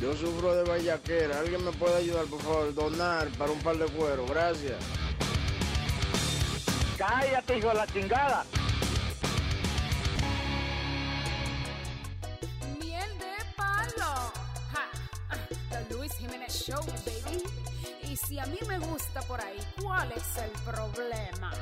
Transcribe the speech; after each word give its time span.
Yo 0.00 0.14
sufro 0.16 0.54
de 0.54 0.64
vallaquera. 0.64 1.38
¿Alguien 1.38 1.64
me 1.64 1.72
puede 1.72 1.96
ayudar, 1.96 2.24
por 2.26 2.40
favor? 2.42 2.74
Donar 2.74 3.28
para 3.38 3.52
un 3.52 3.60
par 3.60 3.76
de 3.76 3.86
cuero. 3.86 4.26
Gracias. 4.26 4.76
Cállate, 6.98 7.58
hijo 7.58 7.68
de 7.68 7.74
la 7.74 7.86
chingada. 7.86 8.44
Miel 12.80 13.18
de 13.18 13.44
palo. 13.56 14.32
Ja. 14.72 14.90
The 15.70 15.94
Luis 15.94 16.12
Jiménez 16.18 16.52
Show, 16.52 16.80
baby. 17.04 17.42
Y 18.02 18.16
si 18.16 18.38
a 18.38 18.46
mí 18.46 18.58
me 18.68 18.78
gusta 18.78 19.22
por 19.22 19.40
ahí, 19.40 19.58
¿cuál 19.80 20.12
es 20.12 20.36
el 20.38 20.50
problema? 20.62 21.52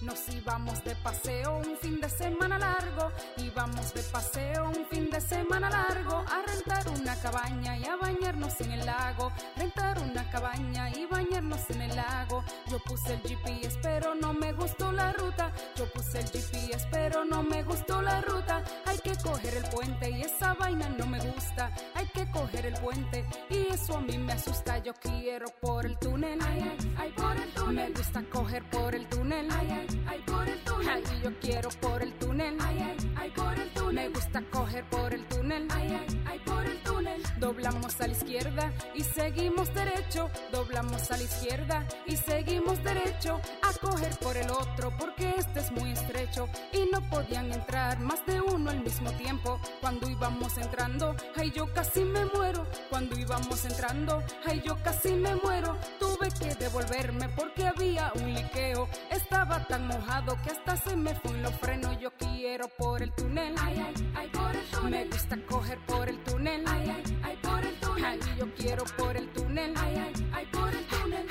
Nos 0.00 0.28
íbamos 0.28 0.84
de 0.84 0.94
paseo 0.96 1.58
un 1.58 1.76
fin 1.78 2.00
de 2.00 2.08
semana 2.08 2.58
largo, 2.58 3.10
íbamos 3.38 3.94
de 3.94 4.02
paseo 4.02 4.68
un 4.68 4.84
fin 4.86 5.08
de 5.08 5.20
semana 5.20 5.70
largo 5.70 6.18
a 6.18 6.42
rentar 6.46 6.88
una 6.88 7.16
cabaña 7.16 7.78
y 7.78 7.84
a 7.86 7.96
bañarnos 7.96 8.60
en 8.60 8.72
el 8.72 8.84
lago, 8.84 9.32
rentar 9.56 9.98
una 10.00 10.28
cabaña 10.30 10.90
y 10.90 11.06
bañarnos 11.06 11.70
en 11.70 11.82
el 11.82 11.96
lago. 11.96 12.44
Yo 12.70 12.78
puse 12.80 13.14
el 13.14 13.20
GPS 13.20 13.78
pero 13.82 14.14
no 14.14 14.34
me 14.34 14.52
gustó 14.52 14.92
la 14.92 15.12
ruta, 15.12 15.52
yo 15.76 15.90
puse 15.92 16.20
el 16.20 16.28
GPS 16.28 16.86
pero 16.90 17.24
no 17.24 17.42
me 17.42 17.62
gustó 17.62 18.02
la 18.02 18.20
ruta. 18.20 18.62
Hay 18.86 18.98
que 18.98 19.16
coger 19.22 19.56
el 19.56 19.64
puente 19.70 20.10
y 20.10 20.22
esa 20.22 20.54
vaina 20.54 20.88
no 20.90 21.06
me 21.06 21.20
gusta, 21.20 21.72
hay 21.94 22.06
que 22.08 22.30
coger 22.30 22.66
el 22.66 22.74
puente 22.74 23.24
y 23.48 23.72
eso 23.72 23.96
a 23.96 24.00
mí 24.00 24.18
me 24.18 24.34
asusta. 24.34 24.78
Yo 24.78 24.92
quiero 24.94 25.46
por 25.60 25.86
el 25.86 25.96
túnel, 25.98 26.38
ay, 26.42 26.60
ay, 26.60 26.94
ay, 26.98 27.12
por 27.12 27.36
el 27.36 27.50
túnel. 27.54 27.90
Me 27.90 27.98
gusta 27.98 28.22
coger 28.30 28.68
por 28.70 28.94
el 28.94 29.06
túnel, 29.08 29.48
ay, 29.50 29.68
ay 29.70 29.83
ay, 30.06 30.22
por 30.26 30.48
el 30.48 30.60
túnel. 30.60 31.02
Ay, 31.06 31.20
yo 31.22 31.30
quiero 31.40 31.68
por 31.80 32.02
el 32.02 32.12
túnel. 32.14 32.56
Ay, 32.60 32.78
ay, 32.80 33.12
ay, 33.16 33.30
por 33.30 33.58
el 33.58 33.70
túnel. 33.70 33.94
Me 33.94 34.08
gusta 34.08 34.42
coger 34.50 34.84
por 34.90 35.12
el 35.14 35.24
túnel. 35.26 35.66
Ay, 35.70 35.98
ay, 36.00 36.22
ay, 36.26 36.38
por 36.44 36.64
el 36.64 36.78
túnel. 36.82 37.22
Doblamos 37.38 38.00
a 38.00 38.06
la 38.06 38.12
izquierda 38.12 38.72
y 38.94 39.02
seguimos 39.02 39.72
derecho. 39.74 40.30
Doblamos 40.52 41.10
a 41.10 41.16
la 41.16 41.22
izquierda 41.22 41.86
y 42.06 42.16
seguimos 42.16 42.82
derecho. 42.82 43.40
A 43.62 43.72
coger 43.78 44.16
por 44.18 44.36
el 44.36 44.50
otro 44.50 44.92
porque 44.98 45.34
este 45.36 45.60
es 45.60 45.70
muy 45.72 45.92
estrecho. 45.92 46.48
Y 46.72 46.88
no 46.92 47.00
podían 47.10 47.52
entrar 47.52 47.98
más 48.00 48.24
de 48.26 48.40
uno 48.40 48.70
al 48.70 48.80
mismo 48.82 49.10
tiempo. 49.12 49.60
Cuando 49.80 50.08
íbamos 50.08 50.56
entrando, 50.58 51.14
ay, 51.36 51.52
yo 51.54 51.72
casi 51.72 52.04
me 52.04 52.24
muero. 52.26 52.66
Cuando 52.90 53.18
íbamos 53.18 53.64
entrando, 53.64 54.22
ay, 54.46 54.62
yo 54.64 54.76
casi 54.82 55.14
me 55.14 55.34
muero. 55.36 55.76
Tuve 55.98 56.28
que 56.38 56.54
devolverme 56.54 57.28
porque 57.30 57.66
había 57.66 58.12
un 58.14 58.32
liqueo. 58.32 58.88
Estaba 59.10 59.66
tan 59.66 59.73
mojado 59.78 60.36
que 60.42 60.50
hasta 60.50 60.76
se 60.76 60.96
me 60.96 61.14
fue 61.14 61.36
los 61.38 61.52
frenos. 61.56 61.98
Yo 61.98 62.10
quiero 62.16 62.68
por 62.78 63.02
el 63.02 63.12
túnel. 63.12 63.54
Ay, 63.60 63.82
ay, 63.86 64.12
ay, 64.14 64.28
por 64.28 64.54
el 64.54 64.64
túnel. 64.66 64.90
Me 64.90 65.04
gusta 65.10 65.36
coger 65.46 65.78
por 65.86 66.08
el 66.08 66.18
túnel. 66.24 66.64
Ay, 66.66 66.90
ay, 66.90 67.18
ay, 67.22 67.36
por 67.42 67.64
el 67.64 67.80
túnel. 67.80 68.04
Ay, 68.04 68.20
yo 68.38 68.54
quiero 68.54 68.84
por 68.96 69.16
el 69.16 69.28
túnel. 69.30 69.74
Ay, 69.76 69.96
ay, 69.96 70.28
ay, 70.32 70.46
por 70.52 70.74
el 70.74 70.86
túnel. 70.86 71.26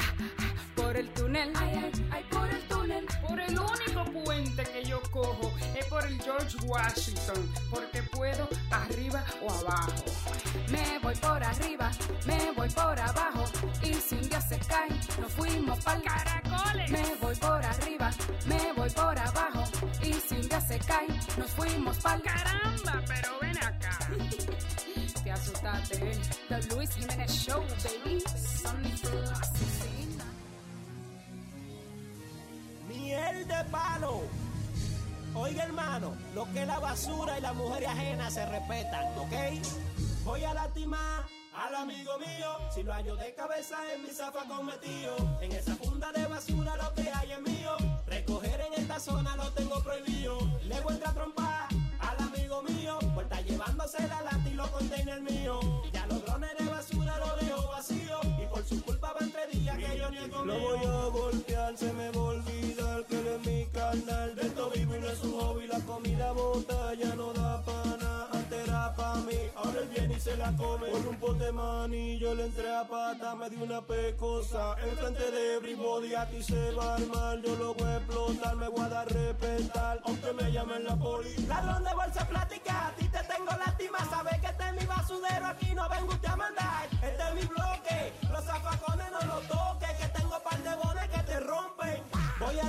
Por 0.75 0.97
el 0.97 1.09
túnel. 1.13 1.53
Ay, 1.55 1.81
ay, 1.83 2.07
ay, 2.11 2.23
por 2.29 2.49
el 2.49 2.67
túnel. 2.67 3.05
Por 3.27 3.39
el 3.39 3.59
único 3.59 4.23
puente 4.23 4.63
que 4.63 4.83
yo 4.83 5.01
cojo 5.11 5.52
por 6.03 6.11
el 6.11 6.21
George 6.21 6.57
Washington. 6.65 7.53
Porque 7.69 8.03
puedo 8.03 8.47
arriba 8.71 9.23
o 9.41 9.51
abajo. 9.51 10.03
Me 10.69 10.99
voy 10.99 11.15
por 11.15 11.43
arriba, 11.43 11.91
me 12.25 12.51
voy 12.51 12.69
por 12.69 12.99
abajo. 12.99 13.45
Y 13.81 13.93
si 13.93 14.15
un 14.15 14.29
día 14.29 14.41
se 14.41 14.57
cae, 14.59 14.89
nos 15.19 15.31
fuimos 15.31 15.79
pa'l 15.83 16.01
caracoles. 16.03 16.91
Me 16.91 17.15
voy 17.21 17.35
por 17.35 17.63
arriba, 17.63 18.11
me 18.45 18.73
voy 18.73 18.89
por 18.89 19.17
abajo. 19.17 19.63
Y 20.01 20.13
si 20.13 20.35
un 20.35 20.49
día 20.49 20.61
se 20.61 20.79
cae, 20.79 21.07
nos 21.37 21.51
fuimos 21.51 21.97
pa'l 21.97 22.21
caramba, 22.21 23.01
pero 23.07 23.29
ven 23.41 23.57
acá. 23.57 23.97
Te 25.23 25.31
asustaste, 25.31 26.11
¿eh? 26.11 26.19
The 26.49 26.75
Luis 26.75 26.89
Jiménez 26.95 27.31
Show, 27.31 27.63
baby. 27.83 28.23
Miel 32.89 33.47
de 33.47 33.63
palo. 33.71 34.23
Oiga, 35.35 35.63
hermano, 35.63 36.15
lo 36.35 36.45
que 36.51 36.61
es 36.61 36.67
la 36.67 36.79
basura 36.79 37.37
y 37.39 37.41
la 37.41 37.53
mujer 37.53 37.87
ajena 37.87 38.29
se 38.29 38.45
respetan, 38.45 39.17
¿ok? 39.17 39.33
Voy 40.23 40.43
a 40.43 40.53
lastimar 40.53 41.25
al 41.55 41.75
amigo 41.75 42.11
mío. 42.19 42.49
Si 42.73 42.83
lo 42.83 42.93
hallo 42.93 43.15
de 43.15 43.33
cabeza 43.33 43.77
en 43.93 44.03
mi 44.03 44.09
zafa 44.09 44.47
cometido. 44.47 45.15
En 45.41 45.51
esa 45.51 45.75
funda 45.75 46.11
de 46.11 46.27
basura 46.27 46.77
lo 46.77 46.93
que 46.93 47.09
hay 47.09 47.31
es 47.31 47.41
mío. 47.41 47.71
Recoger 48.05 48.61
en 48.61 48.81
esta 48.81 48.99
zona 48.99 49.35
lo 49.35 49.51
tengo 49.53 49.81
prohibido. 49.81 50.37
Le 50.63 50.79
voy 50.81 50.99
a 51.03 51.11
trompar 51.13 51.67
al 51.99 52.27
amigo 52.27 52.61
mío. 52.61 52.99
Vuelta 53.15 53.41
llevándose 53.41 54.07
la 54.07 54.21
lata 54.21 54.49
y 54.49 54.53
los 54.53 54.69
containers 54.69 55.21
mío. 55.21 55.59
Ya 55.91 56.05
los 56.07 56.23
drones 56.25 56.51
de 56.59 56.65
basura 56.65 57.17
lo 57.17 57.35
dejo 57.37 57.67
vacío. 57.69 58.19
Y 58.41 58.45
por 58.47 58.63
su 58.65 58.83
culpa 58.83 59.13
va 59.13 59.19
entre 59.19 59.47
días 59.47 59.77
que 59.77 59.97
yo 59.97 60.09
ni 60.11 60.17
he 60.17 60.29
comido. 60.29 60.45
Lo 60.45 60.59
voy 60.59 60.85
a 60.85 61.07
golpear, 61.09 61.77
se 61.77 61.91
me 61.91 62.09
olvidar 62.09 62.82
que 63.05 63.19
él 63.19 63.27
es 63.27 63.45
mi 63.45 63.65
canal. 63.67 64.35
De 64.35 64.41
esto 64.47 64.69
vivo 64.71 64.95
y 64.95 64.99
no 64.99 65.09
es 65.09 65.23
un 65.23 65.39
hobby. 65.39 65.67
La 65.67 65.79
comida 65.79 66.31
bota 66.31 66.93
ya 66.93 67.15
no 67.15 67.33
da 67.33 67.61
pana. 67.63 68.27
Antes 68.31 68.67
era 68.67 68.93
pa' 68.95 69.15
mí, 69.17 69.37
ahora 69.55 69.79
él 69.81 69.89
viene 69.89 70.15
y 70.15 70.19
se 70.19 70.35
la 70.37 70.51
come. 70.55 70.89
Con 70.89 71.07
un 71.07 71.15
pote 71.17 71.51
maní 71.51 72.17
yo 72.19 72.33
le 72.35 72.45
entré 72.45 72.75
a 72.75 72.83
pata, 72.87 73.35
me 73.35 73.49
di 73.49 73.55
una 73.57 73.81
pecosa. 73.81 74.75
Enfrente 74.83 75.31
de 75.31 75.55
everybody 75.55 76.13
aquí 76.15 76.41
se 76.43 76.71
va 76.71 76.93
a 76.93 76.95
armar. 76.95 77.41
Yo 77.41 77.55
lo 77.55 77.73
voy 77.73 77.87
a 77.87 77.97
explotar, 77.97 78.55
me 78.55 78.67
voy 78.67 78.81
a 78.81 78.89
dar 78.89 79.07
respetar. 79.11 80.01
Aunque 80.05 80.33
me 80.33 80.51
llamen 80.51 80.83
la 80.85 80.95
poli. 80.95 81.35
Ladrón 81.47 81.83
de 81.83 81.93
bolsa 81.93 82.27
plática, 82.27 82.87
a 82.87 82.91
ti 82.95 83.07
te 83.07 83.23
tengo 83.23 83.51
lástima. 83.57 83.99
Sabes 84.09 84.39
que 84.39 84.47
este 84.47 84.63
es 84.69 84.73
mi 84.73 84.85
basudero, 84.85 85.45
aquí 85.45 85.73
no 85.73 85.89
vengo 85.89 86.13
usted 86.13 86.29
a 86.29 86.35
mandar. 86.35 86.89
Este 86.91 87.23
es 87.29 87.33
mi 87.35 87.45
bloque, 87.47 88.13
los 88.31 88.43
zafacones 88.43 89.11
no 89.11 89.35
los 89.35 89.47
toques. 89.47 89.91
Que 89.97 90.03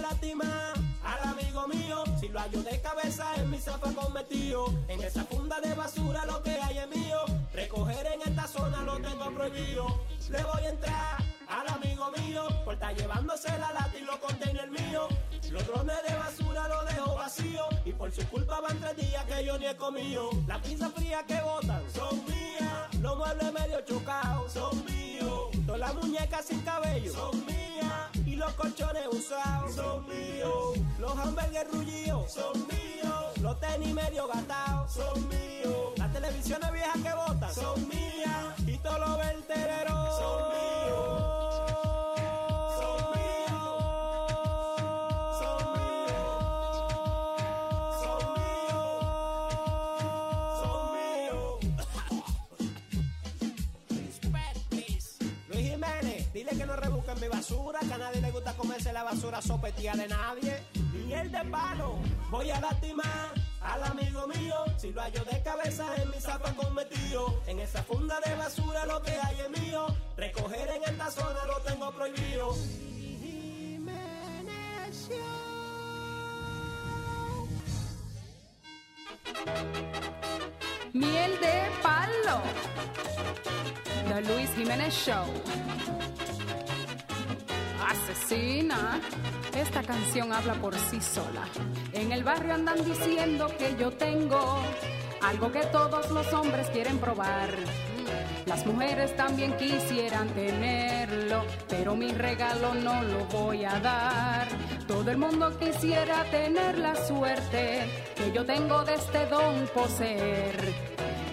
Voy 0.05 0.11
a 0.11 0.13
lastimar 0.13 0.75
al 1.03 1.29
amigo 1.31 1.67
mío. 1.67 2.05
Si 2.21 2.29
lo 2.29 2.39
hallo 2.39 2.63
de 2.63 2.79
cabeza 2.83 3.25
en 3.37 3.51
mi 3.51 3.59
zafacón 3.59 4.13
metido. 4.13 4.67
En 4.89 5.03
esa 5.03 5.25
funda 5.25 5.59
de 5.63 5.73
basura 5.73 6.27
lo 6.27 6.43
que 6.43 6.51
hay 6.51 6.77
es 6.77 6.89
mío. 6.95 7.21
Recoger 7.55 8.07
en 8.13 8.21
esta 8.21 8.47
zona 8.47 8.83
lo 8.83 8.99
tengo 9.01 9.31
prohibido. 9.35 9.87
Le 10.29 10.43
voy 10.45 10.63
a 10.63 10.69
entrar 10.69 11.25
al 11.49 11.69
amigo 11.69 12.11
mío. 12.19 12.47
Por 12.67 12.75
estar 12.75 12.95
llevándose 12.95 13.49
la 13.59 13.73
lata 13.73 13.99
y 13.99 14.03
los 14.03 14.19
containers 14.19 14.71
míos. 14.71 15.09
Los 15.51 15.67
drones 15.67 15.97
de 16.07 16.15
basura 16.15 16.69
los 16.69 16.87
dejo 16.87 17.15
vacío. 17.15 17.65
Y 17.87 17.93
por 17.93 18.13
su 18.13 18.29
culpa 18.29 18.61
van 18.61 18.79
tres 18.81 18.97
días 18.99 19.25
que 19.25 19.43
yo 19.43 19.59
ni 19.59 19.67
he 19.67 19.77
comido. 19.77 20.29
Las 20.47 20.59
pizzas 20.59 20.93
frías 20.93 21.25
que 21.27 21.41
botan 21.41 21.83
son 21.95 22.23
mías. 22.27 22.95
Los 23.01 23.17
muebles 23.17 23.53
medio 23.55 23.81
chocados 23.81 24.53
son 24.53 24.85
míos. 24.85 25.34
Todas 25.67 25.81
las 25.81 25.95
muñecas 25.95 26.45
sin 26.45 26.61
cabello 26.61 27.13
son 27.13 27.47
mías. 27.47 28.11
Y 28.27 28.37
los 28.37 28.53
colchones 28.55 29.07
usados 29.11 29.75
son 29.75 30.07
míos. 30.09 30.79
Los 30.99 31.19
hamburgues 31.19 31.71
rullidos 31.73 32.33
son 32.33 32.67
míos. 32.67 33.39
Los 33.41 33.59
tenis 33.61 33.95
medio 33.95 34.27
gastados 34.27 34.93
son 34.93 35.29
míos. 35.29 35.93
Las 35.97 36.13
televisiones 36.13 36.73
viejas 36.73 37.03
que 37.03 37.15
botan 37.15 37.55
son 37.55 37.88
mías. 37.88 38.59
Y 38.67 38.77
todos 38.79 39.00
los 39.00 39.17
vertederos 39.17 40.19
son 40.19 40.53
míos. 40.53 41.24
Basura, 57.44 57.81
que 57.81 57.93
a 57.93 57.99
nadie 57.99 58.20
le 58.23 58.31
gusta 58.31 58.55
comerse 58.55 58.91
la 58.91 59.02
basura 59.02 59.43
sopetía 59.43 59.93
de 59.93 60.08
nadie. 60.08 60.62
Y 61.06 61.12
el 61.12 61.31
de 61.31 61.44
palo, 61.44 61.96
voy 62.31 62.50
a 62.50 62.58
lastimar 62.58 63.32
al 63.61 63.85
amigo 63.85 64.26
mío. 64.29 64.64
Si 64.79 64.93
lo 64.93 65.02
hallo 65.02 65.23
de 65.25 65.43
cabeza 65.43 65.85
en 65.96 66.11
mi 66.11 66.19
zapa 66.20 66.55
cometido. 66.55 67.43
En 67.46 67.58
esa 67.58 67.82
funda 67.82 68.19
de 68.25 68.35
basura 68.35 68.87
lo 68.87 69.02
que 69.02 69.11
hay 69.11 69.41
es 69.41 69.61
mío. 69.61 69.87
Recoger 70.17 70.70
en 70.70 70.85
esta 70.85 71.11
zona 71.11 71.44
lo 71.46 71.61
tengo 71.61 71.93
prohibido. 71.93 72.55
Miel 80.94 81.40
de 81.40 81.70
palo. 81.82 82.40
The 84.08 84.20
Luis 84.32 84.50
Jiménez 84.56 84.94
Show. 84.94 85.26
Asesina. 87.89 89.01
Esta 89.55 89.83
canción 89.83 90.33
habla 90.33 90.55
por 90.55 90.75
sí 90.75 91.01
sola. 91.01 91.47
En 91.93 92.13
el 92.13 92.25
barrio 92.25 92.55
andan 92.55 92.85
diciendo 92.85 93.47
que 93.59 93.77
yo 93.79 93.91
tengo 93.93 94.59
algo 95.23 95.51
que 95.53 95.61
todos 95.67 96.11
los 96.11 96.33
hombres 96.33 96.69
quieren 96.71 96.99
probar. 96.99 97.51
Las 98.47 98.67
mujeres 98.67 99.17
también 99.17 99.57
quisieran 99.57 100.29
tenerlo, 100.29 101.45
pero 101.69 101.97
mi 101.97 102.13
regalo 102.13 102.75
no 102.75 103.03
lo 103.03 103.25
voy 103.27 103.65
a 103.65 103.81
dar. 103.81 104.49
Todo 104.87 105.11
el 105.11 105.17
mundo 105.17 105.59
quisiera 105.59 106.25
tener 106.25 106.79
la 106.79 106.95
suerte 106.95 108.13
que 108.15 108.33
yo 108.33 108.45
tengo 108.45 108.85
de 108.85 108.95
este 108.95 109.27
don 109.27 109.67
poseer. 109.75 110.75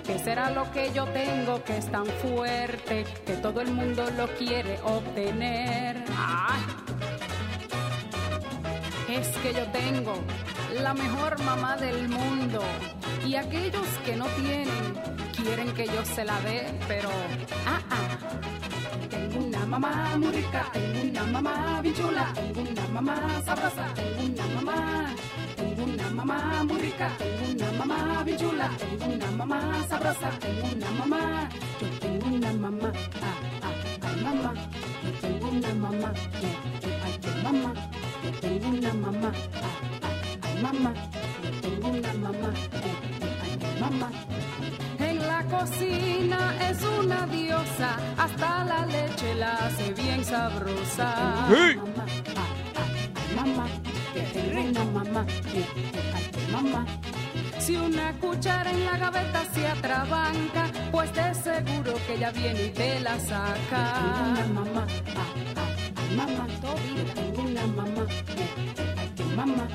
¿Qué 0.06 0.18
será 0.20 0.50
lo 0.50 0.72
que 0.72 0.92
yo 0.94 1.06
tengo 1.08 1.64
que 1.64 1.78
es 1.78 1.92
tan 1.92 2.06
fuerte 2.06 3.06
que 3.26 3.34
todo 3.34 3.62
el 3.62 3.72
mundo 3.72 4.04
lo 4.18 4.28
quiere 4.36 4.80
obtener? 4.84 6.04
¡Ay! 6.18 6.62
Es 9.10 9.28
que 9.38 9.54
yo 9.54 9.66
tengo 9.68 10.14
la 10.82 10.94
mejor 10.94 11.42
mamá 11.44 11.76
del 11.78 12.08
mundo 12.08 12.62
y 13.26 13.36
aquellos 13.36 13.88
que 14.06 14.16
no 14.16 14.26
tienen 14.28 14.94
quieren 15.44 15.74
que 15.74 15.86
yo 15.86 16.06
se 16.06 16.24
la 16.24 16.40
dé, 16.42 16.68
pero 16.88 17.10
ah 17.66 17.82
ah. 17.90 18.08
Tengo 19.10 19.46
una 19.46 19.66
mamá 19.66 20.18
muy 20.18 20.32
rica, 20.32 20.66
tengo 20.74 21.02
una 21.10 21.24
mamá 21.24 21.82
bien 21.82 21.96
tengo 21.96 22.62
una 22.72 22.88
mamá 22.88 23.16
sabrosa, 23.46 23.86
tengo 23.96 24.22
una 24.24 24.46
mamá. 24.56 25.16
Tengo 25.56 25.84
una 25.84 26.10
mamá 26.10 26.64
muy 26.64 26.78
rica, 26.82 27.10
tengo 27.18 27.52
una 27.52 27.72
mamá 27.86 28.24
bien 28.24 28.38
tengo 28.38 29.06
una 29.16 29.32
mamá 29.32 29.86
sabrosa, 29.90 30.30
tengo 30.40 30.68
una 30.76 30.92
mamá. 30.92 31.50
Yo 31.82 31.88
tengo 32.00 32.28
una 32.36 32.54
mamá, 32.54 32.92
ah 33.22 33.38
ah, 33.64 34.08
ay 34.08 34.24
mamá. 34.24 34.54
Yo 35.04 35.12
tengo 35.22 35.48
una 35.50 35.74
mamá, 35.74 36.14
eh, 36.42 36.56
eh, 36.84 37.02
ay 37.06 37.14
que 37.20 37.32
mamá. 37.44 37.74
Yo 38.24 38.32
tengo 38.40 38.68
una 38.70 38.94
mamá, 38.94 39.32
ah 39.56 39.68
ah, 40.04 40.48
ay 40.48 40.64
mamá. 40.64 40.94
Yo 41.44 41.50
tengo 41.62 41.88
una 41.90 42.14
mamá, 42.14 42.50
eh, 42.74 42.96
eh, 43.22 43.40
ay 43.44 43.80
mamá. 43.82 44.10
La 45.32 45.44
cocina 45.46 46.40
es 46.70 46.78
una 47.00 47.26
diosa, 47.26 47.90
hasta 48.18 48.66
la 48.66 48.86
leche 48.86 49.34
la 49.36 49.54
hace 49.66 49.94
bien 49.94 50.26
sabrosa. 50.26 51.08
Mamá, 51.78 52.06
ah, 52.42 52.50
ah, 52.82 52.88
mamá, 53.38 53.66
que 54.14 54.24
una 54.62 54.84
mamá, 54.98 55.26
mamá. 56.52 56.86
Si 57.60 57.76
una 57.78 58.12
cuchara 58.20 58.72
en 58.72 58.86
la 58.86 58.98
gaveta 58.98 59.42
se 59.54 59.68
atrabanca, 59.68 60.64
pues 60.92 61.14
de 61.16 61.34
seguro 61.34 61.94
que 62.06 62.16
ella 62.16 62.32
viene 62.32 62.64
y 62.66 62.70
te 62.72 63.00
la 63.00 63.18
saca. 63.18 63.82
Tengo 63.96 64.22
una 64.32 64.46
mamá, 64.60 64.84
ah, 65.22 65.30
ah, 65.62 65.70
mamá, 66.20 66.46
tengo 67.16 67.42
una 67.42 67.68
mamá, 67.68 68.06
que 69.16 69.24
mamá. 69.40 69.66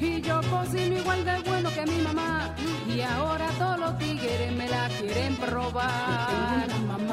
Y 0.00 0.20
yo 0.20 0.40
cocino 0.50 0.98
igual 0.98 1.24
de 1.24 1.40
bueno 1.48 1.70
que 1.70 1.86
mi 1.86 1.98
mamá. 2.02 2.54
Y 2.88 3.00
ahora 3.00 3.48
todos 3.58 3.78
los 3.78 3.98
tigres 3.98 4.52
me 4.52 4.68
la 4.68 4.88
quieren 4.88 5.36
probar. 5.36 6.66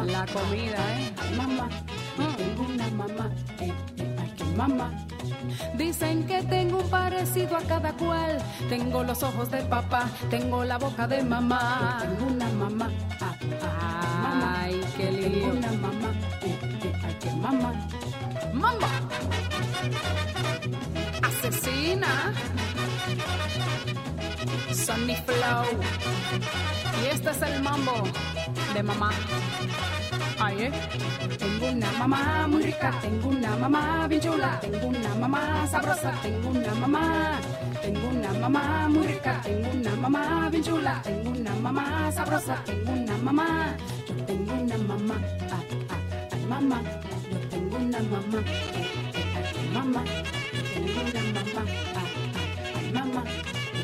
La 0.06 0.26
comida, 0.26 0.78
¿eh? 1.00 1.14
Mamá. 1.38 1.70
Tengo 2.38 2.64
una 2.64 2.88
mamá. 2.90 3.30
Eh, 3.60 3.72
eh, 3.98 4.16
ay, 4.20 4.34
que 4.38 4.44
mamá. 4.44 4.92
Dicen 5.78 6.26
que 6.26 6.44
tengo 6.44 6.80
un 6.80 6.90
parecido 6.90 7.58
a 7.58 7.62
cada 7.62 7.94
cual. 7.94 8.38
Tengo 8.70 9.04
los 9.04 9.24
ojos 9.24 9.50
de 9.52 9.62
papá, 9.64 10.10
tengo 10.30 10.64
la 10.64 10.78
boca 10.78 11.08
de 11.08 11.24
mamá. 11.24 12.00
Tengo 12.02 12.32
una 12.32 12.50
mamá. 12.50 12.90
Ah, 13.22 13.36
ah, 13.62 14.62
ay, 14.64 14.82
qué 14.98 15.12
lío. 15.12 15.30
Tengo 15.30 15.58
una 15.58 15.72
mamá. 15.72 16.10
Eh, 16.42 16.60
eh, 16.62 17.02
ay, 17.06 17.16
que 17.20 17.32
mamá. 17.32 17.74
Mamá. 18.54 18.90
Asesina. 21.22 22.34
Sunny 24.74 25.16
Flow. 25.26 25.66
Y 27.02 27.06
este 27.08 27.30
es 27.32 27.42
el 27.42 27.62
mambo 27.62 28.04
de 28.74 28.84
mamá. 28.84 29.12
Ay, 30.40 30.64
eh. 30.64 30.72
Tengo 31.38 31.68
una 31.68 31.92
mamá 31.92 32.48
muy 32.48 32.64
rica, 32.64 32.92
tengo 33.02 33.30
una 33.30 33.56
mamá 33.56 34.08
bien 34.08 34.22
chula, 34.22 34.60
tengo 34.60 34.88
una 34.88 35.14
mamá 35.16 35.68
sabrosa, 35.70 36.12
tengo 36.22 36.50
una 36.50 36.74
mamá. 36.76 37.40
Tengo 37.82 38.08
una 38.10 38.34
mamá 38.34 38.88
muy 38.90 39.08
rica, 39.08 39.42
tengo 39.44 39.70
una 39.72 39.96
mamá 39.96 40.50
bien 40.50 40.64
chula, 40.64 41.02
tengo 41.04 41.30
una 41.32 41.54
mamá 41.56 42.12
sabrosa, 42.12 42.56
tengo 42.66 42.92
una 42.92 43.18
mamá. 43.18 43.76
Yo 44.08 44.16
tengo 44.26 44.54
una 44.54 44.78
mamá, 44.78 45.16
ah, 45.52 45.62
ah, 45.90 46.32
ay 46.32 46.46
mamá. 46.50 46.82
Yo 47.32 47.40
tengo 47.50 47.78
una 47.78 48.00
mamá, 48.00 48.40
eh, 48.40 48.86
eh, 49.14 49.56
ay 49.56 49.70
mamá. 49.74 50.04
Yo 50.54 50.62
tengo 50.74 51.02
una 51.02 51.22
mamá, 51.34 51.64
ah, 51.96 52.00
ah, 52.00 52.80
ay 52.80 52.92
mamá. 52.94 53.24
Yo 53.74 53.84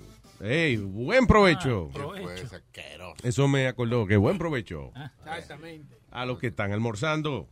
Hey, 0.43 0.77
buen 0.77 1.27
provecho. 1.27 1.89
Eso 3.23 3.47
me 3.47 3.67
acordó, 3.67 4.07
que 4.07 4.17
buen 4.17 4.37
provecho. 4.39 4.91
Exactamente. 5.19 5.97
A 6.09 6.25
los 6.25 6.39
que 6.39 6.47
están 6.47 6.71
almorzando. 6.71 7.47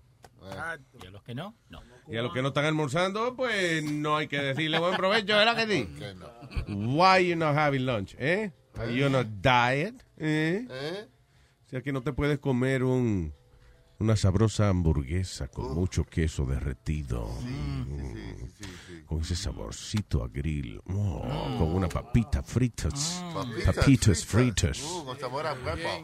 Y 1.03 1.05
a 1.05 1.11
los 1.11 1.21
que 1.23 1.35
no, 1.35 1.55
no. 1.69 1.81
Y 2.07 2.17
a 2.17 2.23
los 2.23 2.33
que 2.33 2.41
no 2.41 2.47
están 2.47 2.65
almorzando, 2.65 3.35
pues 3.35 3.83
no 3.83 4.17
hay 4.17 4.27
que 4.27 4.39
decirle 4.39 4.79
buen 4.79 4.95
provecho, 4.95 5.35
¿verdad 5.35 5.55
que 5.55 5.67
sí? 5.71 5.87
Why 6.67 7.27
you 7.27 7.35
not 7.35 7.55
having 7.55 7.85
lunch, 7.85 8.15
eh? 8.17 8.51
Are 8.75 8.91
you 8.95 9.05
on 9.05 9.15
a 9.15 9.23
diet? 9.23 10.03
¿Eh? 10.17 10.65
O 11.65 11.69
sea 11.69 11.81
que 11.81 11.91
no 11.91 12.01
te 12.01 12.13
puedes 12.13 12.39
comer 12.39 12.83
un 12.83 13.35
una 13.99 14.15
sabrosa 14.15 14.69
hamburguesa 14.69 15.49
con 15.49 15.73
mucho 15.73 16.05
queso 16.05 16.45
derretido. 16.45 17.29
Mm. 17.41 19.05
Con 19.05 19.21
ese 19.21 19.35
saborcito 19.35 20.23
a 20.23 20.27
grill. 20.27 20.81
Oh, 20.87 21.21
Con 21.57 21.75
una 21.75 21.87
papita 21.87 22.41
fritas. 22.41 23.23
Papitas 23.65 24.25
fritas. 24.25 24.81
Uh. 24.81 25.15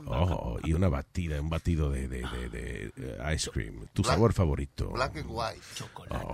Oh, 0.07 0.57
y 0.63 0.73
una 0.73 0.89
batida, 0.89 1.39
un 1.39 1.49
batido 1.49 1.89
de, 1.89 2.07
de, 2.07 2.21
de, 2.21 2.49
de, 2.49 2.93
eh, 2.97 3.33
ice 3.33 3.49
cream. 3.51 3.87
Tu 3.93 4.03
sabor 4.03 4.33
favorito. 4.33 4.89
Black 4.91 5.17
and 5.17 5.29
white. 5.29 5.61
Chocolate. 5.75 6.25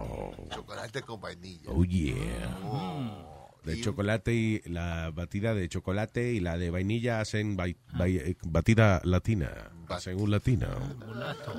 Chocolate 0.49 1.01
con 1.03 1.19
vainilla. 1.19 1.71
Oh, 1.71 1.83
yeah. 1.83 3.40
De 3.63 3.79
chocolate 3.79 4.33
y 4.33 4.61
la 4.65 5.11
batida 5.11 5.53
de 5.53 5.69
chocolate 5.69 6.31
y 6.33 6.39
la 6.39 6.57
de 6.57 6.71
vainilla 6.71 7.19
hacen 7.21 7.55
vai- 7.57 7.75
eh, 8.03 8.35
batida 8.43 9.01
latina. 9.03 9.51
Hacen 9.87 10.19
un 10.19 10.31
latino. 10.31 10.67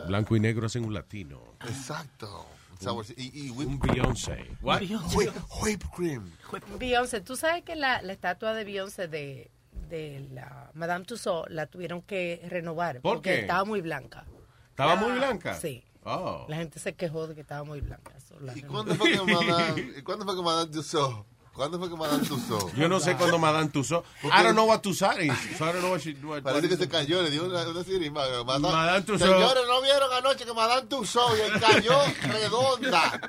Blanco 0.08 0.34
y 0.36 0.40
negro 0.40 0.66
hacen 0.66 0.84
un 0.84 0.94
latino. 0.94 1.40
Exacto. 1.68 2.46
Un 2.72 2.78
sabor- 2.78 3.06
y, 3.16 3.46
y 3.46 3.50
whip- 3.50 3.66
Un 3.66 3.78
Beyoncé. 3.78 4.48
What? 4.62 4.80
Whip, 5.14 5.30
whipped 5.62 5.88
cream. 5.94 6.30
Beyoncé, 6.78 7.20
tú 7.20 7.36
sabes 7.36 7.62
que 7.62 7.76
la, 7.76 8.02
la 8.02 8.12
estatua 8.12 8.52
de 8.54 8.64
Beyoncé 8.64 9.06
de, 9.06 9.50
de 9.88 10.26
la 10.32 10.70
Madame 10.74 11.04
Tussauds 11.04 11.50
la 11.50 11.66
tuvieron 11.66 12.02
que 12.02 12.44
renovar 12.48 13.00
¿Por 13.00 13.16
porque 13.16 13.30
qué? 13.30 13.40
estaba 13.42 13.64
muy 13.64 13.80
blanca. 13.80 14.24
¿Estaba 14.70 14.96
muy 14.96 15.12
blanca? 15.12 15.54
Sí. 15.54 15.84
Oh. 16.04 16.46
La 16.48 16.56
gente 16.56 16.80
se 16.80 16.94
quejó 16.94 17.28
de 17.28 17.34
que 17.36 17.42
estaba 17.42 17.62
muy 17.62 17.80
blanca. 17.80 18.12
¿Y 18.56 18.62
cuándo 18.62 18.94
fue 18.96 19.12
que 19.12 19.20
Madame, 19.32 19.92
y 19.98 20.02
cuándo 20.02 20.24
fue 20.24 20.34
que 20.34 20.42
Madame 20.42 20.72
Tussauds? 20.72 21.26
¿Cuándo 21.54 21.78
fue 21.78 21.90
que 21.90 21.96
Madame 21.96 22.26
Tussauds? 22.26 22.74
Yo 22.74 22.88
no 22.88 22.98
sé 22.98 23.14
cuándo 23.14 23.38
Madame 23.38 23.68
Tussauds. 23.68 24.06
I 24.24 24.42
don't 24.42 24.54
know 24.54 24.66
what 24.66 24.80
Tussauds 24.80 25.20
is. 25.20 25.58
So 25.58 25.66
I 25.66 25.72
don't 25.72 25.82
know 25.82 25.90
what 25.90 26.00
she, 26.00 26.14
what, 26.22 26.42
Parece 26.42 26.62
what 26.62 26.70
que 26.70 26.76
se 26.78 26.88
cayó, 26.88 27.22
le 27.22 27.30
dio 27.30 27.44
una, 27.44 27.68
una 27.68 27.84
sirima. 27.84 28.22
Madame, 28.44 28.72
Madame 28.72 29.02
Tussauds. 29.02 29.30
Señores, 29.30 29.62
¿no 29.68 29.82
vieron 29.82 30.12
anoche 30.12 30.44
que 30.46 30.54
Madame 30.54 30.86
Tussauds 30.88 31.38
y 31.38 31.60
cayó 31.60 31.98
redonda? 32.22 33.20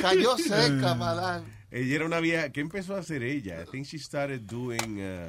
Cayó 0.00 0.38
seca, 0.38 0.94
Madame. 0.94 1.44
Ella 1.70 1.96
era 1.96 2.06
una 2.06 2.20
vieja. 2.20 2.50
¿Qué 2.50 2.60
empezó 2.60 2.96
a 2.96 3.00
hacer 3.00 3.22
ella? 3.22 3.60
I 3.60 3.66
think 3.70 3.86
she 3.86 3.98
started 3.98 4.46
doing. 4.46 5.00
uh, 5.00 5.28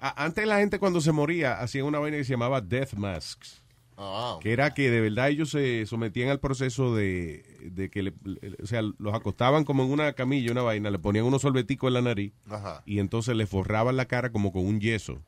uh, 0.00 0.12
antes 0.16 0.46
la 0.46 0.58
gente 0.58 0.78
cuando 0.78 1.00
se 1.00 1.12
moría 1.12 1.60
hacía 1.60 1.84
una 1.84 1.98
vaina 1.98 2.16
que 2.16 2.24
se 2.24 2.32
llamaba 2.32 2.60
death 2.62 2.94
masks. 2.94 3.60
Ah. 4.00 4.38
que 4.40 4.52
era 4.52 4.74
que 4.74 4.90
de 4.90 5.00
verdad 5.00 5.28
ellos 5.28 5.50
se 5.50 5.84
sometían 5.86 6.28
al 6.28 6.38
proceso 6.38 6.94
de, 6.94 7.42
de 7.72 7.90
que, 7.90 8.02
le- 8.04 8.14
o 8.62 8.66
sea, 8.66 8.80
los 8.82 9.12
acostaban 9.14 9.64
como 9.64 9.82
en 9.82 9.90
una 9.90 10.12
camilla, 10.12 10.52
una 10.52 10.62
vaina, 10.62 10.90
le 10.90 10.98
ponían 11.00 11.24
unos 11.24 11.42
sorbeticos 11.42 11.88
en 11.88 11.94
la 11.94 12.02
nariz 12.02 12.32
Ajá. 12.48 12.82
y 12.86 13.00
entonces 13.00 13.34
le 13.34 13.46
forraban 13.46 13.96
la 13.96 14.06
cara 14.06 14.30
como 14.30 14.52
con 14.52 14.64
un 14.64 14.80
yeso. 14.80 15.20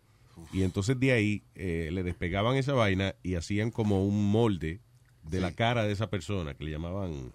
Y 0.52 0.62
entonces 0.62 0.98
de 0.98 1.12
ahí 1.12 1.42
eh, 1.54 1.90
le 1.92 2.02
despegaban 2.02 2.56
esa 2.56 2.72
vaina 2.72 3.14
y 3.22 3.34
hacían 3.34 3.70
como 3.70 4.06
un 4.06 4.30
molde 4.30 4.80
de 5.22 5.40
la 5.40 5.52
cara 5.52 5.84
de 5.84 5.92
esa 5.92 6.10
persona 6.10 6.54
que 6.54 6.64
le 6.64 6.70
llamaban. 6.70 7.32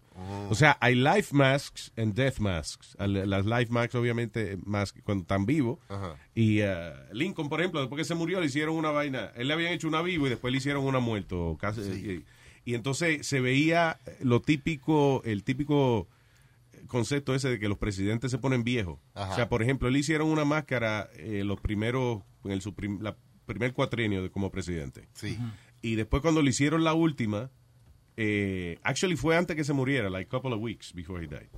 O 0.50 0.56
sea, 0.56 0.78
hay 0.82 0.96
life 0.96 1.34
masks 1.36 1.92
and 1.98 2.14
death 2.14 2.40
masks. 2.40 2.96
Las 3.00 3.46
life 3.46 3.72
masks, 3.72 3.96
obviamente, 3.96 4.58
más 4.66 4.92
cuando 4.92 5.22
están 5.22 5.46
vivos. 5.46 5.80
Ajá. 5.90 6.16
Y 6.34 6.60
eh, 6.62 6.94
Lincoln, 7.14 7.50
por 7.50 7.60
ejemplo, 7.60 7.80
después 7.80 8.00
que 8.00 8.06
se 8.06 8.16
murió, 8.16 8.40
le 8.40 8.48
hicieron 8.48 8.76
una 8.76 8.92
vaina. 8.92 9.32
Él 9.36 9.48
le 9.48 9.54
habían 9.54 9.74
hecho 9.74 9.88
una 9.88 10.02
vivo 10.02 10.28
y 10.28 10.30
después 10.30 10.52
le 10.52 10.58
hicieron 10.58 10.84
una 10.84 11.00
muerto. 11.00 11.58
Casi, 11.60 11.82
y, 11.82 12.26
y 12.70 12.76
entonces 12.76 13.26
se 13.26 13.40
veía 13.40 14.00
lo 14.22 14.42
típico, 14.42 15.22
el 15.24 15.44
típico 15.44 16.08
concepto 16.88 17.34
ese 17.34 17.50
de 17.50 17.60
que 17.60 17.70
los 17.70 17.78
presidentes 17.78 18.32
se 18.32 18.38
ponen 18.38 18.64
viejos. 18.64 19.00
Ajá. 19.14 19.34
O 19.34 19.36
sea, 19.36 19.50
por 19.50 19.62
ejemplo, 19.62 19.90
le 19.90 20.00
hicieron 20.00 20.30
una 20.30 20.46
máscara 20.46 21.10
eh, 21.16 21.44
los 21.46 21.60
primeros, 21.60 22.24
en 22.44 22.52
el 22.52 22.62
la 23.02 23.16
primer 23.46 23.74
cuatrienio 23.74 24.24
de 24.24 24.30
como 24.30 24.52
presidente. 24.52 25.08
Sí. 25.14 25.38
Y 25.82 25.96
después 25.96 26.22
cuando 26.22 26.42
le 26.42 26.50
hicieron 26.50 26.84
la 26.84 26.94
última, 26.94 27.52
eh, 28.18 28.80
actually 28.84 29.16
fue 29.16 29.36
antes 29.38 29.56
que 29.56 29.64
se 29.64 29.74
muriera, 29.74 30.10
like 30.10 30.30
couple 30.30 30.54
of 30.54 30.60
weeks 30.62 30.94
before 30.94 31.24
he 31.24 31.28
died. 31.28 31.50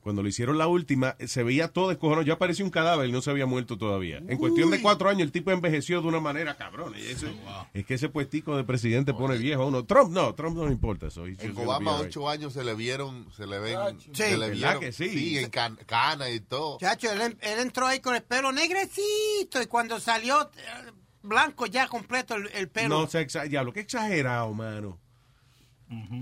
Cuando 0.00 0.22
le 0.22 0.30
hicieron 0.30 0.56
la 0.56 0.68
última, 0.68 1.16
se 1.26 1.42
veía 1.42 1.68
todo 1.68 1.88
descojonado. 1.88 2.22
Ya 2.24 2.38
parecía 2.38 2.64
un 2.64 2.70
cadáver 2.70 3.08
y 3.08 3.12
no 3.12 3.20
se 3.20 3.30
había 3.30 3.44
muerto 3.44 3.76
todavía. 3.76 4.18
En 4.26 4.38
cuestión 4.38 4.70
de 4.70 4.80
cuatro 4.80 5.10
años, 5.10 5.22
el 5.22 5.32
tipo 5.32 5.50
envejeció 5.50 6.00
de 6.00 6.06
una 6.08 6.20
manera 6.20 6.56
cabrón. 6.56 6.94
Y 6.96 7.02
eso- 7.10 7.26
Es 7.74 7.84
que 7.84 7.94
ese 7.94 8.08
puestico 8.08 8.56
de 8.56 8.64
presidente 8.64 9.12
pone 9.12 9.36
viejo 9.36 9.62
a 9.64 9.66
uno. 9.66 9.84
Trump 9.84 10.12
no, 10.12 10.34
Trump 10.34 10.56
no 10.56 10.64
le 10.66 10.72
importa 10.72 11.08
eso. 11.08 11.26
En 11.26 11.36
Obama, 11.58 11.98
right. 11.98 12.06
ocho 12.06 12.28
años 12.28 12.54
se 12.54 12.64
le 12.64 12.74
vieron, 12.74 13.26
se 13.36 13.46
le 13.46 13.58
ven, 13.58 13.76
Sí. 14.00 14.10
se 14.14 14.30
le 14.38 14.48
¿Verdad 14.48 14.52
vieron, 14.54 14.80
que 14.80 14.92
sí? 14.92 15.38
en 15.38 15.50
can- 15.50 15.78
cana 15.84 16.30
y 16.30 16.40
todo. 16.40 16.78
Chacho, 16.78 17.12
él, 17.12 17.36
él 17.40 17.58
entró 17.58 17.86
ahí 17.86 17.98
con 18.00 18.14
el 18.14 18.22
pelo 18.22 18.50
negrecito 18.52 19.60
y 19.60 19.66
cuando 19.66 20.00
salió 20.00 20.42
eh, 20.42 20.90
blanco 21.22 21.66
ya 21.66 21.86
completo 21.88 22.36
el, 22.36 22.48
el 22.54 22.68
pelo. 22.68 22.88
No, 23.00 23.06
se 23.08 23.26
exa- 23.26 23.46
diablo, 23.48 23.72
qué 23.74 23.80
exagerado, 23.80 24.54
mano. 24.54 24.98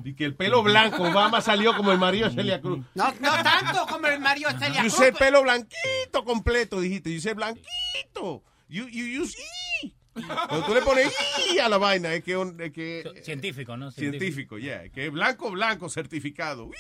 Y 0.05 0.15
que 0.15 0.25
el 0.25 0.35
pelo 0.37 0.63
blanco, 0.63 1.03
Obama 1.03 1.41
salió 1.41 1.77
como 1.77 1.91
el 1.93 1.99
marido 1.99 2.29
de 2.29 2.35
Celia 2.35 2.61
Cruz. 2.61 2.85
No, 2.95 3.13
no 3.21 3.31
tanto 3.43 3.87
como 3.87 4.07
el 4.07 4.21
Mario 4.21 4.49
Celia 4.53 4.75
Yo 4.77 4.81
Cruz. 4.83 4.95
usé 4.95 5.09
el 5.09 5.15
pelo 5.15 5.43
blanquito 5.43 6.25
completo, 6.25 6.81
dijiste. 6.81 7.11
Yo 7.11 7.19
usé 7.19 7.35
blanquito. 7.35 8.43
You, 8.69 8.87
you, 8.89 9.07
you 9.07 9.27
see. 9.27 9.95
Cuando 10.49 10.65
tú 10.67 10.75
le 10.75 10.81
pones 10.83 11.13
"y" 11.53 11.59
a 11.59 11.69
la 11.69 11.77
vaina, 11.79 12.15
es 12.15 12.23
que, 12.25 12.37
un- 12.37 12.59
es 12.61 12.73
que 12.73 13.05
Científico, 13.23 13.77
¿no? 13.77 13.91
científico, 13.91 14.57
ya. 14.59 14.89
que 14.89 15.07
es 15.07 15.13
blanco, 15.13 15.51
blanco, 15.51 15.89
certificado. 15.91 16.71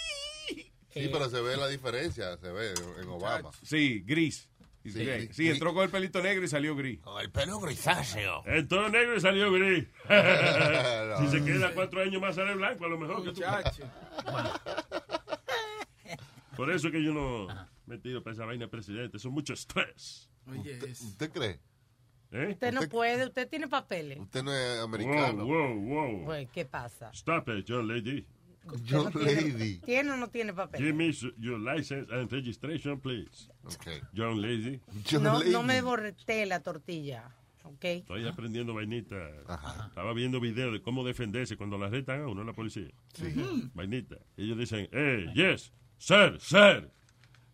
Sí, 0.88 1.10
pero 1.12 1.28
se 1.28 1.40
ve 1.42 1.56
la 1.58 1.68
diferencia, 1.68 2.38
se 2.38 2.50
ve 2.50 2.72
en 3.02 3.08
Obama. 3.08 3.50
Sí, 3.62 4.02
gris. 4.06 4.48
Sí, 4.86 4.92
Sí, 4.92 4.98
sí, 5.00 5.04
gris. 5.04 5.36
sí, 5.36 5.48
entró 5.48 5.74
con 5.74 5.84
el 5.84 5.90
pelito 5.90 6.22
negro 6.22 6.44
y 6.44 6.48
salió 6.48 6.74
gris. 6.76 7.00
Con 7.00 7.20
el 7.20 7.30
pelo 7.30 7.58
grisáceo. 7.60 8.42
Entró 8.46 8.88
negro 8.88 9.16
y 9.16 9.20
salió 9.20 9.52
gris. 9.52 9.84
No. 10.08 11.18
si 11.20 11.28
se 11.38 11.44
queda 11.44 11.72
cuatro 11.74 12.02
años 12.02 12.20
más 12.20 12.34
sale 12.36 12.54
blanco, 12.54 12.84
a 12.84 12.88
lo 12.88 12.98
mejor 12.98 13.24
que 13.24 13.32
tú. 13.32 13.42
Por 16.56 16.70
eso 16.70 16.88
es 16.88 16.92
que 16.92 17.04
yo 17.04 17.12
no 17.12 17.48
me 17.86 17.98
tiro 17.98 18.22
para 18.22 18.34
esa 18.34 18.46
vaina 18.46 18.68
presidente. 18.68 19.18
Son 19.18 19.32
mucho 19.32 19.52
estrés. 19.52 20.30
¿Usted, 20.46 20.90
usted 20.90 21.30
cree? 21.32 21.60
¿Eh? 22.32 22.48
Usted 22.52 22.72
no 22.72 22.82
puede, 22.88 23.26
usted 23.26 23.48
tiene 23.48 23.68
papeles. 23.68 24.18
Usted 24.18 24.42
no 24.42 24.52
es 24.52 24.80
americano. 24.80 25.44
wow, 25.44 25.74
wow. 25.80 26.24
Pues, 26.24 26.48
¿qué 26.50 26.64
pasa? 26.64 27.10
Stop 27.12 27.48
it, 27.50 27.64
John 27.68 27.86
Lady. 27.86 28.26
No 28.90 29.10
tiene- 29.10 29.42
Lady. 29.42 29.78
¿Tiene 29.80 30.10
o 30.12 30.16
no 30.16 30.28
tiene 30.28 30.52
Give 30.52 30.56
papeles? 30.66 30.94
me 30.94 31.12
your 31.38 31.58
license 31.58 32.12
and 32.12 32.30
registration, 32.30 33.00
please. 33.00 33.48
Okay. 33.64 34.00
John 34.14 34.40
Lady. 34.40 34.80
John 35.04 35.22
No, 35.22 35.38
Lady. 35.38 35.50
no 35.52 35.62
me 35.62 35.80
borrete 35.82 36.44
la 36.46 36.60
tortilla, 36.60 37.30
¿ok? 37.64 37.84
Estoy 37.84 38.26
aprendiendo 38.26 38.74
vainita. 38.74 39.16
Estaba 39.88 40.12
viendo 40.14 40.40
videos 40.40 40.72
de 40.72 40.82
cómo 40.82 41.04
defenderse 41.04 41.56
cuando 41.56 41.78
la 41.78 41.88
retan 41.88 42.22
a 42.22 42.28
uno 42.28 42.40
en 42.42 42.46
la 42.48 42.52
policía. 42.52 42.88
Vainita. 43.74 44.16
Ellos 44.36 44.58
dicen, 44.58 44.88
eh, 44.92 45.26
yes, 45.34 45.72
sir, 45.98 46.36
sir. 46.40 46.90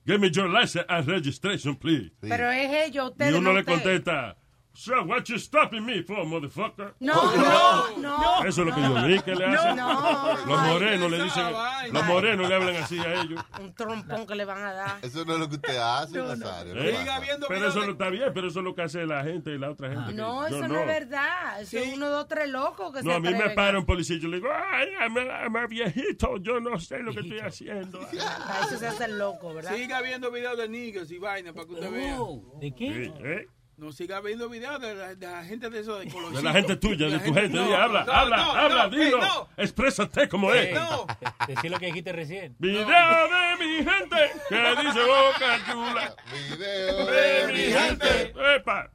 Give 0.04 0.19
me 0.19 0.31
your 0.31 0.49
license 0.49 0.85
and 0.88 1.07
registration, 1.07 1.76
please. 1.76 2.11
Pero 2.21 2.50
es 2.50 2.88
ellos, 2.88 3.04
Y 3.07 3.11
ustedes 3.12 3.35
uno 3.35 3.52
no 3.52 3.57
le 3.57 3.64
contesta, 3.64 4.37
Sir, 4.74 5.02
what 5.06 5.28
you 5.28 5.38
stopping 5.38 5.84
me 5.84 6.02
for, 6.02 6.24
motherfucker? 6.24 6.94
No, 7.00 7.14
no, 7.36 7.96
no. 7.98 8.44
Eso 8.44 8.62
es 8.62 8.68
lo 8.68 8.74
que 8.74 8.80
yo 8.80 9.06
vi 9.06 9.20
que 9.20 9.34
le 9.34 9.44
hacen. 9.44 9.76
No. 9.76 10.46
Los 10.46 10.60
morenos 10.62 11.10
le 11.10 11.22
dicen, 11.24 11.44
los 11.92 12.04
morenos 12.06 12.48
le 12.48 12.54
hablan 12.54 12.76
así 12.76 12.98
a 12.98 13.22
ellos. 13.22 13.44
Un 13.60 13.74
trompón 13.74 14.26
que 14.26 14.34
le 14.34 14.44
van 14.46 14.62
a 14.62 14.72
dar. 14.72 14.98
Eso 15.02 15.24
no 15.26 15.34
es 15.34 15.40
lo 15.40 15.48
que 15.48 15.56
usted 15.56 15.76
hace, 15.76 16.16
No, 16.16 16.24
no. 16.24 16.36
Nazario. 16.36 16.74
¿Eh? 16.82 16.98
no. 17.38 17.46
Pero 17.48 17.68
eso 17.68 17.80
no 17.84 17.92
está 17.92 18.08
bien, 18.08 18.30
pero 18.32 18.48
eso 18.48 18.60
es 18.60 18.64
lo 18.64 18.74
que 18.74 18.82
hace 18.82 19.04
la 19.06 19.22
gente 19.22 19.50
y 19.50 19.58
la 19.58 19.70
otra 19.70 19.90
gente. 19.90 20.14
No, 20.14 20.46
eso 20.46 20.66
no. 20.66 20.80
es 20.80 20.86
verdad. 20.86 21.60
Eso 21.60 21.78
es 21.78 21.94
uno, 21.94 22.08
dos, 22.08 22.26
tres 22.26 22.48
locos 22.48 22.92
que 22.94 23.02
No, 23.02 23.10
se 23.10 23.16
a 23.16 23.20
mí 23.20 23.34
me 23.34 23.50
para 23.50 23.78
un 23.78 23.84
policía 23.84 24.16
y 24.16 24.20
yo 24.20 24.28
le 24.28 24.36
digo, 24.38 24.48
ay, 24.52 24.88
I'm 25.00 25.68
viejito, 25.68 26.38
yo 26.38 26.60
no 26.60 26.78
sé 26.78 26.98
lo 27.00 27.12
que 27.12 27.20
estoy 27.20 27.40
haciendo. 27.40 28.00
Eso 28.10 28.78
se 28.78 28.86
hace 28.86 29.04
el 29.04 29.18
loco, 29.18 29.52
¿verdad? 29.54 29.74
Siga 29.74 30.00
viendo 30.00 30.30
videos 30.30 30.56
de 30.56 30.68
niggas 30.68 31.10
y 31.10 31.18
vaina 31.18 31.52
para 31.52 31.66
que 31.66 31.74
usted 31.74 31.90
vea. 31.90 32.18
¿De 32.60 32.74
Sí, 32.76 33.12
¿eh? 33.24 33.48
No 33.76 33.90
siga 33.90 34.20
viendo 34.20 34.48
videos 34.48 34.80
de 34.80 34.94
la, 34.94 35.14
de 35.14 35.26
la 35.26 35.44
gente 35.44 35.68
de 35.70 35.80
eso 35.80 35.98
de 35.98 36.06
colorcito. 36.08 36.38
De 36.38 36.42
la 36.44 36.52
gente 36.52 36.76
tuya, 36.76 37.06
de 37.06 37.12
La 37.16 37.24
tu 37.24 37.34
gente. 37.34 37.48
no, 37.56 37.66
Di, 37.66 37.72
habla, 37.72 38.04
no, 38.04 38.12
habla, 38.12 38.36
no, 38.36 38.52
habla, 38.52 38.84
no, 38.84 38.90
dilo. 38.90 39.18
no. 39.18 39.48
Exprésate 39.56 40.28
como 40.28 40.52
es. 40.52 40.74
No. 40.74 41.06
Decir 41.48 41.70
lo 41.70 41.78
que 41.78 41.86
dijiste 41.86 42.12
recién. 42.12 42.54
Video 42.58 42.84
de 42.86 43.56
mi 43.58 43.76
gente 43.78 44.30
que 44.48 44.56
dice 44.82 45.00
boca 45.00 45.58
chula. 45.70 46.14
Video 46.50 47.06
de 47.06 47.52
mi 47.52 47.58
gente. 47.72 48.34
Epa. 48.56 48.90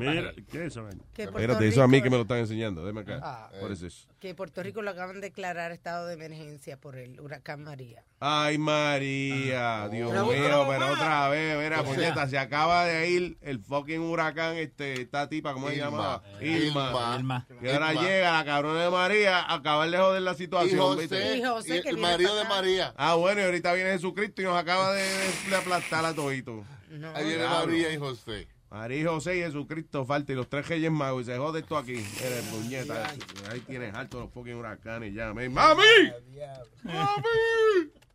Mira, 0.00 0.32
¿qué 0.50 0.64
es 0.66 0.74
Puerto 0.74 1.02
Espérate, 1.38 1.68
eso 1.68 1.82
a 1.82 1.88
mí 1.88 2.00
que 2.02 2.08
me 2.10 2.16
lo 2.16 2.22
están 2.22 2.38
enseñando. 2.38 2.82
Déjame 2.84 3.00
acá. 3.02 3.20
Ah. 3.22 3.50
What 3.60 3.70
is 3.72 3.80
this? 3.80 4.08
Que 4.20 4.34
Puerto 4.34 4.62
Rico 4.62 4.82
lo 4.82 4.90
acaban 4.90 5.16
de 5.16 5.28
declarar 5.28 5.72
estado 5.72 6.06
de 6.06 6.14
emergencia 6.14 6.76
por 6.76 6.96
el 6.96 7.20
huracán 7.20 7.64
María. 7.64 8.04
Ay, 8.20 8.56
María, 8.56 9.88
Dios 9.90 10.10
Pero 10.12 10.26
mío, 10.26 10.66
pero 10.68 10.92
otra 10.92 11.28
vez, 11.28 11.58
mira, 11.58 11.82
puñeta, 11.82 12.28
se 12.28 12.38
acaba 12.38 12.84
de 12.86 13.10
ir 13.10 13.36
el 13.40 13.58
fucking 13.58 14.00
huracán, 14.00 14.56
este, 14.56 15.00
esta 15.02 15.28
tipa, 15.28 15.52
¿cómo 15.54 15.68
se 15.70 15.76
llama? 15.76 16.22
Irma. 16.40 17.16
Irma. 17.18 17.46
Y 17.60 17.68
ahora 17.68 17.92
llega 17.94 18.32
la 18.32 18.44
cabrona 18.44 18.84
de 18.84 18.90
María 18.90 19.40
a 19.40 19.54
acabar 19.54 19.90
de 19.90 19.98
joder 19.98 20.22
la 20.22 20.32
Y 20.32 20.36
situación. 20.36 20.78
José, 20.80 21.00
¿viste? 21.00 21.36
Y 21.38 21.44
José 21.44 21.76
y 21.78 21.82
que 21.82 21.88
el 21.90 21.96
viene 21.96 22.10
marido 22.12 22.36
de. 22.36 22.44
María. 22.44 22.94
Ah, 22.96 23.14
bueno, 23.14 23.40
y 23.40 23.44
ahorita 23.44 23.72
viene 23.74 23.90
Jesucristo 23.92 24.40
y 24.42 24.44
nos 24.44 24.56
acaba 24.56 24.92
de, 24.92 25.02
de- 25.02 25.50
de 25.50 25.56
aplastar 25.56 26.04
a 26.04 26.14
todito. 26.14 26.64
No. 26.90 27.14
Ahí 27.16 27.26
viene. 27.26 27.44
María 27.46 27.92
y 27.92 27.96
José. 27.96 28.46
María 28.72 29.10
José 29.10 29.36
y 29.36 29.40
Jesucristo 29.42 30.04
falta 30.06 30.32
y 30.32 30.34
los 30.34 30.48
tres 30.48 30.66
reyes 30.66 30.90
magos 30.90 31.22
y 31.22 31.24
se 31.26 31.36
jode 31.36 31.60
esto 31.60 31.76
aquí. 31.76 31.92
Eres 31.94 32.42
puñeta. 32.50 33.06
Ahí 33.50 33.60
tienes 33.60 33.94
alto 33.94 34.20
los 34.20 34.32
fucking 34.32 34.54
huracanes 34.54 35.12
ya. 35.14 35.26
¡Mami! 35.34 35.48
¡Mami! 35.50 35.82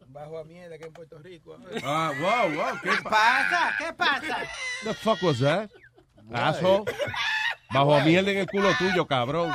Bajo 0.08 0.40
a 0.40 0.44
mierda 0.46 0.78
que 0.80 0.86
en 0.86 0.94
Puerto 0.94 1.20
Rico. 1.20 1.58
Ah, 1.84 2.12
wow, 2.20 2.56
wow. 2.56 2.80
¿Qué 2.82 2.90
¿Qué 2.90 2.98
pasa? 3.04 3.76
¿Qué 3.78 3.94
pasa? 3.94 4.38
the 4.84 4.94
fuck 4.96 5.22
was 5.22 5.40
that? 5.40 5.70
Asshole. 6.34 6.86
Bajo 7.72 7.96
a 7.96 8.04
mierda 8.04 8.32
en 8.32 8.38
el 8.40 8.48
culo 8.48 8.70
tuyo, 8.80 9.06
cabrón. 9.06 9.52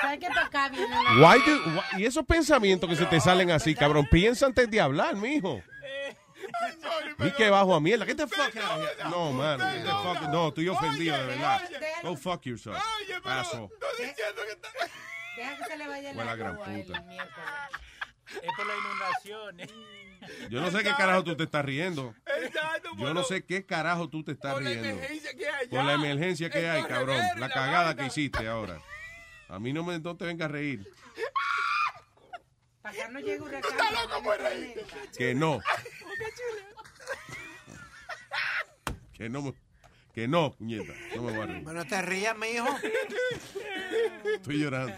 ¿Sabes 0.00 0.18
qué 0.20 0.28
do- 0.28 1.24
why- 1.24 1.42
y 1.98 2.04
esos 2.06 2.24
pensamientos 2.24 2.88
que 2.90 2.96
se 2.96 3.06
te 3.06 3.20
salen 3.20 3.50
así, 3.52 3.74
cabrón, 3.74 4.08
piensa 4.10 4.46
antes 4.46 4.68
de 4.70 4.80
hablar, 4.80 5.14
mijo. 5.16 5.62
Y 7.18 7.30
que 7.32 7.50
bajo 7.50 7.74
a 7.74 7.80
mierda. 7.80 8.06
¿Qué 8.06 8.14
te 8.14 8.26
fuck? 8.26 8.54
No, 9.10 9.32
man. 9.32 9.58
get 9.60 9.82
the 9.84 9.90
fuck- 9.90 10.28
No, 10.30 10.48
estoy 10.48 10.68
ofendido, 10.68 11.16
de 11.16 11.26
verdad. 11.26 11.60
Go 12.02 12.16
fuck 12.16 12.42
yourself. 12.44 12.76
Asshole. 13.24 13.68
Deja 15.36 15.56
que 15.56 15.64
se 15.64 15.76
le 15.78 15.88
vaya 15.88 16.12
Fue 16.14 16.24
la 16.24 16.30
la 16.32 16.36
gran 16.36 16.56
puta. 16.56 17.04
Es 18.42 18.50
por 18.56 18.66
la 18.66 18.74
inundación. 18.76 19.88
Yo 20.50 20.60
no 20.60 20.70
sé 20.70 20.82
qué 20.82 20.92
carajo 20.94 21.24
tú 21.24 21.36
te 21.36 21.44
estás 21.44 21.64
riendo. 21.64 22.14
Yo 22.96 23.14
no 23.14 23.22
sé 23.24 23.44
qué 23.44 23.64
carajo 23.64 24.08
tú 24.08 24.24
te 24.24 24.32
estás 24.32 24.54
Por 24.54 24.62
la 24.62 24.70
riendo. 24.70 24.88
emergencia 24.88 25.34
que 25.34 25.48
hay 25.48 25.68
Por 25.68 25.84
la 25.84 25.92
emergencia 25.94 26.50
que 26.50 26.68
hay, 26.68 26.82
cabrón. 26.84 27.16
La 27.16 27.34
la 27.36 27.48
cagada 27.48 27.94
que 27.96 28.06
hiciste 28.06 28.46
ahora. 28.48 28.80
A 29.48 29.58
mí 29.58 29.72
no 29.72 29.82
me 29.84 29.98
no 29.98 30.16
te 30.16 30.26
venga 30.26 30.44
a 30.44 30.48
reír. 30.48 30.86
Para 32.82 32.94
acá 32.94 33.08
no 33.10 33.20
llega 33.20 33.42
huracán. 33.44 33.70
Está 33.72 33.90
loco 34.02 34.22
por 34.24 34.38
reír. 34.38 34.84
Que 35.16 35.34
no. 35.34 35.60
Que 39.12 39.28
no. 39.28 39.54
Que 40.14 40.26
no, 40.28 40.52
puñeta. 40.52 40.92
No 41.16 41.22
me 41.22 41.32
voy 41.32 41.40
a 41.40 41.46
reír. 41.46 41.62
Bueno, 41.64 41.84
te 41.86 42.02
rías, 42.02 42.36
mijo. 42.38 42.66
Estoy 44.34 44.58
llorando. 44.58 44.94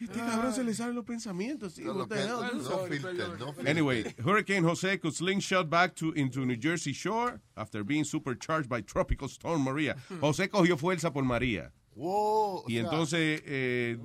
Este 0.00 0.18
cabrón 0.18 0.54
se 0.54 0.64
le 0.64 0.72
salen 0.72 0.94
los 0.94 1.04
pensamientos. 1.04 1.74
sí, 1.74 1.82
No, 1.84 1.92
what 1.92 2.08
the 2.08 2.14
que- 2.14 2.20
hell, 2.22 2.28
no 2.30 2.78
dude? 2.86 2.98
filter, 3.00 3.28
no 3.38 3.52
filter. 3.52 3.68
Anyway, 3.68 4.04
Hurricane 4.24 4.62
Jose 4.64 4.98
could 4.98 5.12
slingshot 5.14 5.68
back 5.68 5.94
to 5.96 6.12
into 6.14 6.46
New 6.46 6.56
Jersey 6.58 6.94
shore 6.94 7.38
after 7.54 7.84
being 7.84 8.04
supercharged 8.04 8.66
by 8.68 8.80
Tropical 8.80 9.28
Storm 9.28 9.62
Maria. 9.62 9.96
José 10.20 10.48
cogió 10.48 10.78
fuerza 10.78 11.12
por 11.12 11.22
María. 11.24 11.70
Wow, 11.96 12.64
Y 12.66 12.78
entonces, 12.78 13.42
eh, 13.44 13.98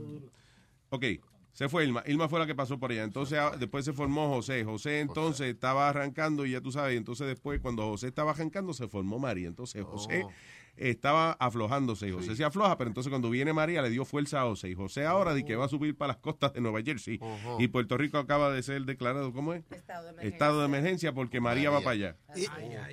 ok, 0.90 1.04
se 1.56 1.70
fue 1.70 1.86
Ilma. 1.86 2.04
Ilma 2.06 2.28
fue 2.28 2.38
la 2.40 2.46
que 2.46 2.54
pasó 2.54 2.78
por 2.78 2.92
allá. 2.92 3.04
Entonces, 3.04 3.40
después 3.60 3.86
se 3.86 3.94
formó 3.94 4.28
José. 4.30 4.66
José 4.66 5.00
entonces 5.00 5.48
estaba 5.48 5.88
arrancando 5.90 6.46
y 6.46 6.52
ya 6.52 6.60
tú 6.60 6.72
sabes. 6.72 6.98
Entonces, 6.98 7.28
después, 7.28 7.62
cuando 7.62 7.88
José 7.88 8.08
estaba 8.08 8.32
arrancando, 8.32 8.74
se 8.74 8.90
formó 8.90 9.20
María. 9.20 9.48
Entonces, 9.48 9.82
José 9.86 10.24
Oh. 10.26 10.32
estaba 10.76 11.32
aflojándose. 11.40 12.10
Y 12.10 12.12
José 12.12 12.36
se 12.36 12.44
afloja, 12.44 12.78
pero 12.78 12.90
entonces 12.90 13.10
cuando 13.10 13.30
viene 13.30 13.54
María 13.54 13.82
le 13.82 13.90
dio 13.90 14.04
fuerza 14.04 14.42
a 14.42 14.44
José. 14.44 14.70
Y 14.70 14.76
José 14.76 15.06
ahora 15.06 15.34
di 15.34 15.46
que 15.46 15.56
va 15.56 15.64
a 15.64 15.70
subir 15.70 15.96
para 15.98 16.10
las 16.10 16.18
costas 16.18 16.52
de 16.52 16.60
Nueva 16.60 16.82
Jersey. 16.84 17.22
Y 17.58 17.70
Puerto 17.70 17.98
Rico 17.98 18.18
acaba 18.18 18.52
de 18.52 18.62
ser 18.62 18.84
declarado, 18.84 19.32
¿cómo 19.32 19.54
es? 19.54 19.64
Estado 19.72 20.04
de 20.04 20.10
emergencia. 20.10 20.36
Estado 20.36 20.60
de 20.60 20.66
emergencia 20.66 21.14
porque 21.14 21.40
María, 21.40 21.70
va 21.70 21.80
para 21.80 21.92
allá. 21.92 22.18
María, 22.28 22.90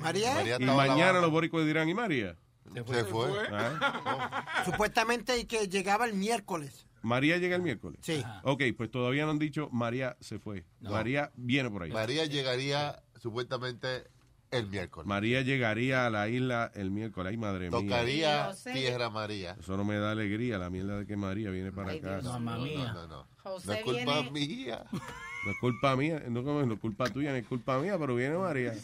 María 0.00 0.56
Y 0.58 0.64
mañana 0.64 1.20
los 1.20 1.30
boricuas 1.30 1.66
dirán, 1.66 1.86
¿y 1.90 1.92
María? 1.94 2.34
Se 2.74 3.04
fue. 3.04 3.28
Ah. 3.52 4.46
supuestamente 4.64 5.46
que 5.46 5.68
llegaba 5.68 6.06
el 6.06 6.14
miércoles. 6.14 6.85
María 7.06 7.38
llega 7.38 7.54
el 7.56 7.62
miércoles. 7.62 8.00
Sí. 8.02 8.22
Ok, 8.42 8.62
pues 8.76 8.90
todavía 8.90 9.24
no 9.24 9.30
han 9.30 9.38
dicho 9.38 9.68
María 9.70 10.16
se 10.20 10.38
fue. 10.40 10.64
María 10.80 11.30
viene 11.36 11.70
por 11.70 11.84
ahí. 11.84 11.92
María 11.92 12.26
llegaría 12.26 13.00
supuestamente 13.20 14.04
el 14.50 14.66
miércoles. 14.68 15.06
María 15.06 15.42
llegaría 15.42 16.06
a 16.06 16.10
la 16.10 16.28
isla 16.28 16.72
el 16.74 16.90
miércoles. 16.90 17.30
Ay, 17.30 17.36
madre 17.36 17.70
mía. 17.70 17.78
Tocaría. 17.80 18.50
Tierra 18.72 19.08
María. 19.10 19.56
Eso 19.60 19.76
no 19.76 19.84
me 19.84 19.96
da 19.98 20.10
alegría, 20.10 20.58
la 20.58 20.68
mierda 20.68 20.98
de 20.98 21.06
que 21.06 21.16
María 21.16 21.50
viene 21.50 21.70
para 21.70 21.90
Ay, 21.92 21.98
acá. 21.98 22.20
No. 22.22 22.38
No, 22.40 22.58
no, 22.58 23.06
no. 23.06 23.26
José 23.42 23.66
No 23.68 23.72
es 23.74 23.82
culpa 23.84 24.20
viene- 24.22 24.30
mía. 24.32 24.84
es 24.92 25.56
culpa 25.60 25.94
mía, 25.96 26.22
no, 26.28 26.42
como- 26.42 26.62
no 26.66 26.74
es 26.74 26.80
culpa 26.80 27.08
tuya, 27.08 27.32
ni 27.32 27.38
es 27.38 27.46
culpa 27.46 27.78
mía, 27.78 27.96
pero 27.98 28.16
viene 28.16 28.36
María. 28.36 28.74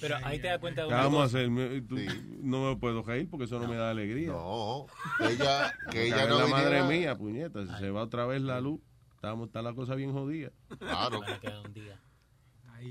Pero 0.00 0.16
ahí 0.24 0.38
te 0.38 0.48
das 0.48 0.58
cuenta 0.58 0.82
de 0.82 0.88
¿Qué 0.88 0.94
una 0.94 1.02
vamos 1.04 1.20
a 1.20 1.24
cosa. 1.24 1.38
hacer? 1.38 1.50
No 2.42 2.68
me 2.70 2.76
puedo 2.76 3.02
reír 3.02 3.28
porque 3.30 3.44
eso 3.44 3.58
no, 3.58 3.68
me 3.68 3.76
da 3.76 3.90
alegría. 3.90 4.28
No, 4.28 4.86
que 5.18 5.32
ella, 5.32 5.72
que 5.90 5.98
Me 5.98 6.04
ella 6.06 6.26
no 6.26 6.38
la 6.40 6.46
madre 6.46 6.82
mía, 6.84 7.16
puñeta, 7.16 7.66
si 7.66 7.74
se 7.78 7.90
va 7.90 8.02
otra 8.02 8.26
vez 8.26 8.42
la 8.42 8.60
luz, 8.60 8.80
estamos, 9.14 9.46
está 9.48 9.62
la 9.62 9.72
cosa 9.74 9.94
bien 9.94 10.12
jodida. 10.12 10.50
Claro. 10.78 11.20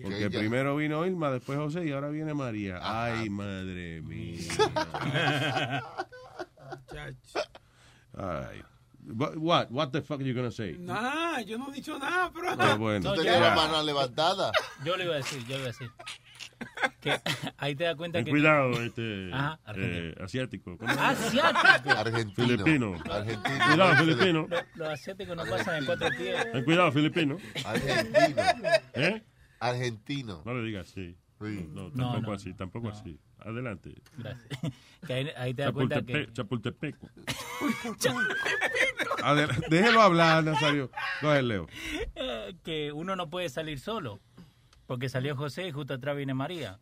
Porque 0.02 0.26
ella- 0.26 0.40
primero 0.40 0.76
vino 0.76 1.06
Irma, 1.06 1.30
después 1.30 1.58
José 1.60 1.86
y 1.86 1.92
ahora 1.92 2.10
viene 2.10 2.34
María. 2.34 2.80
Ay, 2.82 3.30
madre 3.30 4.02
mía. 4.02 4.40
Ay. 8.18 8.64
What, 9.06 9.38
what, 9.38 9.72
what 9.72 9.92
the 9.92 10.02
fuck 10.02 10.20
are 10.20 10.24
you 10.24 10.34
gonna 10.34 10.52
say? 10.52 10.78
Nada, 10.80 11.42
yo 11.42 11.58
no 11.58 11.70
he 11.72 11.76
dicho 11.76 11.98
nada, 12.00 12.32
pero. 12.34 12.56
Ah, 12.58 12.76
bueno. 12.76 13.16
No, 13.16 13.24
ya. 13.24 13.40
la 13.40 13.56
mano 13.56 13.84
levantada. 13.84 14.52
Yo 14.86 14.96
le 14.98 15.06
iba 15.06 15.14
a 15.16 15.18
decir, 15.18 15.40
yo 15.48 15.56
le 15.58 15.62
iba 15.62 15.64
a 15.64 15.68
decir. 15.68 15.90
Que 17.02 17.20
ahí 17.58 17.76
te 17.76 17.84
das 17.84 17.96
cuenta 17.96 18.20
Ten 18.20 18.26
que. 18.26 18.32
cuidado, 18.32 18.72
este 18.82 19.30
Ajá, 19.34 19.60
eh, 19.76 20.16
asiático. 20.22 20.78
¿Cómo? 20.78 20.90
Asiático. 20.92 21.90
Argentino. 21.90 22.48
Filipino. 22.48 22.96
Argentino. 23.12 23.66
Cuidado, 23.68 23.96
filipino. 23.98 24.48
Los, 24.50 24.64
los 24.76 24.88
asiáticos 24.90 25.36
no 25.36 25.44
pasan 25.46 25.76
en 25.80 25.86
cuatro 25.86 26.08
pies. 26.18 26.52
Ten 26.54 26.64
cuidado, 26.64 26.92
filipino. 26.92 27.38
Argentino. 27.66 28.42
¿Eh? 28.94 29.24
Argentino. 29.60 30.42
No 30.46 30.54
le 30.54 30.64
digas 30.68 30.90
así. 30.90 31.18
Sí. 31.42 31.68
No, 31.74 31.90
No, 31.90 32.12
tampoco 32.14 32.28
no. 32.28 32.34
así, 32.34 32.54
tampoco 32.54 32.90
así. 32.90 33.20
Adelante. 33.44 33.94
Gracias. 34.18 34.48
Que 35.06 35.14
ahí, 35.14 35.30
ahí 35.36 35.54
te 35.54 35.64
das 35.64 35.74
cuenta 35.74 36.02
que. 36.02 36.32
Chapultepeco. 36.32 37.10
Déjelo 39.70 40.02
hablar, 40.02 40.44
Nazario. 40.44 40.90
Coge 41.22 41.40
el 41.40 41.48
Leo. 41.50 41.68
eh, 42.16 42.56
que 42.64 42.92
uno 42.92 43.16
no 43.16 43.30
puede 43.30 43.50
salir 43.50 43.80
solo. 43.80 44.20
Porque 44.86 45.10
salió 45.10 45.36
José 45.36 45.68
y 45.68 45.72
justo 45.72 45.94
atrás 45.94 46.16
viene 46.16 46.34
María. 46.34 46.80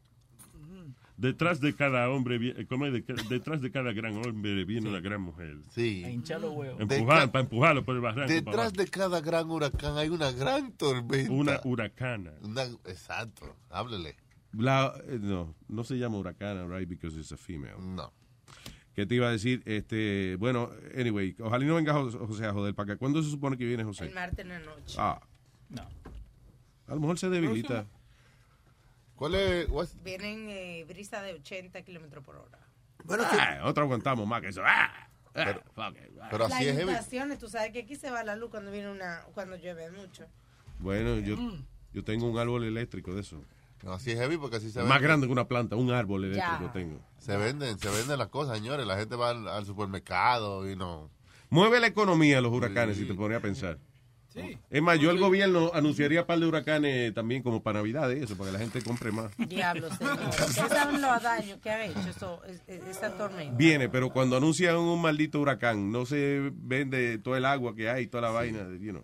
Detrás 1.17 1.59
de 1.61 1.75
cada 1.75 2.09
hombre, 2.09 2.37
eh, 2.57 2.65
¿cómo 2.67 2.87
es? 2.87 2.93
De- 2.93 3.03
detrás 3.29 3.61
de 3.61 3.69
cada 3.71 3.91
gran 3.93 4.15
hombre 4.25 4.65
viene 4.65 4.89
una 4.89 4.99
gran 4.99 5.21
mujer. 5.21 5.55
A 5.67 5.71
Sí. 5.71 6.03
hinchar 6.03 6.41
los 6.41 6.51
huevos. 6.53 6.81
Empujar, 6.81 7.25
ca- 7.27 7.31
para 7.31 7.43
empujarlo 7.43 7.85
por 7.85 7.95
el 7.95 8.01
barranco. 8.01 8.31
Detrás 8.33 8.73
de 8.73 8.87
cada 8.87 9.21
gran 9.21 9.49
huracán 9.51 9.97
hay 9.97 10.09
una 10.09 10.31
gran 10.31 10.71
tormenta. 10.73 11.31
Una 11.31 11.59
huracana. 11.63 12.31
Una- 12.41 12.63
exacto. 12.85 13.55
Háblele. 13.69 14.15
La- 14.53 14.93
eh, 15.07 15.17
no, 15.21 15.55
no 15.67 15.83
se 15.83 15.95
llama 15.97 16.17
huracana, 16.17 16.65
right? 16.67 16.87
Because 16.87 17.17
it's 17.19 17.31
a 17.31 17.37
female. 17.37 17.75
No. 17.79 18.11
¿Qué 18.93 19.05
te 19.05 19.15
iba 19.15 19.27
a 19.27 19.31
decir? 19.31 19.63
Este, 19.65 20.35
bueno, 20.37 20.69
anyway, 20.97 21.35
ojalá 21.39 21.63
y 21.63 21.67
no 21.67 21.75
venga 21.75 21.93
Jos- 21.93 22.15
José 22.17 22.45
a 22.45 22.51
joder 22.53 22.75
para 22.75 22.93
acá. 22.93 22.99
¿Cuándo 22.99 23.23
se 23.23 23.29
supone 23.29 23.57
que 23.57 23.65
viene 23.65 23.81
El 23.83 23.87
José? 23.87 24.09
martes 24.09 24.39
en 24.39 24.49
la 24.49 24.59
noche. 24.59 24.95
Ah, 24.99 25.21
No. 25.69 25.81
a 26.87 26.93
lo 26.95 26.99
mejor 26.99 27.17
se 27.17 27.29
debilita. 27.29 27.85
¿Cuál 29.15 29.35
es? 29.35 29.69
what's- 29.69 29.95
Vienen 30.03 30.47
eh, 30.49 30.83
brisa 30.87 31.21
de 31.21 31.33
80 31.35 31.81
kilómetros 31.83 32.23
por 32.23 32.35
hora. 32.35 32.59
Bueno. 33.05 33.23
Ah, 33.27 33.61
otro 33.63 33.83
aguantamos 33.83 34.27
más 34.27 34.41
que 34.41 34.49
eso. 34.49 34.61
Ah, 34.65 34.91
ah. 35.35 35.59
Ah. 35.77 35.91
Pero 36.29 36.43
Las 36.49 36.53
así 36.53 36.67
inundaciones, 36.69 37.37
tú 37.39 37.47
sabes 37.47 37.71
que 37.71 37.79
aquí 37.79 37.95
se 37.95 38.11
va 38.11 38.23
la 38.23 38.35
luz 38.35 38.49
cuando 38.49 38.71
viene 38.71 38.91
una, 38.91 39.21
cuando 39.33 39.55
llueve 39.55 39.89
mucho. 39.91 40.25
Bueno, 40.79 41.17
yo, 41.19 41.37
yo 41.93 42.03
tengo 42.03 42.29
un 42.29 42.37
árbol 42.37 42.63
eléctrico 42.65 43.13
de 43.13 43.21
eso. 43.21 43.41
No, 43.83 43.93
así 43.93 44.11
es 44.11 44.19
heavy 44.19 44.37
porque 44.37 44.57
así 44.57 44.69
se 44.71 44.79
Más 44.79 44.89
vende. 44.89 45.03
grande 45.07 45.27
que 45.27 45.33
una 45.33 45.47
planta, 45.47 45.75
un 45.75 45.91
árbol 45.91 46.25
eléctrico 46.25 46.65
Ya. 46.65 46.71
tengo. 46.71 46.99
Se 47.17 47.35
venden, 47.37 47.77
se 47.79 47.89
venden 47.89 48.17
las 48.19 48.27
cosas, 48.27 48.57
señores. 48.57 48.85
La 48.85 48.97
gente 48.97 49.15
va 49.15 49.29
al, 49.31 49.47
al 49.47 49.65
supermercado 49.65 50.69
y 50.69 50.75
no. 50.75 51.09
Mueve 51.49 51.79
la 51.79 51.87
economía 51.87 52.41
los 52.41 52.51
huracanes, 52.53 52.97
si 52.97 53.05
te 53.05 53.13
pones 53.13 53.37
a 53.37 53.41
pensar. 53.41 53.77
Sí. 54.29 54.57
Es 54.69 54.81
más, 54.81 54.97
yo 54.97 55.11
el 55.11 55.19
gobierno 55.19 55.71
anunciaría 55.73 56.21
un 56.21 56.27
par 56.27 56.39
de 56.39 56.45
huracanes 56.45 57.13
también 57.13 57.43
como 57.43 57.61
para 57.61 57.79
Navidad, 57.79 58.09
y 58.11 58.23
eso, 58.23 58.37
para 58.37 58.49
que 58.49 58.53
la 58.53 58.59
gente 58.59 58.81
compre 58.81 59.11
más. 59.11 59.29
Diablo, 59.37 59.89
señor. 59.93 60.31
Saben 60.69 61.01
los 61.01 61.21
daños 61.21 61.59
que 61.59 61.69
ha 61.69 61.85
hecho 61.85 61.99
eso, 62.07 62.41
es- 62.45 62.61
es- 62.67 62.81
esa 62.87 63.17
tormenta. 63.17 63.57
Viene, 63.57 63.89
pero 63.89 64.09
cuando 64.09 64.37
anuncian 64.37 64.77
un 64.77 65.01
maldito 65.01 65.41
huracán, 65.41 65.91
no 65.91 66.05
se 66.05 66.49
vende 66.53 67.17
todo 67.17 67.35
el 67.35 67.43
agua 67.43 67.75
que 67.75 67.89
hay, 67.89 68.07
toda 68.07 68.21
la 68.21 68.29
vaina, 68.29 68.59
you 68.79 68.91
know, 68.91 69.03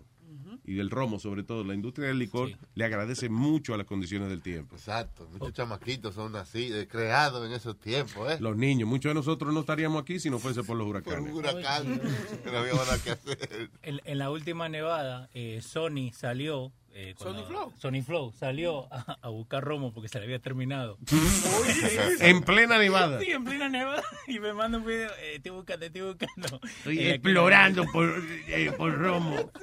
y 0.68 0.78
el 0.80 0.90
romo 0.90 1.18
sobre 1.18 1.42
todo. 1.42 1.64
La 1.64 1.74
industria 1.74 2.08
del 2.08 2.18
licor 2.18 2.50
le 2.74 2.84
agradece 2.84 3.28
mucho 3.28 3.74
a 3.74 3.76
las 3.76 3.86
condiciones 3.86 4.28
del 4.28 4.42
tiempo. 4.42 4.76
Exacto. 4.76 5.28
Muchos 5.32 5.52
chamaquitos 5.52 6.14
son 6.14 6.36
así, 6.36 6.70
eh, 6.72 6.86
creados 6.86 7.46
en 7.46 7.52
esos 7.52 7.78
tiempos, 7.78 8.30
¿eh? 8.32 8.36
Los 8.40 8.56
niños, 8.56 8.88
muchos 8.88 9.10
de 9.10 9.14
nosotros 9.14 9.52
no 9.54 9.60
estaríamos 9.60 10.02
aquí 10.02 10.20
si 10.20 10.30
no 10.30 10.38
fuese 10.38 10.62
por 10.62 10.76
los 10.76 10.86
Por 10.86 10.96
huracanes. 10.96 11.30
un 11.32 11.36
huracán 11.38 12.00
que 12.44 12.50
no 12.50 12.58
había 12.58 12.74
nada 12.74 12.98
que 13.02 13.10
hacer. 13.10 13.70
En, 13.82 14.00
en 14.04 14.18
la 14.18 14.30
última 14.30 14.68
nevada, 14.68 15.30
eh, 15.34 15.60
Sony 15.62 16.12
salió. 16.12 16.72
Eh, 17.00 17.14
Sony 17.16 17.42
Flow. 17.46 17.72
Sony 17.78 18.02
Flow 18.02 18.32
salió 18.32 18.92
a, 18.92 19.18
a 19.22 19.28
buscar 19.28 19.62
romo 19.64 19.92
porque 19.94 20.08
se 20.08 20.18
le 20.18 20.24
había 20.24 20.38
terminado. 20.40 20.98
en 22.20 22.42
plena 22.42 22.76
nevada. 22.78 23.20
Sí, 23.20 23.30
en 23.30 23.44
plena 23.44 23.68
nevada. 23.68 24.02
Y 24.26 24.38
me 24.40 24.52
manda 24.52 24.78
un 24.78 24.84
video. 24.84 25.10
eh, 25.20 25.36
estoy 25.36 25.52
buscando, 25.52 25.86
estoy 25.86 26.02
buscando. 26.02 26.60
Estoy 26.64 26.98
Eh, 26.98 27.14
explorando 27.14 27.84
por, 27.92 28.08
eh, 28.48 28.72
por 28.76 28.98
romo. 28.98 29.50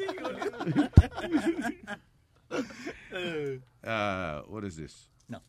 Uh, 3.83 4.41
what 4.47 4.63
is 4.63 4.75
this? 4.75 5.09
No. 5.29 5.39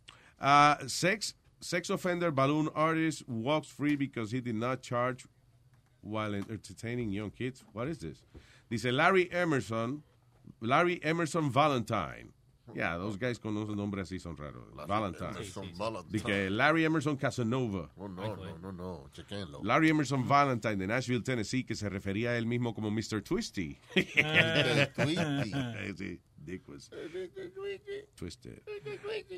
Uh, 0.40 0.76
sex 0.86 1.34
sex 1.60 1.88
offender 1.90 2.30
balloon 2.30 2.68
artist 2.74 3.26
walks 3.28 3.68
free 3.68 3.96
because 3.96 4.30
he 4.30 4.40
did 4.40 4.54
not 4.54 4.82
charge 4.82 5.24
while 6.02 6.34
entertaining 6.34 7.10
young 7.12 7.30
kids. 7.30 7.64
What 7.72 7.88
is 7.88 7.98
this? 7.98 8.22
Dice 8.70 8.84
Larry 8.86 9.30
Emerson, 9.32 10.02
Larry 10.60 11.02
Emerson 11.04 11.50
Valentine. 11.50 12.32
Yeah, 12.74 12.96
those 12.98 13.16
guys 13.18 13.38
con 13.38 13.56
unos 13.56 13.76
nombres 13.76 14.04
así 14.08 14.18
son 14.18 14.36
raros. 14.36 14.64
Valentine. 14.88 15.44
Son 15.44 15.72
Valentine. 15.76 16.12
Dice 16.12 16.50
Larry 16.50 16.84
Emerson 16.84 17.16
Casanova. 17.16 17.90
Oh, 17.96 18.08
no, 18.08 18.36
no, 18.36 18.58
no, 18.58 18.72
no, 18.72 19.08
chequenlo. 19.12 19.60
Larry 19.62 19.90
Emerson 19.90 20.26
Valentine 20.26 20.76
de 20.76 20.86
Nashville, 20.86 21.22
Tennessee, 21.22 21.64
que 21.64 21.74
se 21.74 21.88
refería 21.88 22.30
a 22.30 22.38
él 22.38 22.46
mismo 22.46 22.74
como 22.74 22.90
Mr. 22.90 23.22
Twisty. 23.22 23.78
Mr. 23.94 24.92
Twisty. 24.94 25.52
sí, 25.96 26.20
Dick 26.38 26.68
was 26.68 26.88
twisted. 28.14 28.62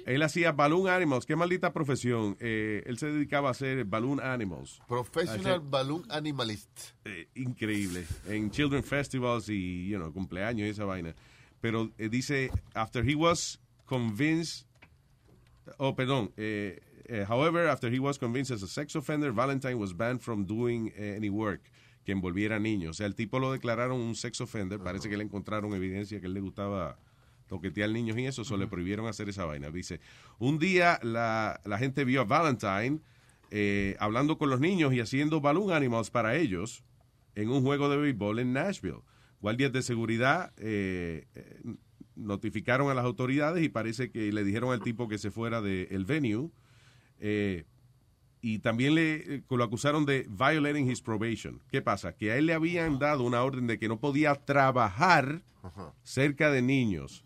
Él 0.07 0.23
hacía 0.23 0.53
balloon 0.53 0.89
animals. 0.89 1.25
Qué 1.25 1.37
maldita 1.37 1.73
profesión. 1.73 2.37
Eh, 2.41 2.83
él 2.87 2.99
se 2.99 3.07
dedicaba 3.07 3.49
a 3.49 3.53
hacer 3.53 3.85
balloon 3.85 4.21
animals. 4.21 4.81
Professional 4.87 5.41
Hacer- 5.41 5.61
Balloon 5.71 6.05
Animalist. 6.11 6.69
eh, 7.07 7.29
increíble. 7.35 8.05
En 8.27 8.51
children 8.51 8.83
festivals 8.83 9.49
y, 9.49 9.89
you 9.89 9.97
know, 9.97 10.13
cumpleaños 10.13 10.67
y 10.67 10.71
esa 10.71 10.85
vaina. 10.85 11.15
Pero 11.61 11.91
eh, 11.99 12.09
dice, 12.09 12.51
after 12.75 13.05
he 13.05 13.15
was 13.15 13.61
convinced, 13.87 14.67
oh, 15.79 15.95
perdón, 15.95 16.33
eh, 16.37 16.81
eh, 17.07 17.25
however, 17.29 17.69
after 17.69 17.91
he 17.91 17.99
was 17.99 18.19
convinced 18.19 18.53
as 18.53 18.63
a 18.63 18.69
sex 18.69 18.95
offender, 18.95 19.33
Valentine 19.33 19.79
was 19.79 19.93
banned 19.93 20.21
from 20.21 20.45
doing 20.45 20.93
any 20.97 21.31
work 21.31 21.71
que 22.05 22.13
envolviera 22.13 22.59
niños. 22.59 22.91
O 22.91 22.95
sea, 22.95 23.07
el 23.07 23.15
tipo 23.15 23.39
lo 23.39 23.53
declararon 23.53 24.01
un 24.01 24.15
sex 24.15 24.41
offender. 24.41 24.79
Parece 24.79 25.09
que 25.09 25.17
le 25.17 25.25
encontraron 25.25 25.75
evidencia 25.75 26.21
que 26.21 26.27
él 26.27 26.35
le 26.35 26.41
gustaba 26.41 26.99
toquetear 27.49 27.91
niños 27.91 28.17
y 28.19 28.27
eso, 28.27 28.45
solo 28.45 28.65
le 28.65 28.69
prohibieron 28.69 29.07
hacer 29.07 29.29
esa 29.29 29.45
vaina. 29.45 29.71
Dice, 29.71 30.01
un 30.39 30.59
día 30.59 31.01
la, 31.03 31.61
la 31.65 31.79
gente 31.79 32.05
vio 32.05 32.21
a 32.21 32.25
Valentine 32.25 33.01
eh, 33.51 33.97
hablando 33.99 34.37
con 34.37 34.51
los 34.51 34.61
niños 34.61 34.93
y 34.93 35.01
haciendo 35.01 35.41
balloon 35.41 35.73
animals 35.73 36.11
para 36.11 36.37
ellos 36.37 36.85
en 37.35 37.49
un 37.49 37.63
juego 37.63 37.89
de 37.89 37.97
béisbol 37.97 38.39
en 38.41 38.53
Nashville. 38.53 39.01
Guardias 39.41 39.73
de 39.73 39.83
seguridad 39.83 40.53
eh, 40.57 41.27
eh, 41.35 41.61
notificaron 42.17 42.91
a 42.91 42.95
las 42.95 43.05
autoridades 43.05 43.63
y 43.65 43.69
parece 43.69 44.11
que 44.11 44.33
le 44.33 44.43
dijeron 44.45 44.73
al 44.73 44.83
tipo 44.83 45.09
que 45.09 45.19
se 45.19 45.31
fuera 45.31 45.61
del 45.61 46.05
venue. 46.05 46.51
eh, 47.21 47.65
y 48.41 48.61
también 48.61 48.95
le 48.95 49.15
eh, 49.37 49.43
lo 49.51 49.65
acusaron 49.65 50.07
de 50.07 50.25
violating 50.29 50.89
his 50.89 51.01
probation. 51.03 51.61
¿Qué 51.73 51.83
pasa? 51.83 52.15
Que 52.17 52.31
a 52.31 52.37
él 52.37 52.47
le 52.47 52.55
habían 52.55 52.99
dado 53.01 53.25
una 53.25 53.43
orden 53.43 53.67
de 53.67 53.79
que 53.81 53.89
no 53.89 53.99
podía 53.99 54.35
trabajar 54.37 55.43
cerca 56.05 56.51
de 56.53 56.63
niños. 56.63 57.25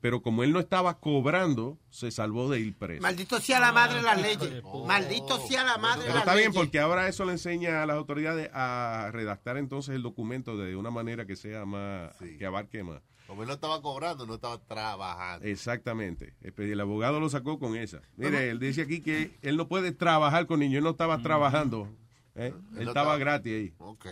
Pero 0.00 0.22
como 0.22 0.44
él 0.44 0.52
no 0.52 0.60
estaba 0.60 0.98
cobrando, 1.00 1.76
se 1.90 2.10
salvó 2.12 2.48
de 2.48 2.60
ir 2.60 2.76
preso. 2.76 3.02
Maldito 3.02 3.40
sea 3.40 3.58
la 3.58 3.72
madre 3.72 3.96
de 3.96 4.02
las 4.02 4.20
leyes. 4.22 4.62
Maldito 4.86 5.38
sea 5.40 5.64
la 5.64 5.76
madre 5.76 6.00
de 6.00 6.04
Pero 6.04 6.14
las 6.14 6.22
está 6.22 6.34
bien 6.34 6.50
leyes. 6.50 6.56
porque 6.62 6.78
ahora 6.78 7.08
eso 7.08 7.24
le 7.24 7.32
enseña 7.32 7.82
a 7.82 7.86
las 7.86 7.96
autoridades 7.96 8.48
a 8.54 9.10
redactar 9.12 9.56
entonces 9.56 9.96
el 9.96 10.02
documento 10.02 10.56
de 10.56 10.76
una 10.76 10.90
manera 10.90 11.26
que 11.26 11.34
sea 11.34 11.64
más, 11.64 12.14
que 12.38 12.46
abarque 12.46 12.84
más. 12.84 13.02
Como 13.26 13.42
él 13.42 13.48
no 13.48 13.54
estaba 13.54 13.82
cobrando, 13.82 14.24
no 14.24 14.34
estaba 14.36 14.58
trabajando. 14.58 15.44
Exactamente. 15.46 16.32
El 16.56 16.80
abogado 16.80 17.18
lo 17.20 17.28
sacó 17.28 17.58
con 17.58 17.76
esa. 17.76 18.00
Mire, 18.16 18.50
él 18.50 18.58
dice 18.60 18.82
aquí 18.82 19.00
que 19.00 19.36
él 19.42 19.56
no 19.56 19.66
puede 19.68 19.92
trabajar 19.92 20.46
con 20.46 20.60
niños, 20.60 20.78
él 20.78 20.84
no 20.84 20.90
estaba 20.90 21.18
trabajando. 21.22 21.88
¿eh? 22.36 22.54
Él, 22.76 22.84
no 22.84 22.90
estaba 22.90 23.18
gratis 23.18 23.52
ahí. 23.52 23.74
Ok. 23.78 24.06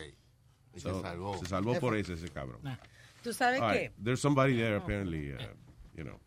Y 0.75 0.81
So, 0.81 0.97
se 0.97 1.01
salvó. 1.03 1.39
Se 1.39 1.47
salvó 1.47 1.79
por 1.81 1.97
ese, 1.97 2.15
ese 2.15 2.29
cabrón. 2.29 2.61
¿Tú 3.23 3.33
sabes 3.33 3.61
All 3.63 3.73
qué? 3.73 3.79
right, 3.85 3.93
There's 4.05 4.21
somebody 4.21 4.55
there 4.57 4.77
apparently, 4.77 5.33
uh, 5.33 5.39
you 5.97 6.05
know. 6.05 6.21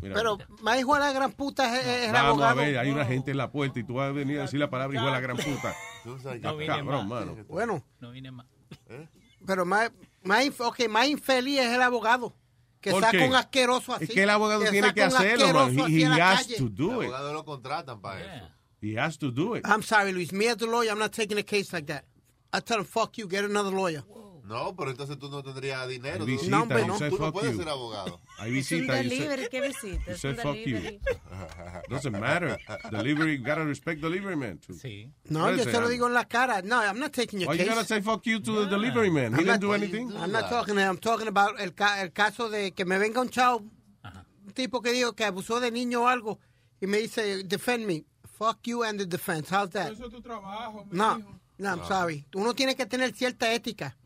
Mira, 0.00 0.14
Pero 0.14 0.38
más 0.62 0.78
hijo 0.80 0.94
de 0.94 1.00
la 1.00 1.12
gran 1.12 1.32
puta 1.32 1.78
es, 1.78 1.86
es 1.86 2.06
el 2.06 2.12
Vamos 2.12 2.30
abogado. 2.30 2.50
a 2.60 2.64
ver, 2.64 2.78
hay 2.78 2.90
una 2.90 3.04
gente 3.04 3.30
en 3.30 3.36
la 3.36 3.50
puerta 3.50 3.78
y 3.78 3.84
tú 3.84 3.94
vas 3.94 4.08
a 4.08 4.12
venir 4.12 4.38
a 4.38 4.42
decir 4.42 4.58
la 4.58 4.70
palabra 4.70 4.96
hijo 4.96 5.06
de 5.06 5.12
la 5.12 5.20
gran 5.20 5.36
puta. 5.36 5.74
No 6.40 6.56
vine 6.56 6.66
Cabrón, 6.66 7.08
más. 7.08 7.26
mano. 7.26 7.44
Bueno, 7.48 7.84
No 8.00 8.10
vine 8.10 8.30
más. 8.30 8.46
pero 9.46 9.64
más, 9.66 9.90
más, 10.24 10.44
inf- 10.44 10.60
ok, 10.66 10.88
más 10.88 11.06
infeliz 11.08 11.60
es 11.60 11.72
el 11.72 11.82
abogado. 11.82 12.34
Que 12.80 12.90
¿Por 12.90 13.02
saca 13.02 13.18
qué? 13.18 13.26
un 13.26 13.34
asqueroso 13.34 13.94
así. 13.94 14.04
Es 14.04 14.10
que 14.10 14.22
el 14.22 14.30
abogado 14.30 14.60
tiene 14.64 14.88
saca 14.88 14.94
que 14.94 15.02
hacerlo, 15.02 15.52
man. 15.52 15.78
He, 15.90 16.02
he 16.02 16.04
has 16.20 16.42
calle. 16.46 16.56
to 16.56 16.68
do 16.68 16.92
El 17.02 17.08
it. 17.08 17.14
abogado 17.14 17.32
lo 17.32 17.44
contratan 17.44 18.00
para 18.00 18.20
eso. 18.20 18.48
He 18.80 18.98
has 18.98 19.18
to 19.18 19.30
do 19.30 19.56
it. 19.56 19.64
I'm 19.66 19.82
sorry, 19.82 20.12
Luis. 20.12 20.32
Me 20.32 20.48
as 20.48 20.56
the 20.58 20.66
lawyer, 20.66 20.90
I'm 20.92 20.98
not 20.98 21.12
taking 21.12 21.38
a 21.38 21.42
case 21.42 21.72
like 21.72 21.86
that. 21.92 22.04
I 22.52 22.60
tell 22.60 22.78
him, 22.78 22.84
fuck 22.86 23.16
you, 23.18 23.26
get 23.28 23.44
another 23.44 23.72
lawyer. 23.72 24.04
No, 24.46 24.76
pero 24.76 24.90
entonces 24.92 25.18
tú 25.18 25.28
no 25.28 25.42
tendrías 25.42 25.88
dinero. 25.88 26.24
Visita, 26.24 26.50
No, 26.56 26.62
hombre, 26.62 26.86
no. 26.86 26.98
no, 26.98 27.08
tú 27.08 27.18
no 27.18 27.32
puedes 27.32 27.52
you. 27.52 27.58
ser 27.58 27.68
abogado. 27.68 28.20
Hay 28.38 28.56
Es 28.58 28.70
un 28.70 28.78
visita. 28.78 29.02
you 29.02 29.08
say- 29.10 29.18
delivery, 29.18 29.48
¿qué 29.50 29.60
visita? 29.60 30.12
you 30.12 30.28
un 30.30 30.36
fuck 30.36 30.54
you. 30.54 30.64
delivery. 30.76 31.00
Doesn't 31.88 32.18
matter. 32.18 32.58
Delivery, 32.90 33.38
gotta 33.38 33.64
respect 33.64 34.00
delivery 34.00 34.36
man. 34.36 34.58
Too. 34.58 34.74
Sí. 34.74 35.10
No, 35.28 35.50
yo 35.54 35.64
se 35.64 35.72
lo 35.80 35.88
digo 35.88 36.06
en 36.06 36.14
la 36.14 36.24
cara. 36.26 36.62
No, 36.62 36.76
I'm 36.82 36.98
not 37.00 37.12
taking 37.12 37.40
your 37.40 37.48
Why 37.50 37.56
you 37.58 37.64
case. 37.64 37.74
gotta 37.74 37.86
say 37.86 38.00
fuck 38.02 38.24
you 38.24 38.40
to 38.40 38.64
the 38.64 38.70
delivery 38.70 39.10
man? 39.10 39.32
He 39.34 39.40
I'm 39.40 39.44
didn't 39.44 39.46
not- 39.48 39.60
do 39.60 39.72
anything. 39.74 40.12
I'm 40.16 40.30
not 40.32 40.48
talking, 40.48 40.78
I'm 40.78 40.98
talking 40.98 41.28
about 41.28 41.58
el, 41.60 41.72
ca- 41.74 42.00
el 42.02 42.12
caso 42.12 42.48
de 42.48 42.72
que 42.72 42.84
me 42.84 42.98
venga 42.98 43.20
un 43.20 43.28
chavo, 43.30 43.58
un 44.46 44.52
tipo 44.54 44.80
que 44.80 44.92
digo 44.92 45.14
que 45.14 45.24
abusó 45.24 45.58
de 45.60 45.70
niño 45.72 46.02
o 46.04 46.08
algo, 46.08 46.38
y 46.80 46.86
me 46.86 46.98
dice, 46.98 47.42
defend 47.44 47.84
me. 47.86 48.04
Fuck 48.38 48.60
you 48.64 48.84
and 48.84 48.98
the 48.98 49.06
defense. 49.06 49.48
How's 49.50 49.70
that? 49.70 49.92
Eso 49.92 50.06
es 50.06 50.12
tu 50.12 50.20
trabajo, 50.20 50.84
mi 50.90 50.96
No, 50.98 51.18
hijo. 51.18 51.40
no, 51.58 51.68
I'm 51.70 51.82
sorry. 51.88 52.26
Uno 52.34 52.54
tiene 52.54 52.76
que 52.76 52.84
tener 52.86 53.14
cierta 53.14 53.50
ética. 53.52 53.96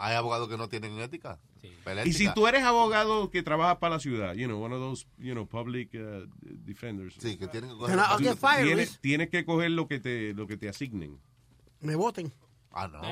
Hay 0.00 0.14
abogados 0.14 0.48
que 0.48 0.56
no 0.56 0.68
tienen 0.68 0.98
ética. 1.00 1.40
Pelea 1.84 2.06
Y 2.06 2.12
si 2.12 2.32
tú 2.32 2.46
eres 2.46 2.62
abogado 2.62 3.30
que 3.30 3.42
trabaja 3.42 3.80
para 3.80 3.96
la 3.96 4.00
ciudad, 4.00 4.34
you 4.34 4.46
know, 4.46 4.62
one 4.62 4.72
of 4.72 4.80
those, 4.80 5.06
you 5.18 5.32
know, 5.32 5.44
public 5.44 5.90
uh, 5.94 6.24
defenders. 6.40 7.14
Sí, 7.18 7.36
que 7.36 7.48
tienen 7.48 7.70
que 7.70 7.76
coger. 7.76 8.36
Fired, 8.36 8.64
Tienes, 8.64 9.00
tienes 9.00 9.28
que 9.28 9.44
coger 9.44 9.72
lo 9.72 9.88
que 9.88 9.98
te, 9.98 10.34
lo 10.34 10.46
que 10.46 10.56
te 10.56 10.68
asignen. 10.68 11.18
Me 11.80 11.96
voten. 11.96 12.32
Ah, 12.72 12.86
no. 12.86 13.02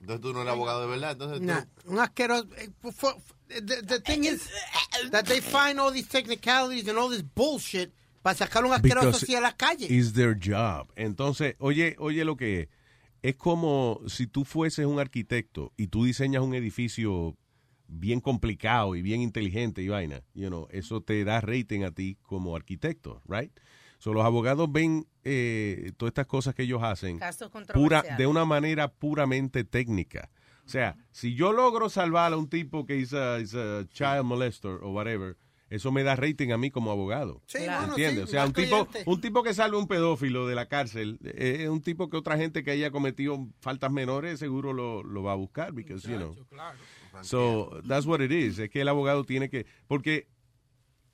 Entonces 0.00 0.20
tú 0.20 0.32
no 0.32 0.42
eres 0.42 0.52
abogado 0.52 0.82
de 0.82 0.86
verdad. 0.86 1.12
Entonces 1.12 1.40
Nah, 1.40 1.62
tú. 1.82 1.90
un 1.90 1.98
asqueroso. 1.98 2.46
eh, 2.56 2.70
The, 3.48 3.82
the 3.82 3.98
thing 3.98 4.22
is 4.22 4.48
that 5.10 5.24
they 5.24 5.40
find 5.40 5.80
all 5.80 5.90
these 5.92 6.06
technicalities 6.08 6.86
and 6.86 6.96
all 6.96 7.10
this 7.10 7.24
bullshit 7.34 7.92
para 8.22 8.36
sacar 8.36 8.64
un 8.64 8.72
asqueroso 8.72 9.16
así 9.16 9.34
a 9.34 9.40
la 9.40 9.56
calle. 9.56 9.86
It's 9.90 10.12
their 10.12 10.36
job. 10.38 10.92
Entonces, 10.94 11.56
oye, 11.58 11.96
oye 11.98 12.24
lo 12.24 12.36
que 12.36 12.60
es. 12.60 12.68
Es 13.22 13.36
como 13.36 14.00
si 14.06 14.26
tú 14.26 14.44
fueses 14.44 14.86
un 14.86 14.98
arquitecto 14.98 15.72
y 15.76 15.88
tú 15.88 16.04
diseñas 16.04 16.42
un 16.42 16.54
edificio 16.54 17.36
bien 17.86 18.20
complicado 18.20 18.94
y 18.94 19.02
bien 19.02 19.20
inteligente 19.20 19.82
y 19.82 19.88
vaina. 19.88 20.22
You 20.34 20.48
know, 20.48 20.68
eso 20.70 21.02
te 21.02 21.24
da 21.24 21.40
rating 21.40 21.82
a 21.82 21.90
ti 21.90 22.16
como 22.22 22.56
arquitecto, 22.56 23.20
right? 23.26 23.52
So, 23.98 24.14
los 24.14 24.24
abogados 24.24 24.72
ven 24.72 25.06
eh, 25.24 25.92
todas 25.98 26.10
estas 26.10 26.26
cosas 26.26 26.54
que 26.54 26.62
ellos 26.62 26.82
hacen 26.82 27.20
pura, 27.74 28.02
de 28.16 28.26
una 28.26 28.46
manera 28.46 28.90
puramente 28.90 29.62
técnica. 29.64 30.30
O 30.64 30.68
sea, 30.70 30.96
si 31.10 31.34
yo 31.34 31.52
logro 31.52 31.90
salvar 31.90 32.32
a 32.32 32.36
un 32.38 32.48
tipo 32.48 32.86
que 32.86 33.00
es 33.00 33.12
a, 33.12 33.36
a 33.36 33.88
child 33.88 34.24
molester 34.24 34.70
o 34.82 34.92
whatever, 34.92 35.36
eso 35.70 35.90
me 35.92 36.02
da 36.02 36.16
rating 36.16 36.50
a 36.50 36.58
mí 36.58 36.70
como 36.70 36.90
abogado. 36.90 37.40
Sí, 37.46 37.58
Claro. 37.58 37.90
¿Entiendes? 37.92 38.24
sí, 38.24 38.24
o 38.24 38.26
sea, 38.26 38.44
un 38.44 38.52
tipo, 38.52 38.86
un 39.06 39.20
tipo 39.20 39.42
que 39.42 39.54
salve 39.54 39.78
un 39.78 39.86
pedófilo 39.86 40.46
de 40.46 40.54
la 40.54 40.66
cárcel 40.66 41.18
eh, 41.24 41.58
es 41.62 41.68
un 41.68 41.80
tipo 41.80 42.10
que 42.10 42.16
otra 42.16 42.36
gente 42.36 42.62
que 42.62 42.72
haya 42.72 42.90
cometido 42.90 43.48
faltas 43.60 43.90
menores 43.90 44.38
seguro 44.38 44.72
lo, 44.72 45.02
lo 45.02 45.22
va 45.22 45.32
a 45.32 45.36
buscar, 45.36 45.72
because, 45.72 46.06
you 46.08 46.16
know. 46.16 46.34
So, 47.22 47.80
that's 47.86 48.06
what 48.06 48.20
it 48.20 48.30
is. 48.32 48.58
Es 48.58 48.70
que 48.70 48.80
el 48.82 48.88
abogado 48.88 49.24
tiene 49.24 49.48
que, 49.48 49.66
porque 49.86 50.28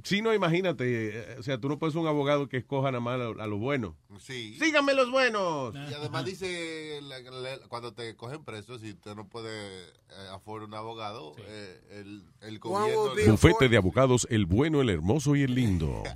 si 0.05 0.23
no, 0.23 0.33
imagínate, 0.35 1.09
eh, 1.09 1.37
o 1.39 1.43
sea, 1.43 1.59
tú 1.59 1.69
no 1.69 1.79
puedes 1.79 1.93
ser 1.95 2.03
un 2.03 2.09
abogado 2.09 2.49
que 2.49 2.59
escoja 2.59 2.91
nada 2.93 3.01
más 3.01 3.21
a, 3.21 3.43
a 3.43 3.47
los 3.47 3.59
buenos. 3.59 3.95
Sí. 4.21 4.57
Síganme 4.59 4.95
los 4.95 5.11
buenos. 5.11 5.75
Y 5.75 5.95
además 5.95 6.25
dice, 6.25 7.01
la- 7.03 7.21
la- 7.21 7.59
cuando 7.69 7.93
te 7.93 8.15
cogen 8.17 8.45
preso, 8.45 8.79
si 8.79 8.91
usted 8.93 9.15
no 9.17 9.29
puede 9.29 9.85
eh, 9.89 9.93
afford 10.33 10.63
un 10.65 10.75
abogado, 10.75 11.35
eh, 11.47 11.81
el, 11.91 12.25
el 12.43 12.59
gobierno... 12.59 13.15
be 13.15 13.29
Bufete 13.31 13.69
de 13.69 13.77
abogados, 13.77 14.27
el 14.31 14.47
bueno, 14.47 14.81
el 14.81 14.91
hermoso 14.91 15.35
y 15.35 15.43
el 15.43 15.55
lindo. 15.55 16.03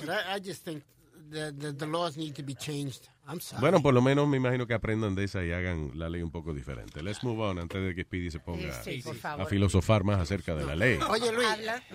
I, 0.00 0.36
I 0.36 0.40
just 0.40 0.64
think 0.64 0.82
the, 1.30 1.52
the, 1.52 1.72
the 1.72 1.86
laws 1.86 2.16
need 2.16 2.34
to 2.36 2.42
be 2.42 2.54
changed. 2.54 3.08
I'm 3.26 3.40
sorry. 3.40 3.60
Bueno, 3.60 3.80
por 3.82 3.94
lo 3.94 4.02
menos 4.02 4.26
me 4.26 4.36
imagino 4.36 4.66
que 4.66 4.74
aprendan 4.74 5.14
de 5.14 5.24
esa 5.24 5.44
y 5.44 5.52
hagan 5.52 5.92
la 5.94 6.08
ley 6.08 6.22
un 6.22 6.30
poco 6.30 6.52
diferente. 6.52 7.02
Let's 7.02 7.22
move 7.22 7.40
on 7.40 7.58
antes 7.58 7.80
de 7.82 7.94
que 7.94 8.02
Speedy 8.02 8.30
se 8.30 8.40
ponga 8.40 8.72
Sí, 8.82 9.02
por 9.02 9.16
a 9.24 9.46
filosofar 9.46 10.02
más 10.02 10.18
acerca 10.18 10.54
de 10.54 10.64
la 10.66 10.74
ley. 10.74 10.98
Oye, 11.08 11.32
Luis. 11.32 11.46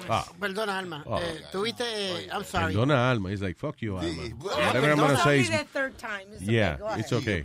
Ah. 0.08 0.26
perdona, 0.40 0.80
Alma. 0.80 1.04
Ah. 1.06 1.20
eh, 1.22 1.42
tuviste, 1.52 1.84
eh, 1.84 2.28
I'm 2.32 2.46
sorry. 2.46 2.74
Perdona, 2.74 3.12
Alma. 3.12 3.30
He's 3.32 3.42
like, 3.42 3.60
fuck 3.60 3.78
you, 3.78 3.98
Alma. 3.98 4.10
Sí. 4.10 4.34
Whatever 4.34 4.92
I'm 4.92 5.00
gonna 5.00 5.14
It's 5.16 5.24
say. 5.24 5.42
It's 5.42 6.42
Yeah, 6.42 6.78
okay. 6.82 7.00
It's 7.02 7.14
okay. 7.14 7.44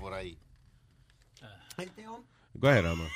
Go 2.58 2.68
ahead, 2.68 2.86
Alma. 2.86 3.08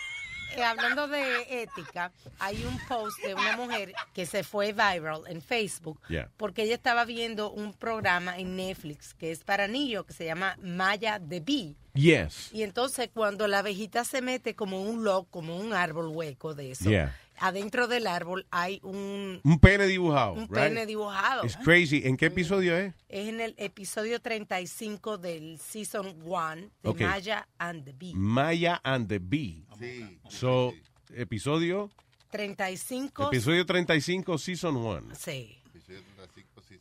Eh, 0.56 0.62
hablando 0.64 1.06
de 1.06 1.62
ética, 1.62 2.12
hay 2.38 2.64
un 2.64 2.78
post 2.88 3.18
de 3.22 3.34
una 3.34 3.56
mujer 3.56 3.92
que 4.14 4.24
se 4.26 4.42
fue 4.42 4.72
viral 4.72 5.22
en 5.28 5.42
Facebook 5.42 6.00
Yeah. 6.08 6.30
porque 6.36 6.62
ella 6.62 6.74
estaba 6.74 7.04
viendo 7.04 7.50
un 7.50 7.72
programa 7.74 8.38
en 8.38 8.56
Netflix 8.56 9.14
que 9.14 9.30
es 9.30 9.44
para 9.44 9.68
niños 9.68 10.04
que 10.06 10.12
se 10.12 10.24
llama 10.24 10.56
Maya 10.62 11.20
the 11.20 11.40
Bee. 11.40 11.76
Yes. 11.94 12.50
Y 12.52 12.62
entonces 12.62 13.10
cuando 13.12 13.46
la 13.48 13.58
abejita 13.60 14.04
se 14.04 14.22
mete 14.22 14.54
como 14.54 14.82
un 14.82 15.04
log, 15.04 15.28
como 15.30 15.58
un 15.58 15.72
árbol 15.74 16.08
hueco 16.08 16.54
de 16.54 16.70
eso, 16.72 16.88
Yeah. 16.90 17.14
Adentro 17.38 17.86
del 17.88 18.06
árbol 18.06 18.46
hay 18.50 18.80
un, 18.82 19.40
Un 19.44 19.58
pene 19.58 19.86
dibujado, 19.86 20.32
un 20.34 20.48
right? 20.48 20.68
pene 20.68 20.86
dibujado. 20.86 21.44
It's 21.44 21.56
crazy. 21.56 22.02
¿En 22.04 22.16
qué 22.16 22.26
episodio 22.26 22.76
es? 22.76 22.94
Es 23.08 23.28
en 23.28 23.40
el 23.40 23.54
episodio 23.58 24.20
35 24.20 25.18
del 25.18 25.58
Season 25.58 26.14
1 26.24 26.54
de 26.56 26.70
Ok. 26.82 27.00
Maya 27.00 27.48
and 27.58 27.84
the 27.84 27.92
Bee. 27.92 28.12
Maya 28.14 28.80
and 28.84 29.08
the 29.08 29.18
Bee. 29.18 29.64
Sí. 29.78 30.18
So, 30.28 30.72
episodio... 31.14 31.90
35. 32.30 33.28
Episodio 33.28 33.64
35, 33.64 34.36
Season 34.36 34.76
1. 34.76 35.14
Sí. 35.14 35.56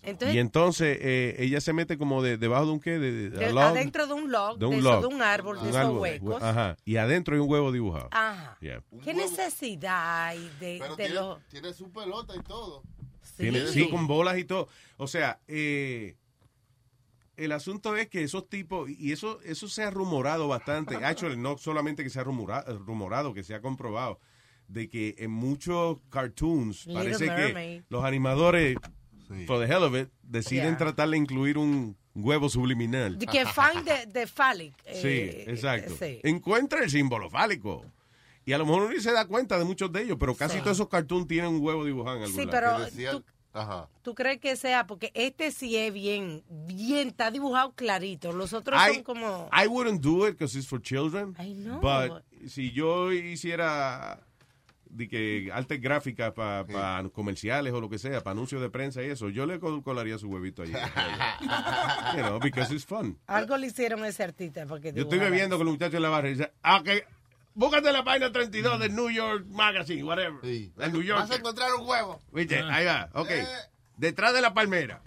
Entonces, 0.06 0.36
Y 0.36 0.40
entonces 0.40 0.98
eh, 1.02 1.36
ella 1.40 1.60
se 1.62 1.74
mete 1.74 1.98
como 1.98 2.22
de, 2.22 2.38
debajo 2.38 2.66
de 2.68 2.72
un 2.74 2.80
qué, 2.80 3.00
de, 3.00 3.12
de- 3.12 3.30
de- 3.32 3.54
log, 3.54 3.64
adentro 3.64 4.08
de 4.08 4.14
un 4.14 4.32
log, 4.32 4.54
de 4.58 4.60
de, 4.60 4.66
un 4.68 4.74
eso, 4.80 4.84
log, 4.92 5.02
de 5.02 5.08
un 5.16 5.22
árbol, 5.22 5.56
de 5.58 5.62
un 5.64 5.68
esos 5.70 5.82
árbol, 5.82 6.00
huecos. 6.00 6.44
Ajá. 6.44 6.78
Y 6.86 6.98
adentro 6.98 7.34
hay 7.36 7.42
un 7.42 7.50
huevo 7.50 7.72
dibujado. 7.72 8.08
Ajá. 8.12 8.58
Yeah. 8.62 8.84
¿Qué 9.04 9.14
necesidad 9.14 10.26
hay 10.28 10.40
de, 10.60 10.78
Pero 10.80 10.96
de 10.96 11.04
tiene, 11.06 11.14
los... 11.20 11.48
tiene 11.48 11.74
su 11.74 11.92
pelota 11.92 12.34
y 12.36 12.42
todo. 12.44 12.84
Tiene- 13.38 13.68
sí, 13.68 13.90
con 13.90 14.08
bolas 14.08 14.38
y 14.38 14.46
todo. 14.46 14.68
O 14.98 15.08
sea, 15.08 15.40
eh, 15.48 16.16
el 17.38 17.52
asunto 17.52 17.96
es 17.98 18.08
que 18.08 18.24
esos 18.24 18.48
tipos, 18.48 18.90
y 18.90 19.12
eso 19.12 19.42
eso 19.44 19.68
se 19.68 19.84
ha 19.84 19.90
rumorado 19.92 20.48
bastante, 20.48 20.96
actually, 21.04 21.36
no 21.38 21.58
solamente 21.58 22.04
que 22.04 22.10
se 22.10 22.20
ha 22.20 22.24
rumora- 22.24 22.64
rumorado, 22.86 23.34
que 23.34 23.44
se 23.44 23.54
ha 23.54 23.62
comprobado, 23.62 24.20
de 24.68 24.88
que 24.90 25.16
en 25.18 25.32
muchos 25.32 25.98
cartoons 26.10 26.86
Little 26.88 27.04
parece 27.04 27.26
Mermaid. 27.28 27.80
que 27.82 27.86
los 27.90 28.04
animadores, 28.06 28.78
for 29.46 29.60
the 29.60 29.66
hell 29.72 29.84
of 29.84 29.96
it, 29.96 30.10
deciden 30.24 30.70
Yeah. 30.70 30.78
tratar 30.78 31.10
de 31.10 31.18
incluir 31.18 31.58
un 31.58 31.96
huevo 32.16 32.50
subliminal. 32.50 33.18
De 33.20 33.26
que 33.26 33.46
find 33.46 33.84
the, 33.86 34.08
the 34.08 34.28
phallic. 34.28 34.74
Sí, 34.86 35.08
eh, 35.08 35.46
exacto. 35.48 35.96
sí. 36.00 36.20
Encuentra 36.24 36.84
el 36.84 36.90
símbolo 36.90 37.30
fálico. 37.30 37.84
Y 38.46 38.54
a 38.54 38.58
lo 38.60 38.66
mejor 38.66 38.84
uno 38.84 39.02
se 39.02 39.12
da 39.12 39.26
cuenta 39.26 39.58
de 39.58 39.66
muchos 39.66 39.92
de 39.92 40.04
ellos, 40.04 40.18
pero 40.20 40.36
casi 40.36 40.58
Sí. 40.58 40.62
todos 40.64 40.78
esos 40.78 40.88
cartoons 40.88 41.28
tienen 41.28 41.50
un 41.52 41.62
huevo 41.64 41.84
dibujado 41.84 42.18
en 42.18 42.24
algún 42.24 42.40
Sí, 42.40 42.46
lado. 42.46 42.52
pero 42.52 42.86
decía- 42.86 43.12
tú, 43.12 43.24
Ajá. 43.54 43.90
tú 44.04 44.14
crees 44.14 44.40
que 44.40 44.56
sea, 44.56 44.86
porque 44.86 45.12
este 45.16 45.52
sí 45.52 45.76
es 45.76 45.92
bien, 45.92 46.44
bien, 46.68 47.08
está 47.08 47.32
dibujado 47.32 47.74
clarito. 47.74 48.32
Los 48.34 48.54
otros 48.54 48.80
I, 48.80 48.96
son 48.96 49.04
como... 49.04 49.50
I 49.52 49.68
wouldn't 49.68 50.02
do 50.02 50.28
it 50.28 50.34
because 50.38 50.56
it's 50.58 50.68
for 50.68 50.80
children. 50.82 51.36
I 51.40 51.54
know. 51.54 51.80
But 51.82 52.22
si 52.48 52.72
yo 52.72 53.12
hiciera 53.12 54.20
de 54.96 55.08
que 55.08 55.50
artes 55.54 55.82
gráficas 55.82 56.32
para 56.34 57.08
comerciales 57.14 57.74
o 57.74 57.82
lo 57.82 57.90
que 57.90 57.98
sea, 58.00 58.22
para 58.22 58.32
anuncios 58.32 58.62
de 58.62 58.70
prensa 58.70 59.04
y 59.04 59.08
eso, 59.08 59.30
yo 59.30 59.46
le 59.46 59.60
col- 59.60 59.84
colaría 59.84 60.18
su 60.18 60.28
huevito 60.30 60.64
ahí. 60.64 60.72
you 62.16 62.22
know, 62.22 62.40
because 62.40 62.74
it's 62.74 62.86
fun. 62.86 63.18
Algo 63.28 63.58
le 63.58 63.68
hicieron 63.68 64.04
a 64.04 64.08
ese 64.08 64.24
artista 64.24 64.66
porque 64.66 64.94
Yo 64.94 65.04
estoy 65.04 65.20
bebiendo 65.20 65.58
con 65.58 65.66
los 65.66 65.74
muchachos 65.76 65.96
en 65.96 66.02
la 66.02 66.10
barra 66.10 66.30
y 66.30 66.34
dice, 66.34 66.52
ah, 66.64 66.82
que 66.84 67.06
búscate 67.54 67.92
la 67.92 68.04
página 68.04 68.32
32 68.32 68.80
del 68.80 68.96
New 68.96 69.10
York 69.10 69.46
Magazine, 69.48 70.04
whatever. 70.04 70.40
El 70.44 70.92
New 70.94 71.02
York. 71.02 71.20
Vas 71.22 71.32
a 71.32 71.36
encontrar 71.36 71.70
un 71.80 71.88
huevo. 71.88 72.22
Viste, 72.32 72.60
ahí 72.60 72.86
va, 72.86 73.10
ok. 73.14 73.30
Detrás 73.98 74.34
de 74.34 74.42
la 74.42 74.54
palmera. 74.54 75.02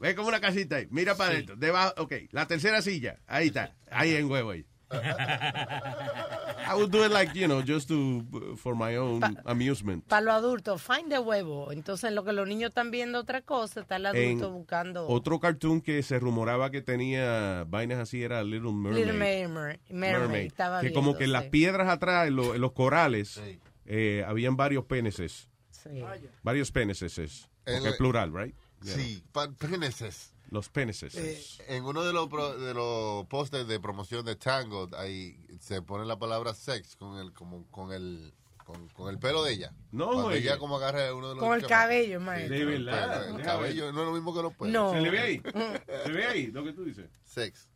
Ve 0.00 0.14
como 0.16 0.28
una 0.28 0.40
casita 0.40 0.76
ahí. 0.76 0.88
Mira 0.90 1.14
para 1.14 1.30
adentro. 1.30 1.54
Debajo, 1.56 1.94
ok. 1.98 2.12
La 2.32 2.46
tercera 2.46 2.82
silla. 2.82 3.20
Ahí 3.28 3.46
está. 3.48 3.72
Ahí 3.90 4.14
en 4.16 4.28
huevo 4.30 4.50
ahí. 4.50 4.66
I 6.68 6.74
would 6.74 6.90
do 6.90 7.04
it 7.04 7.10
like, 7.10 7.34
you 7.34 7.46
know, 7.46 7.60
just 7.62 7.88
to, 7.88 8.24
for 8.56 8.74
my 8.74 8.96
own 8.96 9.20
amusement. 9.44 10.06
Para 10.08 10.22
los 10.22 10.34
adultos, 10.34 10.80
find 10.80 11.10
the 11.10 11.18
huevo. 11.18 11.72
Entonces, 11.72 12.04
en 12.08 12.14
lo 12.14 12.24
que 12.24 12.32
los 12.32 12.46
niños 12.46 12.68
están 12.70 12.90
viendo 12.90 13.18
otra 13.18 13.42
cosa, 13.42 13.80
está 13.80 13.96
el 13.96 14.06
adulto 14.06 14.46
En 14.46 14.52
buscando 14.52 15.06
Otro 15.08 15.40
cartoon 15.40 15.80
que 15.80 16.02
se 16.02 16.18
rumoraba 16.18 16.70
que 16.70 16.80
tenía 16.80 17.64
vainas 17.68 17.98
así 17.98 18.22
era 18.22 18.42
Little 18.42 18.72
Mermaid. 18.72 18.96
Little 19.04 19.12
Mermaid. 19.18 19.78
Mermaid, 19.90 20.20
Mermaid. 20.20 20.46
estaba 20.46 20.80
que 20.80 20.88
viendo, 20.88 21.00
como 21.00 21.18
que 21.18 21.24
en 21.24 21.32
las 21.32 21.44
sí. 21.44 21.50
piedras 21.50 21.88
atrás, 21.88 22.28
en, 22.28 22.36
lo- 22.36 22.54
en 22.54 22.60
los 22.60 22.72
corales, 22.72 23.40
eh, 23.86 24.24
habían 24.26 24.56
varios 24.56 24.84
penises. 24.84 25.48
Sí. 25.70 26.02
Varios 26.42 26.70
penises. 26.70 27.18
es. 27.18 27.48
Porque 27.64 27.78
El- 27.78 27.86
es 27.86 27.96
plural, 27.96 28.32
right? 28.34 28.54
Yeah. 28.82 28.94
Sí, 28.94 29.22
pa- 29.32 29.50
penises. 29.50 30.31
Los 30.52 30.68
penises. 30.68 31.14
Eh, 31.16 31.42
en 31.68 31.84
uno 31.84 32.04
de 32.04 32.12
los 32.12 32.28
pro- 32.28 32.56
de 32.58 32.74
los 32.74 33.26
pósters 33.26 33.66
de 33.66 33.80
promoción 33.80 34.22
de 34.24 34.36
Tango, 34.36 34.88
ahí 34.98 35.36
se 35.60 35.80
pone 35.80 36.04
la 36.04 36.18
palabra 36.18 36.52
sex 36.52 36.94
con 36.94 37.18
el 37.18 37.32
como 37.32 37.66
con 37.70 37.90
el 37.90 38.34
con, 38.66 38.86
con 38.90 39.08
el 39.10 39.18
pelo 39.18 39.42
de 39.42 39.54
ella. 39.54 39.72
No, 39.90 40.06
Cuando 40.06 40.26
oye. 40.26 40.38
ella 40.38 40.58
como 40.58 40.76
agarra 40.76 41.12
uno 41.14 41.30
de 41.30 41.34
los 41.36 41.42
Con 41.42 41.54
el 41.54 41.62
chamacos. 41.62 41.68
cabello, 41.68 42.20
maestro. 42.20 42.54
De 42.54 42.60
el 42.62 42.84
verdad. 42.84 43.20
pelo, 43.22 43.30
El 43.30 43.36
Deja 43.38 43.48
cabello 43.50 43.92
no 43.92 44.00
es 44.02 44.06
lo 44.06 44.12
mismo 44.12 44.34
que 44.34 44.42
los 44.42 44.52
pelos. 44.54 44.72
No. 44.72 44.92
¿Se 44.92 45.00
le 45.00 45.10
ve 45.10 45.18
ahí? 45.20 45.42
¿Se 46.04 46.12
ve 46.12 46.26
ahí 46.26 46.46
lo 46.48 46.62
que 46.62 46.72
tú 46.74 46.84
dices? 46.84 47.10
Sex. 47.24 47.68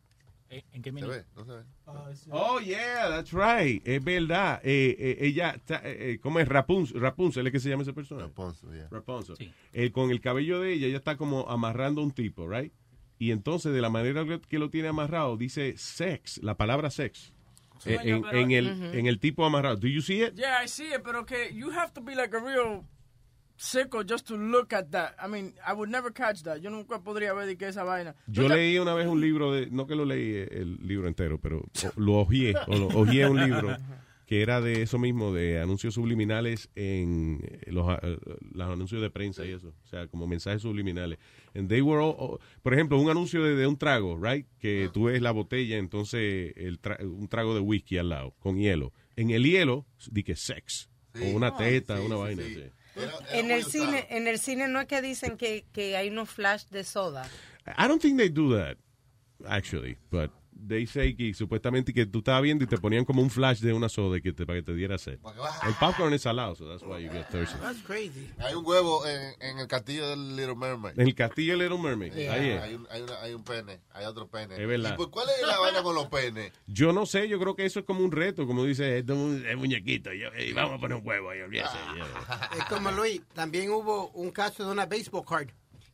¿En 0.49 0.81
qué 0.83 0.91
¿Se 0.91 0.93
minuto? 0.93 1.13
ve? 1.13 1.25
¿No 1.35 1.45
se 1.45 1.53
ve? 1.53 1.63
Oh, 2.31 2.61
yeah, 2.61 3.09
that's 3.09 3.33
right. 3.33 3.87
Es 3.87 4.03
verdad. 4.03 4.61
Eh, 4.63 4.95
eh, 4.99 5.17
ella, 5.21 5.51
está, 5.51 5.81
eh, 5.85 6.19
¿cómo 6.23 6.39
es? 6.39 6.47
Rapunzel, 6.49 7.01
Rapunzel, 7.01 7.47
¿es 7.47 7.53
que 7.53 7.61
se 7.61 7.69
llama 7.69 7.83
esa 7.83 7.93
persona? 7.93 8.23
Rapunzel, 8.23 8.71
yeah. 8.73 8.89
Rapunzel. 8.91 9.37
Eh, 9.73 9.91
con 9.91 10.11
el 10.11 10.21
cabello 10.21 10.61
de 10.61 10.73
ella, 10.75 10.87
ella 10.87 10.99
está 10.99 11.17
como 11.17 11.49
amarrando 11.49 12.01
a 12.01 12.05
un 12.05 12.13
tipo, 12.13 12.49
right? 12.49 12.73
Y 13.19 13.33
entonces, 13.33 13.73
de 13.73 13.81
la 13.81 13.91
manera 13.91 14.25
que- 14.49 14.59
lo 14.59 14.71
tiene 14.71 14.89
amarrado, 14.89 15.37
dice 15.37 15.75
sex, 15.77 16.39
la 16.43 16.57
palabra 16.57 16.91
sex. 16.91 17.33
Sí. 17.79 17.91
En, 17.93 18.23
Pero- 18.23 18.31
en 18.39 18.51
el, 18.53 18.67
en 18.95 19.07
el 19.07 19.19
tipo 19.19 19.45
amarrado. 19.45 19.77
Do 19.77 19.89
you 19.89 20.01
see 20.01 20.23
it? 20.23 20.35
Yeah, 20.35 20.63
I 20.65 20.69
see 20.69 20.87
it, 20.95 21.03
pero 21.05 21.27
que 21.27 21.53
you 21.55 21.71
have 21.73 21.93
to 21.93 22.03
be 22.03 22.15
like 22.15 22.35
a 22.37 22.41
real 22.41 22.83
sicko 23.57 24.03
just 24.09 24.27
to 24.29 24.37
look 24.37 24.73
at 24.73 24.90
that. 24.90 25.14
I 25.23 25.29
mean, 25.29 25.55
I 25.66 25.73
would 25.73 25.90
never 25.90 26.12
catch 26.12 26.42
that. 26.42 26.59
Yo 26.61 26.71
nunca 26.71 27.01
podría 27.03 27.33
ver 27.35 27.47
de 27.47 27.57
qué 27.57 27.69
esa 27.69 27.85
vaina. 27.85 28.14
Yo 28.27 28.49
leí 28.49 28.79
una 28.79 28.95
vez 28.95 29.07
un 29.07 29.21
libro 29.21 29.53
de, 29.53 29.69
no 29.71 29.87
que 29.87 29.95
lo 29.95 30.05
leí 30.05 30.35
eh, 30.35 30.49
el 30.53 30.77
libro 30.87 31.09
entero, 31.09 31.38
pero 31.40 31.62
lo 31.97 32.14
ojeé, 32.14 32.55
o 32.66 32.77
lo 32.77 32.87
ojeé 32.88 33.27
un 33.29 33.40
libro 33.45 33.77
que 34.27 34.42
era 34.42 34.61
de 34.61 34.83
eso 34.83 34.99
mismo, 34.99 35.33
de 35.33 35.61
anuncios 35.61 35.95
subliminales 35.95 36.69
en 36.75 37.38
eh, 37.45 37.71
los, 37.71 37.87
eh, 38.03 38.19
los 38.53 38.69
anuncios 38.69 39.01
de 39.01 39.09
prensa 39.09 39.45
y 39.47 39.53
eso, 39.53 39.69
o 39.69 39.87
sea, 39.88 40.09
como 40.09 40.27
mensajes 40.27 40.62
subliminales. 40.62 41.19
And 41.55 41.69
they 41.69 41.81
were 41.81 42.03
all- 42.03 42.16
all- 42.19 42.38
por 42.62 42.75
ejemplo, 42.75 42.99
un 42.99 43.09
anuncio 43.09 43.42
de, 43.45 43.55
de 43.55 43.66
un 43.69 43.77
trago, 43.79 44.19
right, 44.21 44.45
que 44.59 44.90
tú 44.92 45.05
ves 45.05 45.23
la 45.23 45.31
botella, 45.31 45.77
entonces 45.79 46.53
el 46.57 46.81
tra- 46.83 47.01
un 47.07 47.29
trago 47.29 47.55
de 47.55 47.61
whisky 47.61 47.99
al 47.99 48.09
lado, 48.09 48.35
con 48.40 48.57
hielo. 48.59 48.92
En 49.14 49.31
el 49.31 49.45
hielo, 49.45 49.87
di 50.11 50.25
que 50.25 50.35
sex, 50.35 50.90
o 51.14 51.25
una 51.29 51.57
teta, 51.57 52.01
una 52.01 52.16
vaina. 52.16 52.42
así. 52.42 52.64
En 53.33 53.51
el 53.51 53.65
cine, 53.65 54.07
en 54.11 54.27
el 54.27 54.39
cine 54.39 54.69
no 54.69 54.81
es 54.81 54.87
que 54.87 55.03
dicen 55.03 55.37
que, 55.37 55.67
que 55.73 55.97
hay 55.97 56.09
unos 56.09 56.31
flash 56.31 56.65
de 56.71 56.85
soda. 56.85 57.29
I 57.79 57.89
don't 57.89 58.01
think 58.01 58.17
they 58.19 58.29
do 58.29 58.57
that, 58.57 58.79
actually, 59.47 59.99
but 60.11 60.31
they 60.69 60.87
say 60.87 61.14
que 61.14 61.33
supuestamente 61.35 61.92
que 61.92 62.07
tú 62.07 62.19
estabas 62.19 62.42
viendo 62.42 62.64
y 62.64 62.66
te 62.66 62.79
ponían 62.79 63.05
como 63.05 63.23
un 63.23 63.31
flash 63.31 63.61
de 63.61 63.73
una 63.73 63.88
soda 63.88 64.21
que 64.21 64.33
te, 64.33 64.47
para 64.47 64.59
que 64.59 64.62
te 64.64 64.75
diera 64.75 64.99
sed. 64.99 65.19
El 65.66 65.75
popcorn 65.75 66.12
es 66.14 66.23
salado, 66.23 66.55
so 66.55 66.69
that's 66.69 66.83
why 66.83 67.03
you 67.03 67.11
get 67.11 67.27
thirsty. 67.31 67.59
That's 67.61 67.83
crazy. 67.83 68.31
Hay 68.38 68.55
un 68.55 68.64
huevo 68.66 69.07
en, 69.07 69.35
en 69.40 69.59
el 69.59 69.66
castillo 69.66 70.09
del 70.09 70.37
Little 70.37 70.55
Mermaid. 70.57 70.99
En 70.99 71.07
el 71.09 71.14
castillo 71.14 71.57
de 71.59 71.64
Little 71.64 71.79
Mermaid, 71.83 72.12
Sí, 72.12 72.27
ahí 72.27 72.49
es. 72.51 72.62
hay, 72.62 72.75
un, 72.75 72.87
hay, 72.90 73.03
una- 73.03 73.21
hay 73.23 73.35
un 73.35 73.45
pene, 73.45 73.81
hay 73.92 74.05
otro 74.07 74.29
pene. 74.29 74.61
Es 74.61 74.66
verdad. 74.69 74.95
¿Y 74.95 74.97
pues, 74.97 75.09
cuál 75.11 75.29
es 75.40 75.47
la 75.47 75.59
vaina 75.59 75.83
con 75.83 75.95
los 75.95 76.07
penes? 76.07 76.53
Yo 76.66 76.92
no 76.92 77.07
sé, 77.07 77.29
yo 77.29 77.38
creo 77.38 77.55
que 77.55 77.64
eso 77.66 77.81
es 77.81 77.85
como 77.87 78.01
un 78.05 78.12
reto, 78.12 78.47
como 78.47 78.64
dice, 78.64 78.99
esto 78.99 79.12
es 79.12 79.19
un 79.19 79.47
es 79.47 79.57
muñequito, 79.57 80.12
yo, 80.12 80.29
y 80.38 80.53
vamos 80.53 80.75
a 80.77 80.81
poner 80.81 80.97
un 80.99 81.07
huevo 81.07 81.31
ahí, 81.31 81.40
olvídese. 81.40 81.77
Es 82.59 82.64
como 82.64 82.90
Luis, 82.90 83.21
también 83.35 83.71
hubo 83.71 84.09
un 84.11 84.31
caso 84.31 84.64
de 84.64 84.73
una 84.73 84.87
baseball 84.87 85.25
card. 85.25 85.49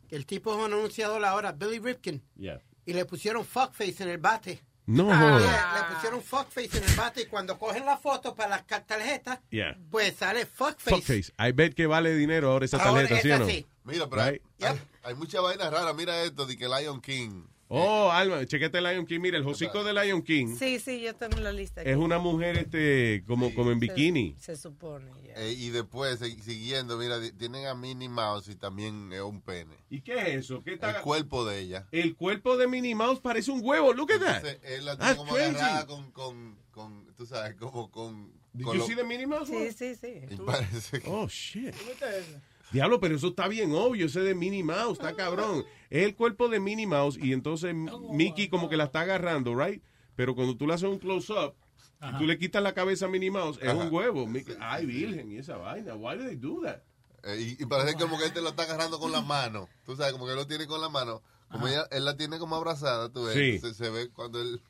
Que 0.09 0.16
el 0.16 0.27
tipo 0.27 0.53
es 0.53 0.59
un 0.59 0.72
anunciador 0.72 1.25
ahora, 1.25 1.53
Billy 1.53 1.79
Ripken, 1.79 2.22
Yeah. 2.37 2.61
Y 2.85 2.92
le 2.92 3.05
pusieron 3.05 3.45
fuckface 3.45 4.03
en 4.03 4.09
el 4.09 4.18
bate. 4.18 4.62
No 4.87 5.09
Ah, 5.12 5.38
yeah, 5.38 5.88
le 5.88 5.95
pusieron 5.95 6.21
fuckface 6.23 6.77
en 6.79 6.85
el 6.85 6.95
bate 6.97 7.23
y 7.23 7.27
cuando 7.27 7.57
cogen 7.59 7.87
la 7.87 7.97
foto 7.97 8.35
para 8.35 8.49
las 8.51 8.66
tarjetas, 8.87 9.38
Yeah. 9.51 9.79
pues 9.90 10.16
sale 10.16 10.45
fuckface. 10.45 10.90
Fuckface. 10.97 11.33
I 11.38 11.53
bet 11.53 11.75
que 11.75 11.87
vale 11.87 12.14
dinero 12.16 12.51
ahora 12.51 12.64
esa 12.64 12.79
Ahora 12.83 13.03
tarjeta, 13.07 13.23
¿sí 13.23 13.31
o 13.31 13.38
no? 13.38 13.45
así. 13.45 13.66
Mira, 13.85 14.09
pero 14.11 14.23
hay, 14.23 14.31
Right. 14.33 14.42
hay, 14.64 14.81
hay 15.05 15.14
muchas 15.14 15.40
vainas 15.42 15.71
raras. 15.73 15.95
Mira 15.95 16.21
esto 16.23 16.47
de 16.47 16.57
que 16.57 16.66
Lion 16.68 17.01
King. 17.01 17.45
Oh, 17.75 18.11
Alma, 18.11 18.45
chequete 18.45 18.77
el 18.79 18.85
Lion 18.85 19.07
King. 19.07 19.21
Mira, 19.21 19.39
el 19.39 19.47
hocico 19.47 19.83
de 19.83 19.95
Lion 19.95 20.21
King 20.23 20.57
Sí, 20.59 20.79
sí, 20.79 21.01
yo 21.01 21.15
tengo 21.15 21.39
la 21.39 21.53
lista. 21.53 21.81
aquí. 21.81 21.89
es 21.91 21.97
una 21.97 22.19
mujer 22.19 22.59
este 22.59 23.25
como, 23.27 23.55
como 23.55 23.71
en 23.71 23.79
bikini. 23.79 24.37
Se, 24.39 24.57
supone. 24.57 25.11
ya. 25.27 25.33
Eh, 25.37 25.53
y 25.53 25.71
después, 25.71 26.19
siguiendo, 26.43 26.99
mira, 26.99 27.17
tienen 27.39 27.67
a 27.67 27.75
Minnie 27.75 28.11
Mouse 28.11 28.49
y 28.49 28.57
también 28.57 29.11
es 29.13 29.23
un 29.23 29.41
pene. 29.41 29.75
¿Y 29.89 30.03
qué 30.03 30.15
es 30.21 30.29
eso? 30.45 30.63
¿Qué 30.63 30.71
El 30.71 30.75
está? 30.75 31.01
cuerpo 31.01 31.47
de 31.47 31.61
ella. 31.61 31.87
El 31.93 32.15
cuerpo 32.15 32.59
de 32.59 32.69
Minnie 32.69 32.95
Mouse 32.95 33.21
parece 33.21 33.51
un 33.51 33.61
huevo. 33.65 33.95
Look 33.95 34.13
at 34.13 34.21
that. 34.21 34.37
Entonces, 34.45 34.59
él 34.65 34.85
la 34.85 34.97
tiene 34.97 35.07
That's 35.07 35.17
como 35.17 35.33
crazy. 35.33 35.49
agarrada 35.55 35.87
con, 35.87 36.11
con, 36.13 36.59
con, 36.73 37.07
tú 37.17 37.25
sabes, 37.25 37.55
como 37.55 37.91
con... 37.91 38.31
Did 38.53 38.65
con 38.67 38.75
you 38.75 38.81
lo- 38.81 38.87
see 38.87 38.95
the 38.97 39.05
Minnie 39.05 39.27
Mouse? 39.27 39.49
Sí, 39.49 39.73
sí, 39.73 39.95
sí. 39.95 40.13
y 40.29 40.37
parece 40.37 41.01
que- 41.01 41.09
Oh, 41.09 41.27
shit. 41.27 41.75
¿Viste 41.75 42.19
eso? 42.19 42.39
Diablo, 42.73 43.01
pero 43.01 43.17
eso 43.17 43.29
está 43.29 43.49
bien 43.49 43.73
obvio, 43.75 44.07
ese 44.07 44.21
de 44.21 44.35
Minnie 44.35 44.63
Mouse, 44.65 44.99
está 44.99 45.15
cabrón. 45.15 45.65
Es 45.91 46.05
el 46.05 46.15
cuerpo 46.17 46.49
de 46.49 46.59
Minnie 46.59 46.87
Mouse 46.87 47.19
y 47.21 47.33
entonces 47.33 47.75
Mickey 47.75 48.49
como 48.49 48.69
que 48.69 48.77
la 48.77 48.85
está 48.85 49.03
agarrando, 49.03 49.55
right? 49.55 49.83
Pero 50.17 50.35
cuando 50.35 50.57
tú 50.57 50.67
le 50.67 50.75
haces 50.75 50.89
un 50.89 50.99
close-up 50.99 51.55
y 52.01 52.19
tú 52.19 52.25
le 52.25 52.39
quitas 52.39 52.63
la 52.63 52.73
cabeza 52.73 53.07
a 53.07 53.09
Minnie 53.09 53.31
Mouse, 53.31 53.59
es 53.61 53.69
Ajá. 53.69 53.77
un 53.79 53.93
huevo. 53.93 54.27
Mickey, 54.27 54.57
Ay, 54.61 54.87
virgen, 54.87 55.31
y 55.31 55.37
esa 55.39 55.57
vaina. 55.57 55.95
Why 55.95 56.17
do 56.17 56.25
they 56.25 56.37
do 56.37 56.61
that? 56.65 56.81
Eh, 57.25 57.57
y, 57.59 57.63
y 57.63 57.67
parece 57.67 57.95
como 57.97 58.19
que 58.19 58.25
él 58.25 58.33
te 58.33 58.41
lo 58.41 58.49
está 58.49 58.63
agarrando 58.65 58.99
con 58.99 59.13
la 59.13 59.21
mano. 59.21 59.69
Tú 59.85 59.95
sabes, 59.95 60.13
como 60.13 60.25
que 60.25 60.33
él 60.33 60.37
lo 60.39 60.47
tiene 60.47 60.67
con 60.67 60.81
la 60.81 60.89
mano. 60.89 61.23
Como 61.51 61.69
ella, 61.69 61.87
él 61.91 62.05
la 62.07 62.17
tiene 62.17 62.39
como 62.39 62.57
abrazada, 62.57 63.13
tú 63.13 63.25
ves. 63.25 63.61
Sí. 63.61 63.75
Se 63.75 63.91
ve 63.91 64.09
cuando 64.09 64.41
él 64.41 64.61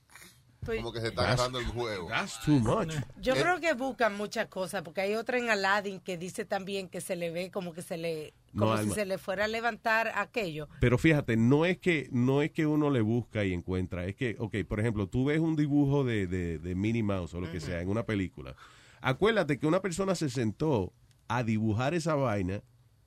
como 0.65 0.93
que 0.93 1.01
se 1.01 1.09
está 1.09 1.23
agarrando 1.23 1.59
el 1.59 1.67
juego. 1.67 2.09
That's 2.09 2.41
too 2.45 2.59
much. 2.61 2.93
Yo 3.21 3.35
Eh, 3.35 3.41
creo 3.43 3.61
que 3.61 3.75
buscan 3.75 4.17
muchas 4.17 4.47
cosas, 4.49 4.83
porque 4.83 5.01
hay 5.01 5.15
otra 5.15 5.39
en 5.39 5.51
Aladdin 5.51 6.01
que 6.01 6.17
dice 6.17 6.45
también 6.45 6.89
que 6.89 7.01
se 7.01 7.17
le 7.17 7.31
ve 7.31 7.51
como 7.51 7.73
que 7.73 7.83
se 7.83 7.97
le, 7.97 8.33
No, 8.53 8.65
como 8.67 8.77
si 8.77 8.83
Alma. 8.83 8.95
se 8.95 9.07
le 9.07 9.19
fuera 9.19 9.45
a 9.45 9.49
levantar 9.49 10.13
aquello. 10.15 10.69
Pero 10.81 10.99
fíjate, 10.99 11.37
no 11.37 11.65
es 11.65 11.79
que 11.79 12.09
no 12.13 12.43
es 12.43 12.51
que 12.53 12.67
uno 12.67 12.91
le 12.91 13.01
busca 13.01 13.45
y 13.45 13.53
encuentra, 13.53 14.07
es 14.07 14.15
que, 14.15 14.37
ok, 14.39 14.57
por 14.69 14.79
ejemplo, 14.81 15.07
tú 15.09 15.25
ves 15.27 15.41
un 15.41 15.57
dibujo 15.57 16.05
de, 16.05 16.27
de, 16.27 16.59
de 16.59 16.75
Minnie 16.75 17.03
Mouse 17.03 17.35
o 17.35 17.41
lo 17.41 17.51
que 17.51 17.61
sea 17.61 17.81
en 17.81 17.89
una 17.89 18.05
película. 18.05 18.55
Acuérdate 19.01 19.59
que 19.59 19.67
una 19.67 19.81
persona 19.83 20.15
se 20.15 20.31
sentó 20.31 20.93
a 21.29 21.43
dibujar 21.43 21.95
esa 21.95 22.15
vaina 22.15 22.63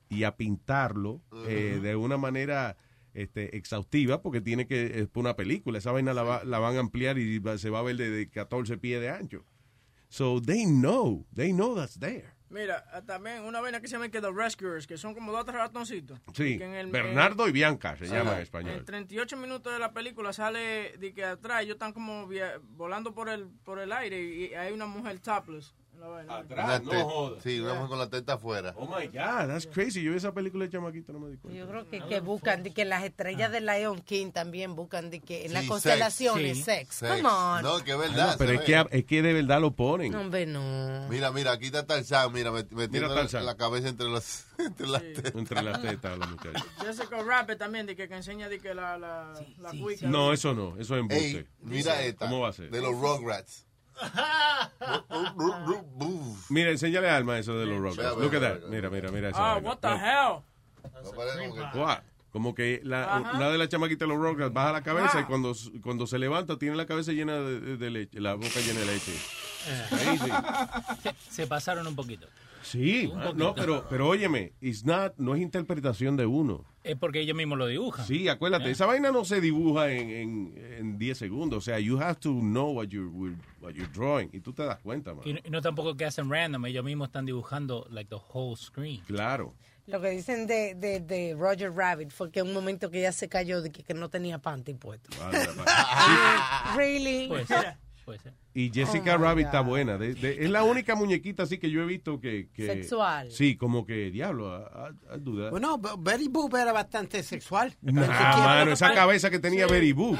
y 0.08 0.24
a 0.24 0.36
pintarlo 0.36 1.20
eh, 1.48 1.80
de 1.82 1.96
una 1.96 2.16
manera 2.16 2.76
este, 3.20 3.56
exhaustiva 3.56 4.22
porque 4.22 4.40
tiene 4.40 4.66
que, 4.66 5.00
es 5.00 5.08
una 5.14 5.34
película, 5.36 5.78
esa 5.78 5.92
vaina 5.92 6.12
la, 6.14 6.22
va- 6.22 6.44
la 6.44 6.58
van 6.58 6.76
a 6.76 6.80
ampliar 6.80 7.18
y 7.18 7.38
va- 7.38 7.58
se 7.58 7.70
va 7.70 7.80
a 7.80 7.82
ver 7.82 7.96
de, 7.96 8.10
de 8.10 8.28
14 8.30 8.76
pies 8.78 9.00
de 9.00 9.10
ancho. 9.10 9.44
So 10.08 10.40
they 10.40 10.64
know, 10.64 11.26
they 11.34 11.52
know 11.52 11.74
that's 11.74 11.98
there. 11.98 12.34
Mira, 12.48 12.84
ah, 12.92 13.02
también 13.02 13.42
una 13.42 13.60
vaina 13.60 13.80
que 13.80 13.88
se 13.88 13.94
llama 13.94 14.08
que 14.08 14.20
The 14.20 14.30
Rescuers, 14.30 14.86
que 14.86 14.96
son 14.96 15.14
como 15.14 15.32
dos 15.32 15.44
ratoncitos. 15.46 16.20
Sí, 16.32 16.58
Que 16.58 16.64
en 16.64 16.74
el- 16.74 16.90
Bernardo 16.92 17.48
y 17.48 17.52
Bianca 17.52 17.96
se 17.96 18.04
en- 18.04 18.12
llama 18.12 18.30
en 18.32 18.36
En 18.36 18.42
español. 18.44 18.84
38 18.84 19.36
minutos 19.36 19.72
de 19.72 19.80
la 19.80 19.92
película 19.92 20.32
sale 20.32 20.96
de 20.96 21.12
que 21.12 21.24
atrás 21.24 21.62
ellos 21.64 21.74
están 21.74 21.92
como 21.92 22.28
via- 22.28 22.60
volando 22.62 23.12
por 23.14 23.28
el 23.28 23.48
por 23.64 23.80
el 23.80 23.90
aire 23.90 24.22
y 24.22 24.54
hay 24.54 24.72
una 24.72 24.86
mujer 24.86 25.18
topless. 25.18 25.74
La 25.98 26.06
vaina. 26.08 26.38
Una 26.48 26.80
te- 26.80 27.40
Sí, 27.42 27.60
una 27.60 27.74
mujer 27.74 27.88
con 27.88 27.98
la 27.98 28.08
teta 28.10 28.34
afuera. 28.34 28.74
Oh 28.76 28.86
my 28.86 29.06
God, 29.06 29.48
that's 29.48 29.66
crazy. 29.66 30.02
Yo 30.02 30.10
vi 30.12 30.16
esa 30.18 30.32
película 30.32 30.64
de 30.64 30.70
chamaquito, 30.70 31.12
no 31.12 31.20
me 31.20 31.30
di 31.30 31.36
cuenta. 31.36 31.58
Yo 31.58 31.68
creo 31.68 31.88
que, 31.88 32.00
que 32.00 32.20
buscan, 32.20 32.62
de 32.62 32.72
que 32.72 32.84
las 32.84 33.04
estrellas 33.04 33.50
de 33.52 33.60
Lion 33.60 34.00
King 34.00 34.30
también 34.32 34.74
buscan, 34.76 35.10
de 35.10 35.20
que 35.20 35.46
en 35.46 35.52
las 35.52 35.64
constelaciones, 35.66 36.64
sex. 36.64 36.94
sex. 36.94 37.10
Come 37.16 37.28
on. 37.28 37.62
No, 37.62 37.82
que 37.84 37.90
es 37.92 37.96
Ah, 37.96 38.00
verdad. 38.00 38.30
no, 38.32 38.38
pero 38.38 38.52
es 38.52 38.60
que, 38.62 38.84
es 38.90 39.04
que 39.04 39.22
de 39.22 39.32
verdad 39.32 39.60
lo 39.60 39.72
ponen. 39.72 40.14
Hombre, 40.14 40.46
no. 40.46 41.06
Mira, 41.08 41.30
mira, 41.32 41.52
aquí 41.52 41.66
está 41.66 41.86
Tarzán, 41.86 42.32
mira, 42.32 42.50
met- 42.50 42.70
metiendo 42.70 43.08
la, 43.08 43.14
Tarzán. 43.22 43.46
la 43.46 43.56
cabeza 43.56 43.88
entre 43.88 44.08
las, 44.08 44.46
entre 44.58 44.86
las 44.86 45.02
tetas. 45.02 45.34
Entre 45.34 45.62
las 45.62 45.82
tetas 45.82 46.12
de 46.12 46.18
los 46.18 46.30
muchachos. 46.30 46.62
Jessica 46.80 47.22
Rabbit 47.22 47.58
también, 47.58 47.86
de 47.86 47.96
que, 47.96 48.08
que 48.08 48.14
enseña 48.16 48.48
de 48.48 48.58
que 48.58 48.74
la, 48.74 48.98
la, 48.98 49.32
la 49.58 49.70
cuica. 49.70 50.06
No, 50.06 50.32
eso 50.32 50.54
no, 50.54 50.76
eso 50.78 50.94
es 50.94 51.00
embuste. 51.00 51.38
Ey, 51.38 51.46
mira 51.62 52.02
esta. 52.02 52.26
¿Cómo 52.26 52.40
va 52.40 52.48
a 52.48 52.52
ser? 52.52 52.70
De 52.70 52.80
los 52.80 52.92
Rugrats. 52.92 53.65
Mira, 56.48 56.70
enséñale 56.70 57.08
a 57.10 57.16
Alma 57.16 57.38
eso 57.38 57.58
de 57.58 57.66
los 57.66 57.96
vea, 57.96 58.10
Look 58.12 58.34
at 58.36 58.40
that. 58.40 58.68
Mira, 58.68 58.90
mira, 58.90 59.10
mira 59.10 59.30
esa 59.30 59.54
Ah, 59.54 59.58
what 59.58 59.78
the 59.78 59.88
hell? 59.88 60.42
What? 61.74 61.98
Como 62.32 62.54
que 62.54 62.80
la, 62.84 63.22
una 63.34 63.48
de 63.50 63.56
las 63.58 63.68
chamaquitas 63.68 64.06
de 64.08 64.14
los 64.14 64.22
Rockets 64.22 64.52
baja 64.52 64.72
la 64.72 64.82
cabeza 64.82 65.12
Ah. 65.18 65.20
y 65.22 65.24
cuando, 65.24 65.54
cuando 65.82 66.06
se 66.06 66.18
levanta 66.18 66.58
tiene 66.58 66.76
la 66.76 66.84
cabeza 66.86 67.12
llena 67.12 67.36
de, 67.36 67.60
de- 67.60 67.76
de 67.78 67.90
leche, 67.90 68.20
la 68.20 68.34
boca 68.34 68.60
llena 68.60 68.80
de 68.80 68.86
leche. 68.86 69.12
Crazy. 69.88 70.30
Se, 71.02 71.14
se 71.30 71.46
pasaron 71.46 71.86
un 71.86 71.96
poquito. 71.96 72.26
Sí, 72.62 73.06
Un 73.12 73.20
ah, 73.20 73.24
poquito. 73.26 73.44
no, 73.44 73.54
pero, 73.54 73.86
pero 73.88 74.08
óyeme, 74.08 74.52
it's 74.60 74.84
not, 74.84 75.14
no 75.18 75.34
es 75.34 75.40
interpretación 75.40 76.16
de 76.16 76.26
uno. 76.26 76.64
Es 76.84 76.96
porque 76.96 77.20
ellos 77.20 77.36
mismos 77.36 77.58
lo 77.58 77.66
dibujan. 77.68 78.04
Sí, 78.06 78.28
acuérdate, 78.28 78.68
Eh. 78.68 78.72
esa 78.72 78.86
vaina 78.86 79.10
no 79.12 79.24
se 79.24 79.40
dibuja 79.40 79.90
en, 79.92 80.10
en, 80.10 80.54
en 80.78 80.98
10 80.98 81.16
segundos. 81.16 81.58
O 81.58 81.60
sea, 81.62 81.78
you 81.78 81.98
have 82.00 82.16
to 82.16 82.30
know 82.32 82.72
what 82.72 82.88
you're, 82.88 83.34
what 83.66 83.74
you're 83.74 83.92
drawing. 83.92 84.28
Y 84.32 84.40
tú 84.40 84.52
te 84.52 84.62
das 84.64 84.78
cuenta, 84.80 85.12
man. 85.14 85.26
Y 85.26 85.34
no, 85.34 85.40
y 85.44 85.50
no 85.50 85.60
tampoco 85.60 85.96
que 85.96 86.04
hacen 86.06 86.30
random, 86.30 86.64
ellos 86.66 86.84
mismos 86.84 87.08
están 87.08 87.26
dibujando 87.26 87.86
like 87.90 88.08
the 88.08 88.20
whole 88.32 88.56
screen. 88.56 89.00
Claro. 89.06 89.54
Lo 89.86 90.00
que 90.00 90.10
dicen 90.10 90.46
de, 90.48 90.74
de, 90.74 90.98
de 91.00 91.34
Roger 91.38 91.72
Rabbit 91.72 92.10
fue 92.10 92.30
que 92.32 92.42
un 92.42 92.52
momento 92.52 92.90
que 92.90 92.98
ella 92.98 93.12
se 93.12 93.28
cayó 93.28 93.62
de 93.62 93.70
que, 93.70 93.84
que 93.84 93.94
no 93.94 94.08
tenía 94.08 94.38
panty 94.38 94.74
puesto. 94.74 95.10
really? 96.76 97.28
Puede 97.28 97.46
ser, 97.46 97.76
puede 98.04 98.18
ser. 98.18 98.34
Y 98.54 98.70
Jessica 98.72 99.14
Oh, 99.16 99.18
Rabbit 99.18 99.46
está 99.46 99.60
God. 99.60 99.66
buena. 99.68 99.98
De- 99.98 100.14
de- 100.14 100.42
es 100.44 100.50
la 100.50 100.64
única 100.64 100.94
muñequita 100.94 101.42
así 101.42 101.58
que 101.58 101.70
yo 101.70 101.82
he 101.82 101.86
visto 101.86 102.18
que... 102.20 102.48
que- 102.54 102.66
Sexual. 102.66 103.30
Sí, 103.30 103.54
como 103.56 103.84
que, 103.84 104.10
diablo, 104.10 104.50
a, 104.54 104.88
a- 105.10 105.16
duda. 105.18 105.50
Bueno, 105.50 105.78
Betty 105.98 106.28
Boop 106.28 106.54
era 106.54 106.72
bastante 106.72 107.22
sexual. 107.22 107.76
Nah, 107.82 108.06
mano, 108.38 108.72
esa 108.72 108.94
cabeza 108.94 109.28
que 109.30 109.38
tenía 109.38 109.66
Betty 109.66 109.92
Boop. 109.92 110.16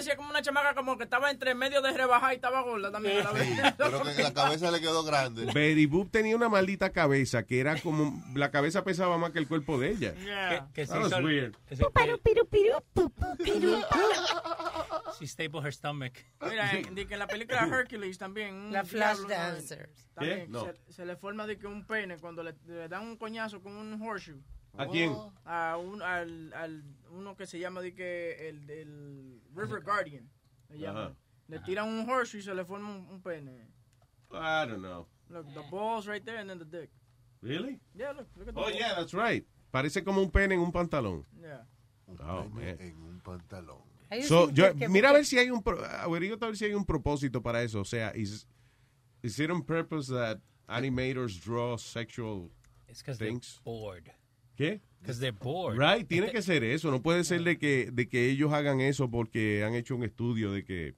Sí, 0.00 0.10
que 0.10 0.16
parecía 0.16 0.16
como 0.16 0.30
una 0.30 0.42
chamaca 0.42 0.74
como 0.74 0.96
que 0.96 1.04
estaba 1.04 1.30
entre 1.30 1.54
medio 1.54 1.82
de 1.82 1.92
rebajar 1.92 2.32
y 2.32 2.36
estaba 2.36 2.62
gorda 2.62 2.90
también. 2.90 3.20
a 3.20 3.24
la 3.24 3.32
vez. 3.32 3.48
Pero 3.76 4.02
que 4.02 4.22
la 4.22 4.32
cabeza 4.34 4.70
le 4.70 4.80
quedó 4.80 5.04
grande. 5.04 5.46
Betty 5.52 5.86
Boop 5.86 6.10
tenía 6.10 6.34
una 6.36 6.48
maldita 6.48 6.90
cabeza 6.90 7.44
que 7.44 7.60
era 7.60 7.80
como... 7.80 8.22
La 8.34 8.50
cabeza 8.50 8.84
pesaba 8.84 9.18
más 9.18 9.30
que 9.32 9.38
el 9.38 9.48
cuerpo 9.48 9.78
de 9.78 9.90
ella. 9.90 10.14
Yeah. 10.14 10.68
Que 10.72 10.86
se 10.86 10.92
That 10.92 11.02
was 11.02 11.12
weird. 11.22 11.54
que 11.68 11.76
She 15.18 15.26
stapled 15.26 15.64
her 15.64 15.72
stomach. 15.72 16.12
Mira, 16.40 16.72
en, 16.72 16.94
de 16.94 17.06
que 17.06 17.14
en 17.14 17.18
la 17.20 17.26
película 17.26 17.66
Hercules 17.72 18.18
también. 18.18 18.72
La 18.72 18.84
Flash. 18.84 19.18
Dancers. 19.28 20.08
También 20.14 20.46
¿Qué? 20.46 20.48
No. 20.48 20.64
se, 20.64 20.92
se 20.92 21.04
le 21.06 21.16
forma 21.16 21.46
de 21.46 21.58
que 21.58 21.66
un 21.66 21.84
pene 21.86 22.18
cuando 22.18 22.42
le, 22.42 22.54
le 22.66 22.88
dan 22.88 23.02
un 23.06 23.16
coñazo 23.16 23.60
con 23.62 23.72
un 23.74 24.00
horseshoe. 24.02 24.40
¿A 24.76 24.86
quién? 24.86 25.14
A 25.44 25.76
un, 25.76 26.00
al, 26.02 26.52
al 26.54 26.82
uno 27.10 27.36
que 27.36 27.46
se 27.46 27.58
llama 27.58 27.80
de 27.82 27.94
que 27.94 28.48
el, 28.48 28.70
el 28.70 29.40
River 29.54 29.82
Guardian. 29.82 30.28
Le, 30.70 30.78
llaman. 30.78 31.04
Ajá. 31.08 31.14
le 31.48 31.58
tiran 31.60 31.88
un 31.88 32.08
horseshoe 32.08 32.40
y 32.40 32.42
se 32.42 32.54
le 32.54 32.64
forma 32.64 32.88
un, 32.90 33.06
un 33.10 33.20
pene. 33.20 33.68
I 34.32 34.64
don't 34.66 34.80
know. 34.80 35.06
Look, 35.28 35.46
the 35.54 35.62
balls 35.70 36.06
right 36.06 36.24
there 36.24 36.38
and 36.38 36.48
then 36.48 36.58
the 36.58 36.64
dick. 36.64 36.90
Really? 37.42 37.80
Yeah, 37.94 38.12
look, 38.12 38.26
look 38.36 38.48
at 38.48 38.54
the 38.54 38.60
Oh, 38.60 38.64
balls. 38.64 38.74
yeah, 38.78 38.94
that's 38.94 39.12
right. 39.12 39.44
Parece 39.72 40.02
como 40.04 40.22
un 40.22 40.30
pene 40.30 40.54
en 40.54 40.60
un 40.60 40.72
pantalón. 40.72 41.24
Yeah. 41.40 41.64
Oh, 42.20 42.48
man. 42.48 42.76
En 42.80 42.96
un 43.02 43.20
pantalón. 43.22 43.82
So, 44.22 44.50
yo, 44.50 44.72
mira 44.88 45.08
a 45.10 45.12
ver 45.12 45.24
si 45.24 45.38
hay 45.38 45.50
un 45.50 45.62
pro- 45.62 45.82
averigua 45.84 46.36
a 46.40 46.46
ver 46.46 46.56
si 46.56 46.66
hay 46.66 46.74
un 46.74 46.84
propósito 46.84 47.42
para 47.42 47.62
eso. 47.62 47.80
O 47.80 47.84
sea, 47.84 48.12
is, 48.14 48.46
is 49.22 49.38
it 49.38 49.50
on 49.50 49.62
purpose 49.62 50.08
that 50.08 50.38
animators 50.68 51.38
draw 51.42 51.76
sexual 51.78 52.50
It's 52.88 53.00
because 53.00 53.18
they're 53.18 53.28
things? 53.30 53.58
bored. 53.64 54.10
¿Qué? 54.56 54.80
Because 55.00 55.20
they're 55.20 55.36
bored. 55.36 55.78
Right, 55.78 56.06
tiene 56.06 56.30
que 56.30 56.42
ser 56.42 56.62
eso. 56.62 56.90
No 56.90 57.02
puede 57.02 57.24
ser 57.24 57.42
de 57.42 57.58
que, 57.58 57.90
de 57.92 58.08
que 58.08 58.30
ellos 58.30 58.52
hagan 58.52 58.80
eso 58.80 59.10
porque 59.10 59.64
han 59.64 59.74
hecho 59.74 59.96
un 59.96 60.04
estudio 60.04 60.52
de 60.52 60.64
que, 60.64 60.94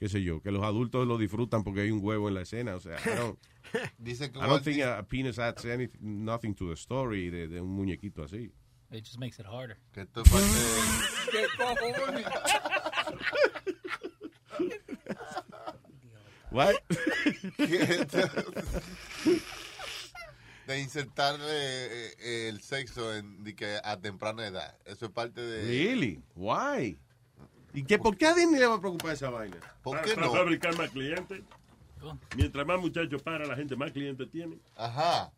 qué 0.00 0.08
sé 0.08 0.22
yo, 0.22 0.42
que 0.42 0.50
los 0.50 0.64
adultos 0.64 1.06
lo 1.06 1.16
disfrutan 1.16 1.62
porque 1.62 1.82
hay 1.82 1.92
un 1.92 2.00
huevo 2.02 2.28
en 2.28 2.34
la 2.34 2.42
escena. 2.42 2.74
O 2.74 2.80
sea, 2.80 2.96
I 3.04 3.16
don't, 3.16 3.38
Dice 3.98 4.30
que 4.30 4.38
I 4.38 4.46
don't 4.46 4.64
think 4.64 4.82
a, 4.82 5.04
penis 5.08 5.38
adds 5.38 5.64
anything, 5.64 6.24
nothing 6.24 6.54
to 6.54 6.68
the 6.68 6.76
story 6.76 7.30
de, 7.30 7.48
de 7.48 7.60
un 7.60 7.70
muñequito 7.70 8.22
así. 8.24 8.52
It 8.90 9.04
just 9.04 9.18
makes 9.18 9.40
it 9.40 9.46
harder. 9.46 9.78
What? 16.50 16.76
de 20.74 20.80
insertarle 20.80 21.46
eh, 21.48 22.14
eh, 22.18 22.48
el 22.48 22.60
sexo 22.62 23.14
en, 23.14 23.44
de 23.44 23.54
que 23.54 23.78
a 23.82 23.96
temprana 23.98 24.46
edad. 24.46 24.76
Eso 24.84 25.06
es 25.06 25.12
parte 25.12 25.40
de... 25.40 25.62
Really? 25.62 26.20
Why? 26.34 26.98
¿Y 27.72 27.84
qué, 27.84 27.98
por 27.98 28.16
qué 28.16 28.26
a 28.26 28.34
Disney 28.34 28.58
le 28.58 28.66
va 28.66 28.76
a 28.76 28.80
preocupar 28.80 29.12
esa 29.12 29.30
vaina? 29.30 29.56
¿Por 29.82 29.96
Para, 29.96 30.08
qué 30.08 30.14
para 30.14 30.26
no? 30.26 30.32
fabricar 30.32 30.76
más 30.76 30.90
clientes. 30.90 31.42
Mientras 32.36 32.66
más 32.66 32.80
muchachos 32.80 33.20
para, 33.22 33.44
la 33.46 33.56
gente 33.56 33.74
más 33.76 33.92
clientes 33.92 34.30
tiene. 34.30 34.58
Ajá. 34.76 35.32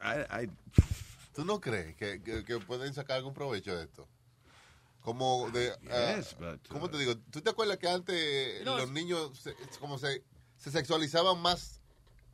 I- 0.00 0.44
I- 0.44 0.50
¿Tú 1.34 1.44
no 1.44 1.60
crees 1.60 1.96
que, 1.96 2.22
que- 2.22 2.44
que 2.44 2.58
pueden 2.58 2.92
sacar 2.94 3.16
algún 3.18 3.34
provecho 3.34 3.76
de 3.76 3.84
esto? 3.84 4.06
Como 5.00 5.50
de... 5.50 5.72
ah, 5.90 6.14
Yes, 6.16 6.36
but, 6.38 6.66
¿Cómo 6.68 6.84
uh, 6.84 6.88
te 6.88 6.98
digo? 6.98 7.16
¿Tú 7.30 7.40
te 7.40 7.50
acuerdas 7.50 7.76
que 7.78 7.88
antes 7.88 8.64
No, 8.64 8.76
los 8.76 8.84
es- 8.86 8.90
niños 8.92 9.38
se, 9.38 9.54
como 9.80 9.98
se, 9.98 10.22
se 10.58 10.70
sexualizaban 10.70 11.40
más, 11.40 11.80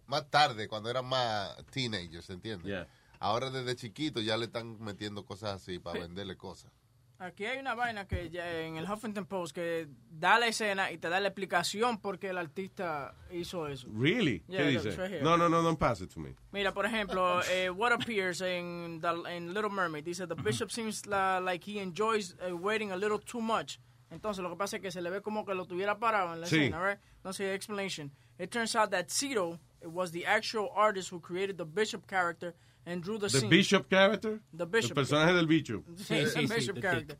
más 0.08 0.28
tarde, 0.30 0.66
cuando 0.66 0.90
eran 0.90 1.06
más 1.06 1.56
teenagers, 1.70 2.28
¿entiendes? 2.30 2.66
Yeah. 2.66 2.88
Ahora 3.20 3.50
desde 3.50 3.76
chiquitos 3.76 4.24
ya 4.24 4.36
le 4.36 4.46
están 4.46 4.80
metiendo 4.80 5.24
cosas 5.24 5.56
así 5.62 5.78
para 5.78 6.00
venderle 6.00 6.36
cosas. 6.36 6.72
Aquí 7.20 7.44
hay 7.46 7.58
una 7.58 7.74
vaina 7.74 8.06
que 8.06 8.30
ya 8.30 8.60
en 8.60 8.76
el 8.76 8.88
Huffington 8.88 9.26
Post 9.26 9.52
que 9.52 9.88
da 10.08 10.38
la 10.38 10.46
escena 10.46 10.92
y 10.92 10.98
te 10.98 11.08
da 11.08 11.18
la 11.18 11.26
explicación 11.26 11.98
por 12.00 12.20
qué 12.20 12.28
el 12.28 12.38
artista 12.38 13.12
hizo 13.32 13.66
eso. 13.66 13.88
Really? 13.92 14.44
Yeah, 14.46 14.58
¿Qué 14.62 14.68
dice? 14.70 14.90
right. 14.96 15.20
No, 15.20 15.36
no, 15.36 15.48
no, 15.48 15.60
don't 15.60 15.80
pass 15.80 16.00
it 16.00 16.12
to 16.14 16.20
me. 16.20 16.36
Mira, 16.52 16.72
por 16.72 16.86
ejemplo, 16.86 17.42
eh, 17.50 17.70
what 17.70 17.90
appears 17.92 18.40
in, 18.40 19.00
the, 19.00 19.36
in 19.36 19.52
Little 19.52 19.68
Mermaid. 19.70 20.04
Dice, 20.04 20.28
the 20.28 20.36
bishop 20.36 20.70
seems 20.70 21.06
la- 21.06 21.40
like 21.40 21.64
he 21.68 21.80
enjoys 21.80 22.36
uh, 22.40 22.54
waiting 22.56 22.92
a 22.92 22.96
little 22.96 23.18
too 23.18 23.40
much. 23.40 23.80
Entonces, 24.12 24.40
lo 24.40 24.48
que 24.50 24.56
pasa 24.56 24.76
es 24.76 24.82
que 24.82 24.92
se 24.92 25.02
le 25.02 25.10
ve 25.10 25.20
como 25.20 25.44
que 25.44 25.54
lo 25.54 25.66
tuviera 25.66 25.98
parado 25.98 26.32
en 26.34 26.40
la 26.42 26.46
Sí. 26.46 26.56
escena, 26.56 26.80
right? 26.88 27.00
Entonces, 27.16 27.52
explanation. 27.52 28.12
It 28.38 28.50
turns 28.52 28.76
out 28.76 28.90
that 28.92 29.08
Cito 29.82 29.90
was 29.90 30.10
the 30.12 30.24
actual 30.26 30.70
artist 30.74 31.08
who 31.10 31.20
created 31.20 31.58
the 31.58 31.64
bishop 31.64 32.06
character 32.06 32.54
and 32.86 33.02
drew 33.02 33.18
the, 33.18 33.28
The 33.28 33.40
scene. 33.40 33.50
Bishop 33.50 33.90
character? 33.90 34.40
The 34.52 34.66
Bishop. 34.66 34.96
El 34.96 35.04
personaje 35.04 35.34
del 35.34 35.46
bicho. 35.46 35.82
Sí, 35.96 36.24
sí, 36.26 36.46
sí, 36.46 36.48
Bishop 36.48 36.76
the 36.76 36.82
character. 36.82 37.16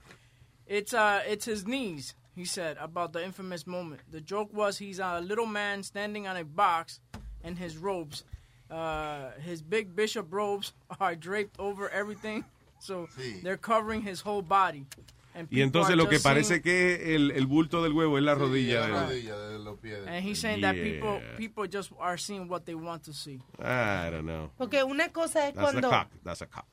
It's 0.67 0.93
uh, 0.95 1.23
it's 1.27 1.45
his 1.47 1.67
knees. 1.67 2.15
He 2.35 2.45
said 2.45 2.77
about 2.81 3.13
the 3.13 3.25
infamous 3.25 3.67
moment. 3.67 4.01
The 4.11 4.21
joke 4.21 4.53
was 4.55 4.79
he's 4.79 4.99
a 5.01 5.21
little 5.21 5.47
man 5.47 5.83
standing 5.83 6.27
on 6.29 6.37
a 6.37 6.45
box, 6.45 7.01
and 7.43 7.59
his 7.59 7.77
robes, 7.77 8.23
uh, 8.71 9.31
his 9.45 9.61
big 9.63 9.97
bishop 9.97 10.27
robes 10.31 10.73
are 11.01 11.15
draped 11.17 11.59
over 11.59 11.89
everything, 11.91 12.45
so 12.79 13.09
Sí. 13.19 13.43
they're 13.43 13.57
covering 13.57 14.03
his 14.03 14.21
whole 14.21 14.43
body. 14.43 14.85
And 15.35 15.47
Y 15.53 15.63
entonces 15.63 15.95
lo 15.97 16.09
que 16.09 16.19
parece 16.19 16.57
seeing- 16.57 16.63
que 16.63 17.15
el, 17.15 17.31
el 17.31 17.47
bulto 17.47 17.83
del 17.83 17.93
huevo 17.93 18.19
es 18.19 18.25
la 18.25 18.35
rodilla. 18.35 18.85
Sí, 18.87 18.91
la 18.93 19.01
de- 19.01 19.07
rodilla 19.07 19.39
de 19.39 19.59
los 19.59 19.79
pies. 19.79 19.99
and 20.07 20.27
he's 20.27 20.41
saying 20.41 20.61
that 20.63 20.75
people 20.75 21.21
Yeah. 21.21 21.37
people 21.37 21.69
just 21.73 21.93
are 22.01 22.19
seeing 22.19 22.51
what 22.51 22.63
they 22.63 22.75
want 22.75 23.05
to 23.05 23.13
see. 23.13 23.37
I 23.59 24.11
don't 24.11 24.23
know. 24.25 24.51
Porque 24.59 24.83
una 24.83 25.11
cosa 25.13 25.47
es 25.49 25.55
That's 25.55 25.69
a 25.69 25.71
cuando... 25.73 25.91
cock. 25.91 26.09
That's 26.25 26.43
a 26.43 26.47
cock. 26.47 26.67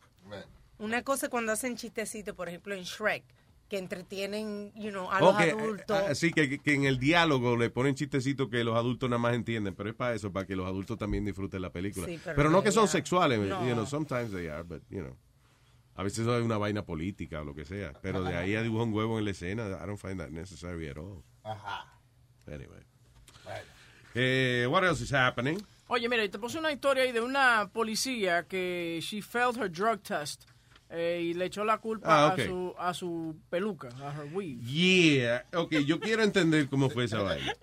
Una 0.77 1.03
cosa 1.03 1.27
es 1.27 1.29
cuando 1.29 1.51
hacen 1.53 1.77
chistecitos, 1.77 2.35
por 2.35 2.49
ejemplo, 2.49 2.75
en 2.75 2.83
Shrek, 2.83 3.23
que 3.69 3.77
entretienen, 3.77 4.73
you 4.75 4.89
know, 4.91 5.09
a 5.09 5.19
los 5.21 5.33
Ok, 5.35 5.39
eh, 5.41 5.51
adultos. 5.51 5.97
Así 6.09 6.31
que, 6.33 6.59
que 6.59 6.73
en 6.73 6.83
el 6.83 6.99
diálogo 6.99 7.55
le 7.55 7.69
ponen 7.69 7.95
chistecitos 7.95 8.49
que 8.49 8.63
los 8.63 8.75
adultos 8.75 9.09
nada 9.09 9.19
más 9.19 9.35
entienden, 9.35 9.73
pero 9.73 9.89
es 9.89 9.95
para 9.95 10.13
eso, 10.15 10.31
para 10.33 10.45
que 10.45 10.55
los 10.55 10.65
adultos 10.67 10.97
también 10.97 11.23
disfruten 11.23 11.61
la 11.61 11.69
película. 11.71 12.05
Sí, 12.07 12.19
pero, 12.23 12.35
pero 12.35 12.49
no 12.49 12.57
no, 12.57 12.63
que 12.63 12.71
son 12.71 12.87
sexuales, 12.89 13.39
No. 13.39 13.65
you 13.65 13.73
know, 13.73 13.85
sometimes 13.85 14.31
they 14.31 14.47
are, 14.47 14.63
but, 14.63 14.81
you 14.89 14.99
know. 15.01 15.15
A 15.95 16.03
veces 16.03 16.27
hay 16.27 16.41
una 16.41 16.57
vaina 16.57 16.83
política 16.83 17.41
o 17.41 17.45
lo 17.45 17.55
que 17.55 17.63
sea, 17.65 17.93
pero 18.01 18.21
de 18.23 18.35
ahí 18.35 18.55
a 18.55 18.61
dibujar 18.61 18.87
un 18.87 18.93
huevo 18.93 19.17
en 19.17 19.25
la 19.25 19.31
escena, 19.31 19.65
I 19.81 19.85
don't 19.87 19.97
find 19.99 20.19
that 20.19 20.29
necessary 20.29 20.89
at 20.89 20.97
all. 20.97 21.23
Ajá. 21.43 21.85
Anyway. 22.47 22.81
Eh, 24.13 24.65
what 24.69 24.83
else 24.83 25.01
is 25.03 25.11
happening? 25.11 25.57
Oye, 25.87 26.07
mira, 26.09 26.27
te 26.29 26.39
puse 26.39 26.57
una 26.57 26.71
historia 26.71 27.03
ahí 27.03 27.11
de 27.11 27.21
una 27.21 27.69
policía 27.71 28.43
que 28.47 28.99
she 29.01 29.21
failed 29.21 29.55
her 29.57 29.69
drug 29.69 30.01
test 30.01 30.45
eh, 30.89 31.21
y 31.21 31.33
le 31.33 31.45
echó 31.45 31.63
la 31.63 31.77
culpa 31.79 32.07
Ah, 32.07 32.33
a, 32.33 32.37
su, 32.37 32.73
a 32.77 32.93
su 32.93 33.35
peluca, 33.49 33.89
a 34.01 34.11
her 34.13 34.29
weave. 34.33 34.61
Yeah. 34.63 35.45
Ok, 35.53 35.75
yo 35.85 35.99
quiero 35.99 36.23
entender 36.23 36.67
cómo 36.69 36.89
fue 36.89 37.05
esa 37.05 37.21
vaina. 37.21 37.53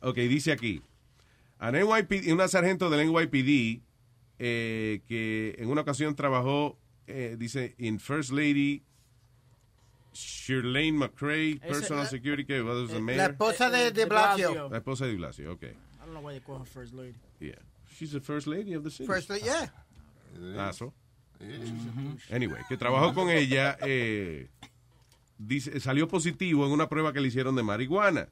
Ok, 0.00 0.16
dice 0.16 0.52
aquí. 0.52 0.82
An 1.58 1.74
NYPD, 1.74 2.30
una 2.32 2.48
sargento 2.48 2.90
del 2.90 3.10
NYPD 3.10 3.80
eh, 4.38 5.00
que 5.08 5.54
en 5.58 5.68
una 5.70 5.80
ocasión 5.80 6.14
trabajó, 6.14 6.78
eh, 7.06 7.36
dice, 7.38 7.74
in 7.78 7.98
First 7.98 8.30
Lady 8.32 8.82
Shirlane 10.12 10.92
McCrae, 10.96 11.60
Ese- 11.62 11.68
Personal 11.68 12.04
la- 12.04 12.08
Security, 12.10 12.44
que 12.46 12.62
was 12.62 12.88
the 12.88 12.94
La 12.94 13.00
mayor. 13.00 13.30
esposa 13.32 13.70
de, 13.70 13.78
de 13.78 13.90
De 13.92 14.06
Blasio. 14.06 14.68
La 14.70 14.78
esposa 14.78 15.06
de 15.06 15.14
Blasio, 15.16 15.52
ok. 15.52 15.62
I 15.64 15.68
don't 16.00 16.12
know 16.12 16.20
why 16.22 16.32
they 16.32 16.40
call 16.40 16.58
her 16.58 16.64
first 16.66 16.94
lady. 16.94 17.14
Yeah. 17.40 17.56
She's 17.98 18.12
the 18.12 18.20
First 18.20 18.46
Lady 18.46 18.74
of 18.74 18.82
the 18.84 18.90
city. 18.90 19.06
First, 19.06 19.30
yeah. 19.42 19.70
Asshole. 20.58 20.92
Anyway, 22.30 22.60
que 22.68 22.76
trabajó 22.76 23.14
con 23.14 23.28
ella, 23.30 23.76
eh, 23.82 24.48
dice, 25.38 25.80
salió 25.80 26.06
positivo 26.08 26.64
en 26.66 26.72
una 26.72 26.88
prueba 26.88 27.12
que 27.12 27.20
le 27.20 27.28
hicieron 27.28 27.56
de 27.56 27.62
marihuana. 27.62 28.28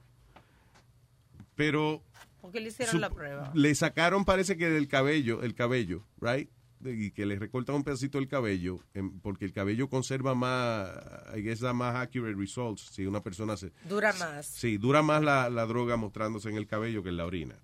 Pero 1.55 2.03
Porque 2.41 2.61
le 2.61 2.69
hicieron 2.69 2.93
Su- 2.93 2.99
la 2.99 3.11
prueba. 3.11 3.51
Le 3.55 3.75
sacaron, 3.75 4.25
parece 4.25 4.57
que 4.57 4.69
del 4.69 4.89
cabello, 4.89 5.43
el 5.43 5.55
cabello, 5.55 6.03
right? 6.21 6.49
Y 6.85 7.11
que 7.13 7.25
le 7.27 7.39
recortan 7.39 7.77
un 7.77 7.85
pedacito 7.85 8.19
del 8.19 8.29
cabello, 8.29 8.81
em, 8.95 9.19
porque 9.21 9.45
el 9.45 9.53
cabello 9.53 9.89
conserva 9.89 10.35
más, 10.35 10.91
guess, 11.37 11.61
da 11.61 11.73
más 11.73 11.95
accurate 11.97 12.35
results 12.37 12.83
si 12.93 13.07
una 13.07 13.23
persona 13.23 13.57
se... 13.57 13.73
Dura 13.89 14.13
más. 14.15 14.47
Sí, 14.47 14.77
dura 14.77 15.03
más 15.03 15.23
la, 15.23 15.49
la 15.51 15.65
droga 15.67 15.97
mostrándose 15.97 16.51
en 16.51 16.57
el 16.57 16.67
cabello 16.67 17.03
que 17.03 17.09
en 17.09 17.17
la 17.17 17.25
orina. 17.27 17.55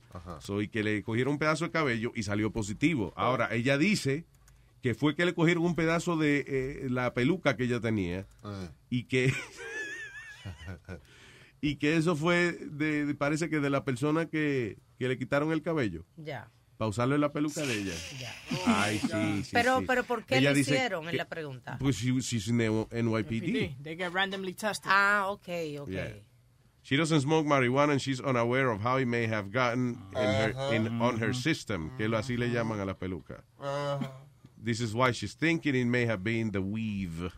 So, 0.40 0.62
y 0.62 0.68
que 0.68 0.82
le 0.82 1.02
cogieron 1.02 1.34
un 1.34 1.38
pedazo 1.38 1.64
de 1.66 1.70
cabello 1.70 2.12
y 2.14 2.22
salió 2.22 2.50
positivo. 2.50 3.12
Ahora, 3.16 3.48
ella 3.54 3.76
dice 3.78 4.24
que 4.82 4.94
fue 4.94 5.14
que 5.14 5.26
le 5.26 5.34
cogieron 5.34 5.64
un 5.64 5.74
pedazo 5.74 6.16
de 6.16 6.44
eh, 6.46 6.86
la 6.90 7.12
peluca 7.12 7.56
que 7.56 7.64
ella 7.64 7.80
tenía 7.80 8.26
y 8.88 9.04
que 9.04 9.32
y 11.60 11.76
que 11.76 11.96
eso 11.96 12.16
fue 12.16 12.52
de, 12.52 13.04
de- 13.06 13.14
parece 13.14 13.50
que 13.50 13.60
de 13.60 13.70
la 13.70 13.84
persona 13.84 14.26
que, 14.26 14.78
que 14.98 15.08
le 15.08 15.18
quitaron 15.18 15.52
el 15.52 15.62
cabello 15.62 16.04
Ya. 16.16 16.50
Para 16.80 16.88
usarlo 16.88 17.14
en 17.14 17.20
la 17.20 17.30
peluca 17.30 17.60
de 17.60 17.78
ella. 17.78 17.92
Ay, 18.64 18.98
sí, 18.98 19.44
sí, 19.44 19.50
pero, 19.52 19.80
sí. 19.80 19.84
pero 19.86 20.02
¿por 20.02 20.24
qué 20.24 20.38
Ella 20.38 20.52
lo 20.52 20.58
hicieron? 20.58 21.04
Es 21.04 21.10
que- 21.10 21.16
la 21.18 21.28
pregunta. 21.28 21.76
Pues 21.78 21.96
she, 21.96 22.10
she's 22.22 22.48
in 22.48 22.56
the 22.56 22.70
NYPD. 22.90 23.76
They 23.82 23.96
get 23.98 24.10
randomly 24.14 24.54
tested. 24.54 24.90
Ah, 24.90 25.26
ok, 25.28 25.48
ok. 25.80 25.88
Yeah. 25.90 26.14
She 26.82 26.96
doesn't 26.96 27.20
smoke 27.20 27.46
marijuana 27.46 27.92
and 27.92 28.00
she's 28.00 28.18
unaware 28.18 28.70
of 28.70 28.80
how 28.80 28.96
it 28.96 29.04
may 29.06 29.26
have 29.26 29.50
gotten 29.52 29.98
in 30.16 30.22
her, 30.22 30.74
in, 30.74 31.02
on 31.02 31.18
her 31.18 31.34
system, 31.34 31.90
que 31.98 32.08
lo 32.08 32.16
así 32.16 32.38
le 32.38 32.48
llaman 32.48 32.80
a 32.80 32.86
la 32.86 32.94
peluca. 32.94 33.44
This 34.56 34.80
is 34.80 34.94
why 34.94 35.12
she's 35.12 35.34
thinking 35.34 35.74
it 35.74 35.84
may 35.86 36.06
have 36.06 36.24
been 36.24 36.50
the 36.50 36.62
weave. 36.62 37.30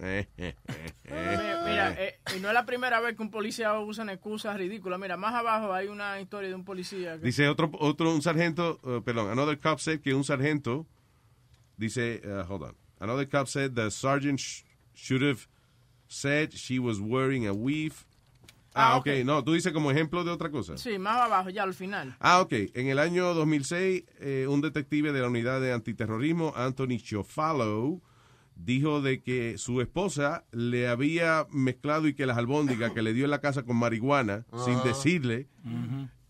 Mira, 0.00 1.62
mira, 1.64 1.94
eh, 1.98 2.18
y 2.36 2.40
no 2.40 2.48
es 2.48 2.54
la 2.54 2.64
primera 2.66 3.00
vez 3.00 3.16
que 3.16 3.22
un 3.22 3.30
policía 3.30 3.78
usa 3.78 4.04
una 4.04 4.12
excusa 4.14 4.54
ridícula. 4.56 4.98
Mira, 4.98 5.16
más 5.16 5.34
abajo 5.34 5.72
hay 5.72 5.88
una 5.88 6.20
historia 6.20 6.48
de 6.48 6.54
un 6.54 6.64
policía. 6.64 7.18
Que, 7.18 7.26
Dice 7.26 7.48
otro, 7.48 7.70
otro 7.78 8.12
un 8.14 8.22
sargento, 8.22 8.78
uh, 8.82 9.02
perdón, 9.02 9.30
another 9.30 9.58
cop 9.58 9.78
said 9.80 10.00
que 10.00 10.14
un 10.14 10.24
sargento, 10.24 10.86
dice, 11.76 12.20
uh, 12.24 12.44
hold 12.50 12.62
on, 12.62 12.76
another 13.00 13.28
cop 13.28 13.46
said 13.48 13.72
the 13.74 13.90
sergeant 13.90 14.38
sh- 14.38 14.62
should 14.94 15.22
have 15.22 15.46
said 16.08 16.52
she 16.52 16.78
was 16.78 16.98
wearing 17.00 17.46
a 17.46 17.52
weave. 17.52 18.04
Ah, 18.74 18.92
Ah, 18.92 18.96
ok, 18.98 19.08
ok. 19.08 19.24
no, 19.24 19.42
tú 19.42 19.54
dices 19.54 19.72
como 19.72 19.90
ejemplo 19.90 20.22
de 20.22 20.30
otra 20.30 20.50
cosa. 20.50 20.76
Sí, 20.78 20.98
más 20.98 21.16
abajo, 21.20 21.50
ya 21.50 21.64
al 21.64 21.74
final. 21.74 22.14
Ah, 22.20 22.40
ok. 22.40 22.52
En 22.74 22.86
el 22.88 23.00
año 23.00 23.34
2006, 23.34 24.04
eh, 24.20 24.46
un 24.48 24.60
detective 24.60 25.10
de 25.10 25.20
la 25.20 25.26
unidad 25.28 25.60
de 25.60 25.72
antiterrorismo, 25.72 26.52
Anthony 26.54 26.98
Chofalo, 27.02 28.00
dijo 28.58 29.00
de 29.00 29.22
que 29.22 29.56
su 29.56 29.80
esposa 29.80 30.44
le 30.52 30.88
había 30.88 31.46
mezclado 31.50 32.06
y 32.08 32.14
que 32.14 32.26
las 32.26 32.36
albóndigas 32.36 32.92
que 32.92 33.02
le 33.02 33.12
dio 33.14 33.24
en 33.24 33.30
la 33.30 33.40
casa 33.40 33.62
con 33.62 33.76
marihuana, 33.76 34.44
sin 34.64 34.74
Ah. 34.74 34.82
decirle, 34.84 35.46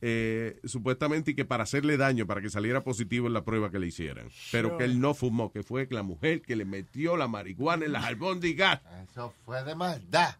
eh, 0.01 0.61
supuestamente 0.65 1.33
y 1.33 1.35
que 1.35 1.45
para 1.45 1.65
hacerle 1.65 1.97
daño, 1.97 2.27
para 2.27 2.41
que 2.41 2.51
saliera 2.51 2.85
positivo 2.85 3.27
en 3.27 3.33
la 3.33 3.45
prueba 3.45 3.71
que 3.71 3.81
le 3.81 3.89
hicieran. 3.89 4.29
Pero 4.53 4.77
que 4.79 4.85
él 4.85 5.01
no 5.01 5.13
fumó, 5.15 5.51
que 5.51 5.63
fue 5.65 5.89
la 5.91 6.03
mujer 6.05 6.43
que 6.43 6.55
le 6.55 6.65
metió 6.65 7.17
la 7.17 7.27
marihuana 7.27 7.85
en 7.87 7.93
las 7.93 8.05
albóndigas. 8.05 8.81
Eso 9.11 9.35
fue 9.45 9.65
de 9.65 9.75
maldad. 9.75 10.37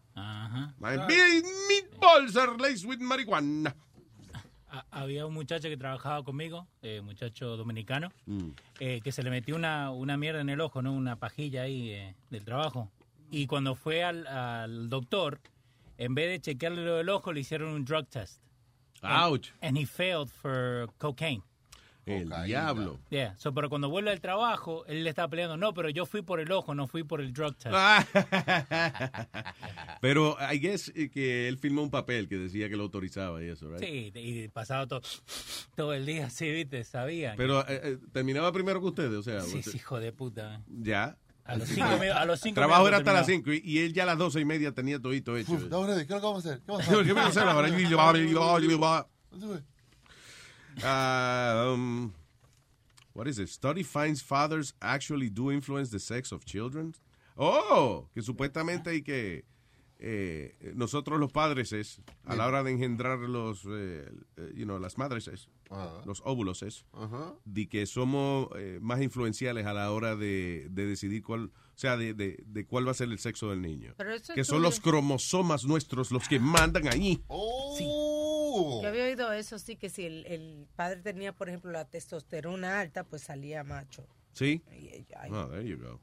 My 0.79 0.97
big 1.07 1.43
meatballs 1.69 2.37
are 2.37 2.57
laced 2.57 2.85
with 2.87 2.99
marihuana. 2.99 3.75
Ha- 4.71 4.85
Había 4.91 5.25
un 5.25 5.33
muchacho 5.33 5.67
que 5.69 5.77
trabajaba 5.77 6.23
conmigo, 6.23 6.67
eh, 6.81 7.01
muchacho 7.01 7.57
dominicano, 7.57 8.09
Mm. 8.25 8.49
eh, 8.79 9.01
que 9.03 9.11
se 9.11 9.23
le 9.23 9.29
metió 9.31 9.55
una, 9.55 9.89
una 9.91 10.15
mierda 10.17 10.41
en 10.41 10.49
el 10.49 10.61
ojo, 10.61 10.81
¿no? 10.81 10.93
Una 10.93 11.15
pajilla 11.15 11.63
ahí 11.63 11.89
eh, 11.91 12.15
del 12.29 12.45
trabajo. 12.45 12.89
Y 13.31 13.47
cuando 13.47 13.75
fue 13.75 14.03
al, 14.03 14.25
al 14.27 14.89
doctor, 14.89 15.39
en 15.97 16.13
vez 16.15 16.29
de 16.29 16.39
chequearle 16.39 16.83
lo 16.85 16.95
del 16.97 17.09
ojo, 17.09 17.33
le 17.33 17.39
hicieron 17.41 17.69
un 17.69 17.83
drug 17.85 18.07
test. 18.09 18.41
Ouch. 19.01 19.49
And, 19.61 19.69
and 19.69 19.77
he 19.77 19.85
failed 19.85 20.29
for 20.29 20.87
cocaine. 20.97 21.41
El 22.05 22.29
diablo. 22.45 22.99
Yeah. 23.09 23.37
So, 23.37 23.53
pero 23.53 23.69
cuando 23.69 23.89
vuelve 23.89 24.09
al 24.11 24.19
trabajo, 24.19 24.85
él 24.87 25.03
le 25.03 25.09
está 25.11 25.27
peleando. 25.27 25.57
No, 25.57 25.73
pero 25.73 25.89
yo 25.89 26.05
fui 26.05 26.21
por 26.21 26.39
el 26.39 26.51
ojo, 26.51 26.73
no 26.73 26.87
fui 26.87 27.03
por 27.03 27.21
el 27.21 27.33
drug 27.33 27.55
test. 27.55 27.75
Ah. 27.75 28.05
Pero 30.01 30.37
I 30.51 30.59
guess 30.59 30.91
eh, 30.95 31.09
que 31.09 31.47
él 31.47 31.57
firmó 31.57 31.83
un 31.83 31.91
papel 31.91 32.27
que 32.27 32.37
decía 32.37 32.69
que 32.69 32.75
lo 32.77 32.83
autorizaba 32.83 33.43
y 33.43 33.47
eso, 33.49 33.69
right? 33.69 33.83
Sí, 33.83 34.11
y 34.15 34.47
pasado 34.47 34.87
todo, 34.87 35.01
todo 35.75 35.93
el 35.93 36.05
día 36.05 36.27
así, 36.27 36.49
¿viste? 36.49 36.83
Sabían. 36.83 37.35
Pero 37.37 37.61
eh, 37.67 37.81
eh, 37.83 37.97
terminaba 38.11 38.51
primero 38.51 38.79
que 38.79 38.87
ustedes, 38.87 39.13
o 39.13 39.23
sea. 39.23 39.41
Sí, 39.41 39.57
usted- 39.59 39.71
sí, 39.71 39.77
hijo 39.77 39.99
de 39.99 40.11
puta. 40.11 40.61
Ya. 40.67 41.17
A 41.45 41.55
los 41.57 41.67
cinco 41.67 41.89
a 42.13 42.25
los 42.25 42.39
cinco 42.41 42.55
Trabajo 42.55 42.87
era 42.87 42.97
hasta 42.97 43.11
las. 43.11 43.25
5 43.25 43.51
y, 43.53 43.61
y 43.63 43.79
él 43.79 43.91
ya 43.91 44.03
a 44.03 44.05
las 44.05 44.19
doce 44.19 44.39
y 44.39 44.45
media 44.45 44.71
tenía 44.71 44.99
todito 44.99 45.35
hecho. 45.35 45.53
Uf, 45.53 45.63
no, 45.63 45.83
¿qué 45.87 45.93
es 45.93 46.09
lo 46.09 46.19
que 46.19 46.25
vamos 46.25 46.45
a 46.45 46.49
hacer? 46.49 46.61
¿Qué 46.61 46.71
vamos 46.71 46.87
a 46.87 47.03
¿Qué 47.03 47.13
vamos 47.13 47.25
a 47.25 47.27
hacer 47.29 47.43
ahora? 47.43 47.69
Um, 50.83 52.13
what 53.13 53.27
is 53.27 53.39
it? 53.39 53.49
Study 53.49 53.83
finds 53.83 54.21
fathers 54.21 54.73
actually 54.81 55.29
do 55.29 55.51
influence 55.51 55.89
the 55.89 55.99
sex 55.99 56.31
of 56.31 56.45
children. 56.45 56.93
Oh, 57.37 58.07
que 58.13 58.21
supuestamente 58.21 58.89
hay 58.89 59.01
que 59.01 59.45
eh, 59.99 60.55
nosotros 60.75 61.19
los 61.19 61.31
padres 61.31 61.73
es 61.73 62.01
a 62.25 62.35
la 62.35 62.47
hora 62.47 62.63
de 62.63 62.71
engendrar 62.71 63.19
los, 63.19 63.65
eh, 63.65 64.09
eh, 64.37 64.53
you 64.55 64.63
know, 64.63 64.79
las 64.79 64.97
madres 64.97 65.27
es, 65.27 65.49
los 66.05 66.21
óvulos 66.25 66.63
es, 66.63 66.85
de 67.43 67.67
que 67.67 67.85
somos 67.85 68.47
eh, 68.55 68.79
más 68.81 69.01
influenciales 69.01 69.65
a 69.65 69.73
la 69.73 69.91
hora 69.91 70.15
de, 70.15 70.67
de 70.71 70.85
decidir 70.85 71.21
cuál, 71.21 71.51
sea, 71.79 71.95
de, 71.97 72.13
de, 72.13 72.43
de 72.45 72.65
cuál 72.65 72.85
va 72.87 72.91
a 72.91 72.93
ser 72.93 73.07
el 73.09 73.19
sexo 73.19 73.49
del 73.49 73.61
niño. 73.61 73.93
Pero 73.97 74.13
eso 74.13 74.33
Que 74.33 74.41
es 74.41 74.47
son 74.47 74.57
tuyo. 74.57 74.69
los 74.69 74.79
cromosomas 74.79 75.63
nuestros 75.65 76.11
los 76.11 76.27
que 76.27 76.39
mandan 76.39 76.87
ahí. 76.87 77.21
Oh. 77.27 78.79
Yo 78.81 78.87
había 78.89 79.05
oído 79.05 79.31
eso, 79.31 79.57
sí, 79.59 79.75
que 79.77 79.89
si 79.89 80.05
el, 80.05 80.25
el 80.25 80.67
padre 80.75 81.01
tenía, 81.01 81.33
por 81.33 81.47
ejemplo, 81.49 81.71
la 81.71 81.85
testosterona 81.85 82.79
alta, 82.79 83.03
pues 83.03 83.21
salía 83.23 83.63
macho. 83.63 84.05
¿Sí? 84.33 84.61
Ay, 84.69 85.05
ay. 85.17 85.31
Oh, 85.31 85.47
there 85.47 85.67
you 85.67 85.77
go. 85.77 85.99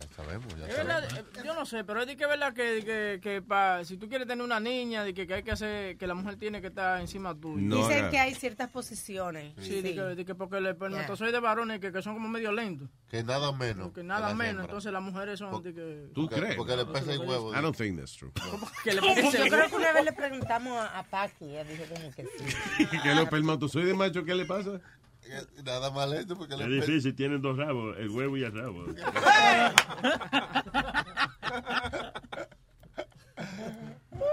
Ya 0.00 0.06
sabemos, 0.14 0.54
ya 0.58 0.66
Es 0.66 0.76
verdad, 0.76 1.04
eh, 1.18 1.24
yo 1.44 1.54
no 1.54 1.64
sé, 1.64 1.84
pero 1.84 2.00
es 2.02 2.06
de 2.06 2.16
que 2.16 2.24
es 2.24 2.28
verdad 2.28 2.52
que, 2.52 2.84
que, 2.84 3.18
que 3.22 3.42
pa- 3.42 3.84
si 3.84 3.96
tú 3.96 4.08
quieres 4.08 4.26
tener 4.28 4.44
una 4.44 4.60
niña, 4.60 5.04
de 5.04 5.14
que, 5.14 5.26
que 5.26 5.34
hay 5.34 5.42
que 5.42 5.52
hacer, 5.52 5.96
que 5.96 6.06
la 6.06 6.14
mujer 6.14 6.36
tiene 6.36 6.60
que 6.60 6.66
estar 6.68 7.00
encima 7.00 7.34
tuyo. 7.34 7.56
No 7.66 7.76
Dicen 7.88 8.10
que 8.10 8.18
hay 8.18 8.34
ciertas 8.34 8.70
posiciones. 8.70 9.54
Sí, 9.60 9.80
de 9.80 9.94
que, 9.94 10.00
de 10.02 10.24
que 10.24 10.34
porque 10.34 10.58
el 10.58 10.66
espermatozoide 10.66 11.32
de 11.32 11.40
varones 11.40 11.80
que, 11.80 11.92
que 11.92 12.02
son 12.02 12.14
como 12.14 12.28
medio 12.28 12.52
lentos. 12.52 12.88
Que 13.08 13.22
nada 13.22 13.52
menos. 13.52 13.92
Que 13.92 14.02
nada 14.02 14.34
menos, 14.34 14.64
entonces 14.64 14.92
las 14.92 15.02
mujeres 15.02 15.38
son 15.38 15.62
de 15.62 15.72
que... 15.72 16.08
¿Tú 16.14 16.22
Porque- 16.28 16.40
crees? 16.40 16.56
porque 16.56 16.76
le 16.76 16.86
pesa 16.86 17.12
el 17.12 17.20
huevo. 17.20 17.52
I 17.52 17.62
don't 17.62 17.76
think 17.76 17.98
that's 17.98 18.16
true. 18.16 18.32
que 18.84 18.92
le 18.94 19.00
Yo 19.32 19.44
creo 19.48 19.68
que 19.68 19.76
una 19.76 19.92
vez 19.92 20.04
le 20.04 20.12
preguntamos 20.12 20.72
a, 20.78 20.98
a 20.98 21.02
Paqui, 21.04 21.44
ella 21.46 21.64
dijo 21.64 21.84
como 21.92 22.10
que 22.12 22.24
sí. 22.24 22.86
que 23.02 23.14
los 23.14 23.24
espermatozoides 23.24 23.94
macho, 23.96 24.24
¿qué 24.24 24.34
le 24.34 24.44
pasa? 24.44 24.80
Nada 25.64 25.90
más 25.90 26.08
lento 26.08 26.36
porque 26.36 26.54
Es 26.54 26.66
difícil, 26.68 27.14
tienen 27.14 27.40
dos 27.42 27.56
rabos, 27.56 27.96
el 27.98 28.10
huevo 28.10 28.36
y 28.36 28.44
el 28.44 28.52
rabo. 28.52 28.84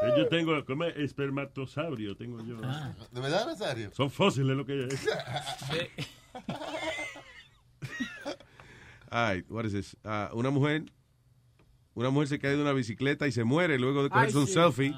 Eh, 0.03 0.13
Yo 0.17 0.27
tengo, 0.27 0.63
¿cómo 0.65 0.83
es? 0.85 0.95
Espermatosaurio, 0.97 2.15
tengo 2.15 2.41
yo. 2.43 2.55
¿De 3.11 3.19
verdad, 3.21 3.45
Nazario? 3.47 3.91
Son 3.93 4.09
fósiles 4.09 4.55
lo 4.55 4.65
que 4.65 4.85
es. 4.85 5.07
Ay, 9.09 9.43
what 9.49 9.65
is 9.65 9.73
this? 9.73 9.97
Ah, 10.03 10.29
una 10.33 10.49
mujer, 10.49 10.85
una 11.93 12.09
mujer 12.09 12.27
se 12.27 12.39
cae 12.39 12.55
de 12.55 12.61
una 12.61 12.73
bicicleta 12.73 13.27
y 13.27 13.31
se 13.31 13.43
muere 13.43 13.77
luego 13.77 14.03
de 14.03 14.09
Ay, 14.11 14.31
cogerse 14.31 14.37
un 14.37 14.47
sí. 14.47 14.53
selfie 14.53 14.95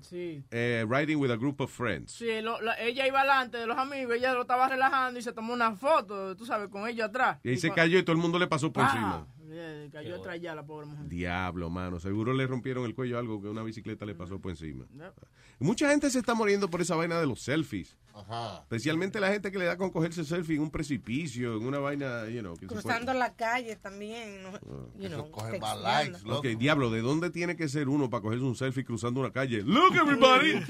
Sí. 0.00 0.42
eh, 0.50 0.84
riding 0.88 1.16
with 1.18 1.30
a 1.30 1.36
group 1.36 1.60
of 1.60 1.70
friends. 1.70 2.12
Sí, 2.12 2.40
lo- 2.42 2.60
la- 2.60 2.78
ella 2.80 3.06
iba 3.06 3.22
delante 3.22 3.58
de 3.58 3.66
los 3.66 3.76
amigos, 3.78 4.16
ella 4.16 4.32
lo 4.34 4.42
estaba 4.42 4.68
relajando 4.68 5.18
y 5.18 5.22
se 5.22 5.32
tomó 5.32 5.52
una 5.52 5.72
foto, 5.76 6.36
tú 6.36 6.46
sabes, 6.46 6.68
con 6.68 6.88
ellos 6.88 7.08
atrás. 7.08 7.38
Y 7.42 7.50
ahí 7.50 7.56
se 7.56 7.70
cua- 7.70 7.74
cayó 7.76 7.98
y 7.98 8.02
todo 8.02 8.14
el 8.16 8.22
mundo 8.22 8.38
le 8.38 8.46
pasó 8.46 8.72
por 8.72 8.84
Ah, 8.84 8.86
encima. 8.92 9.26
Yeah, 9.48 9.90
cayó 9.90 10.16
atrás 10.16 10.40
ya 10.40 10.54
la 10.54 10.64
pobre 10.64 10.86
mujer. 10.86 11.08
Diablo, 11.08 11.70
mano. 11.70 11.98
Seguro 12.00 12.32
le 12.32 12.46
rompieron 12.46 12.84
el 12.84 12.94
cuello 12.94 13.18
algo 13.18 13.40
que 13.40 13.48
una 13.48 13.62
bicicleta 13.62 14.04
le 14.04 14.14
pasó 14.14 14.40
por 14.40 14.50
encima. 14.50 14.86
Yep. 14.94 15.14
Mucha 15.60 15.90
gente 15.90 16.10
se 16.10 16.18
está 16.18 16.34
muriendo 16.34 16.70
por 16.70 16.80
esa 16.80 16.94
vaina 16.94 17.18
de 17.20 17.26
los 17.26 17.40
selfies. 17.40 17.96
Ajá. 18.14 18.60
Especialmente 18.62 19.20
la 19.20 19.28
gente 19.28 19.50
que 19.50 19.58
le 19.58 19.64
da 19.64 19.76
con 19.76 19.90
cogerse 19.90 20.24
selfie 20.24 20.56
en 20.56 20.62
un 20.62 20.70
precipicio, 20.70 21.56
en 21.56 21.66
una 21.66 21.78
vaina, 21.78 22.28
you 22.28 22.40
know. 22.40 22.56
Que 22.56 22.66
Cruzando 22.66 23.12
la 23.14 23.34
calle 23.34 23.76
también. 23.76 24.42
¿no? 24.42 24.52
You 24.98 25.08
know, 25.08 25.30
coge 25.30 25.58
más 25.58 25.80
likes, 25.80 26.22
loco. 26.24 26.38
Ok, 26.38 26.46
diablo, 26.58 26.90
¿de 26.90 27.00
dónde 27.00 27.30
tiene 27.30 27.56
que 27.56 27.68
ser 27.68 27.88
uno 27.88 28.10
para 28.10 28.22
cogerse 28.22 28.44
un 28.44 28.56
selfie 28.56 28.84
cruzando 28.84 29.20
una 29.20 29.32
calle? 29.32 29.62
Look, 29.62 29.94
everybody, 29.94 30.52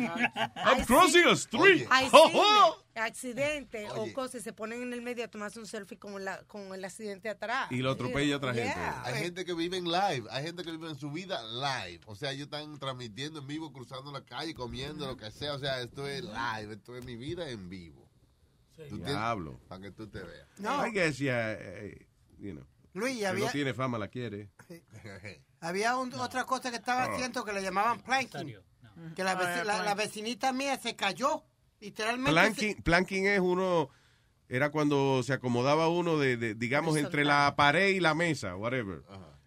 I'm 0.57 0.85
crossing 0.85 1.25
a 1.25 1.33
street. 1.33 1.87
Cine, 1.89 2.11
oh. 2.13 2.77
Accidente 2.99 3.89
Oye. 3.91 4.11
o 4.11 4.15
cosas, 4.15 4.41
y 4.41 4.45
se 4.45 4.53
ponen 4.53 4.83
en 4.83 4.93
el 4.93 5.01
medio 5.03 5.25
a 5.25 5.29
tomarse 5.29 5.59
un 5.59 5.67
selfie 5.67 5.99
con, 5.99 6.25
la, 6.25 6.43
con 6.45 6.75
el 6.75 6.85
accidente 6.85 7.29
atrás. 7.29 7.71
Y 7.73 7.79
lo 7.79 7.91
atropella 7.93 8.37
otra 8.37 8.53
gente. 8.55 8.75
Hay 9.05 9.15
gente 9.23 9.45
que 9.45 9.55
vive 9.55 9.77
en 9.77 9.85
live, 9.85 10.25
hay 10.31 10.45
gente 10.45 10.63
que 10.65 10.71
vive 10.71 10.89
en 10.91 10.97
su 10.99 11.11
vida 11.11 11.41
live. 11.43 12.01
O 12.07 12.15
sea, 12.15 12.33
ellos 12.33 12.45
están 12.45 12.79
transmitiendo 12.79 13.41
en 13.41 13.47
vivo, 13.47 13.73
cruzando 13.73 14.13
la 14.13 14.25
calle, 14.25 14.55
comiendo, 14.55 15.07
lo 15.07 15.17
que 15.17 15.31
sea. 15.31 15.55
O 15.55 15.59
sea, 15.59 15.81
esto 15.81 16.07
es 16.07 16.23
live, 16.25 16.75
esto 16.75 16.97
es 16.97 17.05
mi 17.05 17.17
vida 17.17 17.49
en 17.49 17.69
vivo. 17.69 18.09
Tú 18.77 18.85
tienes- 18.97 19.07
Diablo. 19.07 19.61
Para 19.69 19.81
que 19.83 19.91
tú 19.91 20.07
te 20.09 20.21
veas. 20.23 20.47
No. 20.59 20.87
I 20.87 20.93
guess, 20.93 21.19
yeah, 21.19 21.59
you 22.39 22.53
know. 22.53 22.65
Luis, 22.95 23.19
Si 23.19 23.25
había, 23.25 23.47
no 23.47 23.53
tiene 23.53 23.75
fama, 23.75 23.99
la 23.99 24.09
quiere. 24.09 24.51
había 25.61 25.97
un- 25.97 26.13
otra 26.15 26.45
cosa 26.45 26.71
que 26.71 26.77
estaba 26.77 27.05
haciendo 27.05 27.45
que 27.45 27.53
le 27.53 27.63
llamaban 27.63 28.01
planking. 28.01 28.57
Que 29.15 29.23
la, 29.23 29.35
veci- 29.39 29.57
ya, 29.59 29.65
la- 29.65 29.77
la 29.79 29.95
planking. 29.95 29.97
vecinita 29.97 30.53
mía 30.53 30.77
se 30.79 30.97
cayó 30.97 31.45
Literalmente. 31.81 32.31
Planking, 32.33 32.83
planking 32.83 33.27
es 33.27 33.41
uno, 33.41 33.91
era 34.49 34.71
cuando 34.71 35.23
se 35.23 35.33
acomodaba 35.33 35.89
uno 35.89 36.19
de, 36.19 36.37
de, 36.37 36.55
digamos, 36.55 36.97
entre 36.97 37.25
la 37.25 37.55
pared 37.57 37.89
y 37.91 38.01
la 38.01 38.15
mesa, 38.15 38.57
whatever. 38.57 39.03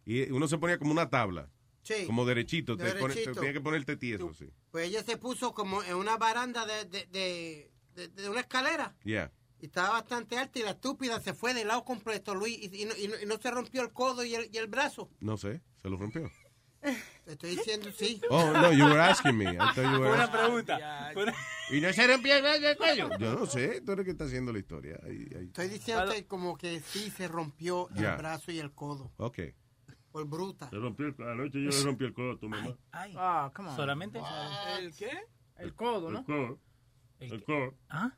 Y 0.05 0.29
uno 0.32 0.47
se 0.47 0.57
ponía 0.57 0.77
como 0.77 0.91
una 0.91 1.09
tabla, 1.09 1.49
Sí. 1.84 2.05
como 2.05 2.25
derechito. 2.25 2.77
Te 2.77 2.84
pone- 2.93 3.13
Derechito. 3.13 3.32
te 3.34 3.39
tenía 3.39 3.53
que 3.53 3.61
ponerte 3.61 3.97
tieso, 3.97 4.34
sí. 4.34 4.49
Pues 4.71 4.88
ella 4.88 5.03
se 5.03 5.17
puso 5.17 5.53
como 5.53 5.84
en 5.84 5.95
una 5.95 6.17
baranda 6.17 6.65
de, 6.65 6.86
de, 6.86 7.05
de, 7.07 7.71
de- 7.95 8.07
de 8.07 8.29
una 8.29 8.41
escalera. 8.41 8.95
Yeah. 9.03 9.32
Y 9.59 9.65
estaba 9.65 9.89
bastante 9.91 10.38
alta 10.38 10.57
y 10.57 10.63
la 10.63 10.71
estúpida 10.71 11.19
se 11.21 11.34
fue 11.36 11.53
de 11.53 11.65
lado 11.65 11.84
completo, 11.86 12.34
Luis. 12.34 12.57
Y, 12.59 12.82
y 12.82 12.86
no, 12.86 12.95
y 12.97 13.07
no- 13.07 13.19
y 13.21 13.25
no 13.25 13.38
se 13.39 13.51
rompió 13.51 13.82
el 13.84 13.91
codo 13.91 14.23
y 14.23 14.34
el, 14.36 14.49
y 14.51 14.57
el 14.57 14.67
brazo. 14.67 15.09
No 15.19 15.38
sé, 15.38 15.61
se 15.82 15.89
lo 15.89 15.97
rompió. 15.97 16.32
Te 17.25 17.32
estoy 17.34 17.51
diciendo 17.51 17.89
sí. 17.91 18.19
Oh, 18.29 18.51
no, 18.51 18.71
you 18.73 18.86
were 18.86 18.99
asking 18.99 19.38
me. 19.38 19.45
I 19.51 19.57
thought 19.57 19.75
you 19.77 19.99
were 19.99 20.11
Una 20.11 20.23
asking- 20.25 20.32
pregunta. 20.39 21.11
¿Y 21.69 21.79
no 21.82 21.93
se 21.93 22.07
rompió 22.07 22.36
el 22.36 22.45
el 22.63 22.77
cuello? 22.77 23.09
Yo 23.19 23.34
no 23.36 23.45
sé, 23.45 23.82
tú 23.82 23.91
eres 23.93 24.05
que 24.05 24.11
está 24.11 24.25
haciendo 24.25 24.51
la 24.51 24.59
historia. 24.59 24.99
Ahí- 25.03 25.29
ahí. 25.38 25.45
Estoy 25.45 25.67
diciéndote 25.69 26.25
como 26.25 26.57
que 26.57 26.79
sí 26.82 27.09
se 27.11 27.27
rompió 27.27 27.88
el 27.95 28.01
brazo 28.17 28.51
y 28.51 28.59
el 28.59 28.71
codo. 28.73 29.11
Ok. 29.17 29.39
Por 30.11 30.25
bruta. 30.27 30.69
Se 30.69 30.75
rompió 30.75 31.05
el, 31.07 31.15
anoche 31.25 31.63
yo 31.63 31.69
le 31.69 31.84
rompí 31.84 32.03
el 32.05 32.13
codo 32.13 32.32
a 32.34 32.38
tu 32.38 32.49
mamá. 32.49 32.75
Ah, 32.91 33.51
come 33.55 33.69
on. 33.69 33.75
¿Solamente? 33.77 34.19
¿El 34.79 34.93
qué? 34.93 35.09
El 35.57 35.73
codo, 35.75 36.09
¿no? 36.11 36.19
El 36.19 36.25
codo. 36.25 36.59
El 37.19 37.43
codo. 37.43 37.75
¿Ah? 37.89 38.11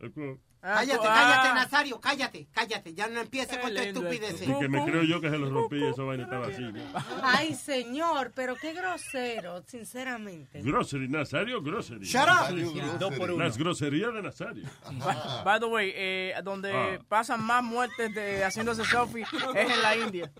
El 0.00 0.12
codo. 0.12 0.40
Cállate, 0.60 1.06
Ah. 1.06 1.14
cállate, 1.14 1.54
Nazario, 1.54 2.00
cállate, 2.00 2.48
cállate. 2.52 2.92
Ya 2.94 3.06
no 3.06 3.20
empieces 3.20 3.56
con 3.58 3.70
tu 3.72 3.78
estupidez. 3.80 4.42
Y 4.42 4.58
que 4.58 4.68
me 4.68 4.84
creo 4.84 5.04
yo 5.04 5.20
que 5.20 5.30
se 5.30 5.38
lo 5.38 5.48
rompí 5.48 5.76
y 5.76 5.84
esa 5.84 6.02
vaina 6.02 6.24
estaba 6.24 6.48
así. 6.48 6.60
¿no? 6.62 6.80
Ay, 7.22 7.54
señor, 7.54 8.32
pero 8.34 8.56
qué 8.56 8.72
grosero, 8.72 9.62
sinceramente. 9.66 10.60
Grocery, 10.62 11.08
Nazario, 11.08 11.62
grocery. 11.62 12.04
Shut 12.04 12.22
up. 12.28 13.38
Las 13.38 13.56
groserías 13.56 14.12
de 14.12 14.22
Nazario. 14.22 14.64
By, 14.90 15.16
by 15.44 15.60
the 15.60 15.66
way, 15.66 15.92
eh, 15.94 16.34
donde 16.42 16.72
Ah. 16.74 16.98
pasan 17.08 17.44
más 17.44 17.62
muertes 17.62 18.12
de 18.14 18.42
haciéndose 18.44 18.84
selfie 18.84 19.22
es 19.54 19.70
en 19.70 19.82
la 19.82 19.96
India. 19.96 20.32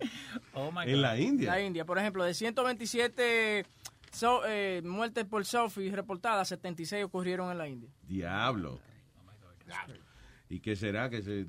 Oh 0.54 0.72
my 0.72 0.90
En 0.90 1.02
la 1.02 1.16
India. 1.18 1.50
La 1.52 1.60
India, 1.60 1.84
por 1.84 1.98
ejemplo, 1.98 2.24
de 2.24 2.34
127 2.34 3.64
so- 4.10 4.42
eh, 4.46 4.82
muertes 4.84 5.24
por 5.24 5.44
selfie 5.44 5.90
reportadas, 5.94 6.48
76 6.48 7.04
ocurrieron 7.04 7.50
en 7.52 7.58
la 7.58 7.68
India. 7.68 7.90
Diablo. 8.02 8.80
¿Y 10.48 10.60
qué 10.60 10.76
será 10.76 11.10
que 11.10 11.22
se... 11.22 11.40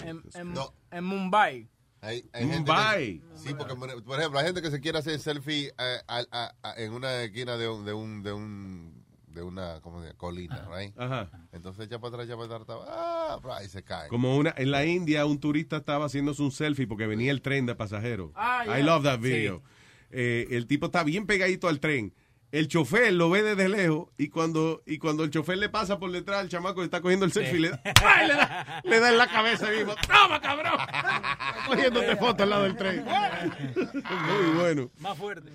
En, 0.00 0.22
en- 0.34 0.54
en 0.90 1.04
Mumbai. 1.04 1.68
Hay, 2.00 2.28
hay 2.32 2.42
gente 2.42 2.56
Mumbai. 2.58 3.20
que- 3.20 3.22
sí, 3.38 3.54
porque 3.56 3.74
por 3.74 4.18
ejemplo, 4.18 4.38
hay 4.38 4.46
gente 4.46 4.60
que 4.62 4.70
se 4.70 4.80
quiere 4.80 4.98
hacer 4.98 5.18
selfie 5.20 5.68
eh, 5.78 5.98
a- 6.06 6.24
a- 6.30 6.54
a- 6.62 6.74
en 6.80 6.92
una 6.92 7.22
esquina 7.22 7.56
de 7.56 7.68
un, 7.68 7.84
de 7.84 7.92
un, 7.92 8.22
de 8.22 8.32
un, 8.32 9.04
de 9.28 9.42
una, 9.42 9.80
¿cómo 9.80 10.00
se 10.00 10.06
llama? 10.08 10.18
Colina, 10.18 10.68
right? 10.76 10.98
Ajá. 10.98 11.30
Entonces 11.52 11.86
echa 11.86 11.98
para 11.98 12.14
atrás, 12.14 12.26
echa 12.28 12.36
para 12.36 12.56
atrás, 12.56 12.78
ah, 12.88 13.60
y 13.64 13.68
se 13.68 13.82
cae. 13.82 14.08
Como 14.08 14.36
una, 14.36 14.52
en 14.56 14.70
la 14.70 14.84
India 14.84 15.24
un 15.26 15.38
turista 15.40 15.78
estaba 15.78 16.06
haciéndose 16.06 16.42
un 16.42 16.52
selfie 16.52 16.86
porque 16.86 17.06
venía 17.06 17.30
el 17.30 17.40
tren 17.42 17.66
de 17.66 17.74
pasajeros. 17.74 18.30
Ah, 18.34 18.62
I 18.64 18.66
yeah. 18.66 18.78
love 18.84 19.02
that 19.04 19.20
video. 19.20 19.62
Eh, 20.10 20.46
el 20.50 20.66
tipo 20.66 20.86
está 20.86 21.02
bien 21.04 21.26
pegadito 21.26 21.68
al 21.68 21.80
tren. 21.80 22.14
El 22.54 22.68
chofer 22.68 23.12
lo 23.12 23.30
ve 23.30 23.42
desde 23.42 23.68
lejos 23.68 24.10
y 24.16 24.28
cuando, 24.28 24.80
y 24.86 24.98
cuando 24.98 25.24
el 25.24 25.30
chofer 25.30 25.58
le 25.58 25.68
pasa 25.68 25.98
por 25.98 26.12
detrás 26.12 26.38
al 26.38 26.48
chamaco 26.48 26.76
que 26.76 26.84
está 26.84 27.00
cogiendo 27.00 27.26
el 27.26 27.32
selfie, 27.32 27.58
le, 27.58 27.70
da, 27.70 27.82
¡ay! 28.04 28.28
le, 28.28 28.34
da, 28.34 28.80
le 28.84 29.00
da 29.00 29.08
en 29.10 29.18
la 29.18 29.26
cabeza 29.26 29.74
y 29.74 29.78
mismo. 29.78 29.94
¡Toma, 30.06 30.40
cabrón! 30.40 30.74
Cogiéndote 31.66 32.14
foto 32.16 32.44
al 32.44 32.50
lado 32.50 32.62
del 32.62 32.76
tren. 32.76 33.04
Muy 33.74 34.54
bueno. 34.60 34.88
Más 35.00 35.18
fuerte. 35.18 35.50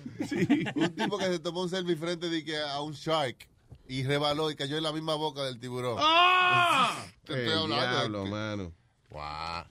Un 0.74 0.94
tipo 0.94 1.16
que 1.16 1.24
se 1.24 1.38
tomó 1.38 1.62
un 1.62 1.70
selfie 1.70 1.96
frente 1.96 2.28
de 2.28 2.44
que 2.44 2.58
a 2.60 2.82
un 2.82 2.92
shark 2.92 3.48
y 3.88 4.02
rebaló 4.02 4.50
y 4.50 4.54
cayó 4.56 4.76
en 4.76 4.82
la 4.82 4.92
misma 4.92 5.14
boca 5.14 5.42
del 5.44 5.58
tiburón. 5.58 5.96
¡Ah! 5.98 7.02
Te 7.24 7.32
estoy 7.32 7.46
El 7.46 7.58
hablando 7.60 7.96
diablo, 7.96 8.24
que- 8.24 8.30
mano. 8.30 8.72
Guau. 9.08 9.64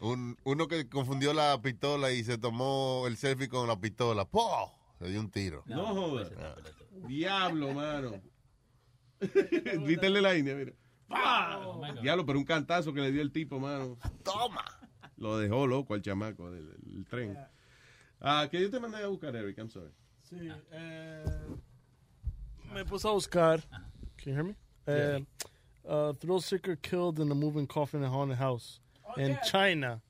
Un, 0.00 0.36
uno 0.42 0.66
que 0.66 0.88
confundió 0.88 1.32
la 1.32 1.62
pistola 1.62 2.10
y 2.10 2.24
se 2.24 2.38
tomó 2.38 3.04
el 3.06 3.16
selfie 3.16 3.48
con 3.48 3.68
la 3.68 3.78
pistola. 3.78 4.24
¡Poh! 4.24 4.79
Se 5.00 5.08
dio 5.08 5.18
un 5.18 5.30
tiro. 5.30 5.62
No 5.64 5.86
jodas. 5.94 6.30
Diablo, 7.08 7.72
mano. 7.72 8.20
¿Viste 9.86 10.06
el 10.06 10.14
de 10.14 10.20
la 10.20 10.36
India? 10.36 10.54
Mira. 10.54 10.72
¡Pah! 11.08 11.58
Diablo, 12.02 12.26
pero 12.26 12.38
un 12.38 12.44
cantazo 12.44 12.92
que 12.92 13.00
le 13.00 13.10
dio 13.10 13.22
el 13.22 13.32
tipo, 13.32 13.58
mano. 13.58 13.96
Toma. 14.22 14.62
Lo 15.16 15.38
dejó 15.38 15.66
loco 15.66 15.94
al 15.94 16.02
chamaco 16.02 16.50
del, 16.50 16.68
del 16.82 17.06
tren. 17.06 17.38
Ah, 18.20 18.46
que 18.50 18.60
yo 18.60 18.70
te 18.70 18.78
mandé 18.78 19.02
a 19.02 19.06
buscar, 19.06 19.34
Eric, 19.34 19.56
I'm 19.56 19.70
sorry. 19.70 19.90
Sí, 20.22 20.36
eh, 20.70 21.24
me 22.74 22.84
puse 22.84 23.08
a 23.08 23.12
buscar. 23.12 23.62
Can 24.18 24.26
you 24.26 24.34
hear 24.34 24.44
me? 24.44 24.54
Eh, 24.86 25.24
uh, 25.84 26.12
thrill 26.12 26.42
seeker 26.42 26.76
killed 26.76 27.18
in 27.20 27.30
a 27.30 27.34
moving 27.34 27.66
coffin 27.66 28.00
in 28.00 28.06
a 28.06 28.10
haunted 28.10 28.36
house 28.36 28.80
in 29.16 29.38
China. 29.44 30.02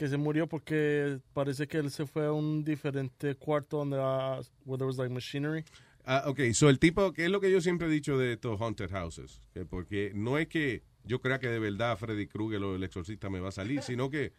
Que 0.00 0.08
se 0.08 0.16
murió 0.16 0.46
porque 0.46 1.18
parece 1.34 1.68
que 1.68 1.76
él 1.76 1.90
se 1.90 2.06
fue 2.06 2.24
a 2.24 2.32
un 2.32 2.64
diferente 2.64 3.34
cuarto 3.34 3.76
donde 3.76 3.98
uh, 3.98 4.40
where 4.64 4.78
there 4.78 4.86
was 4.86 4.96
like 4.96 5.12
machinery. 5.12 5.62
Ah, 6.06 6.22
ok, 6.26 6.40
so 6.54 6.70
el 6.70 6.78
tipo, 6.78 7.12
que 7.12 7.26
es 7.26 7.30
lo 7.30 7.38
que 7.38 7.52
yo 7.52 7.60
siempre 7.60 7.86
he 7.86 7.90
dicho 7.90 8.16
de 8.16 8.32
estos 8.32 8.58
haunted 8.58 8.90
houses, 8.90 9.42
que 9.52 9.66
porque 9.66 10.12
no 10.14 10.38
es 10.38 10.48
que 10.48 10.82
yo 11.04 11.20
crea 11.20 11.38
que 11.38 11.48
de 11.48 11.58
verdad 11.58 11.98
Freddy 11.98 12.26
Krueger 12.26 12.62
o 12.62 12.76
el 12.76 12.82
exorcista 12.82 13.28
me 13.28 13.40
va 13.40 13.50
a 13.50 13.52
salir, 13.52 13.82
sino 13.82 14.08
que 14.08 14.32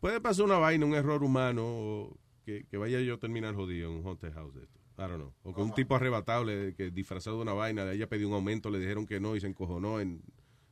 puede 0.00 0.18
pasar 0.22 0.46
una 0.46 0.56
vaina, 0.56 0.86
un 0.86 0.94
error 0.94 1.22
humano, 1.22 1.62
o 1.66 2.16
que, 2.46 2.64
que 2.64 2.78
vaya 2.78 2.98
yo 3.00 3.16
a 3.16 3.18
terminar 3.18 3.54
jodido 3.54 3.90
en 3.90 3.98
un 3.98 4.06
haunted 4.06 4.32
house 4.32 4.54
de 4.54 4.62
esto. 4.62 4.80
I 4.96 5.02
don't 5.02 5.16
know. 5.16 5.34
O 5.42 5.54
que 5.54 5.60
un 5.60 5.74
tipo 5.74 5.94
arrebatado, 5.94 6.44
le- 6.44 6.74
que 6.74 6.90
disfrazado 6.90 7.36
de 7.36 7.42
una 7.42 7.52
vaina, 7.52 7.84
de 7.84 7.96
ella 7.96 8.08
pidió 8.08 8.28
un 8.28 8.34
aumento, 8.34 8.70
le 8.70 8.78
dijeron 8.78 9.06
que 9.06 9.20
no 9.20 9.36
y 9.36 9.40
se 9.42 9.46
encojonó 9.46 10.00
en... 10.00 10.22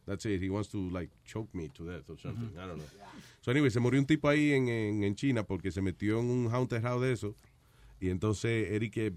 That's 0.06 0.24
it. 0.26 0.40
He 0.42 0.48
wants 0.50 0.68
to 0.70 0.90
like 0.90 1.10
choke 1.24 1.54
me 1.54 1.68
to 1.70 1.84
death 1.84 2.08
or 2.10 2.18
something. 2.18 2.50
I 2.58 2.66
don't 2.66 2.78
know. 2.78 2.86
So 3.42 3.50
anyway, 3.50 3.70
se 3.70 3.78
murió 3.80 4.00
un 4.00 4.06
tipo 4.06 4.28
ahí 4.28 4.52
en, 4.52 4.68
en, 4.68 5.04
en 5.04 5.14
China 5.14 5.44
porque 5.44 5.70
se 5.70 5.80
metió 5.80 6.18
en 6.20 6.30
un 6.30 6.48
haunted 6.52 6.82
house 6.82 7.02
de 7.02 7.12
eso. 7.12 7.34
Y 8.00 8.08
entonces 8.10 8.70
Eric 8.72 8.96
eh, 8.96 9.12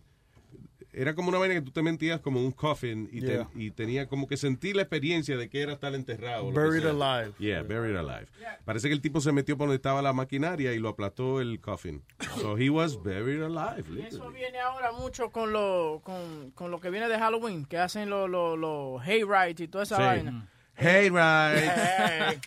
era 0.91 1.15
como 1.15 1.29
una 1.29 1.39
vaina 1.39 1.55
que 1.55 1.61
tú 1.61 1.71
te 1.71 1.81
mentías 1.81 2.19
como 2.19 2.39
un 2.45 2.51
coffin 2.51 3.09
y, 3.11 3.21
te- 3.21 3.27
Yeah. 3.27 3.49
y 3.55 3.71
tenía 3.71 4.07
como 4.07 4.27
que 4.27 4.37
sentir 4.37 4.75
la 4.75 4.83
experiencia 4.83 5.35
de 5.37 5.49
que 5.49 5.61
era 5.61 5.73
estar 5.73 5.95
enterrado. 5.95 6.43
lo 6.43 6.51
Buried 6.51 6.85
alive. 6.85 7.33
Yeah, 7.39 7.63
buried 7.63 7.95
alive. 7.95 8.27
Parece 8.63 8.89
que 8.89 8.93
el 8.93 9.01
tipo 9.01 9.19
se 9.19 9.31
metió 9.31 9.57
por 9.57 9.65
donde 9.67 9.77
estaba 9.77 10.01
la 10.03 10.13
maquinaria 10.13 10.73
y 10.73 10.79
lo 10.79 10.89
aplastó 10.89 11.41
el 11.41 11.59
coffin. 11.59 12.03
So 12.39 12.55
he 12.57 12.69
was 12.69 12.95
buried 13.01 13.41
alive. 13.41 13.79
Eso 13.81 13.91
literally. 13.93 14.35
viene 14.37 14.59
ahora 14.59 14.91
mucho 14.91 15.31
con 15.31 15.51
lo, 15.51 16.01
con, 16.03 16.51
con 16.51 16.69
lo 16.69 16.79
que 16.79 16.91
viene 16.91 17.07
de 17.07 17.17
Halloween, 17.17 17.65
que 17.65 17.77
hacen 17.79 18.09
los 18.11 18.29
los 18.29 18.59
los 18.59 19.01
hayrides 19.01 19.61
y 19.61 19.67
toda 19.67 19.85
esa 19.85 19.95
Sí. 19.95 20.01
vaina. 20.03 20.49
Hey, 20.75 21.09
right. 21.09 22.43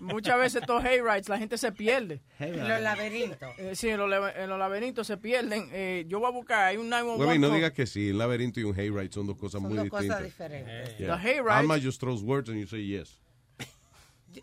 Muchas 0.00 0.38
veces 0.38 0.62
estos 0.62 0.84
hayrides 0.84 1.28
la 1.28 1.38
gente 1.38 1.56
se 1.56 1.70
pierde. 1.72 2.20
Los 2.40 2.80
laberintos. 2.80 3.38
Eh, 3.58 3.74
sí, 3.76 3.88
en 3.88 3.98
los, 3.98 4.10
en 4.36 4.48
los 4.50 4.58
laberintos 4.58 5.06
se 5.06 5.16
pierden. 5.16 5.68
Eh, 5.72 6.04
yo 6.08 6.18
voy 6.18 6.28
a 6.28 6.32
buscar, 6.32 6.64
hay 6.66 6.76
un 6.76 6.88
911 6.88 7.24
Güey, 7.24 7.38
no 7.38 7.50
digas 7.50 7.72
que 7.72 7.86
sí, 7.86 8.10
un 8.10 8.18
laberinto 8.18 8.60
y 8.60 8.64
un 8.64 8.74
hayride 8.78 9.10
son 9.12 9.26
dos 9.26 9.36
cosas 9.36 9.60
Son 9.60 9.68
muy 9.70 9.76
dos 9.76 9.84
distintas. 9.84 10.08
cosas 10.08 10.24
diferentes. 10.24 10.98
Yeah. 10.98 11.16
The 11.16 11.28
hayrides- 11.28 11.50
Alma 11.58 11.78
just 11.78 12.00
throws 12.00 12.22
words 12.22 12.48
and 12.50 12.58
you 12.58 12.66
say 12.66 12.84
yes. 12.84 13.20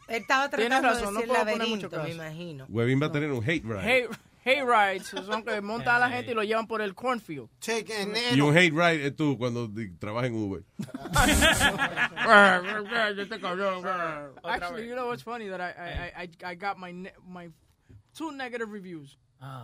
Él 0.07 0.21
estaba 0.21 0.49
tratando 0.49 0.87
razón, 0.89 1.13
no 1.13 1.19
de 1.19 1.25
decir 1.25 1.27
puedo 1.27 1.39
poner 1.43 1.57
laberinto, 1.57 1.89
mucho 1.89 2.03
me 2.03 2.11
imagino. 2.11 2.65
Webin 2.69 3.01
va 3.01 3.05
a 3.07 3.11
tener 3.11 3.31
un 3.31 3.43
hate 3.43 3.63
ride. 4.45 4.99
Hay, 4.99 4.99
hayrides 4.99 5.25
son 5.25 5.43
que 5.43 5.61
montan 5.73 5.95
a 5.95 5.99
la 5.99 6.09
gente 6.09 6.31
y 6.31 6.35
lo 6.35 6.43
llevan 6.43 6.67
por 6.67 6.81
el 6.81 6.93
cornfield. 6.93 7.49
Y 8.33 8.41
un 8.41 8.55
hate 8.55 8.73
ride 8.73 9.07
es 9.07 9.15
tú 9.15 9.37
cuando 9.37 9.69
trabajas 9.99 10.29
en 10.29 10.35
Uber. 10.35 10.63
Actually, 14.43 14.87
you 14.87 14.95
know 14.95 15.07
what's 15.07 15.23
funny 15.23 15.47
that 15.49 15.59
I 15.59 15.71
I, 15.71 16.23
I, 16.23 16.29
I 16.51 16.55
got 16.55 16.77
my 16.77 16.91
ne- 16.91 17.13
my 17.27 17.49
two 18.13 18.31
negative 18.31 18.71
reviews. 18.71 19.17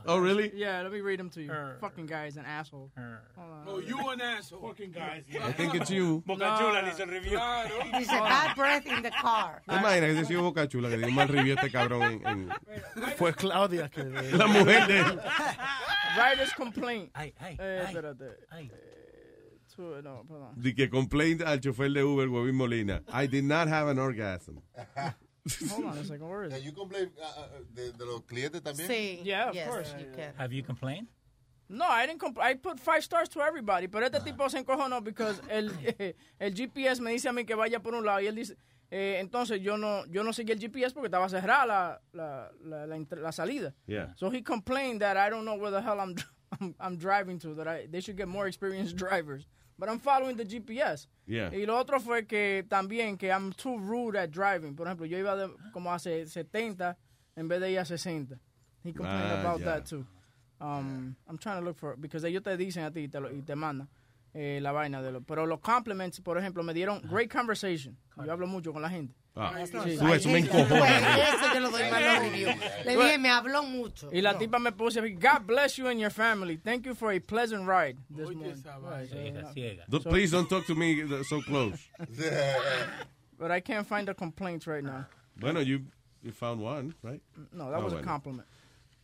Oh, 0.05 0.17
really? 0.19 0.51
Yeah, 0.53 0.81
let 0.83 0.91
me 0.91 1.01
read 1.01 1.19
them 1.19 1.29
to 1.31 1.41
you. 1.41 1.51
Fucking 1.79 2.05
guy 2.05 2.25
is 2.27 2.37
an 2.37 2.45
asshole. 2.45 2.91
Oh, 3.67 3.79
you 3.79 3.97
an 4.09 4.21
asshole. 4.21 4.61
Fucking 4.67 4.91
guys. 4.91 5.23
I 5.43 5.51
think 5.53 5.73
it's 5.75 5.89
you. 5.89 6.21
Boca 6.25 6.55
Chula 6.59 6.81
le 6.83 6.91
hizo 6.91 7.01
el 7.01 7.07
review. 7.09 7.39
Dice, 7.97 8.07
bad 8.11 8.55
breath 8.55 8.85
in 8.85 9.01
the 9.01 9.09
car. 9.11 9.61
¿Te 9.67 9.75
imaginas 9.75 10.13
que 10.13 10.19
ese 10.19 10.25
sido 10.25 10.43
Boca 10.43 10.67
Chula 10.67 10.89
que 10.89 10.97
dio 10.97 11.07
un 11.07 11.15
mal 11.15 11.27
review 11.27 11.53
a 11.57 11.61
este 11.61 11.71
cabrón 11.71 12.03
en, 12.03 12.27
en- 12.27 12.51
Fue 13.17 13.33
Claudia 13.33 13.89
que... 13.89 14.03
la 14.37 14.47
mujer 14.47 14.87
de 14.87 14.99
él? 14.99 15.19
Writer's 16.17 16.53
complaint. 16.53 17.09
Ay, 17.13 17.33
ay, 17.39 17.57
Eh, 17.59 17.79
ay, 17.81 17.85
espérate. 17.87 18.25
ay. 18.51 18.71
Two- 19.75 20.01
no, 20.03 20.23
perdón. 20.27 20.53
De 20.61 20.75
que 20.75 20.89
complained 20.89 21.41
al 21.41 21.59
chofer 21.59 21.89
de 21.91 22.03
Uber, 22.03 22.27
Webin 22.27 22.55
Molina. 22.55 23.01
I 23.11 23.25
did 23.25 23.45
not 23.45 23.67
have 23.69 23.87
an 23.87 23.97
orgasm. 23.99 24.59
Hold 25.69 25.85
on 25.85 25.97
a 25.97 26.03
second. 26.03 26.27
Where 26.29 26.43
is 26.43 26.51
Yeah, 26.51 26.57
it? 26.59 26.63
you 26.65 26.71
complain 26.71 27.09
uh, 27.19 27.23
uh, 27.41 27.47
de, 27.73 27.91
de 27.91 28.05
los 28.05 28.21
clientes 28.21 28.61
también. 28.61 28.87
Sí. 28.87 29.21
Yeah, 29.23 29.49
of 29.49 29.55
yes, 29.55 29.67
course. 29.67 29.95
you 29.99 30.05
can. 30.15 30.33
Have 30.37 30.53
you 30.53 30.63
complained? 30.63 31.07
No, 31.69 31.85
I 31.87 32.05
didn't 32.05 32.19
compl- 32.19 32.41
I 32.41 32.53
put 32.55 32.79
five 32.79 33.01
stars 33.03 33.29
to 33.29 33.41
everybody, 33.41 33.87
pero 33.87 34.05
este 34.05 34.19
tipo 34.23 34.47
se 34.49 34.59
encojonó 34.59 35.01
because 35.03 35.41
el, 35.49 35.71
el 36.39 36.53
GPS 36.53 36.99
me 36.99 37.11
dice 37.11 37.29
a 37.29 37.31
mí 37.33 37.45
que 37.45 37.55
vaya 37.55 37.79
por 37.79 37.93
un 37.95 38.05
lado 38.05 38.19
y 38.19 38.27
él 38.27 38.35
dice, 38.35 38.55
eh, 38.91 39.19
entonces 39.21 39.61
yo 39.61 39.77
no 39.77 40.05
yo 40.07 40.21
no 40.23 40.33
seguí 40.33 40.51
el 40.51 40.59
GPS 40.59 40.93
porque 40.93 41.07
estaba 41.07 41.29
cerrada 41.29 41.65
la, 41.65 42.01
la, 42.11 42.51
la, 42.65 42.85
la, 42.87 42.97
inter- 42.97 43.19
la 43.19 43.31
salida. 43.31 43.73
Yeah. 43.87 44.13
So 44.17 44.29
he 44.29 44.41
complained 44.43 44.99
that 45.01 45.15
I 45.15 45.29
don't 45.29 45.45
know 45.45 45.55
where 45.55 45.71
the 45.71 45.81
hell 45.81 45.99
I'm 46.01 46.15
I'm, 46.59 46.75
I'm 46.79 46.97
driving 46.97 47.39
to, 47.39 47.55
that 47.55 47.67
I, 47.69 47.87
they 47.89 48.01
should 48.01 48.17
get 48.17 48.27
more 48.27 48.47
experienced 48.47 48.97
drivers. 48.97 49.47
But 49.81 49.89
I'm 49.89 49.99
following 49.99 50.37
the 50.37 50.45
GPS. 50.45 51.07
Yeah. 51.25 51.49
Y 51.51 51.65
lo 51.65 51.75
otro 51.77 51.99
fue 51.99 52.27
que 52.27 52.63
también 52.69 53.17
que 53.17 53.29
I'm 53.31 53.51
too 53.51 53.77
rude 53.79 54.15
at 54.15 54.29
driving. 54.29 54.75
Por 54.75 54.85
ejemplo, 54.85 55.07
yo 55.07 55.17
iba 55.17 55.35
de, 55.35 55.49
como 55.73 55.91
hace 55.91 56.27
70 56.27 56.95
en 57.35 57.47
vez 57.47 57.59
de 57.59 57.71
ir 57.71 57.79
a 57.79 57.85
60. 57.85 58.35
He 58.83 58.93
complained 58.93 59.31
Ah, 59.33 59.39
about 59.41 59.63
that 59.63 59.85
too. 59.85 60.05
Um, 60.59 61.15
I'm 61.27 61.39
trying 61.39 61.59
to 61.59 61.65
look 61.65 61.77
for 61.79 61.95
because 61.97 62.23
ellos 62.23 62.43
te 62.43 62.55
dicen 62.55 62.83
a 62.83 62.91
ti 62.91 63.01
y 63.01 63.07
te, 63.07 63.19
lo- 63.19 63.31
y 63.31 63.41
te 63.41 63.55
mandan 63.55 63.89
eh, 64.35 64.59
la 64.61 64.71
vaina 64.71 65.01
de 65.01 65.11
lo. 65.11 65.21
Pero 65.21 65.47
los 65.47 65.59
compliments, 65.59 66.21
por 66.21 66.37
ejemplo, 66.37 66.61
me 66.63 66.73
dieron 66.73 67.01
great 67.09 67.31
conversation. 67.31 67.97
Yo 68.23 68.31
hablo 68.31 68.45
mucho 68.45 68.71
con 68.71 68.81
la 68.83 68.89
gente. 68.89 69.15
Ah, 69.33 69.53
Sí. 69.65 69.77
eso 70.13 70.29
me 70.29 70.39
encojona. 70.39 71.17
Eso 71.17 71.53
yo 71.53 71.59
lo 71.61 71.69
doy 71.71 71.83
malos 71.89 72.19
reviews. 72.23 72.55
Le 72.85 72.97
dije, 72.97 73.17
me 73.17 73.29
habló 73.29 73.63
mucho. 73.63 74.09
Y 74.11 74.21
la 74.21 74.33
No. 74.33 74.39
tipa 74.39 74.59
me 74.59 74.71
puso, 74.73 75.01
God 75.01 75.45
bless 75.47 75.77
you 75.77 75.87
and 75.87 75.99
your 76.01 76.11
family. 76.11 76.57
Thank 76.57 76.85
you 76.85 76.93
for 76.93 77.13
a 77.13 77.19
pleasant 77.21 77.65
ride. 77.65 77.97
This 78.09 78.29
morning. 78.29 78.55
Ciega, 79.09 79.53
ciega. 79.53 79.85
So- 79.89 79.99
please 80.09 80.31
don't 80.31 80.49
talk 80.49 80.65
to 80.67 80.75
me 80.75 81.01
so 81.23 81.41
close. 81.41 81.79
But 83.37 83.51
I 83.51 83.61
can't 83.61 83.87
find 83.87 84.07
the 84.07 84.13
complaints 84.13 84.67
right 84.67 84.83
now. 84.83 85.07
Bueno, 85.39 85.61
you, 85.61 85.85
you 86.21 86.31
found 86.31 86.61
one, 86.61 86.93
right? 87.01 87.21
No, 87.53 87.71
that 87.71 87.79
Ah, 87.79 87.83
was 87.83 87.93
a 87.93 87.95
bueno. 87.97 88.07
compliment. 88.11 88.47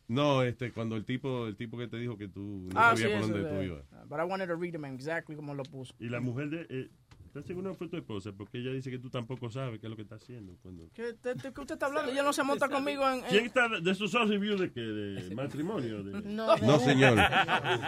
No, 0.10 0.42
este, 0.42 0.72
cuando 0.72 0.96
el 0.96 1.04
tipo, 1.06 1.48
el 1.48 1.56
tipo 1.56 1.78
que 1.78 1.88
te 1.88 1.98
dijo 1.98 2.18
que 2.18 2.28
tú 2.28 2.70
no 2.72 2.80
ah, 2.80 2.96
sabías 2.96 3.12
sí, 3.12 3.18
por 3.20 3.22
dónde 3.30 3.44
de- 3.44 3.50
tú 3.50 3.62
ibas. 3.64 3.84
But 4.08 4.20
I 4.20 4.24
wanted 4.26 4.48
to 4.48 4.56
read 4.56 4.74
them 4.74 4.86
exactly 4.86 5.36
como 5.36 5.54
lo 5.54 5.64
puso. 5.64 5.94
Y 6.00 6.10
la 6.10 6.20
mujer 6.22 6.50
de... 6.50 6.68
Eh, 6.70 6.90
¿Estás 7.38 7.48
seguro 7.48 7.72
que 7.72 7.78
fue 7.78 7.88
tu 7.88 7.98
esposa? 7.98 8.32
Porque 8.36 8.58
ella 8.58 8.72
dice 8.72 8.90
que 8.90 8.98
tú 8.98 9.10
tampoco 9.12 9.50
sabes 9.52 9.80
qué 9.80 9.86
es 9.86 9.90
lo 9.92 9.96
que 9.96 10.02
está 10.02 10.16
haciendo. 10.16 10.58
Cuando... 10.62 10.90
¿Qué, 10.94 11.14
te- 11.14 11.36
te- 11.36 11.54
qué 11.54 11.62
usted 11.62 11.76
está 11.76 11.86
hablando? 11.86 12.12
Ella 12.12 12.24
no 12.24 12.34
se 12.34 12.42
monta 12.44 12.68
conmigo 12.70 13.08
en... 13.08 13.20
en- 13.20 13.26
¿Quién 13.30 13.46
está 13.46 13.70
de 13.80 13.92
esos 13.92 14.10
son 14.10 14.28
reviews 14.28 14.60
de 14.60 14.72
qué? 14.72 14.82
¿De 14.82 15.36
matrimonio? 15.36 16.04
De... 16.04 16.22
No, 16.24 16.56
de 16.56 16.62
No, 16.66 16.78
Uber. 16.78 16.80
señor. 16.80 17.16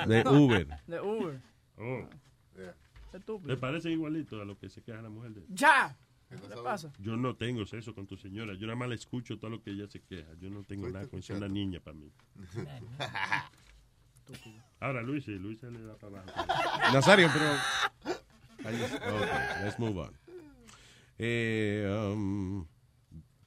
De 0.08 0.24
Uber. 0.30 0.68
De 0.86 1.02
Uber. 1.02 1.42
Oh. 1.78 2.08
Estúpido. 3.12 3.52
¿Le 3.54 3.58
parecen 3.58 3.92
igualitos 3.94 4.40
a 4.40 4.46
lo 4.46 4.56
que 4.58 4.70
se 4.70 4.84
queja 4.84 5.02
la 5.02 5.10
mujer 5.10 5.32
de 5.32 5.44
¡Ya! 5.50 5.98
¿Qué 6.30 6.38
pasa? 6.64 6.94
Yo 7.00 7.18
no 7.18 7.36
tengo 7.36 7.66
sexo 7.66 7.96
con 7.96 8.06
tu 8.06 8.16
señora. 8.16 8.54
Yo 8.54 8.68
nada 8.68 8.76
más 8.78 8.88
le 8.90 8.96
escucho 8.96 9.40
todo 9.40 9.50
lo 9.50 9.64
que 9.64 9.72
ella 9.72 9.88
se 9.88 10.00
queja. 10.04 10.30
Yo 10.40 10.52
no 10.52 10.64
tengo 10.64 10.88
nada 10.88 11.08
con 11.08 11.24
ser 11.24 11.38
una 11.38 11.48
niña 11.48 11.80
para 11.80 11.98
mí. 11.98 12.12
Ahora 14.80 15.02
Luis, 15.02 15.26
sí, 15.26 15.32
Luis 15.40 15.60
se 15.60 15.72
le 15.72 15.82
da 15.84 15.96
para 15.98 16.22
abajo. 16.22 16.94
Nazario, 16.94 17.28
pero. 17.34 18.19
Okay, 18.76 19.64
let's 19.66 19.80
move 19.80 19.98
on. 19.98 20.16
Eh, 21.18 21.86
um, 21.88 22.68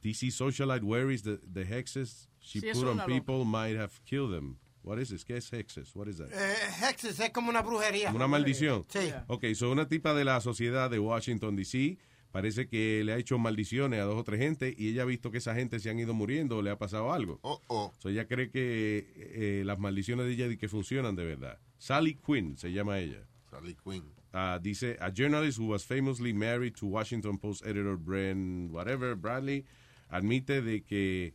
DC 0.03 0.31
socialite 0.31 0.83
worries 0.83 1.23
the, 1.23 1.39
the 1.53 1.65
hexes 1.65 2.29
she 2.41 2.61
Sí, 2.61 2.73
put 2.73 2.85
on 2.89 2.97
loca. 2.99 3.07
people 3.07 3.45
might 3.45 3.77
have 3.77 3.93
killed 4.05 4.33
them. 4.33 4.59
What 4.83 4.99
is 4.99 5.11
this? 5.11 5.25
¿Qué 5.25 5.37
es 5.37 5.51
hexes? 5.53 5.95
What 5.95 6.09
is 6.09 6.19
that? 6.19 6.29
Eh, 6.33 6.55
Hexes 6.81 7.21
es 7.21 7.31
como 7.31 7.51
una 7.51 7.63
brujería. 7.63 8.11
Una 8.13 8.27
maldición. 8.27 8.85
Sí. 8.89 9.13
Ok, 9.29 9.45
so 9.55 9.71
una 9.71 9.87
tipa 9.87 10.13
de 10.13 10.25
la 10.25 10.41
sociedad 10.41 10.91
de 10.91 10.99
Washington, 10.99 11.55
D.C., 11.55 11.99
parece 12.33 12.67
que 12.67 13.03
le 13.05 13.13
ha 13.13 13.17
hecho 13.17 13.39
maldiciones 13.39 14.01
a 14.01 14.05
dos 14.05 14.17
o 14.19 14.25
tres 14.25 14.41
gente 14.41 14.75
y 14.77 14.89
ella 14.89 15.03
ha 15.03 15.05
visto 15.05 15.31
que 15.31 15.39
esa 15.39 15.55
gente 15.55 15.79
se 15.79 15.89
han 15.89 16.01
ido 16.01 16.15
muriendo 16.15 16.57
o 16.57 16.63
le 16.63 16.71
ha 16.71 16.79
pasado 16.79 17.13
algo. 17.13 17.39
Oh, 17.43 17.93
So 18.01 18.09
ella 18.09 18.27
cree 18.27 18.51
que 18.51 19.13
eh, 19.17 19.63
las 19.65 19.79
maldiciones 19.79 20.27
de 20.27 20.33
ella 20.33 20.47
y 20.47 20.57
que 20.57 20.69
funcionan 20.69 21.15
de 21.15 21.27
verdad. 21.27 21.61
Sally 21.79 22.15
Quinn 22.17 22.57
se 22.59 22.73
llama 22.73 22.99
ella. 22.99 23.25
Sally 23.51 23.77
Quinn. 23.85 24.03
Ah, 24.35 24.59
dice, 24.59 24.97
a 25.01 25.11
journalist 25.11 25.59
who 25.59 25.67
was 25.67 25.85
famously 25.85 26.33
married 26.33 26.75
to 26.77 26.87
Washington 26.87 27.37
Post 27.39 27.67
editor 27.67 27.97
Brent 27.99 28.71
whatever, 28.73 29.15
Bradley, 29.15 29.65
admite 30.11 30.63
de 30.63 30.81
que 30.83 31.35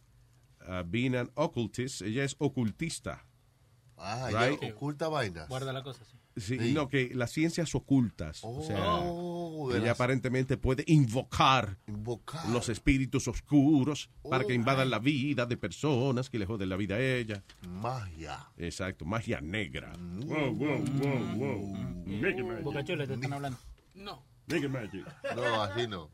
ah, 0.68 0.84
being 0.84 1.16
an 1.16 1.30
occultist, 1.36 2.02
ella 2.02 2.24
es 2.24 2.36
ocultista. 2.40 3.24
Ah, 3.98 4.30
Right? 4.32 4.62
ella 4.62 4.74
oculta 4.74 5.10
vainas. 5.10 5.48
Guarda 5.48 5.72
la 5.74 5.84
cosa, 5.84 6.04
sí. 6.06 6.18
Sí, 6.38 6.58
Sí. 6.60 6.74
No, 6.74 6.88
que 6.88 7.12
las 7.16 7.32
ciencias 7.32 7.74
ocultas. 7.76 8.42
o 8.44 8.62
sea, 8.62 9.00
Oh, 9.02 9.72
ella 9.72 9.80
las- 9.88 9.90
aparentemente 9.96 10.56
puede 10.58 10.84
invocar, 10.88 11.78
Invocar. 11.88 12.48
los 12.50 12.70
espíritus 12.70 13.28
oscuros 13.28 14.10
para 14.30 14.44
que 14.46 14.54
Oh, 14.54 14.56
invadan 14.56 14.88
my. 14.88 14.92
la 14.92 15.00
vida 15.00 15.46
de 15.46 15.58
personas 15.58 16.30
que 16.30 16.38
le 16.40 16.46
joden 16.46 16.70
la 16.70 16.76
vida 16.78 16.96
a 16.96 17.00
ella. 17.00 17.44
Magia. 17.68 18.48
Exacto, 18.58 19.04
magia 19.06 19.42
negra. 19.42 19.94
Wow, 19.98 20.54
wow, 20.54 20.86
wow, 21.02 21.36
wow. 21.38 21.76
Make 22.06 22.40
it 22.40 22.46
magic. 22.46 22.64
Bocachula, 22.64 23.08
te 23.08 23.14
están 23.16 23.34
hablando. 23.34 23.58
No. 23.96 24.24
Make 24.48 24.66
it 24.66 24.72
magic. 24.72 25.06
No, 25.36 25.62
así 25.64 25.88
no. 25.88 26.10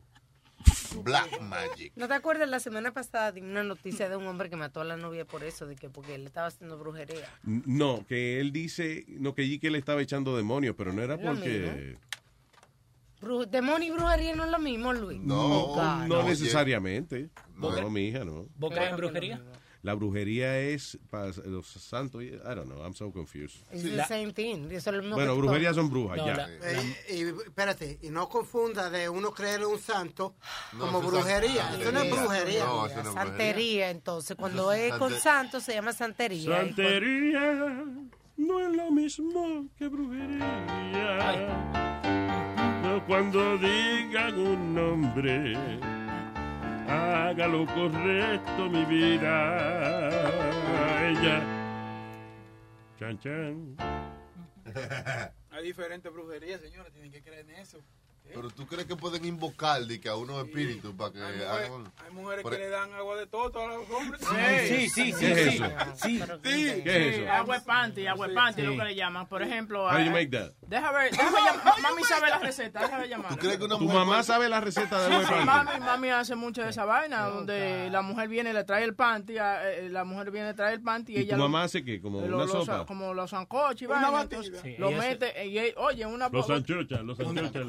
Black 1.03 1.41
Magic. 1.41 1.91
¿No 1.95 2.07
te 2.07 2.13
acuerdas 2.13 2.49
la 2.49 2.59
semana 2.59 2.93
pasada 2.93 3.31
de 3.31 3.41
una 3.41 3.63
noticia 3.63 4.09
de 4.09 4.15
un 4.15 4.27
hombre 4.27 4.49
que 4.49 4.55
mató 4.55 4.81
a 4.81 4.83
la 4.83 4.97
novia 4.97 5.25
por 5.25 5.43
eso, 5.43 5.65
de 5.65 5.75
que 5.75 5.89
porque 5.89 6.17
le 6.17 6.25
estaba 6.25 6.47
haciendo 6.47 6.77
brujería? 6.77 7.27
No, 7.43 8.05
que 8.07 8.39
él 8.39 8.51
dice, 8.51 9.05
no, 9.07 9.33
que 9.33 9.41
allí 9.43 9.59
que 9.59 9.71
le 9.71 9.77
estaba 9.79 10.01
echando 10.01 10.35
demonios, 10.37 10.75
pero 10.77 10.93
no 10.93 11.01
era 11.01 11.15
Lo 11.17 11.21
porque... 11.33 11.97
Bru- 13.21 13.47
Demonio 13.49 13.87
y 13.87 13.91
brujería 13.95 14.35
no 14.35 14.43
es 14.43 14.51
lo 14.51 14.59
mismo, 14.59 14.91
Luis. 14.91 15.21
Oh, 15.29 15.73
God. 15.75 16.07
no 16.07 16.23
necesariamente. 16.23 17.29
No, 17.55 17.71
No, 17.79 17.89
mi 17.89 18.07
hija, 18.09 18.25
no. 18.25 18.47
¿Vos 18.57 18.71
crees 18.73 18.89
en 18.91 18.97
brujería? 18.97 19.41
La 19.83 19.93
brujería 19.95 20.57
es 20.59 20.97
para 21.09 21.27
los 21.45 21.67
santos. 21.67 22.23
I 22.23 22.31
don't 22.39 22.65
know, 22.67 22.81
I'm 22.83 22.95
so 22.95 23.11
confused. 23.11 23.57
It's 23.71 23.83
the 23.83 24.05
same 24.05 24.31
thing. 24.31 24.71
Es 24.71 24.85
lo 24.87 24.93
mismo 25.01 25.15
Bueno, 25.15 25.35
brujería 25.35 25.73
son 25.73 25.89
brujas, 25.89 26.17
No, 26.17 26.25
ya. 26.25 26.35
la- 26.37 26.49
Eh, 26.49 26.95
y 27.09 27.21
espérate, 27.45 27.99
y 28.01 28.09
no 28.09 28.29
confunda 28.29 28.89
de 28.89 29.09
uno 29.09 29.31
creer 29.33 29.59
en 29.59 29.65
un 29.67 29.79
santo 29.79 30.35
No, 30.71 30.79
como 30.79 31.01
brujería. 31.01 31.75
Eso 31.77 31.91
no 31.91 32.01
es 32.01 32.09
brujería. 32.11 32.63
No, 32.65 32.85
eso 32.87 33.03
no 33.03 33.09
es 33.09 33.13
Santería, 33.13 33.89
entonces. 33.89 34.37
Cuando 34.37 34.71
es 34.71 34.93
con 34.93 35.09
Sante- 35.11 35.19
santo 35.21 35.59
se 35.59 35.73
llama 35.73 35.91
santería. 35.91 36.55
Santería 36.61 37.83
no 38.37 38.59
es 38.61 38.75
lo 38.75 38.89
mismo 38.89 39.67
que 39.77 39.87
brujería. 39.89 41.59
No 42.83 43.05
cuando 43.05 43.57
digan 43.57 44.39
un 44.39 44.75
nombre, 44.75 45.53
haga 46.87 47.47
lo 47.47 47.65
correcto, 47.65 48.69
mi 48.69 48.85
vida. 48.85 50.31
Chan, 52.99 53.19
chan. 53.19 53.75
Hay 55.51 55.63
diferentes 55.63 56.11
brujerías, 56.11 56.61
señora. 56.61 56.89
Tienen 56.91 57.11
que 57.11 57.21
creer 57.21 57.49
en 57.49 57.55
eso. 57.57 57.79
Pero 58.33 58.49
tú 58.49 58.65
crees 58.65 58.85
que 58.87 58.95
pueden 58.95 59.25
invocar 59.25 59.81
de 59.85 59.99
que 60.01 60.09
a 60.09 60.15
unos 60.15 60.43
espíritus 60.43 60.91
para 60.95 61.11
que 61.11 61.21
Hay, 61.21 61.33
mujer- 61.33 61.47
hagan. 61.47 61.91
hay 62.03 62.11
mujeres 62.13 62.41
Por- 62.43 62.51
que 62.53 62.57
le 62.59 62.69
dan 62.69 62.91
agua 62.93 63.15
de 63.17 63.27
toto 63.27 63.59
a 63.61 63.67
los 63.67 63.89
hombres. 63.91 64.21
Sí, 64.21 64.89
sí, 64.89 64.89
sí, 64.89 65.13
¿Qué 65.19 65.31
es 65.31 65.37
sí. 65.37 65.63
eso? 65.63 65.65
Sí. 65.95 66.21
¿Qué 66.41 66.49
es 66.49 66.83
Sí, 66.83 67.21
eso? 67.21 67.31
agua 67.31 67.59
de 67.59 67.65
panty, 67.65 68.07
agua 68.07 68.27
de 68.27 68.33
panty, 68.33 68.61
Sí. 68.61 68.67
lo 68.67 68.75
que 68.77 68.83
le 68.85 68.95
llaman. 68.95 69.27
Por 69.27 69.43
ejemplo, 69.43 69.85
How 69.85 69.91
do 69.93 69.99
you 70.05 70.11
make 70.11 70.29
that? 70.31 70.51
deja 70.67 70.91
ver, 70.91 71.11
déjame 71.11 71.37
llamar. 71.41 71.81
Mami 71.81 72.03
sabe 72.05 72.29
la 72.29 72.39
receta, 72.39 72.79
déjame 72.81 73.07
llamar. 73.07 73.29
¿Tú 73.29 73.37
crees 73.37 73.57
que 73.57 73.63
una 73.65 73.75
¿Tu 73.77 73.81
mujer 73.83 73.99
mamá 73.99 74.11
puede- 74.13 74.23
sabe 74.23 74.49
la 74.49 74.61
receta 74.61 74.99
de 75.01 75.07
Sí, 75.07 75.13
agua 75.13 75.19
de 75.19 75.27
sí, 75.41 75.45
panty? 75.45 75.71
mami, 75.73 75.79
mami 75.85 76.09
hace 76.09 76.35
mucho 76.35 76.63
de 76.63 76.69
esa 76.71 76.85
vaina, 76.85 77.25
donde 77.27 77.89
la 77.91 78.01
mujer 78.01 78.29
viene 78.29 78.49
y 78.49 78.53
le 78.53 78.63
trae 78.63 78.83
el 78.83 78.95
panty, 78.95 79.37
a- 79.37 79.69
eh, 79.73 79.89
la 79.89 80.05
mujer 80.05 80.31
viene 80.31 80.49
y 80.49 80.53
trae 80.55 80.73
el 80.73 80.81
panty 80.81 81.13
y 81.13 81.17
¿Y 81.17 81.19
ella 81.19 81.31
tu 81.35 81.37
lo- 81.37 81.43
mamá 81.49 81.63
hace 81.65 81.83
qué? 81.83 82.01
¿Como 82.01 82.19
lo- 82.21 82.37
una 82.37 82.45
lo- 82.45 82.47
sopa? 82.65 82.85
como 82.87 83.13
los 83.13 83.29
sancochos 83.29 83.81
y 83.83 83.85
Una 83.85 84.09
vaina, 84.09 84.21
entonces, 84.23 84.59
Sí, 84.63 84.75
lo 84.79 84.89
mete, 84.91 85.45
y, 85.45 85.73
oye, 85.77 86.05
una 86.07 86.29
Los 86.29 86.49
anchochas, 86.49 87.01
los 87.03 87.19
anchochas. 87.19 87.63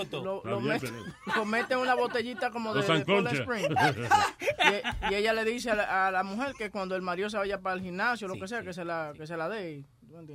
Cetuto. 0.00 0.22
lo, 0.24 0.42
lo 0.44 0.60
mete, 0.60 0.90
lo 1.36 1.44
mete 1.44 1.74
en 1.74 1.80
una 1.80 1.94
botellita 1.94 2.50
como 2.50 2.74
de, 2.74 2.82
de 2.82 3.04
Cold. 3.04 3.28
Spring. 3.28 3.68
y, 5.10 5.12
y 5.12 5.14
ella 5.16 5.32
le 5.32 5.44
dice 5.44 5.70
a 5.70 5.74
la, 5.74 6.06
a 6.08 6.10
la 6.10 6.22
mujer 6.22 6.54
que 6.56 6.70
cuando 6.70 6.96
el 6.96 7.02
marido 7.02 7.28
se 7.30 7.36
vaya 7.38 7.60
para 7.60 7.76
el 7.76 7.82
gimnasio, 7.82 8.28
lo 8.28 8.34
Sí, 8.34 8.40
que 8.40 8.48
sea, 8.48 8.60
sí. 8.60 8.66
que 8.66 8.72
se 8.72 8.84
la, 8.84 9.12
que 9.16 9.26
se 9.26 9.36
la 9.36 9.48
dé. 9.48 9.70
y-. 9.72 9.86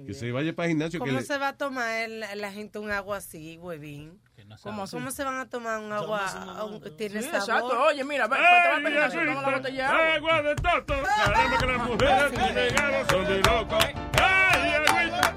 Que 0.08 0.14
se 0.16 0.32
vaya 0.32 0.54
para 0.56 0.66
el 0.66 0.72
gimnasio. 0.72 1.00
Que 1.00 1.06
¿Cómo 1.08 1.20
le- 1.20 1.26
se 1.26 1.38
va 1.38 1.50
a 1.50 1.58
tomar 1.58 1.92
el- 2.02 2.20
la 2.36 2.52
gente 2.52 2.80
un 2.80 2.90
agua 2.92 3.18
así, 3.18 3.58
huevín? 3.60 4.20
Que 4.36 4.44
no 4.44 4.56
¿Cómo? 4.64 4.86
¿Cómo 4.90 5.12
se 5.12 5.24
van 5.24 5.38
a 5.38 5.48
tomar 5.50 5.80
un 5.80 5.92
agua? 5.94 6.66
un- 6.66 6.82
¿Tiene 6.98 7.22
Sí, 7.22 7.30
sabor? 7.30 7.42
exacto. 7.42 7.84
Oye, 7.84 8.04
mira, 8.04 8.28
ve, 8.28 8.38
pues, 8.38 8.50
te 8.50 8.56
va 8.70 8.74
a 8.74 8.78
¡Ay, 8.78 8.84
pedir 8.84 8.98
así, 9.00 9.18
toma 9.18 9.42
la 9.44 9.58
botella 9.58 9.78
de 9.78 9.84
agua. 9.84 10.16
¡Agua 10.16 10.42
de 10.42 10.56
toto! 10.56 10.94
Caramba, 11.04 11.58
que 11.60 11.66
las 11.68 11.78
mujeres 11.88 12.32
tienen 12.44 12.80
a 12.80 12.92
los 13.02 13.14
hombres 13.14 13.48
locos. 13.48 13.86
¡Ay, 14.20 14.72
agüita! 14.74 15.36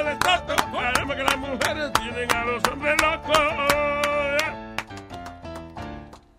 ¡Agua 0.00 0.12
de 0.12 0.16
toto! 0.18 0.56
Que 1.16 1.22
las 1.24 1.36
mujeres 1.38 1.92
tienen 1.94 2.30
a 2.32 2.44
los 2.44 2.62
hombres 2.68 2.96
locos. 3.02 3.38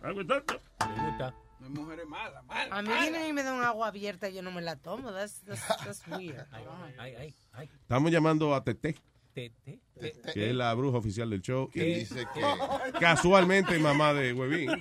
¡Agua 0.02 0.14
de 0.24 0.26
toto! 0.26 0.62
¿Te 0.80 1.02
gusta? 1.06 1.34
No 1.60 1.68
hay 1.68 1.74
mujeres 1.74 2.08
malas, 2.08 2.44
malas. 2.46 2.68
A 2.72 2.82
mí 2.82 2.90
vienen 3.00 3.28
y 3.30 3.34
me 3.34 3.44
dan 3.44 3.62
agua 3.64 3.88
abierta 3.88 4.30
y 4.30 4.34
yo 4.34 4.42
no 4.42 4.52
me 4.52 4.62
la 4.62 4.76
tomo. 4.78 5.12
That's, 5.12 5.42
that's, 5.46 5.62
that's 5.68 6.08
weird. 6.08 6.46
Ay, 6.52 6.64
ay, 6.98 7.16
ay, 7.20 7.36
ay. 7.54 7.70
Estamos 7.82 8.12
llamando 8.12 8.56
a 8.56 8.64
Tete, 8.64 8.96
Te, 9.34 9.52
te, 9.64 9.80
te. 10.00 10.34
que 10.34 10.50
es 10.50 10.56
la 10.56 10.74
bruja 10.74 10.98
oficial 10.98 11.30
del 11.30 11.42
show. 11.42 11.70
Que 11.70 11.88
Y 11.88 11.94
dice 12.00 12.26
que. 12.34 12.42
casualmente 13.00 13.78
mamá 13.78 14.14
de 14.14 14.34
Huevín. 14.34 14.72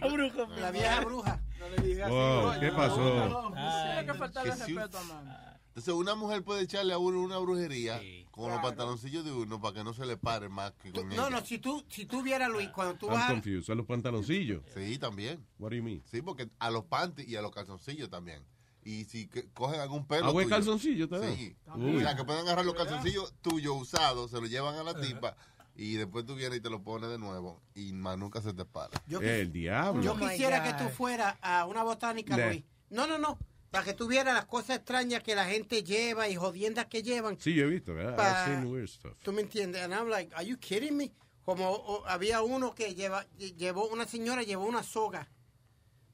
La 0.59 0.71
vieja 0.71 1.01
bruja. 1.01 1.41
No 1.59 1.69
le 1.69 1.77
digas 1.83 2.09
Wow, 2.09 2.49
así. 2.49 2.61
¿qué 2.61 2.73
pasó? 2.73 3.53
Tiene 3.55 4.07
que 4.07 4.15
faltarle 4.15 4.51
respeto 4.55 4.99
a. 4.99 5.50
Entonces, 5.71 5.95
una 5.95 6.15
mujer 6.17 6.43
puede 6.43 6.63
echarle 6.63 6.93
a 6.93 6.99
uno 6.99 7.21
una 7.21 7.39
brujería 7.39 8.01
Sí. 8.01 8.27
con 8.33 8.51
los 8.51 8.61
pantaloncillos 8.61 9.25
de 9.25 9.33
uno 9.33 9.61
para 9.61 9.75
que 9.75 9.85
no 9.85 9.95
se 9.95 10.05
le 10.05 10.17
pare 10.17 10.49
más 10.49 10.73
que 10.73 10.91
con 10.93 11.09
no, 11.09 11.15
ella. 11.15 11.31
no, 11.31 11.45
si 11.45 11.59
tú, 11.59 11.85
si 11.89 12.07
tú 12.07 12.23
vieras, 12.23 12.51
Luis, 12.51 12.69
cuando 12.71 12.95
tú 12.97 13.07
I'm 13.07 13.15
vas... 13.15 13.31
confused. 13.31 13.63
Son 13.65 13.77
los 13.79 13.87
pantaloncillos. 13.87 14.63
Sí, 14.75 14.99
también. 14.99 15.47
What 15.59 15.71
do 15.71 15.77
you 15.77 15.83
mean? 15.83 16.03
Sí, 16.11 16.23
porque 16.23 16.49
a 16.59 16.71
los 16.71 16.85
panties 16.87 17.29
y 17.29 17.37
a 17.37 17.43
los 17.43 17.53
calzoncillos 17.53 18.11
también. 18.11 18.45
Y 18.83 19.05
si 19.05 19.29
cogen 19.55 19.79
algún 19.81 20.07
pelo. 20.07 20.27
¿Agua 20.27 20.41
de 20.43 20.47
tuyo- 20.47 20.57
calzoncillo 20.57 21.09
te 21.09 21.19
da? 21.21 21.35
Sí. 21.37 21.55
Uy. 21.77 21.97
O 21.99 22.01
sea, 22.01 22.17
que 22.17 22.25
pueden 22.25 22.43
agarrar 22.43 22.65
los 22.65 22.75
calzoncillos 22.75 23.35
tuyos 23.41 23.77
usados, 23.81 24.31
se 24.33 24.41
los 24.41 24.51
llevan 24.51 24.75
a 24.75 24.83
la 24.83 25.01
tipa 25.01 25.37
y 25.77 25.95
después 25.95 26.27
tú 26.27 26.35
vienes 26.35 26.59
y 26.59 26.61
te 26.63 26.69
lo 26.71 26.83
pones 26.83 27.11
de 27.11 27.19
nuevo 27.19 27.63
y 27.75 27.93
más 27.93 28.19
nunca 28.19 28.41
se 28.43 28.53
te 28.55 28.65
para. 28.65 29.01
Yo 29.07 29.21
El 29.21 29.53
diablo. 29.53 30.03
Yo 30.03 30.15
Oh 30.15 30.19
quisiera 30.19 30.61
God. 30.61 30.67
que 30.79 30.85
tú 30.85 30.91
fueras 30.91 31.37
a 31.43 31.65
una 31.67 31.85
botánica. 31.85 32.37
Luis. 32.49 32.65
No, 32.89 33.07
no, 33.07 33.19
no. 33.19 33.39
Para 33.71 33.85
que 33.85 33.95
tú 33.95 34.09
vieras 34.09 34.35
las 34.35 34.47
cosas 34.47 34.77
extrañas 34.79 35.23
que 35.23 35.35
la 35.35 35.47
gente 35.47 35.85
lleva 35.85 36.29
y 36.29 36.35
jodiendas 36.35 36.87
que 36.87 37.03
llevan. 37.03 37.39
Sí, 37.39 37.55
yo 37.55 37.65
he 37.65 37.69
visto, 37.69 37.95
¿verdad? 37.95 38.17
Pa- 38.17 38.45
I've 38.47 38.55
seen 38.61 38.67
weird 38.73 38.89
stuff. 38.89 39.17
¿Tú 39.23 39.33
me 39.33 39.43
entiendes? 39.43 39.83
And 39.83 39.95
I'm 39.95 40.09
like, 40.09 40.35
are 40.35 40.45
you 40.45 40.59
kidding 40.59 40.97
me? 40.97 41.13
Como 41.45 41.71
o- 41.71 42.05
había 42.07 42.43
uno 42.43 42.75
que 42.75 42.95
lleva, 42.95 43.25
lle- 43.39 43.55
llevó, 43.57 43.87
una 43.89 44.07
señora 44.07 44.43
llevó 44.43 44.65
una 44.67 44.83
soga, 44.83 45.29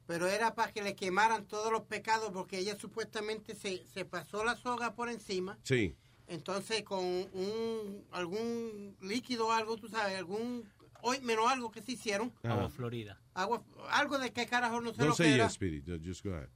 pero 0.07 0.27
era 0.29 0.55
para 0.55 0.71
que 0.73 0.83
le 0.83 0.95
quemaran 0.95 1.47
todos 1.47 1.73
los 1.73 1.83
pecados 1.83 2.31
porque 2.33 2.59
ella 2.59 2.77
supuestamente 2.79 3.55
se, 3.55 3.85
se 3.87 4.05
pasó 4.05 4.45
la 4.45 4.57
soga 4.57 4.95
por 4.95 5.09
encima. 5.09 5.59
Sí. 5.63 5.97
Entonces 6.29 6.83
con 6.83 7.05
un 7.05 8.05
algún 8.13 8.97
líquido 9.01 9.47
o 9.49 9.53
algo, 9.53 9.77
tú 9.77 9.89
sabes, 9.89 10.17
algún 10.17 10.69
hoy 11.03 11.21
menos 11.23 11.47
algo 11.51 11.71
que 11.71 11.83
se 11.83 11.93
hicieron, 11.93 12.33
Agua 12.43 12.69
Florida. 12.69 13.19
agua, 13.35 13.63
algo 13.91 14.19
de 14.19 14.33
qué 14.33 14.47
carajo 14.47 14.81
no 14.81 14.91
sé 14.93 14.99
Don't 14.99 15.11
lo 15.11 15.17
que 15.17 15.23
say 15.25 15.33
era. 15.35 15.45
yes, 15.47 15.53
Spirit. 15.55 15.85
Just- 15.87 16.05
Just 16.05 16.25
go 16.25 16.35
ahead. 16.35 16.49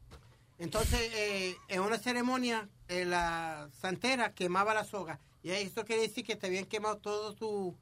Entonces, 0.60 1.00
eh, 1.14 1.56
en 1.68 1.80
una 1.80 1.98
ceremonia, 1.98 2.68
eh, 2.88 3.04
la 3.04 3.68
santera 3.72 4.32
quemaba 4.34 4.74
la 4.74 4.84
soga. 4.84 5.18
Y 5.42 5.50
eso 5.50 5.84
quiere 5.84 6.02
decir 6.02 6.24
que 6.24 6.36
te 6.36 6.46
habían 6.46 6.66
quemado 6.66 6.98
todo 6.98 7.34
tu, 7.34 7.76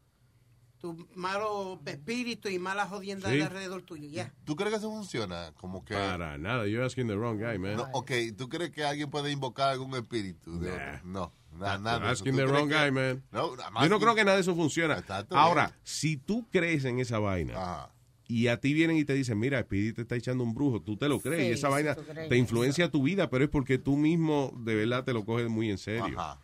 tu 0.79 1.09
malo 1.17 1.81
espíritu 1.87 2.49
y 2.49 2.59
mala 2.61 2.87
jodienda 2.87 3.29
Sí. 3.31 3.37
de 3.39 3.43
alrededor 3.43 3.83
tuyo. 3.83 4.09
Ya. 4.09 4.33
¿Tú 4.45 4.55
crees 4.55 4.71
que 4.71 4.77
eso 4.79 4.91
funciona? 4.91 5.53
Como 5.57 5.85
que... 5.85 5.95
Para 5.95 6.39
nada. 6.39 6.67
You're 6.69 6.87
asking 6.87 7.09
the 7.09 7.17
wrong 7.17 7.37
guy, 7.39 7.59
man. 7.59 7.77
No, 7.79 7.89
ok, 7.93 8.13
¿tú 8.37 8.49
crees 8.49 8.71
que 8.71 8.85
alguien 8.85 9.11
puede 9.11 9.33
invocar 9.33 9.71
algún 9.71 9.93
espíritu? 9.97 10.61
de 10.61 10.71
Nah. 10.71 10.95
otro? 10.95 11.09
No, 11.09 11.33
na- 11.51 11.79
nada. 11.79 11.99
de 11.99 12.05
eso. 12.05 12.13
asking 12.13 12.33
¿Tú 12.33 12.39
the 12.39 12.47
wrong 12.47 12.69
que- 12.69 12.77
guy, 12.77 12.91
man. 12.93 13.25
No, 13.33 13.57
Yo 13.57 13.89
no 13.89 13.99
creo 13.99 14.15
que 14.15 14.25
nada 14.25 14.37
de 14.37 14.43
eso 14.43 14.55
funciona. 14.55 15.05
Ahora, 15.31 15.67
bien. 15.67 15.81
si 15.83 16.17
tú 16.17 16.47
crees 16.53 16.85
en 16.85 17.01
esa 17.01 17.19
vaina 17.19 17.55
Ajá. 17.61 17.91
Y 18.29 18.47
a 18.49 18.61
ti 18.61 18.75
vienen 18.75 18.97
y 18.99 19.05
te 19.05 19.15
dicen, 19.15 19.39
mira, 19.39 19.61
Speedy 19.63 19.93
te 19.95 20.03
está 20.03 20.15
echando 20.15 20.45
un 20.45 20.55
brujo, 20.55 20.81
tú 20.83 20.97
te 20.97 21.09
lo 21.09 21.19
crees 21.21 21.41
Sí, 21.43 21.49
y 21.49 21.53
esa 21.55 21.69
vaina 21.71 21.95
te 21.97 22.27
en 22.27 22.35
influencia 22.37 22.91
tu 22.91 23.03
vida, 23.03 23.31
pero 23.31 23.43
es 23.45 23.51
porque 23.51 23.79
tú 23.79 23.97
mismo 23.97 24.53
de 24.61 24.75
verdad 24.77 25.03
te 25.05 25.13
lo 25.15 25.25
coges 25.25 25.49
muy 25.49 25.71
en 25.71 25.79
serio. 25.79 26.19
Ajá. 26.21 26.41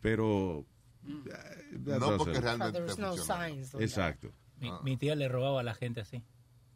Pero... 0.00 0.64
that 1.26 1.98
No 1.98 1.98
doesn't- 2.00 2.16
porque 2.18 2.40
realmente 2.40 2.80
no 2.98 3.16
signs. 3.16 3.74
Exacto. 3.74 4.32
Mi, 4.58 4.70
mi 4.82 4.96
tía 4.96 5.14
le 5.14 5.28
robaba 5.28 5.60
a 5.60 5.62
la 5.62 5.74
gente 5.74 6.00
así. 6.00 6.22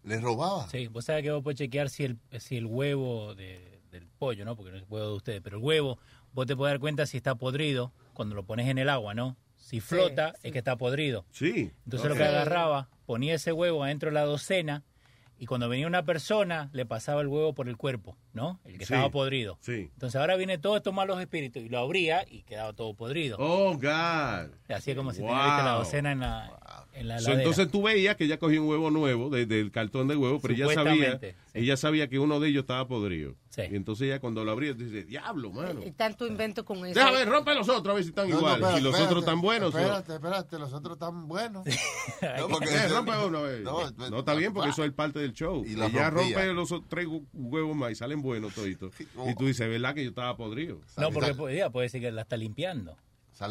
¿Le 0.04 0.20
robaba? 0.20 0.68
Sí, 0.68 0.86
vos 0.88 1.04
sabés 1.06 1.22
que 1.24 1.30
vos 1.30 1.42
podés 1.42 1.58
chequear 1.58 1.88
si 1.90 2.04
el, 2.04 2.18
si 2.38 2.56
el 2.56 2.66
huevo 2.66 3.34
de- 3.34 3.80
del 3.90 4.06
pollo, 4.06 4.44
¿no? 4.44 4.56
Porque 4.56 4.70
no 4.72 4.76
es 4.78 4.84
huevo 4.88 5.08
de 5.08 5.14
ustedes, 5.14 5.40
pero 5.42 5.56
el 5.58 5.64
huevo, 5.64 5.98
vos 6.32 6.46
te 6.46 6.54
podés 6.54 6.72
dar 6.74 6.80
cuenta 6.80 7.06
si 7.06 7.16
está 7.16 7.34
podrido 7.34 7.92
cuando 8.14 8.34
lo 8.34 8.44
pones 8.44 8.68
en 8.68 8.78
el 8.78 8.88
agua, 8.88 9.14
¿no? 9.14 9.36
Si 9.70 9.78
flota, 9.78 10.32
sí. 10.32 10.48
es 10.48 10.52
que 10.52 10.58
está 10.58 10.76
podrido. 10.76 11.24
Sí. 11.30 11.70
Entonces 11.84 12.10
lo 12.10 12.16
que 12.16 12.24
agarraba, 12.24 12.88
ponía 13.06 13.34
ese 13.34 13.52
huevo 13.52 13.84
adentro 13.84 14.10
de 14.10 14.14
la 14.14 14.24
docena 14.24 14.82
y 15.38 15.46
cuando 15.46 15.68
venía 15.68 15.86
una 15.86 16.04
persona 16.04 16.70
le 16.72 16.86
pasaba 16.86 17.20
el 17.20 17.28
huevo 17.28 17.54
por 17.54 17.68
el 17.68 17.76
cuerpo, 17.76 18.16
¿no? 18.32 18.60
El 18.64 18.72
que 18.78 18.86
Sí. 18.86 18.92
estaba 18.92 19.10
podrido. 19.10 19.58
Sí. 19.60 19.90
Entonces 19.92 20.20
ahora 20.20 20.36
viene 20.36 20.58
todos 20.58 20.76
estos 20.76 20.94
malos 20.94 21.20
espíritus 21.20 21.62
y 21.62 21.68
lo 21.68 21.78
abría 21.78 22.24
y 22.30 22.42
quedaba 22.42 22.72
todo 22.72 22.94
podrido. 22.94 23.36
Oh, 23.40 23.74
God. 23.74 24.50
Así 24.68 24.90
es 24.92 24.96
como 24.96 25.12
si 25.12 25.20
Wow. 25.20 25.30
tenía 25.30 25.44
¿viste, 25.46 25.62
la 25.64 25.72
docena 25.72 26.12
en 26.12 26.20
la, 26.20 26.86
en 26.94 27.08
la 27.08 27.18
So, 27.18 27.32
entonces 27.32 27.70
tú 27.70 27.82
veías 27.82 28.16
que 28.16 28.24
ella 28.24 28.38
cogía 28.38 28.60
un 28.60 28.68
huevo 28.68 28.90
nuevo 28.90 29.30
de- 29.30 29.46
del 29.46 29.70
cartón 29.70 30.06
de 30.08 30.16
huevo, 30.16 30.38
pero 30.40 30.54
ella 30.54 30.72
sabía, 30.72 31.18
sí. 31.18 31.26
ella 31.54 31.76
sabía 31.76 32.08
que 32.08 32.18
uno 32.18 32.38
de 32.40 32.48
ellos 32.48 32.62
estaba 32.62 32.86
podrido. 32.86 33.34
Sí. 33.50 33.62
Y 33.68 33.74
entonces 33.74 34.06
ella 34.06 34.20
cuando 34.20 34.44
lo 34.44 34.52
abría 34.52 34.74
dice, 34.74 35.02
diablo, 35.04 35.50
mano. 35.50 35.84
Y 35.84 35.90
tanto 35.90 36.24
invento 36.24 36.64
con 36.64 36.78
eso. 36.86 36.94
Déjame 36.94 37.18
ver, 37.18 37.28
rompe 37.28 37.52
los 37.56 37.68
otros 37.68 37.92
a 37.92 37.94
ver 37.94 38.04
si 38.04 38.10
están 38.10 38.28
No, 38.28 38.34
no, 38.34 38.38
iguales. 38.38 38.58
espérate, 38.60 38.80
y 38.80 38.84
los 38.84 38.92
espérate, 38.94 39.12
otros 39.14 39.24
tan 39.24 39.40
buenos. 39.40 39.74
Espérate, 39.74 40.14
espérate, 40.14 40.58
los 40.60 40.72
otros 40.72 40.98
tan 40.98 41.26
buenos. 41.28 41.64
No, 42.38 42.48
porque- 42.48 42.68
Eh, 42.70 42.88
rompe 42.88 43.12
uno, 43.26 43.38
a 43.38 43.42
ver. 43.42 43.60
No, 43.62 43.90
No, 44.10 44.18
está 44.20 44.34
bien 44.34 44.52
porque 44.52 44.70
eso 44.70 44.84
es 44.84 44.92
parte 44.92 45.18
del 45.18 45.32
show. 45.32 45.64
Y 45.66 45.72
ella 45.72 46.10
rompía. 46.10 46.10
rompe 46.44 46.52
los 46.52 46.88
tres 46.88 47.06
hu- 47.08 47.26
huevos 47.32 47.74
más 47.76 47.90
y 47.92 47.94
salen 47.96 48.19
buenos 48.22 48.54
toditos. 48.54 48.92
Y 49.00 49.34
tú 49.34 49.46
dices, 49.46 49.68
¿verdad 49.68 49.94
que 49.94 50.02
yo 50.02 50.10
estaba 50.10 50.36
podrido? 50.36 50.80
No, 50.96 51.10
porque 51.10 51.34
podía, 51.34 51.70
puede 51.70 51.86
decir 51.86 52.00
que 52.00 52.10
la 52.10 52.22
está 52.22 52.36
limpiando. 52.36 52.96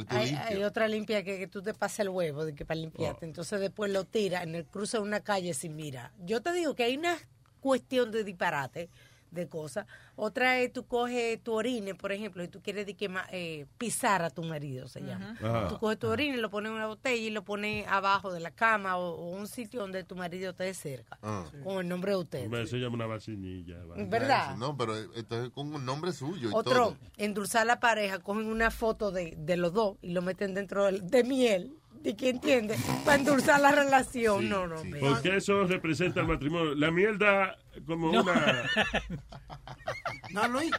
Hay, 0.10 0.36
hay 0.36 0.64
otra 0.64 0.88
limpia 0.88 1.24
que, 1.24 1.40
que 1.40 1.48
tú 1.48 1.64
te 1.64 1.74
pasas 1.74 2.02
el 2.02 2.10
huevo 2.10 2.46
de 2.46 2.54
que 2.54 2.64
para 2.64 2.80
limpiarte. 2.80 3.26
Entonces 3.26 3.60
después 3.60 3.92
lo 3.92 4.06
tiras 4.06 4.44
en 4.44 4.54
el 4.54 4.66
cruce 4.66 4.98
de 4.98 5.04
una 5.04 5.22
calle 5.22 5.54
sin 5.56 5.76
mira. 5.76 6.14
Yo 6.20 6.42
te 6.42 6.54
digo 6.54 6.76
que 6.76 6.84
hay 6.84 6.96
una 6.98 7.18
cuestión 7.60 8.12
de 8.12 8.24
disparate 8.24 8.90
de 9.32 9.48
cosas. 9.48 9.86
Otra 10.16 10.60
es 10.60 10.74
tú 10.74 10.86
coges 10.86 11.42
tu 11.44 11.54
orine, 11.54 11.96
por 11.96 12.12
ejemplo, 12.12 12.44
y 12.44 12.48
tú 12.48 12.62
quieres 12.62 12.86
de 12.86 12.96
que 12.96 13.10
ma- 13.10 13.28
eh, 13.32 13.66
pisar 13.78 14.22
a 14.22 14.30
tu 14.30 14.44
marido, 14.44 14.88
se 14.88 15.02
llama. 15.02 15.36
Ajá. 15.42 15.68
Tú 15.70 15.78
coges 15.80 16.00
tu 16.00 16.08
orine, 16.08 16.38
lo 16.38 16.50
pones 16.50 16.70
en 16.72 16.76
una 16.76 16.88
botella 16.88 17.16
y 17.28 17.30
lo 17.30 17.44
pones 17.44 17.88
abajo 17.88 18.32
de 18.34 18.40
la 18.40 18.52
cama 18.52 18.98
o, 18.98 19.12
o 19.16 19.30
un 19.30 19.48
sitio 19.48 19.82
donde 19.82 20.04
tu 20.04 20.16
marido 20.16 20.52
esté 20.52 20.74
cerca, 20.74 21.18
Ah. 21.22 21.46
con 21.64 21.78
el 21.80 21.88
nombre 21.88 22.12
de 22.12 22.18
usted. 22.18 22.66
Se 22.66 22.78
llama 22.78 22.96
una 22.96 23.06
vacinilla. 23.08 23.78
va. 23.86 23.96
¿Verdad? 24.06 24.56
No, 24.58 24.76
pero 24.78 24.96
esto 25.14 25.44
es 25.44 25.50
con 25.52 25.74
un 25.74 25.86
nombre 25.86 26.12
suyo 26.12 26.50
y 26.50 26.54
Otro, 26.54 26.74
todo. 26.74 26.98
endulzar 27.18 27.66
la 27.66 27.80
pareja, 27.80 28.20
cogen 28.20 28.48
una 28.48 28.72
foto 28.72 29.12
de, 29.12 29.36
de 29.38 29.58
los 29.58 29.74
dos 29.74 29.98
y 30.02 30.10
lo 30.12 30.22
meten 30.22 30.54
dentro 30.54 30.86
del- 30.86 31.08
de 31.08 31.24
miel. 31.24 31.79
¿De 32.02 32.16
qué 32.16 32.30
entiende? 32.30 32.76
Para 33.04 33.18
endulzar 33.18 33.60
la 33.60 33.72
relación. 33.72 34.48
no, 34.50 34.68
no, 34.68 34.84
mira. 34.86 35.00
Porque 35.02 35.36
eso 35.36 35.66
representa 35.66 36.22
el 36.22 36.28
matrimonio. 36.28 36.74
La 36.76 36.92
mierda 36.92 37.58
como 37.86 38.12
No. 38.12 38.22
una... 38.24 38.64
No, 40.32 40.48
Luis. 40.48 40.72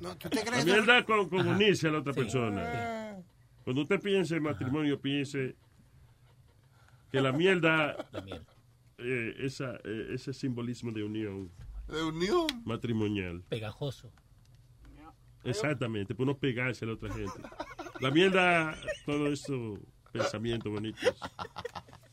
No, 0.00 0.16
¿tú 0.16 0.28
te 0.28 0.36
La 0.36 0.44
crees? 0.44 0.64
mierda 0.64 1.04
con, 1.04 1.28
con 1.28 1.46
unirse 1.48 1.88
a 1.88 1.90
la 1.92 1.98
otra 1.98 2.12
persona. 2.12 3.16
Cuando 3.64 3.82
usted 3.82 4.00
piense 4.00 4.36
en 4.36 4.42
matrimonio, 4.44 5.00
piense 5.00 5.56
que 7.10 7.20
la 7.20 7.32
mierda, 7.32 7.96
La 8.12 8.20
miel. 8.20 8.42
eh, 8.98 9.34
esa, 9.40 9.74
eh, 9.84 10.08
ese 10.12 10.32
simbolismo 10.32 10.92
de 10.92 11.02
unión 11.04 11.50
De 11.88 12.02
unión. 12.02 12.46
matrimonial. 12.64 13.42
Pegajoso. 13.48 14.12
Exactamente, 15.44 16.14
para 16.14 16.24
uno 16.24 16.36
pegarse 16.38 16.84
a 16.84 16.88
la 16.88 16.94
otra 16.94 17.12
gente. 17.12 17.32
La 18.00 18.10
mierda, 18.10 18.74
todo 19.06 19.28
eso, 19.28 19.78
pensamientos 20.12 20.72
bonitos. 20.72 21.14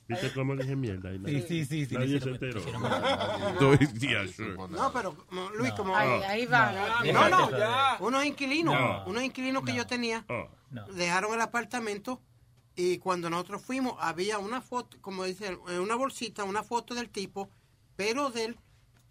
¿Viste 0.08 0.32
cómo 0.34 0.54
le 0.56 0.64
dije 0.64 0.76
mierda? 0.76 1.10
ahí? 1.10 1.20
Sí, 1.26 1.42
sí, 1.48 1.66
sí, 1.66 1.86
sí, 1.86 1.96
Nadie 1.96 2.16
le 2.16 2.20
se 2.20 2.30
enteró. 2.32 2.62
No, 4.70 4.92
pero 4.94 5.16
Luis, 5.56 5.72
como... 5.74 5.96
Ahí, 5.96 6.10
ahí 6.24 6.46
va. 6.46 6.72
No, 6.72 6.88
no, 6.90 7.04
Déjate 7.04 7.34
joder. 7.44 7.68
unos 8.02 8.26
inquilinos, 8.26 8.74
No. 8.74 9.04
unos 9.06 9.24
inquilinos 9.24 9.64
que 9.64 9.74
yo 9.74 9.86
tenía, 9.88 10.26
Oh, 10.30 10.48
No. 10.70 10.86
dejaron 10.88 11.34
el 11.34 11.42
apartamento 11.42 12.22
y 12.76 12.98
cuando 13.00 13.30
nosotros 13.30 13.62
fuimos 13.62 13.96
había 14.00 14.38
una 14.40 14.62
foto, 14.62 14.98
como 15.02 15.24
dicen, 15.26 15.60
en 15.70 15.80
una 15.80 15.96
bolsita, 15.96 16.44
una 16.44 16.64
foto 16.64 16.94
del 16.96 17.10
tipo, 17.10 17.50
pero 17.96 18.30
de 18.32 18.46
él 18.46 18.58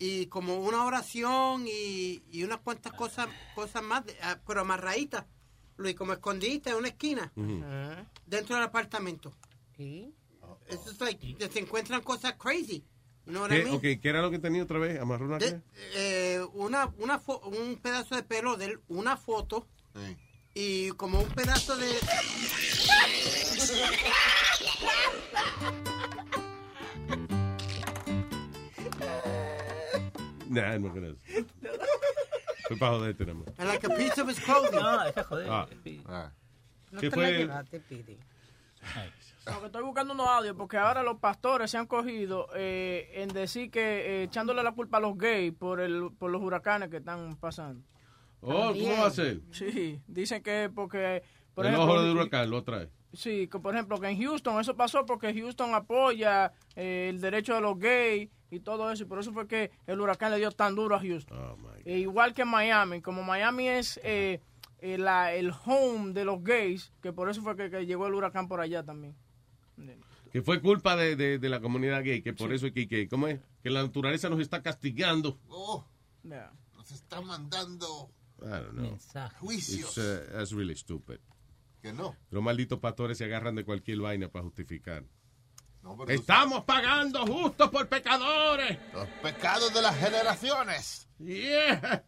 y 0.03 0.27
como 0.27 0.59
una 0.61 0.85
oración 0.85 1.67
y, 1.69 2.23
y 2.33 2.43
unas 2.43 2.61
cuantas 2.61 2.93
cosas 2.95 3.29
cosas 3.55 3.83
más, 3.83 4.05
de- 4.07 4.17
ah, 4.23 4.39
pero 4.47 4.63
amarraditas, 4.63 5.27
Luis, 5.77 5.95
como 5.95 6.15
escondidita 6.15 6.71
en 6.71 6.77
una 6.77 6.89
esquina 6.89 7.31
Ah, 7.63 8.03
dentro 8.27 8.55
del 8.57 8.65
apartamento. 8.65 9.35
¿sí? 9.77 10.13
Eso 10.69 10.91
es 10.91 11.01
like, 11.01 11.37
se 11.53 11.59
encuentran 11.59 12.01
cosas 12.03 12.33
crazy. 12.35 12.83
You 13.27 13.33
know 13.33 13.43
what 13.43 13.51
I 13.53 13.57
¿Qué, 13.59 13.65
mean? 13.65 13.77
ok, 13.77 13.83
¿qué 14.01 14.09
era 14.09 14.23
lo 14.23 14.31
que 14.31 14.39
tenía 14.39 14.63
otra 14.63 14.79
vez? 14.79 14.99
¿Amarró 15.01 15.27
una 15.27 15.37
De- 15.39 15.51
qué? 15.51 15.61
eh, 15.95 16.41
una, 16.55 16.87
una 16.99 17.21
fo- 17.23 17.43
un 17.45 17.77
pedazo 17.77 18.15
de 18.17 18.23
pelo 18.23 18.57
de 18.57 18.65
él, 18.67 18.81
una 18.89 19.17
foto 19.19 19.67
Sí. 19.95 20.17
y 20.55 20.91
como 20.93 21.21
un 21.21 21.29
pedazo 21.29 21.77
de... 21.77 21.91
Nah, 30.51 30.79
no 30.79 30.93
creo. 30.93 31.15
Fue 32.67 32.77
para 32.77 32.93
joderte, 32.93 33.25
nada 33.25 33.39
más. 33.39 33.59
and 33.59 33.69
like 33.69 33.87
a 33.87 33.91
piece 33.97 34.21
of 34.21 34.29
his 34.29 34.41
clothing. 34.41 34.81
No, 34.81 35.05
deja 35.05 35.23
joder. 35.25 35.47
Ah. 35.49 35.69
Ah. 36.07 36.33
No 36.91 37.01
¿Qué 37.01 37.09
te 37.09 37.15
fue? 37.15 37.31
la 37.33 37.39
llevaste, 37.39 37.81
Pidi. 37.81 38.19
Estoy 39.65 39.83
buscando 39.85 40.13
unos 40.15 40.29
audios 40.29 40.57
porque 40.57 40.77
ahora 40.77 41.03
los 41.03 41.19
pastores 41.19 41.71
se 41.71 41.79
han 41.79 41.87
cogido 41.87 42.49
eh, 42.55 43.11
en 43.15 43.29
decir 43.29 43.71
que 43.71 43.81
eh, 43.81 44.23
echándole 44.25 44.63
la 44.63 44.73
culpa 44.73 44.99
a 44.99 45.01
los 45.01 45.17
gays 45.17 45.53
por 45.53 45.81
el 45.81 46.11
por 46.19 46.31
los 46.31 46.43
huracanes 46.43 46.89
que 46.91 46.99
están 46.99 47.37
pasando. 47.37 47.85
Oh, 48.41 48.73
¿cómo 48.73 48.97
va 49.01 49.07
a 49.07 49.11
ser? 49.11 49.41
Sí, 49.53 50.01
dicen 50.07 50.43
que 50.43 50.71
porque 50.75 51.23
por 51.55 51.67
el 51.67 51.75
ejemplo, 51.75 51.95
ojo 51.95 52.03
de 52.03 52.11
huracán 52.13 52.51
lo 52.51 52.63
trae. 52.65 52.89
Sí, 53.13 53.49
que 53.49 53.59
por 53.59 53.75
ejemplo 53.75 53.99
que 54.01 54.09
en 54.09 54.21
Houston 54.23 54.61
eso 54.61 54.77
pasó 54.77 55.05
porque 55.07 55.35
Houston 55.35 55.75
apoya 55.75 56.53
eh, 56.77 57.09
el 57.11 57.21
derecho 57.21 57.55
de 57.55 57.61
los 57.61 57.79
gays 57.79 58.29
y 58.51 58.61
todo 58.61 58.91
eso 58.91 59.05
y 59.05 59.07
por 59.07 59.19
eso 59.21 59.33
fue 59.33 59.47
que 59.47 59.71
el 59.87 60.01
huracán 60.01 60.31
le 60.33 60.39
dio 60.39 60.51
tan 60.51 60.75
duro 60.75 60.97
a 60.97 61.01
Houston. 61.01 61.39
Oh. 61.39 61.57
E 61.85 61.99
igual 61.99 62.35
que 62.35 62.45
Miami, 62.45 63.01
como 63.01 63.23
Miami 63.23 63.69
es 63.69 64.01
eh, 64.03 64.41
eh, 64.81 64.99
la- 64.99 65.33
el 65.35 65.53
home 65.65 66.13
de 66.13 66.25
los 66.25 66.43
gays, 66.43 66.93
que 67.03 67.13
por 67.13 67.29
eso 67.31 67.43
fue 67.43 67.57
que, 67.57 67.71
que 67.71 67.87
llegó 67.87 68.07
el 68.07 68.15
huracán 68.15 68.49
por 68.49 68.61
allá 68.61 68.83
también. 68.85 69.15
Que 70.33 70.43
fue 70.43 70.61
culpa 70.61 70.95
de, 70.95 71.17
de, 71.17 71.39
de 71.39 71.49
la 71.49 71.61
comunidad 71.61 72.05
gay, 72.05 72.23
que 72.23 72.33
por 72.33 72.53
eso 72.53 72.67
es 72.69 72.73
que, 72.73 72.87
que, 72.87 73.09
¿cómo 73.09 73.27
es? 73.27 73.41
Que 73.63 73.71
la 73.71 73.83
naturaleza 73.83 74.29
nos 74.29 74.41
está 74.41 74.63
castigando. 74.63 75.39
Oh, 75.49 75.85
Yeah. 76.23 76.53
nos 76.77 76.91
está 76.93 77.21
mandando 77.23 78.11
I 78.43 78.45
don't 78.49 78.71
know. 78.73 78.91
mensaje. 78.91 79.35
juicios. 79.39 79.97
It's, 79.97 79.99
uh, 79.99 80.33
that's 80.33 80.53
really 80.53 80.77
stupid. 80.77 81.19
Que 81.83 81.93
no. 81.95 82.15
Los 82.31 82.43
malditos 82.43 82.79
pastores 82.79 83.17
se 83.19 83.25
agarran 83.25 83.55
de 83.55 83.65
cualquier 83.65 83.99
vaina 84.01 84.29
para 84.29 84.45
justificar. 84.45 85.05
No, 85.83 85.97
Estamos 86.09 86.65
pagando 86.65 87.27
justo 87.27 87.71
por 87.71 87.89
pecadores. 87.89 88.79
Los 88.93 89.09
pecados 89.23 89.73
de 89.73 89.83
las 89.83 89.97
generaciones. 89.99 91.09
Yeah. 91.19 92.05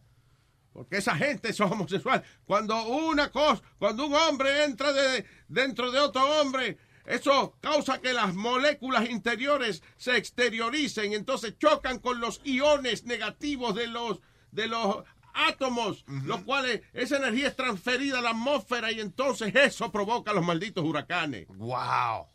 Porque 0.71 0.97
esa 0.97 1.15
gente 1.15 1.49
es 1.49 1.59
homosexual. 1.59 2.23
Cuando 2.45 2.83
una 2.87 3.29
cosa, 3.31 3.61
cuando 3.77 4.05
un 4.07 4.13
hombre 4.15 4.63
entra 4.63 4.91
de- 4.93 5.25
dentro 5.47 5.91
de 5.91 5.99
otro 5.99 6.23
hombre, 6.41 6.77
eso 7.05 7.55
causa 7.61 7.99
que 7.99 8.13
las 8.13 8.33
moléculas 8.33 9.09
interiores 9.09 9.83
se 9.97 10.17
exterioricen, 10.17 11.13
entonces 11.13 11.57
chocan 11.59 11.99
con 11.99 12.19
los 12.19 12.41
iones 12.43 13.05
negativos 13.05 13.75
de 13.75 13.87
los 13.87 14.19
de 14.51 14.67
los 14.67 15.03
átomos, 15.33 16.05
los 16.07 16.41
cuales 16.43 16.81
esa 16.93 17.17
energía 17.17 17.47
es 17.47 17.55
transferida 17.55 18.19
a 18.19 18.21
la 18.21 18.29
atmósfera 18.31 18.91
y 18.91 18.99
entonces 18.99 19.53
eso 19.55 19.91
provoca 19.91 20.31
los 20.31 20.45
malditos 20.45 20.83
huracanes. 20.85 21.47
Wow. 21.49 22.27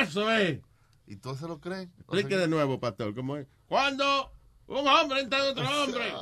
Eso 0.00 0.30
es. 0.30 0.60
¿Y 1.06 1.16
todos 1.16 1.38
se 1.38 1.48
lo 1.48 1.60
sea 1.62 1.82
Explique 1.82 2.36
de 2.36 2.48
nuevo, 2.48 2.80
pastor, 2.80 3.14
¿cómo 3.14 3.36
es? 3.36 3.46
Cuando 3.68 4.32
un 4.66 4.88
hombre 4.88 5.20
entra 5.20 5.40
en 5.40 5.50
otro 5.50 5.82
hombre, 5.82 6.12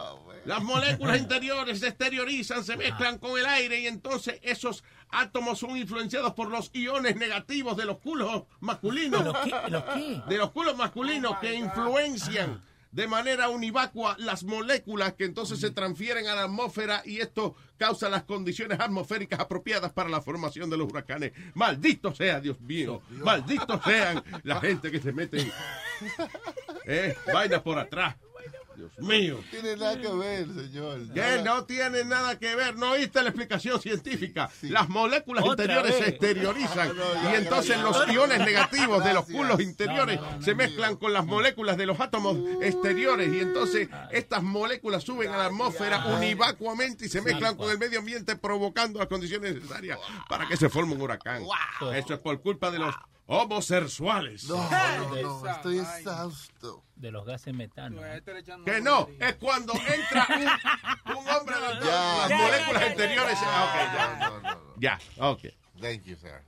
las 0.44 0.62
moléculas 0.62 1.18
interiores 1.20 1.78
se 1.78 1.88
exteriorizan, 1.88 2.64
se 2.64 2.76
mezclan 2.76 3.18
con 3.18 3.38
el 3.38 3.46
aire 3.46 3.80
y 3.80 3.86
entonces 3.86 4.40
esos 4.42 4.82
átomos 5.10 5.58
son 5.58 5.76
influenciados 5.76 6.34
por 6.34 6.48
los 6.48 6.70
iones 6.74 7.16
negativos 7.16 7.76
de 7.76 7.84
los 7.84 7.98
culos 7.98 8.44
masculinos. 8.60 9.20
¿De 9.20 9.24
los 9.26 9.36
los 9.70 9.84
qué? 9.84 10.22
De 10.26 10.38
los 10.38 10.50
culos 10.50 10.76
masculinos 10.76 11.38
que 11.38 11.54
influencian 11.54 12.60
de 12.92 13.08
manera 13.08 13.48
univacua 13.48 14.16
las 14.18 14.44
moléculas 14.44 15.14
que 15.14 15.24
entonces 15.24 15.58
se 15.58 15.70
transfieren 15.70 16.28
a 16.28 16.34
la 16.34 16.44
atmósfera 16.44 17.02
y 17.04 17.18
esto 17.18 17.56
causa 17.78 18.08
las 18.08 18.22
condiciones 18.24 18.78
atmosféricas 18.78 19.40
apropiadas 19.40 19.92
para 19.92 20.08
la 20.08 20.20
formación 20.20 20.70
de 20.70 20.76
los 20.76 20.88
huracanes. 20.88 21.32
Maldito 21.54 22.14
sea, 22.14 22.40
Dios 22.40 22.60
mío. 22.60 23.02
Malditos 23.10 23.80
sean 23.84 24.22
la 24.44 24.60
gente 24.60 24.90
que 24.90 25.00
se 25.00 25.12
mete 25.12 25.50
eh, 26.86 27.16
vainas 27.32 27.62
por 27.62 27.78
atrás. 27.78 28.16
Dios 28.88 29.06
mío. 29.06 29.36
No 29.42 29.50
tiene 29.50 29.76
nada 29.76 30.00
que 30.00 30.08
ver, 30.08 30.46
señor. 30.46 31.12
Que 31.12 31.42
no 31.42 31.64
tiene 31.64 32.04
nada 32.04 32.38
que 32.38 32.54
ver, 32.56 32.76
no 32.76 32.92
oíste 32.92 33.22
la 33.22 33.28
explicación 33.28 33.80
científica. 33.80 34.50
Las 34.62 34.88
moléculas 34.88 35.44
Otra 35.44 35.64
interiores 35.64 35.96
se 35.96 36.10
exteriorizan 36.10 36.88
No, 36.88 36.94
no, 36.94 37.22
ya, 37.22 37.32
y 37.32 37.34
entonces 37.36 37.78
los 37.80 38.08
iones 38.08 38.38
negativos 38.38 39.04
de 39.04 39.14
los 39.14 39.24
culos 39.26 39.60
interiores 39.60 40.20
No, 40.20 40.30
no, 40.30 40.36
no, 40.36 40.42
se 40.42 40.54
mezclan 40.54 40.96
con 40.96 41.12
las 41.12 41.24
moléculas 41.24 41.76
de 41.76 41.86
los 41.86 42.00
átomos 42.00 42.38
exteriores 42.60 43.32
y 43.32 43.40
entonces 43.40 43.88
estas 44.10 44.42
moléculas 44.42 45.02
suben 45.02 45.30
a 45.30 45.36
la 45.36 45.46
atmósfera 45.46 46.06
univacuamente 46.06 47.06
y 47.06 47.08
se 47.08 47.20
mezclan 47.20 47.56
con 47.56 47.70
el 47.70 47.78
medio 47.78 48.00
ambiente 48.00 48.36
provocando 48.36 48.98
las 48.98 49.08
condiciones 49.08 49.54
necesarias 49.54 49.98
para 50.28 50.46
que 50.46 50.56
se 50.56 50.68
forme 50.68 50.94
un 50.94 51.02
huracán. 51.02 51.42
Eso 51.94 52.14
es 52.14 52.20
por 52.20 52.40
culpa 52.40 52.70
de 52.70 52.78
los 52.78 52.94
homosexuales. 53.26 54.44
No, 54.44 54.56
no, 54.70 55.22
no, 55.42 55.50
estoy 55.50 55.78
exhausto. 55.78 56.84
De 56.96 57.10
los 57.10 57.24
gases 57.26 57.52
metano. 57.54 58.00
Que 58.64 58.80
no, 58.80 59.08
es 59.18 59.34
cuando 59.36 59.72
entra 59.74 60.26
un, 60.30 61.16
un 61.18 61.28
hombre 61.28 61.56
de 61.56 61.84
Ya. 61.86 62.28
las 62.28 62.30
moléculas. 62.30 62.82
Ah, 63.44 63.64
ok, 63.64 63.74
ya. 63.94 64.16
No, 64.28 64.40
no, 64.40 64.54
no. 64.54 64.74
Ya, 64.78 64.98
ok. 65.18 65.40
Thank 65.80 66.02
you, 66.04 66.16
sir. 66.16 66.42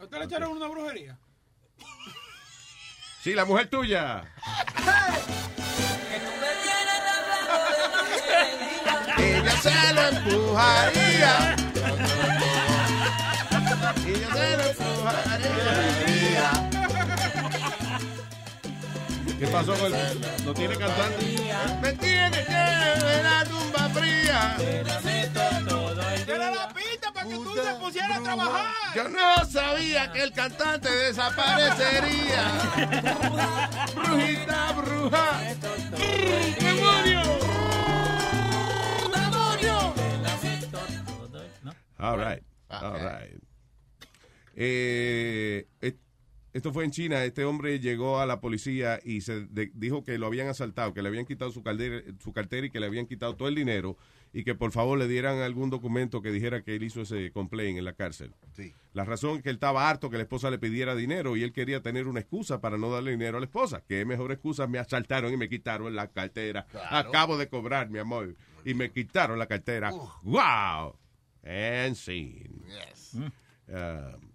¿Usted 0.00 0.18
le 0.18 0.24
echaron 0.24 0.52
una 0.52 0.66
brujería? 0.68 1.18
Sí, 3.22 3.34
la 3.34 3.44
mujer 3.44 3.68
tuya. 3.68 4.22
Ella 9.18 9.50
se 9.60 9.92
lo 9.94 10.08
empujaría. 10.08 11.56
Ella 14.06 14.32
se 14.32 14.56
lo 14.56 14.62
empujaría. 14.70 16.17
¿Qué 19.38 19.46
pasó 19.46 19.74
con 19.74 19.94
el... 19.94 20.20
¿No 20.44 20.52
tiene 20.52 20.76
cantante? 20.76 21.24
Me 21.80 21.92
tiene 21.92 22.44
que 22.44 22.52
ver 22.52 23.22
la 23.22 23.44
tumba 23.44 23.88
fría. 23.90 24.56
Era 26.26 26.50
la 26.50 26.68
pista 26.68 27.12
para 27.12 27.28
que 27.28 27.34
tú 27.34 27.54
te 27.54 27.74
pusieras 27.80 28.18
a 28.18 28.22
trabajar. 28.22 28.66
Yo 28.94 29.08
no 29.08 29.44
sabía 29.44 30.12
que 30.12 30.22
el 30.24 30.32
cantante 30.32 30.90
desaparecería. 30.90 32.52
Brujita, 33.94 34.72
bruja. 34.72 35.40
¡Demonio! 36.60 37.22
¡Demonio! 39.14 39.94
All 42.00 42.16
right. 42.18 42.42
All 42.70 42.98
right. 43.00 43.42
Eh, 44.56 45.66
et- 45.80 46.07
esto 46.58 46.72
fue 46.72 46.84
en 46.84 46.90
China. 46.90 47.24
Este 47.24 47.44
hombre 47.44 47.80
llegó 47.80 48.20
a 48.20 48.26
la 48.26 48.40
policía 48.40 49.00
y 49.04 49.22
se 49.22 49.46
de- 49.46 49.70
dijo 49.74 50.04
que 50.04 50.18
lo 50.18 50.26
habían 50.26 50.48
asaltado, 50.48 50.92
que 50.92 51.02
le 51.02 51.08
habían 51.08 51.24
quitado 51.26 51.50
su, 51.50 51.62
caldera- 51.62 52.02
su 52.22 52.32
cartera 52.32 52.66
y 52.66 52.70
que 52.70 52.80
le 52.80 52.86
habían 52.86 53.06
quitado 53.06 53.34
todo 53.36 53.48
el 53.48 53.54
dinero 53.54 53.96
y 54.32 54.44
que 54.44 54.54
por 54.54 54.72
favor 54.72 54.98
le 54.98 55.08
dieran 55.08 55.38
algún 55.38 55.70
documento 55.70 56.20
que 56.20 56.30
dijera 56.30 56.62
que 56.62 56.76
él 56.76 56.82
hizo 56.82 57.00
ese 57.00 57.30
complaint 57.32 57.78
en 57.78 57.84
la 57.84 57.94
cárcel. 57.94 58.34
Sí. 58.52 58.74
La 58.92 59.04
razón 59.04 59.36
es 59.38 59.42
que 59.42 59.48
él 59.48 59.54
estaba 59.56 59.88
harto 59.88 60.10
que 60.10 60.16
la 60.18 60.24
esposa 60.24 60.50
le 60.50 60.58
pidiera 60.58 60.94
dinero 60.94 61.36
y 61.36 61.42
él 61.42 61.52
quería 61.52 61.80
tener 61.82 62.06
una 62.06 62.20
excusa 62.20 62.60
para 62.60 62.76
no 62.76 62.90
darle 62.90 63.12
dinero 63.12 63.38
a 63.38 63.40
la 63.40 63.46
esposa. 63.46 63.82
¿Qué 63.88 64.04
mejor 64.04 64.30
excusa? 64.32 64.66
Me 64.66 64.78
asaltaron 64.78 65.32
y 65.32 65.36
me 65.38 65.48
quitaron 65.48 65.94
la 65.96 66.08
cartera. 66.08 66.66
Claro. 66.70 67.08
Acabo 67.08 67.38
de 67.38 67.48
cobrar, 67.48 67.88
mi 67.88 67.98
amor. 68.00 68.34
Y 68.64 68.74
me 68.74 68.90
quitaron 68.90 69.38
la 69.38 69.46
cartera. 69.46 69.92
¡Wow! 70.22 70.96
And 71.44 71.94
scene. 71.94 72.62
Yes. 72.66 73.14
Um, 73.68 74.32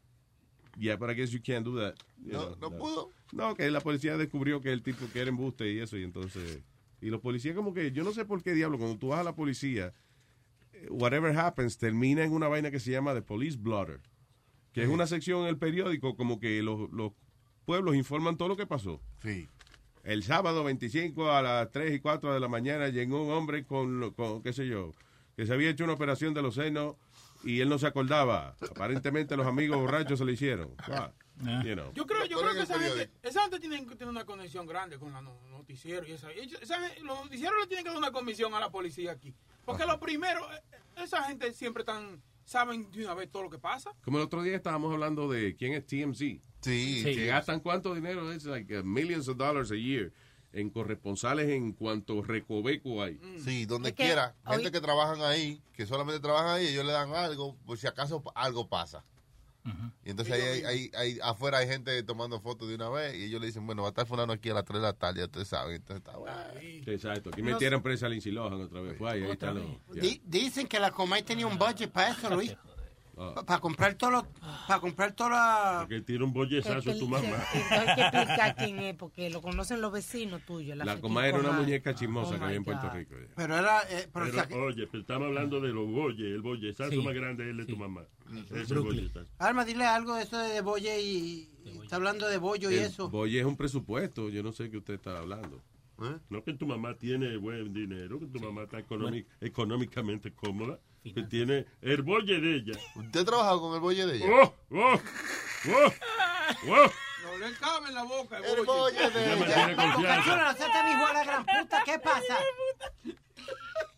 yeah, 0.77 0.95
but 0.95 1.09
I 1.09 1.13
guess 1.13 1.31
you 1.31 1.39
can't 1.41 1.63
do 1.65 1.77
that. 1.79 1.95
No, 2.25 2.55
know, 2.55 2.57
no 2.71 2.77
pudo. 2.77 3.09
No, 3.31 3.55
que 3.55 3.69
la 3.71 3.81
policía 3.81 4.17
descubrió 4.17 4.61
que 4.61 4.71
el 4.71 4.81
tipo 4.83 5.05
que 5.11 5.19
era 5.21 5.29
embuste 5.29 5.71
y 5.71 5.79
eso, 5.79 5.97
y 5.97 6.03
entonces... 6.03 6.61
Y 7.01 7.09
los 7.09 7.19
policías 7.19 7.55
como 7.55 7.73
que, 7.73 7.91
yo 7.91 8.03
no 8.03 8.13
sé 8.13 8.23
por 8.23 8.41
qué 8.43 8.53
diablo, 8.53 8.77
cuando 8.77 8.97
tú 8.97 9.09
vas 9.09 9.19
a 9.19 9.23
la 9.23 9.35
policía, 9.35 9.93
eh, 10.71 10.87
whatever 10.89 11.37
happens, 11.37 11.77
termina 11.77 12.23
en 12.23 12.31
una 12.31 12.47
vaina 12.47 12.71
que 12.71 12.79
se 12.79 12.91
llama 12.91 13.13
The 13.13 13.21
Police 13.21 13.57
Blotter, 13.57 13.99
que 14.71 14.83
es 14.83 14.89
una 14.89 15.05
sección 15.05 15.41
en 15.41 15.47
el 15.47 15.57
periódico 15.57 16.15
como 16.15 16.39
que 16.39 16.63
los, 16.63 16.89
los 16.91 17.11
pueblos 17.65 17.95
informan 17.95 18.37
todo 18.37 18.47
lo 18.47 18.55
que 18.55 18.65
pasó. 18.67 19.01
Sí. 19.21 19.49
El 20.05 20.23
sábado 20.23 20.63
25 20.63 21.31
a 21.31 21.41
las 21.41 21.71
3 21.71 21.93
y 21.95 21.99
4 21.99 22.33
de 22.33 22.39
la 22.39 22.47
mañana 22.47 22.87
llegó 22.87 23.23
un 23.25 23.31
hombre 23.33 23.65
con, 23.65 23.99
lo- 23.99 24.13
con, 24.13 24.41
qué 24.41 24.53
sé 24.53 24.65
yo, 24.67 24.91
que 25.35 25.45
se 25.45 25.53
había 25.53 25.69
hecho 25.71 25.83
una 25.83 25.93
operación 25.93 26.33
de 26.33 26.41
los 26.41 26.55
senos 26.55 26.95
y 27.43 27.59
él 27.59 27.67
no 27.69 27.79
se 27.79 27.87
acordaba. 27.87 28.55
Aparentemente 28.61 29.35
los 29.35 29.45
amigos 29.47 29.77
borrachos 29.77 30.19
se 30.19 30.25
le 30.25 30.33
hicieron. 30.33 30.69
Wow. 30.87 31.09
You 31.41 31.73
know. 31.75 31.91
Yo 31.93 32.05
creo, 32.05 32.25
yo 32.25 32.37
Pero 32.37 32.51
creo 32.51 32.53
que 32.53 32.61
esa 32.61 32.79
gente, 32.79 33.09
esa 33.23 33.41
gente 33.41 33.59
tiene 33.59 33.85
que 33.85 33.95
tener 33.95 34.09
una 34.09 34.25
conexión 34.25 34.65
grande 34.65 34.97
con 34.99 35.11
los 35.11 35.23
noticieros 35.51 36.07
y 36.07 36.11
esa, 36.13 36.31
esa 36.31 36.79
gente- 36.79 37.01
los 37.01 37.23
noticieros 37.23 37.55
le 37.59 37.67
tienen 37.67 37.83
que 37.83 37.89
dar 37.89 37.97
una 37.97 38.11
comisión 38.11 38.53
a 38.53 38.59
la 38.59 38.71
policía 38.71 39.11
aquí. 39.11 39.33
Porque 39.65 39.85
lo 39.85 39.99
primero, 39.99 40.41
eh, 40.53 40.61
esa 41.03 41.23
gente 41.23 41.51
siempre 41.53 41.83
tan, 41.83 42.21
saben 42.45 42.91
de 42.91 43.03
una 43.03 43.13
vez 43.13 43.31
todo 43.31 43.43
lo 43.43 43.49
que 43.49 43.57
pasa. 43.59 43.91
Como 44.03 44.17
el 44.19 44.23
otro 44.25 44.43
día 44.43 44.55
estábamos 44.55 44.93
hablando 44.93 45.27
de 45.29 45.55
quién 45.55 45.73
es 45.73 45.85
TMZ. 45.85 46.19
Sí. 46.61 47.01
Que 47.03 47.25
gastan 47.25 47.59
cuánto 47.59 47.93
dinero, 47.95 48.31
es 48.31 48.45
like 48.45 48.79
uh, 48.79 48.83
millions 48.83 49.27
of 49.27 49.37
dollars 49.37 49.71
a 49.71 49.75
year 49.75 50.11
en 50.53 50.69
corresponsales 50.69 51.49
en 51.49 51.73
cuanto 51.73 52.21
recoveco 52.21 53.01
hay. 53.01 53.19
Sí, 53.43 53.65
donde 53.65 53.89
Es 53.89 53.95
que 53.95 54.03
quiera. 54.03 54.35
hoy- 54.45 54.57
Gente 54.57 54.71
que 54.71 54.81
trabajan 54.81 55.21
ahí, 55.23 55.61
que 55.73 55.85
solamente 55.87 56.19
trabajan 56.21 56.49
ahí, 56.57 56.67
ellos 56.67 56.85
le 56.85 56.91
dan 56.91 57.11
algo, 57.15 57.55
por 57.65 57.77
si 57.77 57.87
acaso 57.87 58.21
algo 58.35 58.67
pasa. 58.69 59.03
Y 60.03 60.09
entonces 60.09 60.33
ahí, 60.33 60.41
hay- 60.41 60.63
hay- 60.65 60.91
hay- 60.95 61.19
afuera 61.23 61.59
hay 61.59 61.67
gente 61.67 62.03
tomando 62.03 62.39
fotos 62.41 62.67
de 62.67 62.75
una 62.75 62.89
vez 62.89 63.15
y 63.15 63.23
ellos 63.23 63.39
le 63.39 63.47
dicen, 63.47 63.65
bueno, 63.65 63.81
va 63.83 63.87
a 63.87 63.91
estar 63.91 64.05
fulano 64.05 64.33
aquí 64.33 64.49
a 64.49 64.53
las 64.55 64.65
3 64.65 64.81
de 64.81 64.87
la 64.87 64.93
tarde, 64.93 65.19
ya 65.19 65.25
ustedes 65.25 65.47
saben. 65.47 65.75
Entonces 65.75 65.97
está 66.05 66.17
bueno. 66.17 66.35
Exacto. 66.85 67.29
Aquí 67.29 67.41
metieron 67.53 67.81
presa 67.81 68.07
a 68.07 68.09
Lindsay 68.09 68.31
Lohan 68.33 68.59
otra 68.61 68.81
vez. 68.81 68.97
Fue 68.97 69.09
ahí, 69.11 69.23
ahí 69.23 69.31
está 69.31 69.53
lo- 69.53 69.61
dicen 70.25 70.67
que 70.67 70.79
la 70.79 70.91
Comay 70.91 71.23
tenía 71.23 71.47
un 71.47 71.57
budget 71.57 71.91
para 71.91 72.11
eso, 72.11 72.29
Luis. 72.29 72.55
Ah. 73.35 73.43
Para 73.45 73.59
comprar 73.59 73.93
todo 73.95 74.11
lo, 74.11 74.27
para 74.67 74.79
comprar 74.79 75.13
toda 75.13 75.29
la... 75.29 75.77
Porque 75.81 76.01
tira 76.01 76.23
un 76.23 76.33
bollezazo 76.33 76.91
a 76.91 76.93
tu 76.97 77.07
mamá. 77.07 77.27
Hay 77.71 77.95
que 77.95 78.01
explicar 78.01 78.55
quién 78.55 78.79
es, 78.79 78.95
porque 78.95 79.29
lo 79.29 79.41
conocen 79.41 79.81
los 79.81 79.91
vecinos 79.91 80.41
tuyos. 80.45 80.77
La 80.77 80.85
friki 80.85 81.01
coma 81.01 81.27
era 81.27 81.39
una 81.39 81.51
muñeca 81.51 81.93
chismosa 81.95 82.35
Oh 82.35 82.39
que 82.39 82.43
había 82.45 82.57
en 82.57 82.63
Puerto. 82.63 82.89
Rico. 82.89 83.15
ya. 83.19 83.33
Pero 83.35 83.57
era, 83.57 83.81
eh, 83.89 84.07
pero 84.13 84.25
Pero, 84.25 84.41
o 84.41 84.45
sea, 84.47 84.57
oye, 84.57 84.87
pero 84.87 85.01
estamos 85.01 85.27
hablando 85.27 85.59
de 85.61 85.69
los 85.69 85.87
bolles. 85.89 86.25
El 86.33 86.41
bollezazo 86.41 86.91
Sí. 86.91 86.97
más 87.01 87.13
grande 87.13 87.43
es 87.43 87.49
el 87.51 87.57
de 87.57 87.65
tu 87.65 87.77
mamá. 87.77 88.03
Alma, 89.37 89.65
dile 89.65 89.85
algo 89.85 90.15
de 90.15 90.23
eso 90.23 90.37
de 90.37 90.61
bolle 90.61 91.01
y, 91.01 91.49
y 91.65 91.79
está 91.83 91.97
hablando 91.97 92.27
de 92.27 92.37
bollo 92.37 92.71
y 92.71 92.75
El 92.75 92.83
eso. 92.83 93.09
Boye 93.09 93.39
es 93.39 93.45
un 93.45 93.55
presupuesto. 93.57 94.29
Yo 94.29 94.43
no 94.43 94.51
sé 94.51 94.69
qué 94.69 94.77
usted 94.77 94.95
está 94.95 95.17
hablando. 95.17 95.61
No 96.29 96.43
que 96.43 96.53
tu 96.53 96.65
mamá 96.65 96.95
tiene 96.97 97.37
buen 97.37 97.73
dinero, 97.73 98.19
que 98.19 98.25
tu 98.25 98.39
mamá 98.39 98.63
está 98.63 98.79
económic- 98.79 99.25
económicamente 99.41 100.33
cómoda, 100.33 100.79
que 101.03 101.23
tiene 101.23 101.65
el 101.81 102.01
bolle 102.01 102.39
de 102.41 102.55
ella. 102.55 102.73
¿Usted 102.95 103.19
ha 103.21 103.25
trabajado 103.25 103.61
con 103.61 103.73
el 103.75 103.79
bolle 103.79 104.05
de 104.05 104.15
ella? 104.17 104.25
¡Oh! 104.29 104.53
¡Oh! 104.71 104.99
¡Oh! 105.69 105.93
¡Oh! 106.69 106.91
No 107.23 107.37
le 107.37 107.53
cabe 107.57 107.87
en 107.89 107.95
la 107.95 108.03
boca. 108.03 108.37
el 108.39 108.45
El 108.59 108.65
bolle. 108.65 108.97
de 109.09 109.13
Ya 109.13 109.35
me 109.35 109.45
ella. 109.45 109.53
tiene 109.55 109.75
Cachulo, 109.75 109.93
confianza. 109.95 110.35
no 110.51 110.57
seas 110.57 110.71
tan 110.73 110.87
hijo 110.91 111.07
de 111.07 111.13
la 111.13 111.23
gran 111.23 111.45
puta, 111.45 111.83
¿qué 111.85 111.99
pasa? 111.99 112.37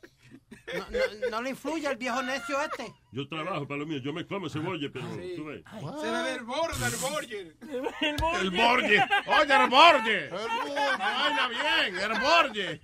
No, 0.74 0.80
no- 0.89 1.30
no 1.30 1.41
le 1.41 1.49
influye 1.51 1.88
al 1.88 1.95
viejo 1.95 2.22
necio 2.24 2.59
este. 2.61 2.91
Yo 3.11 3.28
trabajo 3.28 3.68
para 3.68 3.80
lo 3.80 3.86
mío, 3.86 3.99
yo 3.99 4.11
me 4.13 4.26
como 4.26 4.49
cebolla, 4.49 4.89
pero 4.91 5.05
tú 5.36 5.45
ves. 5.45 5.63
Se 6.01 6.11
le 6.11 6.24
desborda 6.34 6.88
el 6.88 6.95
Borger. 6.95 7.55
El 8.01 8.18
Borges. 8.51 9.01
Oye, 9.28 9.53
el 9.63 9.70
Borges. 9.70 10.32
Vaina 10.32 11.47
bien, 11.49 11.95
el 11.97 12.20
Borges. 12.20 12.80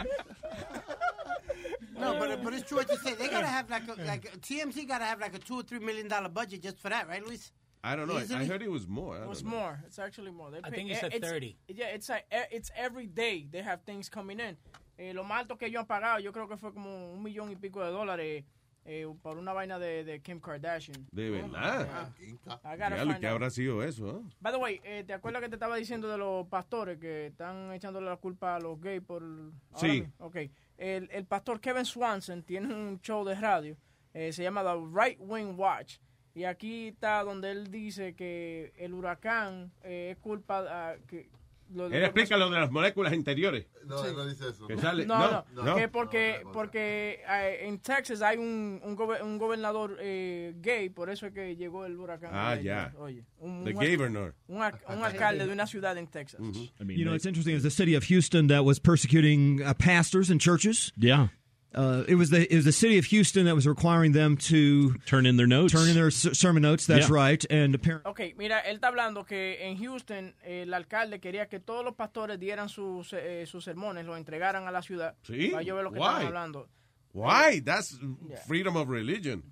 No, 1.99 2.17
but, 2.17 2.43
but 2.43 2.53
it's 2.53 2.67
true 2.67 2.77
what 2.77 2.89
you 2.89 2.97
say. 2.97 3.13
They 3.13 3.27
gotta 3.27 3.45
have 3.47 3.69
like 3.69 3.83
a, 3.87 3.93
like 4.03 4.25
a, 4.25 4.37
TMZ 4.37 4.87
gotta 4.87 5.05
have 5.05 5.19
like 5.19 5.35
a 5.35 5.39
two 5.39 5.59
or 5.59 5.63
three 5.63 5.79
million 5.79 6.07
dollar 6.07 6.29
budget 6.29 6.61
just 6.63 6.79
for 6.79 6.89
that, 6.89 7.07
right, 7.07 7.23
Luis? 7.25 7.51
I 7.83 7.95
don't 7.95 8.07
know. 8.07 8.15
I- 8.15 8.19
I 8.19 8.23
Easily? 8.23 8.45
heard 8.47 8.61
it 8.63 8.71
was 8.71 8.87
more. 8.87 9.15
I 9.17 9.19
don't 9.21 9.31
It's 9.31 9.43
know. 9.43 9.49
more. 9.51 9.79
It's 9.85 9.99
actually 9.99 10.31
more. 10.31 10.49
They 10.51 10.59
I 10.63 10.69
pay- 10.69 10.75
think 10.77 10.89
he 10.89 10.95
eh, 10.95 10.99
said 10.99 11.13
it's- 11.13 11.31
30. 11.31 11.57
Yeah, 11.67 11.87
it's 11.87 12.09
like 12.09 12.25
eh, 12.31 12.43
it's 12.51 12.71
every 12.75 13.05
day 13.07 13.47
they 13.51 13.61
have 13.61 13.81
things 13.83 14.07
coming 14.09 14.39
in. 14.39 14.55
Eh, 15.01 15.13
lo 15.15 15.23
más 15.23 15.39
alto 15.41 15.57
que 15.57 15.65
ellos 15.65 15.79
han 15.81 15.87
pagado, 15.87 16.19
yo 16.19 16.31
creo 16.31 16.47
que 16.47 16.57
fue 16.57 16.71
como 16.73 17.13
un 17.13 17.23
millón 17.23 17.51
y 17.51 17.55
pico 17.55 17.83
de 17.83 17.89
dólares 17.89 18.45
eh, 18.85 19.07
por 19.23 19.37
una 19.39 19.51
vaina 19.51 19.79
de, 19.79 20.03
de 20.03 20.21
Kim 20.21 20.39
Kardashian. 20.39 21.07
De 21.11 21.29
verdad. 21.31 22.11
Gotta 22.45 22.75
Diablo, 22.75 22.97
find 23.13 23.19
¿Qué 23.19 23.27
habrá 23.27 23.49
sido 23.49 23.81
eso? 23.83 24.19
eh? 24.19 24.33
By 24.39 24.53
the 24.53 24.59
way, 24.59 24.79
eh, 24.83 25.03
¿te 25.05 25.13
acuerdas 25.13 25.41
que 25.41 25.49
te 25.49 25.55
estaba 25.55 25.75
diciendo 25.75 26.07
de 26.07 26.17
los 26.19 26.45
pastores 26.47 26.99
que 26.99 27.27
están 27.27 27.71
echándole 27.73 28.05
la 28.07 28.17
culpa 28.17 28.55
a 28.55 28.59
los 28.59 28.79
gays 28.79 29.01
por... 29.01 29.23
ahora 29.23 29.51
Sí. 29.75 29.87
mismo? 30.01 30.13
Ok. 30.19 30.35
El, 30.77 31.09
el 31.11 31.25
pastor 31.25 31.59
Kevin 31.59 31.85
Swanson 31.85 32.43
tiene 32.43 32.73
un 32.73 32.99
show 33.01 33.23
de 33.25 33.33
radio, 33.35 33.75
eh, 34.13 34.31
se 34.33 34.43
llama 34.43 34.63
The 34.63 34.75
Right 34.93 35.17
Wing 35.19 35.55
Watch. 35.57 35.97
Y 36.33 36.43
aquí 36.45 36.89
está 36.89 37.23
donde 37.23 37.51
él 37.51 37.71
dice 37.71 38.13
que 38.15 38.71
el 38.77 38.93
huracán 38.93 39.71
eh, 39.83 40.11
es 40.11 40.17
culpa... 40.19 40.63
ah, 40.69 40.95
que, 41.07 41.29
Él 41.73 42.03
explica 42.03 42.37
lo 42.37 42.49
de 42.49 42.59
las 42.59 42.71
moléculas 42.71 43.13
interiores. 43.13 43.65
No, 43.85 44.03
él 44.05 44.13
no 44.15 44.25
dice 44.27 44.49
eso. 44.49 44.67
Que 44.67 44.77
sale- 44.77 45.05
no, 45.05 45.45
no, 45.53 45.63
no, 45.63 45.75
que 45.75 45.87
porque, 45.87 46.41
porque 46.53 47.21
eh, 47.27 47.59
en 47.67 47.79
Texas 47.79 48.21
hay 48.21 48.37
un, 48.37 48.79
un, 48.83 48.95
gobe- 48.97 49.21
un 49.23 49.37
gobernador 49.37 49.97
eh, 49.99 50.53
gay, 50.61 50.89
por 50.89 51.09
eso 51.09 51.25
es 51.27 51.33
que 51.33 51.55
llegó 51.55 51.85
el 51.85 51.97
huracán. 51.99 52.31
Ah, 52.33 52.55
ya. 52.55 52.93
Oye, 52.97 53.23
un, 53.39 53.63
The 53.63 53.71
un- 53.71 53.75
governor. 53.75 54.35
Un, 54.47 54.57
un 54.57 55.03
alcalde 55.03 55.45
de 55.47 55.53
una 55.53 55.65
ciudad 55.67 55.97
en 55.97 56.07
Texas. 56.07 56.39
you 56.41 57.03
know, 57.03 57.13
it's 57.15 57.25
interesting. 57.25 57.53
It 57.53 57.63
was 57.63 57.63
the 57.63 57.71
city 57.71 57.95
of 57.95 58.03
Houston 58.05 58.47
that 58.47 58.63
was 58.63 58.79
persecuting 58.79 59.61
uh, 59.61 59.73
pastors 59.73 60.29
and 60.29 60.39
churches. 60.39 60.91
Yeah. 60.97 61.29
Uh, 61.73 62.03
it 62.07 62.15
was 62.15 62.29
the 62.29 62.41
it 62.51 62.55
was 62.57 62.65
the 62.65 62.71
city 62.73 62.97
of 62.97 63.05
Houston 63.05 63.45
that 63.45 63.55
was 63.55 63.65
requiring 63.65 64.11
them 64.11 64.35
to 64.35 64.93
turn 65.05 65.25
in 65.25 65.37
their 65.37 65.47
notes. 65.47 65.71
Turn 65.71 65.87
in 65.87 65.95
their 65.95 66.11
sermon 66.11 66.61
notes. 66.63 66.85
That's 66.85 67.07
Yeah. 67.07 67.15
right. 67.29 67.45
And 67.49 67.73
apparently, 67.73 68.09
Ok, 68.11 68.35
mira, 68.37 68.59
él 68.59 68.75
está 68.75 68.87
hablando 68.89 69.23
que 69.25 69.57
en 69.65 69.77
Houston 69.77 70.35
el 70.43 70.73
alcalde 70.73 71.21
quería 71.21 71.47
que 71.47 71.61
todos 71.61 71.85
los 71.85 71.95
pastores 71.95 72.37
dieran 72.39 72.67
sus, 72.67 73.13
eh, 73.13 73.45
sus 73.45 73.63
sermones, 73.63 74.05
los 74.05 74.17
entregaran 74.17 74.67
a 74.67 74.71
la 74.71 74.81
ciudad. 74.81 75.15
Sí. 75.23 75.47
Para 75.49 75.63
yo 75.63 75.75
ver 75.75 75.85
lo 75.85 75.91
que 75.93 75.99
estaban 75.99 76.25
hablando. 76.27 76.67
Why? 77.13 77.61
That's 77.61 77.97
Yeah. 78.27 78.37
freedom 78.47 78.75
of 78.75 78.89
religion. 78.89 79.43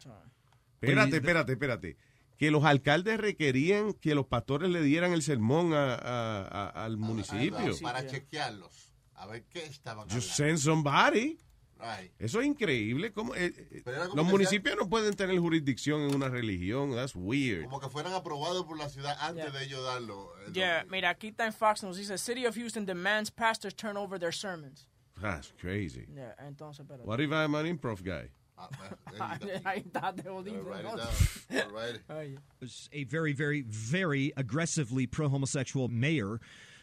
Espérate, 0.82 1.16
espérate, 1.18 1.52
espérate. 1.54 1.98
Que 2.38 2.52
los 2.52 2.64
alcaldes 2.64 3.18
requerían 3.18 3.94
que 3.94 4.14
los 4.16 4.26
pastores 4.26 4.70
le 4.70 4.82
dieran 4.82 5.12
el 5.14 5.22
sermón 5.22 5.74
a- 5.74 5.94
a- 5.96 6.42
a- 6.44 6.86
al 6.86 6.98
municipio. 6.98 7.78
Para 7.82 8.06
chequearlos. 8.08 8.92
A 9.16 9.26
ver 9.26 9.44
qué 9.50 9.64
estaban 9.66 10.04
Just 10.10 10.40
hablando. 10.40 10.58
send 10.58 10.58
somebody. 10.60 11.38
Right. 11.80 12.12
Eso 12.20 12.42
es 12.42 12.48
increíble. 12.48 13.14
¿Cómo, 13.14 13.34
eh, 13.36 13.54
eh, 13.56 13.82
Pero 13.86 14.02
como 14.10 14.16
los 14.16 14.26
municipios 14.26 14.76
no 14.78 14.90
pueden 14.90 15.14
tener 15.16 15.40
jurisdicción 15.40 16.02
en 16.02 16.14
una 16.14 16.28
religión. 16.28 16.94
That's 16.94 17.16
weird. 17.16 17.64
Como 17.64 17.80
que 17.80 17.88
fueran 17.90 18.14
aprobados 18.14 18.66
por 18.66 18.78
la 18.78 18.90
ciudad 18.90 19.16
antes 19.22 19.46
Yeah. 19.46 19.58
de 19.60 19.66
ellos 19.66 19.84
darlo. 19.86 20.34
el 20.46 20.54
Yeah, 20.54 20.84
mira, 20.90 21.10
aquí 21.10 21.30
está 21.30 21.46
en 21.46 21.54
Fox 21.54 21.82
News, 21.84 21.98
dice, 21.98 22.18
City 22.18 22.46
of 22.46 22.56
Houston 22.56 22.86
demands 22.86 23.30
pastors 23.30 23.74
turn 23.74 23.96
over 23.96 24.20
their 24.20 24.34
sermons. 24.34 24.88
That's 25.22 25.54
crazy. 25.60 26.06
Yeah, 26.14 26.34
entonces, 26.46 26.82
espérate. 26.86 27.06
What 27.06 27.22
if 27.22 27.32
I'm 27.32 27.56
an 27.56 27.66
improv 27.66 28.04
guy? 28.04 28.30
Ahí 29.64 29.84
está, 29.86 30.14
te 30.14 30.30
was 32.60 32.90
a 32.92 33.04
very, 33.06 33.32
very, 33.34 33.62
very 33.62 34.34
aggressively 34.36 35.08
pro 35.08 35.30
homosexual 35.30 35.88
mayor 35.88 36.42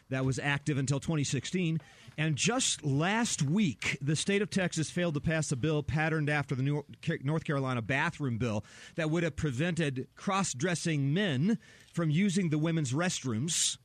that 0.09 0.25
was 0.25 0.39
active 0.39 0.79
until 0.79 0.99
2016. 0.99 1.79
And 2.17 2.35
just 2.35 2.83
last 2.83 3.43
week, 3.43 3.97
the 4.01 4.15
state 4.15 4.41
of 4.41 4.49
Texas 4.49 4.89
failed 4.89 5.13
to 5.13 5.21
pass 5.21 5.51
a 5.51 5.55
bill 5.55 5.83
patterned 5.83 6.31
after 6.31 6.55
the 6.55 6.83
North 7.23 7.43
Carolina 7.43 7.83
bathroom 7.83 8.39
bill 8.39 8.65
that 8.95 9.11
would 9.11 9.21
have 9.21 9.35
prevented 9.35 10.07
cross 10.15 10.53
dressing 10.53 11.13
men 11.13 11.59
from 11.93 12.09
using 12.09 12.49
the 12.49 12.57
women's 12.57 12.91
restrooms 12.91 13.77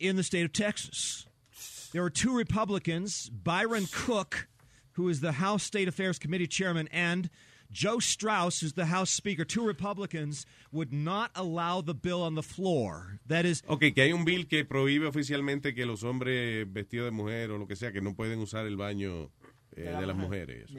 in 0.00 0.16
the 0.16 0.24
state 0.24 0.44
of 0.44 0.52
Texas. 0.52 1.26
There 1.92 2.02
were 2.02 2.10
two 2.10 2.36
Republicans, 2.36 3.28
Byron 3.28 3.86
Cook, 3.92 4.48
who 4.92 5.08
is 5.08 5.20
the 5.20 5.32
House 5.32 5.62
State 5.62 5.86
Affairs 5.86 6.18
Committee 6.18 6.48
chairman, 6.48 6.88
and 6.90 7.30
Joe 7.70 8.00
Strauss, 8.00 8.60
who's 8.60 8.72
the 8.74 8.86
House 8.86 9.10
Speaker. 9.10 9.44
Two 9.44 9.64
Republicans 9.64 10.44
would 10.72 10.92
not 10.92 11.30
allow 11.34 11.80
the 11.80 11.94
bill 11.94 12.22
on 12.22 12.34
the 12.34 12.42
floor. 12.42 13.20
That 13.26 13.44
is, 13.44 13.62
Ok, 13.68 13.94
que 13.94 14.02
hay 14.02 14.12
un 14.12 14.24
bill 14.24 14.46
que 14.46 14.64
prohíbe 14.64 15.06
oficialmente 15.06 15.74
que 15.74 15.86
los 15.86 16.02
hombres 16.02 16.66
vestidos 16.72 17.06
de 17.06 17.10
mujer 17.12 17.50
o 17.50 17.58
lo 17.58 17.66
que 17.66 17.76
sea, 17.76 17.92
que 17.92 18.00
no 18.00 18.14
pueden 18.14 18.40
usar 18.40 18.66
el 18.66 18.76
baño 18.76 19.30
eh, 19.76 19.82
de 19.82 20.06
las 20.06 20.16
mujeres. 20.16 20.70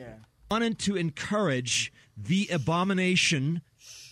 wanted 0.50 0.78
to 0.78 0.98
encourage 0.98 1.94
the 2.18 2.50
abomination 2.52 3.62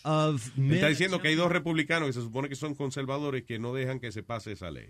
of 0.05 0.57
men 0.57 0.75
Está 0.77 0.87
diciendo 0.87 1.21
que 1.21 1.27
hay 1.27 1.35
dos 1.35 1.51
republicanos 1.51 2.07
que 2.07 2.13
se 2.13 2.21
supone 2.21 2.47
que 2.47 2.55
son 2.55 2.75
conservadores 2.75 3.43
que 3.43 3.59
no 3.59 3.73
dejan 3.73 3.99
que 3.99 4.11
se 4.13 4.23
pase 4.23 4.53
esa 4.53 4.71
ley. 4.71 4.89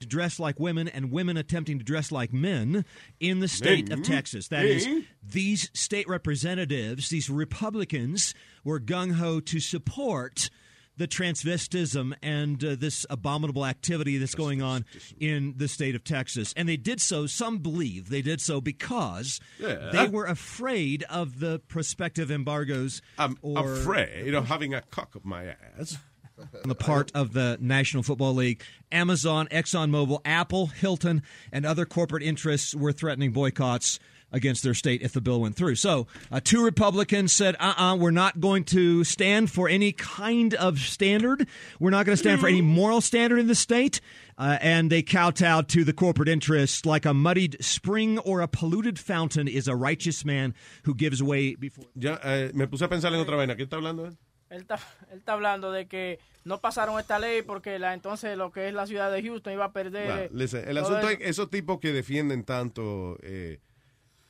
To 0.00 0.06
dress 0.06 0.40
like 0.40 0.58
women 0.58 0.88
and 0.88 1.12
women 1.12 1.36
attempting 1.36 1.78
to 1.78 1.84
dress 1.84 2.10
like 2.10 2.32
men 2.32 2.84
in 3.20 3.40
the 3.40 3.48
state 3.48 3.92
of 3.92 4.00
Men? 4.00 4.02
Texas. 4.02 4.48
That 4.48 4.64
is, 4.64 4.86
Men? 4.86 5.06
these 5.22 5.70
state 5.74 6.08
representatives, 6.08 7.08
these 7.10 7.30
Republicans, 7.30 8.34
were 8.64 8.80
gung 8.80 9.12
ho 9.12 9.40
to 9.40 9.60
support 9.60 10.50
the 10.96 11.06
transvestism 11.08 12.12
and 12.22 12.62
uh, 12.62 12.76
this 12.78 13.06
abominable 13.08 13.64
activity 13.64 14.18
that's 14.18 14.34
going 14.34 14.60
on 14.60 14.84
in 15.18 15.54
the 15.56 15.66
state 15.68 15.94
of 15.94 16.04
Texas. 16.04 16.52
And 16.58 16.68
they 16.68 16.76
did 16.76 17.00
so, 17.00 17.26
some 17.26 17.58
believe 17.58 18.10
they 18.10 18.20
did 18.20 18.40
so 18.40 18.60
because 18.60 19.40
Yeah. 19.58 19.90
they 19.92 20.08
were 20.08 20.26
afraid 20.26 21.02
of 21.04 21.40
the 21.40 21.58
prospective 21.68 22.30
embargoes. 22.30 23.00
I'm 23.18 23.38
or, 23.40 23.74
afraid 23.74 24.34
of 24.34 24.48
having 24.48 24.74
a 24.74 24.82
cock 24.82 25.16
up 25.16 25.24
my 25.24 25.54
ass. 25.78 25.96
On 26.40 26.48
the 26.68 26.74
part 26.74 27.10
of 27.14 27.32
the 27.32 27.58
National 27.60 28.02
Football 28.02 28.34
League. 28.34 28.62
Amazon, 28.92 29.46
ExxonMobil, 29.48 30.20
Apple, 30.24 30.66
Hilton, 30.66 31.22
and 31.52 31.64
other 31.64 31.86
corporate 31.86 32.22
interests 32.22 32.74
were 32.74 32.92
threatening 32.92 33.32
boycotts 33.32 33.98
against 34.32 34.62
their 34.62 34.74
state 34.74 35.02
if 35.02 35.12
the 35.12 35.20
bill 35.20 35.40
went 35.40 35.56
through. 35.56 35.74
So, 35.74 36.06
uh, 36.30 36.40
two 36.42 36.64
Republicans 36.64 37.32
said, 37.32 37.56
uh 37.58 37.74
uh-uh, 37.76 37.92
uh, 37.92 37.96
we 37.96 38.08
are 38.08 38.12
not 38.12 38.40
going 38.40 38.64
to 38.64 39.04
stand 39.04 39.50
for 39.50 39.68
any 39.68 39.92
kind 39.92 40.54
of 40.54 40.78
standard. 40.78 41.46
We're 41.78 41.90
not 41.90 42.06
going 42.06 42.14
to 42.14 42.20
stand 42.20 42.40
for 42.40 42.48
any 42.48 42.62
moral 42.62 43.00
standard 43.00 43.38
in 43.38 43.46
the 43.46 43.54
state. 43.54 44.00
Uh, 44.38 44.56
and 44.62 44.90
they 44.90 45.02
kowtowed 45.02 45.68
to 45.68 45.84
the 45.84 45.92
corporate 45.92 46.28
interests 46.28 46.86
like 46.86 47.04
a 47.04 47.12
muddied 47.12 47.62
spring 47.62 48.18
or 48.20 48.40
a 48.40 48.48
polluted 48.48 48.98
fountain 48.98 49.46
is 49.46 49.68
a 49.68 49.76
righteous 49.76 50.24
man 50.24 50.54
who 50.84 50.94
gives 50.94 51.22
way 51.22 51.54
before. 51.54 51.84
Ya, 51.94 52.16
eh, 52.22 52.50
me 52.54 52.64
puse 52.64 52.80
a 52.80 52.88
pensar 52.88 53.12
en 53.12 53.20
otra 53.22 53.36
vaina. 53.36 53.54
¿Qué 53.54 53.64
está 53.64 53.76
hablando 53.76 54.16
él? 54.50 54.62
Está, 54.62 54.74
él 55.10 55.18
está 55.18 55.32
hablando 55.32 55.72
de 55.72 55.86
que 55.86 56.18
no 56.44 56.60
pasaron 56.60 56.98
esta 56.98 57.18
ley 57.18 57.42
porque 57.42 57.78
la 57.78 57.94
entonces 57.94 58.36
lo 58.36 58.50
que 58.50 58.68
es 58.68 58.74
la 58.74 58.86
ciudad 58.86 59.10
de 59.12 59.22
Houston 59.22 59.52
iba 59.52 59.66
a 59.66 59.72
perder. 59.72 60.06
Bueno, 60.06 60.30
listen, 60.32 60.68
el 60.68 60.78
asunto 60.78 61.00
eso. 61.00 61.10
es 61.10 61.18
que 61.18 61.28
esos 61.28 61.50
tipos 61.50 61.78
que 61.80 61.92
defienden 61.92 62.44
tanto 62.44 63.16
eh, 63.22 63.60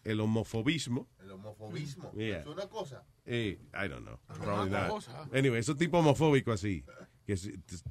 el 0.04 0.20
homofobismo. 0.20 1.08
El 1.20 1.32
homofobismo. 1.32 2.12
Yeah. 2.12 2.40
Es 2.40 2.46
una 2.46 2.68
cosa. 2.68 3.04
Eh, 3.26 3.58
I 3.72 3.88
don't 3.88 4.04
know. 4.04 4.18
Probably 4.42 4.70
not. 4.70 4.88
cosa. 4.88 5.28
Anyway, 5.32 5.60
esos 5.60 5.76
tipos 5.76 6.00
homofóbicos 6.00 6.54
así, 6.54 6.84
que 7.24 7.36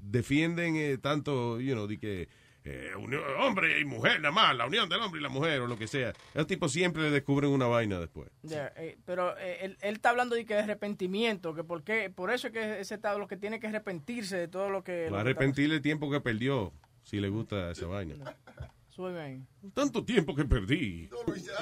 defienden 0.02 0.76
eh, 0.76 0.98
tanto, 0.98 1.60
you 1.60 1.74
know, 1.74 1.88
de 1.88 1.98
que 1.98 2.30
eh, 2.66 2.92
unión- 2.98 3.24
hombre 3.40 3.80
y 3.80 3.86
mujer, 3.86 4.20
nada 4.22 4.32
más, 4.34 4.56
la 4.56 4.66
unión 4.66 4.90
del 4.90 5.00
hombre 5.02 5.20
y 5.20 5.24
la 5.24 5.30
mujer 5.30 5.62
o 5.62 5.68
lo 5.68 5.78
que 5.78 5.88
sea. 5.88 6.14
Esos 6.34 6.48
tipos 6.48 6.72
siempre 6.72 7.04
le 7.04 7.12
descubren 7.12 7.52
una 7.52 7.68
vaina 7.68 8.00
después. 8.00 8.30
Eh, 8.50 8.98
pero 9.06 9.38
eh, 9.38 9.60
él, 9.62 9.78
él 9.82 9.96
está 9.96 10.10
hablando 10.10 10.36
de 10.36 10.46
que 10.46 10.56
de 10.56 10.62
arrepentimiento, 10.62 11.54
que 11.54 11.64
por 11.64 11.84
qué, 11.84 12.10
por 12.10 12.32
eso 12.32 12.48
es 12.48 12.54
que 12.54 12.80
ese 12.80 12.96
estado 12.96 13.20
lo 13.20 13.28
que 13.28 13.38
tiene 13.38 13.60
que 13.60 13.68
arrepentirse 13.68 14.38
de 14.38 14.48
todo 14.48 14.70
lo 14.70 14.84
que... 14.84 14.92
Va 14.92 15.04
a 15.04 15.06
está 15.06 15.20
arrepentir 15.22 15.72
el 15.72 15.82
tiempo 15.82 16.10
que 16.12 16.20
perdió 16.22 16.74
si 17.04 17.20
le 17.20 17.30
gusta 17.30 17.72
esa 17.72 17.88
vaina. 17.88 18.16
Tanto 19.74 20.04
tiempo 20.04 20.36
que 20.36 20.44
perdí. 20.44 21.10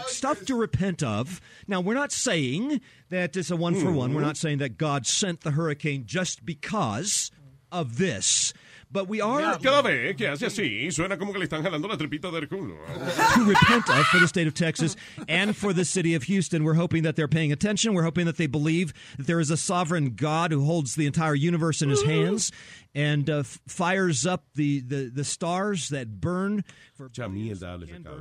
stuff 0.08 0.44
to 0.46 0.60
repent 0.60 1.04
of. 1.04 1.40
Now, 1.68 1.82
we're 1.82 1.94
not 1.94 2.12
saying 2.12 2.82
that 3.10 3.36
it's 3.36 3.52
a 3.52 3.56
one 3.56 3.76
for 3.76 3.92
one. 3.92 4.14
We're 4.16 4.26
not 4.26 4.38
saying 4.38 4.58
that 4.60 4.78
God 4.78 5.06
sent 5.06 5.42
the 5.42 5.52
hurricane 5.52 6.06
just 6.08 6.44
because 6.46 7.32
of 7.72 7.98
this. 7.98 8.54
But 8.90 9.10
we 9.10 9.20
are 9.20 9.58
Cada 9.60 9.84
vez 9.84 10.16
que 10.16 10.28
hace 10.28 10.46
así, 10.46 10.88
suena 10.94 11.18
como 11.20 11.34
que 11.34 11.40
le 11.40 11.46
están 11.48 11.62
jalando 11.62 11.90
la 11.90 11.98
tripita 11.98 12.32
del 12.32 12.48
culo. 12.48 12.78
to 13.34 13.44
repent 13.46 13.90
of 13.90 14.06
for 14.08 14.20
the 14.20 14.28
state 14.28 14.48
of 14.48 14.54
Texas 14.54 14.96
and 15.28 15.56
for 15.56 15.74
the 15.74 15.84
city 15.84 16.16
of 16.16 16.24
Houston. 16.24 16.64
We're 16.64 16.76
hoping 16.76 17.04
that 17.04 17.16
they're 17.18 17.28
paying 17.28 17.52
attention. 17.52 17.94
We're 17.94 18.04
hoping 18.04 18.26
that 18.28 18.38
they 18.38 18.48
believe 18.48 18.94
that 19.18 19.28
there 19.28 19.42
is 19.42 19.52
a 19.52 19.58
sovereign 19.58 20.12
God 20.16 20.52
who 20.52 20.64
holds 20.64 20.96
the 20.96 21.06
entire 21.06 21.36
universe 21.36 21.82
in 21.82 21.90
his 21.90 22.04
hands 22.04 22.52
and 22.98 23.30
uh, 23.30 23.44
fires 23.68 24.26
up 24.26 24.46
the, 24.56 24.80
the, 24.80 25.12
the 25.14 25.24
stars 25.24 25.90
that 25.90 26.20
burn 26.20 26.64
for, 26.96 27.10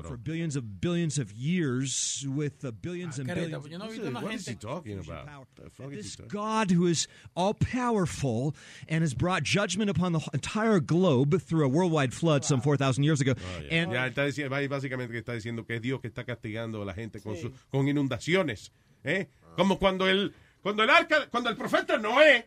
for 0.03 0.17
billions 0.19 0.55
of 0.55 0.81
billions 0.83 1.17
of 1.19 1.33
years 1.33 2.27
with 2.29 2.63
uh, 2.63 2.71
billions 2.73 3.19
and 3.19 3.27
billions. 3.27 3.55
pues 3.57 3.71
yo 3.73 3.79
no 3.79 3.87
he 3.89 3.99
What 3.99 4.13
visto 4.13 4.19
una 4.21 4.35
is 4.35 4.47
he 4.47 4.55
talking 4.55 4.99
about? 4.99 5.47
The 5.55 5.71
fuck 5.71 5.93
is 5.93 6.17
This 6.17 6.27
God 6.29 6.71
who 6.71 6.87
is 6.87 7.09
all 7.35 7.55
powerful 7.55 8.55
and 8.87 9.01
has 9.03 9.15
brought 9.15 9.43
judgment 9.45 9.89
upon 9.89 10.13
the 10.13 10.21
entire 10.35 10.79
globe 10.81 11.41
through 11.41 11.65
a 11.65 11.69
worldwide 11.69 12.13
flood 12.13 12.45
some 12.45 12.61
4,000 12.61 13.03
years 13.03 13.23
ago. 13.23 13.33
And 13.71 13.93
ya 13.93 14.09
está 14.11 14.27
diciendo, 14.27 14.55
ahí 14.55 14.69
básicamente 14.69 15.11
que 15.11 15.19
está 15.21 15.33
diciendo 15.33 15.67
que 15.67 15.77
es 15.77 15.81
Dios 15.81 16.01
que 16.03 16.09
está 16.09 16.25
castigando 16.25 16.83
a 16.83 16.85
la 16.85 16.93
gente 16.93 17.21
con, 17.21 17.35
su- 17.37 17.51
con 17.71 17.89
inundaciones. 17.89 18.71
¿eh? 19.05 19.29
Como 19.57 19.79
cuando 19.79 20.07
el, 20.07 20.35
cuando 20.63 20.83
el 20.83 20.91
arca, 20.91 21.29
cuando 21.31 21.49
el 21.49 21.57
profeta 21.57 21.97
Noé 21.97 22.47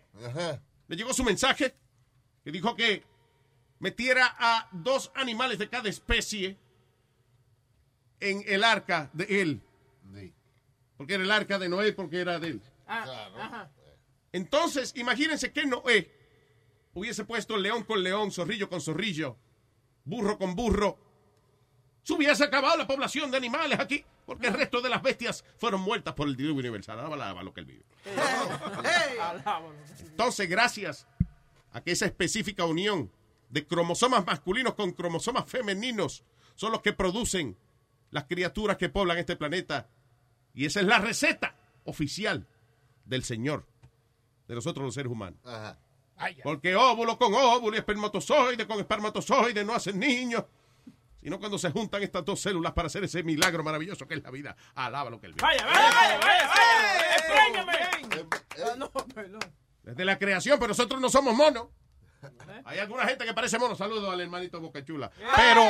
le 0.88 0.95
llegó 0.95 1.11
su 1.11 1.23
mensaje, 1.23 1.73
que 2.43 2.51
dijo 2.51 2.75
que 2.75 3.03
metiera 3.79 4.35
a 4.37 4.67
dos 4.71 5.11
animales 5.15 5.57
de 5.57 5.69
cada 5.69 5.89
especie 5.89 6.57
en 8.19 8.43
el 8.47 8.63
arca 8.63 9.09
de 9.13 9.41
él. 9.41 9.61
Porque 10.97 11.13
era 11.13 11.23
el 11.23 11.31
arca 11.31 11.57
de 11.57 11.69
Noé, 11.69 11.93
porque 11.93 12.19
era 12.19 12.39
de 12.39 12.49
él. 12.49 12.61
Ah, 12.85 13.29
ajá. 13.39 13.71
Entonces, 14.33 14.93
imagínense 14.97 15.53
que 15.53 15.65
Noé 15.65 16.11
hubiese 16.93 17.23
puesto 17.23 17.57
león 17.57 17.83
con 17.83 18.03
león, 18.03 18.31
zorrillo 18.31 18.69
con 18.69 18.81
zorrillo, 18.81 19.37
burro 20.03 20.37
con 20.37 20.55
burro. 20.55 20.97
Se 22.03 22.13
hubiese 22.13 22.43
acabado 22.43 22.77
la 22.77 22.87
población 22.87 23.31
de 23.31 23.37
animales 23.37 23.79
aquí, 23.79 24.03
porque 24.25 24.47
el 24.47 24.53
resto 24.53 24.81
de 24.81 24.89
las 24.89 25.01
bestias 25.01 25.45
fueron 25.57 25.81
muertas 25.81 26.13
por 26.15 26.27
el 26.27 26.35
diluvio 26.35 26.59
universal. 26.59 26.99
Alaba, 26.99 27.15
alaba 27.15 27.43
lo 27.43 27.53
que 27.53 27.61
él 27.61 27.65
vive. 27.65 27.85
Entonces, 30.01 30.49
gracias 30.49 31.07
a 31.80 31.84
que 31.84 31.91
esa 31.91 32.05
específica 32.05 32.65
unión 32.65 33.11
de 33.49 33.65
cromosomas 33.65 34.25
masculinos 34.25 34.75
con 34.75 34.91
cromosomas 34.91 35.45
femeninos 35.49 36.23
son 36.55 36.71
los 36.71 36.82
que 36.82 36.93
producen 36.93 37.57
las 38.11 38.25
criaturas 38.25 38.77
que 38.77 38.89
poblan 38.89 39.17
este 39.17 39.36
planeta. 39.36 39.89
Y 40.53 40.65
esa 40.65 40.82
es 40.82 40.86
la 40.86 40.99
receta 40.99 41.55
oficial 41.86 42.47
del 43.05 43.23
Señor, 43.23 43.65
de 44.47 44.55
nosotros 44.55 44.86
los 44.86 44.93
seres 44.93 45.11
humanos. 45.11 45.39
Porque 46.43 46.75
óvulo 46.75 47.17
con 47.17 47.34
óvulo 47.34 47.75
y 47.75 47.80
espermatozoide 47.80 48.67
con 48.67 48.80
espermatozoide 48.80 49.63
no 49.63 49.73
hacen 49.73 49.99
niños. 49.99 50.43
Sino 51.21 51.39
cuando 51.39 51.57
se 51.57 51.69
juntan 51.71 52.01
estas 52.01 52.23
dos 52.23 52.39
células 52.39 52.71
para 52.73 52.88
hacer 52.88 53.03
ese 53.03 53.23
milagro 53.23 53.63
maravilloso 53.63 54.07
que 54.07 54.13
es 54.15 54.23
la 54.23 54.32
vida. 54.32 54.55
Alaba 54.75 55.09
lo 55.09 55.19
que 55.19 55.27
él 55.27 55.34
vive. 55.34 55.43
Vaya, 55.45 55.65
vaya, 55.65 55.91
vaya, 55.91 56.19
vaya, 56.19 56.47
vaya. 56.47 57.15
Expréñame. 57.15 57.73
Ah, 58.65 58.75
no, 58.77 58.89
perdón. 58.91 59.41
Desde 59.89 60.05
la 60.05 60.17
creación, 60.17 60.59
pero 60.59 60.69
nosotros 60.69 61.01
no 61.01 61.09
somos 61.09 61.35
monos. 61.35 61.67
Hay 62.65 62.79
alguna 62.79 63.05
gente 63.05 63.25
que 63.25 63.33
parece 63.33 63.57
mono. 63.57 63.75
Saludos 63.75 64.11
al 64.11 64.19
hermanito 64.21 64.59
Bocachula. 64.59 65.09
Pero 65.35 65.63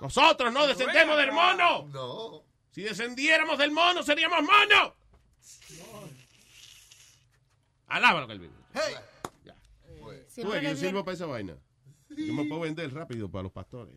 nosotros 0.00 0.52
no 0.52 0.66
descendemos 0.66 1.16
del 1.16 1.32
mono. 1.32 1.86
No. 1.88 2.42
Si 2.70 2.82
descendiéramos 2.82 3.58
del 3.58 3.70
mono, 3.70 4.02
seríamos 4.02 4.42
monos. 4.42 4.92
Alaba 7.88 8.20
lo 8.20 8.26
que 8.26 8.32
él 8.34 8.38
vive. 8.38 8.54
Tú 10.34 10.48
ves 10.48 10.60
que 10.60 10.68
yo 10.68 10.76
sirvo 10.76 11.04
para 11.04 11.14
esa 11.14 11.26
vaina. 11.26 11.56
Yo 12.08 12.32
me 12.32 12.44
puedo 12.44 12.62
vender 12.62 12.92
rápido 12.92 13.30
para 13.30 13.44
los 13.44 13.52
pastores. 13.52 13.94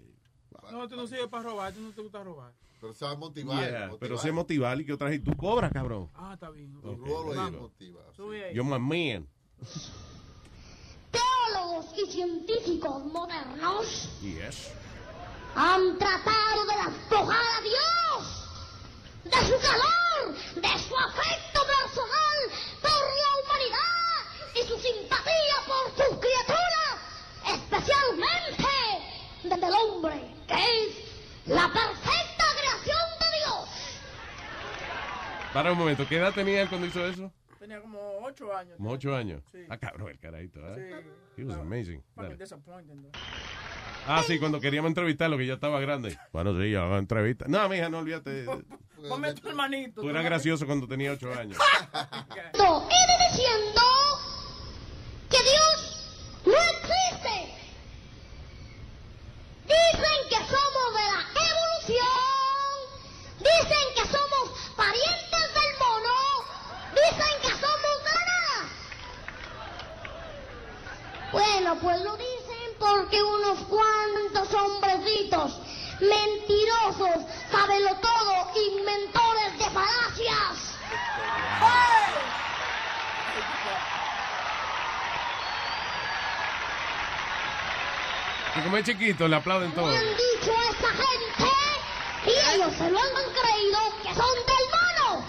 No, 0.72 0.88
tú 0.88 0.96
no 0.96 1.08
sirves 1.08 1.28
para 1.28 1.44
robar, 1.44 1.74
tú 1.74 1.82
no 1.82 1.92
te 1.92 2.02
gusta 2.02 2.24
robar. 2.24 2.54
Pero 2.84 2.94
se 2.94 3.06
va 3.06 3.12
a 3.12 3.16
motivar. 3.16 3.58
Yeah, 3.62 3.80
motivar. 3.88 3.98
pero 4.02 4.18
sé 4.18 4.32
motivar 4.34 4.82
y 4.82 4.86
que 4.86 4.92
otra 4.92 5.10
gente. 5.10 5.32
Tú 5.32 5.38
cobras, 5.38 5.72
cabrón. 5.72 6.10
Ah, 6.16 6.32
está 6.34 6.50
bien. 6.50 6.76
Ok, 6.84 6.84
Rolo 7.08 7.32
digo. 7.32 7.48
y 7.48 7.52
motiva. 7.52 8.02
Sube 8.14 8.44
ahí. 8.44 8.54
Yo 8.54 8.66
my 8.66 8.78
man. 8.78 9.26
Teólogos 11.12 11.86
y 11.98 12.12
científicos 12.12 13.06
modernos 13.06 14.10
Yes. 14.22 14.70
han 15.56 15.98
tratado 15.98 16.66
de 16.66 16.92
despojar 16.92 17.42
a 17.42 17.62
Dios 17.62 18.50
de 19.24 19.32
su 19.48 19.62
calor, 19.62 20.36
de 20.56 20.80
su 20.84 20.98
afecto 20.98 21.62
personal 21.64 22.38
por 22.82 22.92
la 22.92 23.30
humanidad 23.40 24.20
y 24.56 24.68
su 24.68 24.78
simpatía 24.78 25.56
por 25.66 25.86
sus 26.06 26.18
criaturas, 26.20 27.00
especialmente 27.48 28.68
desde 29.44 29.68
el 29.68 29.74
hombre, 29.74 30.36
que 30.48 30.54
es 30.56 31.04
la 31.46 31.68
perfecta 31.72 32.46
creación 32.58 33.06
de 33.20 33.38
Dios. 33.38 33.70
Para 35.54 35.72
un 35.72 35.78
momento, 35.78 36.08
¿qué 36.08 36.18
edad 36.18 36.34
tenía 36.34 36.62
él 36.62 36.70
cuando 36.70 36.88
hizo 36.88 37.06
eso? 37.06 37.32
Tenía 37.60 37.80
como 37.80 38.00
ocho 38.24 38.56
años. 38.56 38.76
Como 38.78 38.92
ocho 38.92 39.16
años. 39.16 39.42
Sí. 39.52 39.60
Ah, 39.70 39.78
cabrón, 39.78 40.10
el 40.10 40.20
carajito, 40.20 40.60
¿eh? 40.76 41.04
Sí. 41.36 41.42
He 41.42 41.46
was 41.46 41.58
amazing. 41.58 42.04
Dale. 42.16 42.36
disappointing. 42.36 43.08
Ah, 44.08 44.22
sí, 44.26 44.38
cuando 44.40 44.60
queríamos 44.60 44.90
entrevistarlo, 44.90 45.38
que 45.38 45.46
ya 45.46 45.54
estaba 45.54 45.80
grande. 45.80 46.18
Bueno, 46.34 46.60
sí, 46.60 46.76
hago 46.76 46.98
entrevista. 46.98 47.46
No, 47.48 47.70
mija, 47.70 47.90
no 47.90 48.00
olvídate. 48.00 48.46
Ponme 49.10 49.34
tu 49.34 49.48
hermanito. 49.48 50.02
Tú 50.02 50.10
eras 50.10 50.24
gracioso 50.24 50.66
cuando 50.66 50.88
tenía 50.88 51.12
ocho 51.14 51.32
años. 51.34 51.58
He 52.54 52.58
de 52.58 53.30
diciendo 53.30 53.82
que 55.30 55.38
Dios 55.44 56.42
no 56.46 56.54
existe. 56.54 57.54
Dicen 59.66 60.20
que 60.30 60.36
somos 60.36 60.88
de 60.96 61.06
la 61.12 61.22
evolución. 61.50 62.74
Dicen 63.40 63.88
que 63.96 64.04
somos 64.08 64.46
parientes 64.78 65.46
del 65.54 65.74
mono. 65.80 66.18
Dicen 66.94 67.36
que 67.42 67.50
somos 67.50 67.98
de 68.06 68.12
la 68.14 68.24
nada. 68.32 68.60
Bueno, 71.34 71.76
pues 71.82 72.00
lo 72.02 72.16
dicen 72.16 72.78
porque 72.80 73.22
unos 73.22 73.60
cuantos 73.68 74.54
hombrecitos 74.54 75.60
mentirosos, 76.00 77.26
sábelo 77.52 77.96
todo, 77.96 78.52
inventores 78.56 79.58
de 79.58 79.66
falacias. 79.66 80.78
Y 88.56 88.62
como 88.62 88.78
es 88.78 88.86
chiquito, 88.86 89.28
le 89.28 89.36
aplauden 89.36 89.72
todo. 89.74 89.88
Me 89.88 89.98
han 89.98 90.06
dicho 90.16 90.52
a 90.56 90.70
esta 90.70 90.88
gente 90.90 91.52
y 92.28 92.56
ellos 92.56 92.74
se 92.78 92.92
lo 92.92 93.00
han 93.00 93.14
creído 93.34 93.80
que 94.04 94.14
son 94.14 94.36
del 94.46 94.66
mono. 94.70 95.26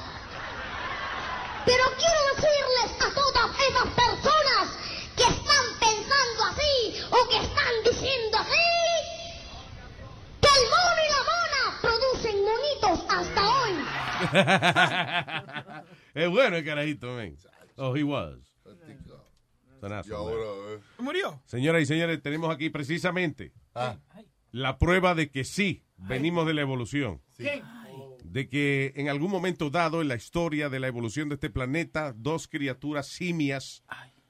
Pero 1.64 1.84
quiero 1.96 2.20
decirles 2.36 3.00
a 3.00 3.14
todas 3.14 3.50
esas 3.58 3.88
personas 3.94 4.68
que 5.16 5.22
están 5.22 5.64
pensando 5.80 6.44
así 6.50 7.00
o 7.24 7.28
que 7.28 7.36
están 7.36 7.74
diciendo 7.84 8.38
así 8.38 8.50
que 10.40 10.48
el 10.48 10.64
mono 10.70 11.00
y 11.04 11.08
la 11.10 11.22
mona 11.30 11.62
producen 11.80 12.36
monitos 12.44 12.98
hasta 13.08 13.42
hoy. 13.60 13.74
es 16.14 16.28
bueno 16.30 16.56
el 16.56 16.64
carajito, 16.64 17.06
man. 17.14 17.36
Oh, 17.76 17.96
he 17.96 18.02
was. 18.02 18.38
Sonazo, 19.80 20.10
Y 20.10 20.12
ahora, 20.14 20.74
eh. 20.74 20.80
¿Murió? 20.98 21.42
Señoras 21.44 21.82
y 21.82 21.86
señores, 21.86 22.22
tenemos 22.22 22.54
aquí 22.54 22.70
precisamente 22.70 23.52
la 24.50 24.78
prueba 24.78 25.14
de 25.14 25.30
que 25.30 25.44
sí, 25.44 25.84
venimos 25.96 26.46
de 26.46 26.54
la 26.54 26.62
evolución. 26.62 27.20
¿Quién? 27.36 27.62
De 28.22 28.48
que 28.48 28.92
en 28.96 29.08
algún 29.08 29.30
momento 29.30 29.70
dado 29.70 30.00
en 30.00 30.08
la 30.08 30.16
historia 30.16 30.68
de 30.68 30.80
la 30.80 30.88
evolución 30.88 31.28
de 31.28 31.34
este 31.34 31.50
planeta, 31.50 32.14
dos 32.16 32.48
criaturas 32.48 33.06
simias 33.06 33.84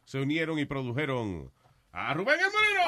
se 0.05 0.19
unieron 0.19 0.59
y 0.59 0.65
produjeron 0.65 1.53
a 1.95 2.12
Rubén 2.12 2.39
el 2.41 2.51
Molino. 2.51 2.81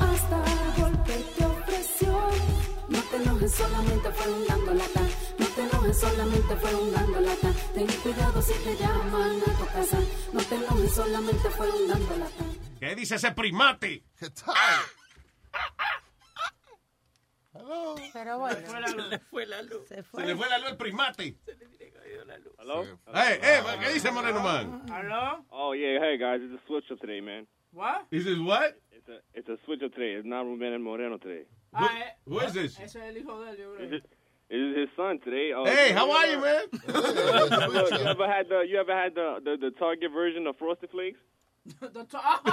Hasta 0.00 0.38
golpe 0.78 1.24
te 1.36 1.44
ofreció. 1.44 2.30
No 2.88 3.02
te 3.02 3.16
enojes, 3.16 3.54
solamente 3.54 4.10
fue 4.12 4.32
un 4.32 4.46
dando 4.46 4.74
lata. 4.74 5.00
No 5.38 5.46
te 5.46 5.62
enojes, 5.62 6.00
solamente 6.00 6.56
fue 6.56 6.74
un 6.74 6.92
dando 6.92 7.20
lata. 7.20 7.52
Ten 7.74 7.86
cuidado 7.86 8.42
si 8.42 8.54
te 8.54 8.76
llaman 8.76 9.36
a 9.46 9.58
tu 9.58 9.66
casa. 9.66 9.98
No 10.32 10.40
te 10.40 10.54
enojes, 10.54 10.94
solamente 10.94 11.50
fue 11.50 11.70
un 11.70 11.88
dando 11.88 12.16
lata. 12.16 12.44
¿Qué 12.80 12.94
dice 12.94 13.16
ese 13.16 13.32
primate? 13.32 14.02
Pero 18.12 18.38
bueno. 18.38 18.56
Se 18.56 19.08
le 19.08 19.18
fue 19.18 19.46
la 19.46 19.62
luz. 19.62 19.86
Se 19.88 20.02
Se 20.02 20.26
le 20.26 20.36
fue 20.36 20.48
la 20.48 20.58
luz 20.58 20.68
al 20.68 20.76
primate. 20.76 21.36
Hello? 22.58 22.84
Hey, 23.12 23.38
hey, 23.42 23.60
¿qué 23.80 23.92
dice 23.92 24.10
Moreno 24.12 24.40
Man? 24.40 24.82
Hello? 24.88 25.44
Oh 25.50 25.74
yeah, 25.74 25.98
hey 26.00 26.16
guys, 26.16 26.40
it's 26.40 26.54
a 26.62 26.66
switch 26.66 26.90
up 26.92 27.00
today, 27.00 27.20
man. 27.20 27.46
What? 27.72 28.06
Is 28.10 28.24
this 28.24 28.38
what? 28.38 28.78
It's 28.92 29.08
a 29.08 29.18
it's 29.34 29.48
a 29.48 29.56
switch 29.64 29.82
up 29.82 29.92
today. 29.94 30.12
It's 30.14 30.26
not 30.26 30.44
Ruben 30.44 30.72
and 30.72 30.84
Moreno 30.84 31.18
today. 31.18 31.42
Ah, 31.74 31.90
eh, 31.98 32.10
Who 32.26 32.38
is 32.40 32.52
this? 32.52 32.78
Ese 32.78 32.96
es 32.96 33.02
el 33.02 33.16
hijo 33.16 33.40
de 33.44 33.50
él, 33.50 33.58
yo 33.58 33.72
Is 33.74 33.78
creo. 33.90 33.94
it, 33.96 34.04
is 34.50 34.76
his 34.76 34.88
son 34.96 35.18
today? 35.24 35.52
Oh, 35.54 35.64
Hey, 35.64 35.92
how 35.92 36.10
are 36.10 36.26
you, 36.26 36.38
man? 36.40 36.64
Look, 36.70 37.90
you 38.00 38.06
ever 38.06 38.26
had 38.28 38.48
the 38.48 38.64
you 38.68 38.78
ever 38.78 38.94
had 38.94 39.14
the, 39.14 39.40
the 39.42 39.56
the 39.58 39.70
Target 39.78 40.12
version 40.12 40.46
of 40.46 40.56
Frosted 40.58 40.90
Flakes? 40.90 41.18
The 41.80 42.04
top. 42.10 42.44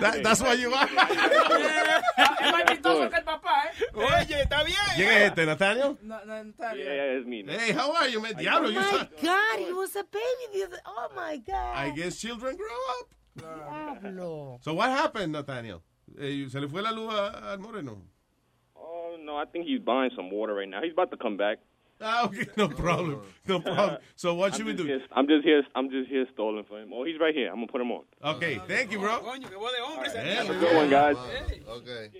That- 0.00 0.20
that's 0.22 0.40
why 0.40 0.52
you 0.54 0.72
are. 0.72 0.86
Es 0.86 2.52
más 2.52 2.64
chistoso 2.68 3.10
que 3.10 3.16
el 3.16 3.24
papá, 3.24 3.64
¿eh? 3.66 3.84
Oye, 3.94 4.42
está 4.42 4.62
bien. 4.64 4.76
¿Quién 4.96 5.08
es 5.08 5.22
este, 5.30 5.46
Nathaniel? 5.46 5.98
No, 6.02 6.24
no, 6.24 6.44
Natalia. 6.44 6.84
Yeah, 6.84 6.94
yeah, 6.94 7.18
it's 7.18 7.26
me. 7.26 7.42
man. 7.42 7.58
Hey, 7.58 7.72
how 7.72 7.92
are 7.92 8.08
you, 8.08 8.20
man? 8.20 8.34
Diablo, 8.36 8.68
oh 8.68 8.70
you 8.72 8.78
my 8.78 8.90
saw- 8.90 9.04
God, 9.22 9.58
he 9.58 9.72
was 9.72 9.96
a 9.96 10.04
baby 10.04 10.46
the 10.54 10.64
other. 10.66 10.80
Oh 10.86 11.08
my 11.16 11.36
God. 11.38 11.76
I 11.76 11.90
guess 11.90 12.16
children 12.20 12.56
grow 12.56 12.78
up. 13.00 13.08
Diablo. 13.36 14.58
So 14.62 14.74
what 14.74 14.90
happened, 14.90 15.32
Nathaniel? 15.32 15.82
Eh, 16.20 16.46
¿Se 16.48 16.60
le 16.60 16.68
fue 16.68 16.82
la 16.82 16.90
luz 16.92 17.12
a- 17.12 17.50
al 17.52 17.58
moreno? 17.58 18.00
Oh, 18.76 19.16
no, 19.20 19.36
I 19.36 19.44
think 19.46 19.66
he's 19.66 19.80
buying 19.80 20.10
some 20.14 20.30
water 20.30 20.54
right 20.54 20.68
now. 20.68 20.80
He's 20.82 20.92
about 20.92 21.10
to 21.10 21.16
come 21.16 21.36
back. 21.36 21.58
Ah, 22.00 22.24
okay, 22.26 22.46
no 22.56 22.68
problem. 22.68 23.22
No 23.46 23.60
problem. 23.74 23.98
So 24.14 24.34
what 24.34 24.54
should 24.54 24.66
we 24.66 24.72
do? 24.74 24.84
Here, 24.84 25.00
I'm 25.12 25.26
just 25.26 25.44
here. 25.44 25.62
I'm 25.74 25.90
just 25.90 26.08
here 26.08 26.26
stalling 26.32 26.64
for 26.68 26.80
him. 26.80 26.92
Oh, 26.92 27.04
he's 27.04 27.18
right 27.18 27.34
here. 27.34 27.48
I'm 27.48 27.56
gonna 27.56 27.66
put 27.66 27.80
him 27.80 27.90
on. 27.90 28.04
Okay, 28.36 28.60
thank 28.68 28.92
you, 28.92 28.98
bro. 29.00 29.18
Coño, 29.20 29.48
qué 29.48 29.56
voz 29.56 29.72
de 29.72 29.80
hombre. 29.82 30.06
ese 30.08 30.16
Have 30.16 30.50
a 30.50 30.54
good 30.58 30.76
one, 30.76 30.90
guys. 30.90 31.16
Okay. 31.68 32.10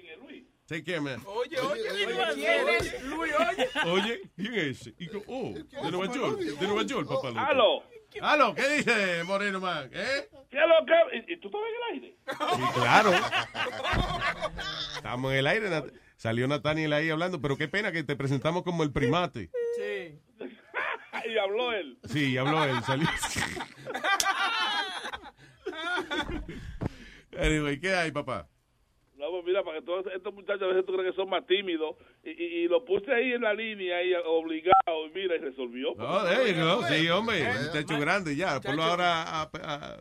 Take 0.68 0.84
care, 0.84 1.00
man. 1.00 1.20
Oye, 1.26 1.56
oye, 1.60 1.90
oye, 1.90 2.34
¿quién 2.34 2.68
es? 2.68 3.02
Luis, 3.04 3.32
oye. 3.38 3.90
Oye, 3.90 4.20
¿quién 4.36 4.54
es 4.54 4.80
ese? 4.82 4.94
Y 4.98 5.06
co- 5.06 5.22
oh, 5.26 5.54
de 5.54 5.90
Nueva 5.90 6.12
York, 6.12 6.38
de 6.40 6.66
Nueva 6.66 6.82
York, 6.82 7.08
papá. 7.08 7.28
Luco. 7.28 7.40
Aló. 7.40 7.82
Aló, 8.20 8.54
¿qué 8.54 8.68
dice 8.76 9.22
Moreno 9.24 9.60
Man? 9.60 9.88
¿Eh? 9.92 10.28
¿Qué 10.50 10.58
lo 10.58 10.84
que? 10.84 11.16
¿Y, 11.30 11.34
y 11.34 11.36
tú 11.40 11.48
estás 11.48 11.60
en 11.62 11.74
el 11.74 12.02
aire? 12.02 12.16
Sí, 12.28 12.62
claro. 12.80 13.10
Estamos 14.96 15.32
en 15.32 15.38
el 15.38 15.46
aire. 15.46 15.70
Nat- 15.70 15.92
Salió 16.18 16.48
Nathaniel 16.48 16.92
ahí 16.94 17.10
hablando, 17.10 17.40
pero 17.40 17.56
qué 17.56 17.68
pena 17.68 17.92
que 17.92 18.02
te 18.02 18.16
presentamos 18.16 18.64
como 18.64 18.82
el 18.82 18.90
primate. 18.90 19.52
Sí. 19.76 20.18
y 21.30 21.38
habló 21.38 21.72
él. 21.72 21.96
Sí, 22.08 22.36
habló 22.36 22.64
él, 22.64 22.82
salió. 22.84 23.08
Anyway, 27.38 27.78
¿qué 27.78 27.94
hay, 27.94 28.10
papá? 28.10 28.48
No, 29.28 29.34
pues 29.34 29.44
mira, 29.44 29.62
para 29.62 29.78
que 29.80 29.84
todos 29.84 30.06
estos 30.14 30.32
muchachos 30.32 30.62
a 30.62 30.66
veces 30.68 30.86
tú 30.86 30.92
crees 30.94 31.10
que 31.10 31.16
son 31.16 31.28
más 31.28 31.46
tímidos. 31.46 31.96
Y, 32.24 32.30
y, 32.30 32.44
y 32.64 32.68
lo 32.68 32.82
puse 32.84 33.12
ahí 33.12 33.32
en 33.34 33.42
la 33.42 33.52
línea, 33.52 33.98
ahí 33.98 34.14
obligado. 34.24 35.06
Y 35.06 35.10
mira, 35.14 35.36
y 35.36 35.38
resolvió. 35.38 35.94
There 35.94 36.54
you 36.54 36.64
go. 36.64 36.82
Sí, 36.88 37.08
hombre, 37.10 37.42
un 37.42 37.66
muchacho 37.66 38.00
grande 38.00 38.34
ya. 38.36 38.58
Ponlo 38.60 38.82
ahora 38.82 39.22
a, 39.22 39.42
a- 39.42 39.74
a- 39.74 39.96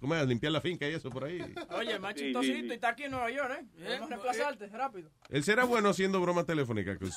¿cómo 0.00 0.14
es? 0.14 0.20
a 0.20 0.24
limpiar 0.26 0.52
la 0.52 0.60
finca 0.60 0.86
y 0.88 0.92
eso 0.94 1.08
por 1.08 1.24
ahí. 1.24 1.40
Oye, 1.70 1.98
más 1.98 2.12
Sí, 2.14 2.26
chistosito 2.26 2.54
sí, 2.56 2.60
sí. 2.62 2.66
y 2.68 2.72
está 2.72 2.90
aquí 2.90 3.04
en 3.04 3.12
Nueva 3.12 3.30
York, 3.30 3.58
¿eh? 3.58 3.64
Podemos 3.82 4.08
reemplazarte 4.10 4.66
rápido. 4.68 5.10
Él 5.30 5.42
será 5.42 5.64
bueno 5.64 5.88
haciendo 5.88 6.20
bromas 6.20 6.44
telefónicas. 6.44 6.98
know. 6.98 7.16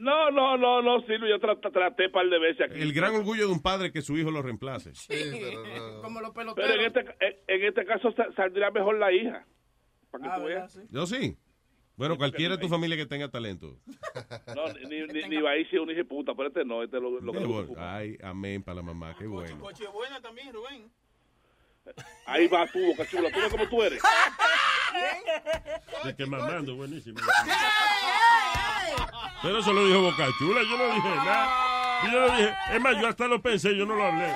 No, 0.00 0.30
no, 0.30 0.56
no, 0.56 0.82
no, 0.82 1.00
Silvio. 1.02 1.28
Yo 1.28 1.38
tra- 1.40 1.60
tra- 1.60 1.72
traté 1.72 2.06
un 2.06 2.12
par 2.12 2.28
de 2.28 2.38
veces 2.38 2.70
aquí. 2.70 2.80
El 2.80 2.92
gran 2.92 3.14
orgullo 3.16 3.46
de 3.46 3.52
un 3.52 3.62
padre 3.62 3.88
es 3.88 3.92
que 3.92 4.02
su 4.02 4.16
hijo 4.16 4.30
lo 4.30 4.42
reemplace. 4.42 4.92
Como 6.02 6.20
los 6.20 6.30
Pero 6.32 6.54
peloteros. 6.54 6.76
en 6.76 6.84
este, 6.86 7.00
en, 7.00 7.36
en 7.48 7.64
este 7.68 7.84
caso 7.84 8.12
sa- 8.12 8.30
saldría 8.36 8.70
mejor 8.70 8.98
la 8.98 9.12
hija. 9.12 9.46
Para 10.12 10.24
que 10.24 10.30
Ah, 10.30 10.34
tú 10.36 10.42
¿verdad? 10.44 10.58
veas. 10.60 10.72
Sí. 10.72 10.80
Yo 10.90 11.06
sí. 11.06 11.36
Bueno, 11.96 12.16
cualquiera 12.16 12.56
de 12.56 12.62
tu 12.62 12.68
familia 12.68 12.96
que 12.96 13.06
tenga 13.06 13.28
talento. 13.28 13.76
No, 14.56 14.72
ni, 14.88 15.00
ni, 15.06 15.28
ni 15.28 15.36
va 15.42 15.50
a 15.50 15.56
irse 15.56 15.78
un 15.80 15.90
hijo 15.90 15.96
de 15.98 16.04
puta, 16.04 16.34
pero 16.34 16.48
este 16.48 16.64
no, 16.64 16.82
este 16.82 17.00
lo, 17.00 17.20
lo 17.20 17.32
que 17.32 17.38
bueno. 17.40 17.74
Ay, 17.78 18.16
amén 18.22 18.62
para 18.62 18.76
la 18.76 18.82
mamá, 18.82 19.14
qué 19.18 19.26
bueno. 19.26 19.58
Coche 19.58 19.86
buena 19.88 20.20
también, 20.20 20.52
Rubén. 20.52 20.90
Ahí 22.26 22.46
va 22.46 22.66
tú, 22.68 22.78
boca 22.86 23.04
chula. 23.06 23.30
Tú 23.32 23.40
ves 23.40 23.50
cómo 23.50 23.68
tú 23.68 23.82
eres. 23.82 24.00
De 26.04 26.14
que 26.14 26.26
mamando, 26.26 26.76
buenísimo. 26.76 27.18
Pero 29.42 29.58
eso 29.58 29.72
lo 29.72 29.84
dijo 29.86 30.02
Boca 30.02 30.28
Chula, 30.38 30.60
yo 30.62 30.78
no 30.78 30.94
dije 30.94 31.08
nada. 31.16 32.02
Yo 32.12 32.20
no 32.20 32.36
dije, 32.36 32.54
es 32.74 32.80
más, 32.80 33.00
yo 33.00 33.08
hasta 33.08 33.26
lo 33.26 33.42
pensé, 33.42 33.76
yo 33.76 33.84
no 33.86 33.96
lo 33.96 34.04
hablé. 34.04 34.32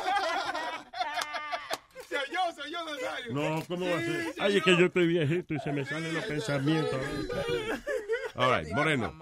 Yo, 2.70 2.84
Nazario. 2.84 3.32
No, 3.32 3.62
¿cómo 3.66 3.86
va 3.86 3.96
a 3.96 4.00
ser? 4.00 4.22
sí, 4.32 4.40
Ay, 4.40 4.56
es 4.56 4.62
que 4.62 4.76
yo 4.76 4.86
estoy 4.86 5.06
viejito 5.06 5.54
y 5.54 5.58
se 5.58 5.72
me 5.72 5.84
salen 5.84 6.14
los 6.14 6.24
pensamientos. 6.24 7.00
All 8.34 8.58
right, 8.58 8.72
Moreno. 8.74 9.12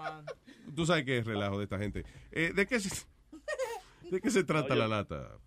Tú 0.75 0.85
sabes 0.85 1.05
qué 1.05 1.19
es 1.19 1.25
relajo 1.25 1.57
de 1.57 1.63
esta 1.63 1.77
gente. 1.77 2.03
Eh, 2.31 2.51
¿de, 2.53 2.65
qué 2.65 2.79
se, 2.79 3.05
¿De 4.09 4.19
qué 4.19 4.29
se 4.29 4.43
trata 4.43 4.73
Oye. 4.73 4.81
la 4.81 4.87
lata? 4.87 5.37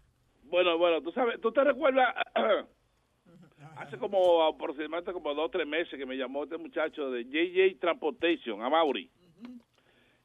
Bueno, 0.44 0.78
bueno, 0.78 1.02
tú 1.02 1.12
sabes, 1.12 1.40
¿tú 1.40 1.52
te 1.52 1.62
recuerdas? 1.62 2.14
Hace 3.76 3.98
como 3.98 4.42
aproximadamente 4.42 5.12
como 5.12 5.34
dos 5.34 5.46
o 5.46 5.50
tres 5.50 5.66
meses 5.66 5.98
que 5.98 6.06
me 6.06 6.16
llamó 6.16 6.44
este 6.44 6.56
muchacho 6.56 7.10
de 7.10 7.24
JJ 7.24 7.78
Transportation, 7.78 8.62
a 8.62 8.70
Mauri. 8.70 9.10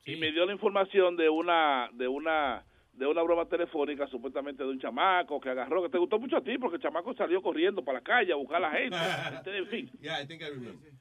Y 0.06 0.16
me 0.18 0.32
dio 0.32 0.46
la 0.46 0.54
información 0.54 1.16
de 1.16 1.30
una, 1.30 1.90
de 1.94 2.08
una, 2.08 2.64
de 2.94 3.08
una 3.08 3.24
broma 3.24 3.46
telefónica 3.46 4.08
supuestamente 4.08 4.64
de 4.64 4.70
un 4.70 4.80
chamaco 4.80 5.40
que 5.40 5.50
agarró, 5.50 5.82
que 5.84 5.90
te 5.90 5.98
gustó 5.98 6.20
mucho 6.20 6.38
a 6.38 6.44
ti 6.44 6.58
porque 6.58 6.78
el 6.78 6.82
chamaco 6.82 7.14
salió 7.16 7.42
corriendo 7.42 7.84
para 7.84 8.00
la 8.00 8.04
calle 8.04 8.32
a 8.32 8.36
buscar 8.36 8.58
a 8.58 8.70
la 8.70 8.72
gente. 8.72 8.98
En 9.58 9.68
fin. 9.68 9.90
Yeah, 10.02 10.22
I 10.22 10.28
think 10.28 10.42
I 10.42 10.50
remember. 10.50 10.92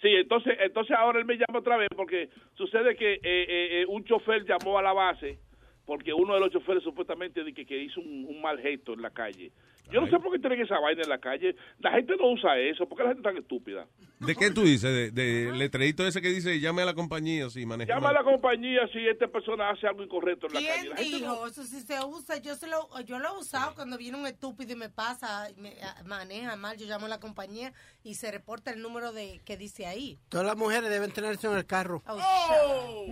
Sí, 0.00 0.08
entonces, 0.08 0.56
entonces 0.60 0.96
ahora 0.96 1.18
él 1.18 1.26
me 1.26 1.34
llama 1.36 1.58
otra 1.58 1.76
vez 1.76 1.88
porque 1.94 2.30
sucede 2.54 2.96
que 2.96 3.14
eh, 3.14 3.20
eh, 3.22 3.80
eh, 3.80 3.86
un 3.86 4.02
chofer 4.04 4.44
llamó 4.44 4.78
a 4.78 4.82
la 4.82 4.92
base 4.92 5.38
porque 5.84 6.12
uno 6.12 6.34
de 6.34 6.40
los 6.40 6.50
choferes 6.50 6.82
supuestamente 6.82 7.44
de 7.44 7.52
que, 7.52 7.66
que 7.66 7.76
hizo 7.76 8.00
un, 8.00 8.24
un 8.24 8.40
mal 8.40 8.58
gesto 8.58 8.94
en 8.94 9.02
la 9.02 9.10
calle. 9.10 9.52
Yo 9.92 10.00
no 10.00 10.06
sé 10.08 10.18
por 10.20 10.32
qué 10.32 10.38
tienen 10.38 10.60
esa 10.60 10.78
vaina 10.78 11.02
en 11.02 11.08
la 11.08 11.18
calle. 11.18 11.56
La 11.80 11.90
gente 11.92 12.14
no 12.16 12.30
usa 12.32 12.56
eso. 12.58 12.88
¿Por 12.88 12.96
qué 12.98 13.04
la 13.04 13.10
gente 13.10 13.20
es 13.28 13.34
tan 13.34 13.36
estúpida? 13.42 13.86
¿De 14.20 14.36
qué 14.36 14.50
tú 14.50 14.62
dices? 14.62 14.82
¿De, 14.82 15.10
de 15.10 15.52
letrerito 15.52 16.06
ese 16.06 16.20
que 16.22 16.28
dice 16.28 16.60
llame 16.60 16.82
a 16.82 16.84
la 16.84 16.94
compañía 16.94 17.48
si 17.50 17.64
maneja 17.66 17.88
Llama 17.94 18.10
a 18.10 18.12
mal"? 18.12 18.24
la 18.24 18.30
compañía 18.30 18.80
si 18.92 19.06
esta 19.08 19.26
persona 19.28 19.70
hace 19.70 19.86
algo 19.86 20.02
incorrecto 20.02 20.46
en 20.46 20.54
la 20.54 20.60
calle. 20.60 20.72
¿Quién 20.80 20.90
La 20.90 20.96
gente 20.96 21.10
no- 21.12 21.32
dijo? 21.34 21.46
Eso 21.46 21.64
sí 21.64 21.80
se 21.80 22.04
usa. 22.04 22.36
Yo, 22.38 22.54
se 22.54 22.66
lo, 22.68 22.88
yo 23.04 23.18
lo 23.18 23.28
he 23.34 23.38
usado 23.40 23.74
cuando 23.74 23.96
viene 23.98 24.18
un 24.18 24.26
estúpido 24.26 24.72
y 24.72 24.76
me 24.76 24.90
pasa, 24.90 25.48
y 25.50 25.60
me 25.60 25.74
maneja 26.04 26.54
mal. 26.56 26.76
Yo 26.76 26.86
llamo 26.86 27.06
a 27.06 27.08
la 27.08 27.18
compañía 27.18 27.72
y 28.04 28.14
se 28.14 28.30
reporta 28.30 28.70
el 28.70 28.82
número 28.82 29.12
de 29.12 29.40
que 29.44 29.56
dice 29.56 29.86
ahí. 29.86 30.18
Todas 30.28 30.46
las 30.46 30.56
mujeres 30.56 30.88
deben 30.90 31.10
tener 31.12 31.32
eso 31.32 31.50
en 31.50 31.58
el 31.58 31.66
carro. 31.66 32.02
Oh, 32.06 33.06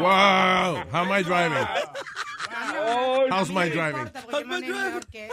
Wow, 0.00 0.84
how 0.90 1.02
am 1.02 1.12
I 1.12 1.22
driving? 1.22 1.66
How's 3.30 3.50
my 3.50 3.68
driving? 3.70 4.08
Porque 4.24 4.40
yo 4.40 4.46
manejo 4.46 4.78
mejor 4.78 5.06
que 5.06 5.26
él. 5.26 5.32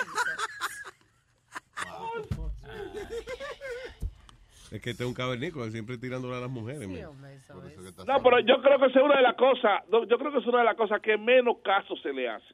Es 4.71 4.81
que 4.81 4.89
este 4.89 5.03
es 5.03 5.07
un 5.07 5.13
cavernícola, 5.13 5.71
siempre 5.71 5.97
tirándole 5.97 6.35
a 6.35 6.41
las 6.41 6.49
mujeres. 6.49 6.87
man. 6.89 6.99
No, 8.05 8.21
pero 8.21 8.39
yo 8.41 8.61
creo 8.61 8.79
que 8.79 8.85
es 8.87 8.95
una 8.95 9.15
de 9.17 9.23
las 9.23 9.35
cosas, 9.35 9.81
yo 9.91 10.17
creo 10.17 10.31
que 10.31 10.39
es 10.39 10.45
una 10.45 10.59
de 10.59 10.65
las 10.65 10.75
cosas 10.75 11.01
que 11.01 11.17
menos 11.17 11.57
caso 11.63 11.95
se 12.03 12.11
le 12.11 12.29
hace. 12.29 12.53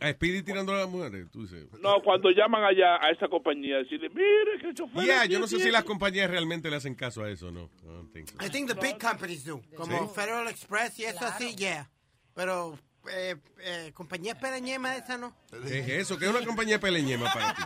A 0.00 0.10
Speedy 0.12 0.42
tirándole 0.42 0.78
a 0.78 0.82
las 0.82 0.90
mujeres, 0.90 1.30
tú 1.30 1.42
dices. 1.42 1.66
No, 1.80 2.02
cuando 2.02 2.30
llaman 2.30 2.64
allá 2.64 2.96
a 2.96 3.10
esa 3.10 3.28
compañía, 3.28 3.78
decirle, 3.78 4.08
mire 4.10 4.58
que 4.60 4.74
chofer... 4.74 5.04
Yeah, 5.04 5.24
yo 5.26 5.38
no 5.38 5.46
sé 5.46 5.58
si 5.60 5.70
las 5.70 5.84
compañías 5.84 6.30
realmente 6.30 6.70
le 6.70 6.76
hacen 6.76 6.94
caso 6.94 7.22
a 7.22 7.30
eso, 7.30 7.50
¿no? 7.50 7.70
I 7.82 7.86
don't 7.86 8.12
think 8.12 8.28
so. 8.28 8.36
I 8.44 8.48
think 8.48 8.68
the 8.68 8.80
big 8.80 8.98
companies 8.98 9.44
do. 9.44 9.60
Como 9.76 10.08
Sí. 10.08 10.14
Federal 10.14 10.48
Express 10.48 10.98
y 10.98 11.04
eso 11.04 11.24
así, 11.24 11.54
yeah. 11.56 11.90
Pero 12.34 12.78
eh, 13.10 13.36
eh, 13.60 13.92
compañía 13.94 14.38
pereñema 14.38 14.96
esa 14.96 15.18
no. 15.18 15.34
¿Qué 15.66 15.80
es 15.80 15.88
eso? 15.88 16.18
¿Qué 16.18 16.26
es 16.26 16.30
una 16.30 16.44
compañía 16.44 16.78
peleñema 16.78 17.32
para 17.32 17.54
ti? 17.54 17.62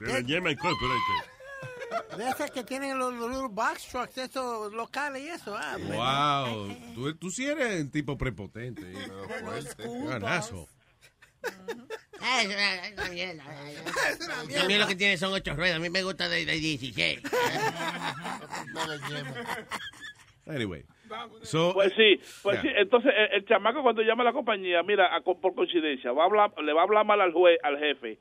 Yema 0.26 0.50
Incorporated. 0.50 1.38
De 2.16 2.28
esas 2.28 2.50
que 2.50 2.64
tienen 2.64 2.98
los, 2.98 3.14
los 3.14 3.30
little 3.30 3.48
box 3.48 3.86
trucks, 3.88 4.18
esos 4.18 4.72
locales 4.72 5.22
y 5.22 5.28
eso. 5.28 5.56
Ah. 5.56 5.76
Wow, 5.78 6.76
tú, 6.94 7.14
tú 7.14 7.30
sí 7.30 7.46
eres 7.46 7.80
un 7.80 7.90
tipo 7.90 8.18
prepotente. 8.18 8.92
Ganazo. 10.08 10.68
A 12.20 12.44
mí 14.66 14.76
lo 14.76 14.86
que 14.86 14.96
tiene 14.96 15.16
son 15.16 15.32
ocho 15.32 15.54
ruedas. 15.54 15.76
A 15.76 15.80
mí 15.80 15.88
me 15.88 16.02
gusta 16.02 16.28
de, 16.28 16.44
de 16.44 16.52
16. 16.54 17.20
Anyway. 20.46 20.84
So, 21.42 21.72
Pues 21.74 21.92
sí, 21.96 22.20
pues 22.42 22.62
Yeah. 22.62 22.62
sí. 22.62 22.68
Entonces, 22.76 23.12
el, 23.16 23.38
el 23.38 23.44
chamaco 23.46 23.82
cuando 23.82 24.02
llama 24.02 24.22
a 24.22 24.26
la 24.26 24.32
compañía, 24.32 24.82
mira, 24.82 25.14
a- 25.14 25.20
por 25.22 25.54
coincidencia, 25.54 26.12
va 26.12 26.22
a 26.22 26.26
hablar, 26.26 26.52
le 26.62 26.72
va 26.72 26.80
a 26.80 26.84
hablar 26.84 27.04
mal 27.06 27.20
al 27.20 27.32
juez, 27.32 27.58
al 27.62 27.78
jefe, 27.78 28.18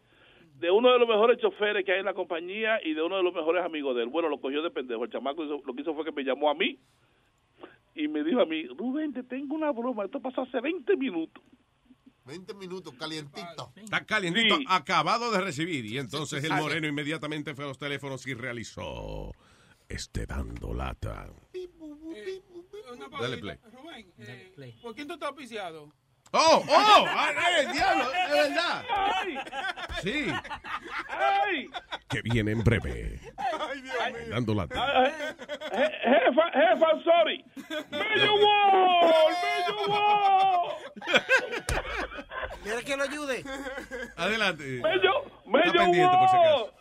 de 0.59 0.71
uno 0.71 0.91
de 0.91 0.99
los 0.99 1.07
mejores 1.07 1.37
choferes 1.39 1.85
que 1.85 1.91
hay 1.93 1.99
en 1.99 2.05
la 2.05 2.13
compañía 2.13 2.79
y 2.83 2.93
de 2.93 3.01
uno 3.03 3.17
de 3.17 3.23
los 3.23 3.33
mejores 3.33 3.63
amigos 3.63 3.95
de 3.95 4.03
él. 4.03 4.09
Bueno, 4.09 4.29
lo 4.29 4.39
cogió 4.39 4.61
de 4.61 4.71
pendejo. 4.71 5.03
El 5.03 5.11
chamaco 5.11 5.43
hizo- 5.43 5.61
lo 5.65 5.73
que 5.73 5.81
hizo 5.81 5.93
fue 5.93 6.03
que 6.05 6.11
me 6.11 6.23
llamó 6.23 6.49
a 6.49 6.55
mí 6.55 6.79
y 7.95 8.07
me 8.07 8.23
dijo 8.23 8.41
a 8.41 8.45
mí, 8.45 8.65
Rubén, 8.67 9.13
te 9.13 9.23
tengo 9.23 9.55
una 9.55 9.71
broma. 9.71 10.05
Esto 10.05 10.19
pasó 10.19 10.41
hace 10.41 10.59
20 10.61 10.95
minutos. 10.97 11.43
20 12.25 12.53
minutos, 12.55 12.93
calientito. 12.95 13.71
Está 13.75 14.03
calientito, 14.05 14.57
Sí. 14.57 14.65
acabado 14.67 15.31
de 15.31 15.39
recibir. 15.41 15.85
Y 15.85 15.97
entonces 15.97 16.43
el 16.43 16.51
Sí. 16.51 16.55
moreno 16.61 16.85
inmediatamente 16.87 17.55
fue 17.55 17.63
a 17.63 17.67
los 17.69 17.77
teléfonos 17.77 18.27
y 18.27 18.33
realizó 18.33 19.31
este 19.87 20.25
dando 20.25 20.73
lata. 20.73 21.29
Una 22.91 23.07
Dale 23.19 23.37
play. 23.37 23.57
Rubén, 23.71 24.13
eh, 24.19 24.75
¿por 24.81 24.95
quién 24.95 25.07
tú 25.07 25.13
estás 25.15 25.29
auspiciado? 25.29 25.91
¡Oh! 26.31 26.63
¡Oh! 26.67 27.05
¡Ay, 27.07 27.35
ay, 27.37 27.65
el 27.65 27.71
diablo! 27.71 28.03
¡Es 28.11 28.31
verdad! 28.31 28.85
¡Ay! 28.89 29.37
Sí. 30.01 30.27
¡Ay! 31.09 31.69
Que 32.09 32.21
viene 32.21 32.51
en 32.51 32.63
breve. 32.63 33.19
Ay, 33.37 33.81
Dios 33.81 33.95
mío. 34.13 34.29
Dando 34.29 34.53
lata. 34.53 35.03
Ay, 35.03 35.11
je- 35.71 35.91
Jefa, 36.01 36.51
jefa, 36.51 37.03
sorry. 37.03 37.45
¡Medio 37.91 38.33
wall! 38.35 39.33
¡Medio 39.41 39.87
wall! 39.87 40.37
que 42.85 42.95
lo 42.95 43.03
ayude? 43.03 43.43
Adelante. 44.15 44.77
Está 44.77 44.89
Mello 45.45 45.73
pendiente, 45.73 46.17
por 46.17 46.29
si 46.29 46.35
acaso. 46.37 46.73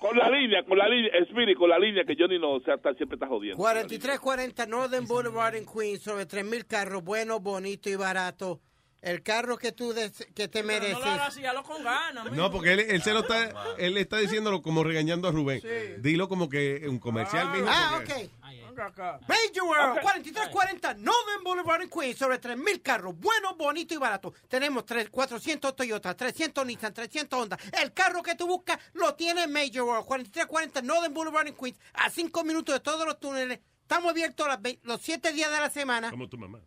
Con 0.00 0.16
la 0.16 0.30
línea, 0.30 0.64
con 0.64 0.78
la 0.78 0.88
línea, 0.88 1.10
Spirit, 1.28 1.56
con 1.58 1.68
la 1.70 1.78
línea 1.78 2.04
que 2.04 2.14
Johnny 2.18 2.38
no, 2.38 2.52
o 2.52 2.60
sea, 2.60 2.74
está- 2.74 2.94
siempre 2.94 3.16
está 3.16 3.26
jodiendo. 3.26 3.56
4340 3.58 4.66
Northern 4.66 5.06
Boulevard 5.06 5.56
en 5.56 5.66
Queens, 5.66 6.02
sobre 6.02 6.24
3.000 6.26 6.64
carros, 6.66 7.02
bueno, 7.02 7.40
bonito 7.40 7.90
y 7.90 7.96
barato. 7.96 8.60
El 9.00 9.22
carro 9.22 9.56
que 9.58 9.70
tú 9.72 9.92
des- 9.92 10.26
que 10.34 10.48
te 10.48 10.62
No 10.62 10.68
lo 10.68 10.74
hagas 10.76 10.92
mereces. 11.00 11.20
así, 11.28 11.44
hazlo 11.46 11.62
con 11.62 11.84
ganas. 11.84 12.32
No, 12.32 12.50
porque 12.50 12.72
él, 12.72 12.80
él 12.80 13.02
se 13.02 13.12
lo 13.12 13.20
está, 13.20 13.74
él 13.78 13.96
está 13.96 14.16
diciéndolo 14.18 14.60
como 14.60 14.82
regañando 14.82 15.28
a 15.28 15.30
Rubén. 15.30 15.60
Sí. 15.60 15.68
Dilo 15.98 16.28
como 16.28 16.48
que 16.48 16.84
un 16.88 16.98
comercial. 16.98 17.48
Ah, 17.68 17.92
porque- 17.96 18.12
ok. 18.24 18.30
Venga 18.68 18.86
acá. 18.86 19.20
Major 19.28 19.64
World, 19.68 20.00
4340 20.02 20.94
Northern 20.94 21.42
Boulevard 21.44 21.82
en 21.82 21.90
Queens, 21.90 22.16
sobre 22.18 22.38
3.000 22.38 22.80
carros, 22.82 23.14
bueno, 23.18 23.54
bonito 23.56 23.92
y 23.94 23.96
barato. 23.96 24.32
Tenemos 24.48 24.84
tres- 24.84 25.08
400 25.10 25.74
Toyota, 25.74 26.16
300 26.16 26.64
Nissan, 26.66 26.92
300 26.94 27.40
Honda. 27.40 27.58
El 27.80 27.92
carro 27.92 28.22
que 28.22 28.34
tú 28.36 28.46
buscas 28.46 28.78
lo 28.94 29.14
tiene 29.14 29.46
Major 29.48 29.82
World, 29.82 30.06
4340 30.06 30.82
Northern 30.82 31.12
Boulevard 31.14 31.48
en 31.48 31.54
Queens, 31.54 31.78
a 31.94 32.08
5 32.10 32.44
minutos 32.44 32.72
de 32.74 32.80
todos 32.80 33.04
los 33.04 33.18
túneles. 33.18 33.58
Estamos 33.88 34.10
abiertos 34.10 34.46
las 34.46 34.58
los 34.82 35.00
7 35.00 35.32
días 35.32 35.50
de 35.50 35.60
la 35.60 35.70
semana. 35.70 36.10
Como 36.10 36.28
tu 36.28 36.36
mamá. 36.36 36.60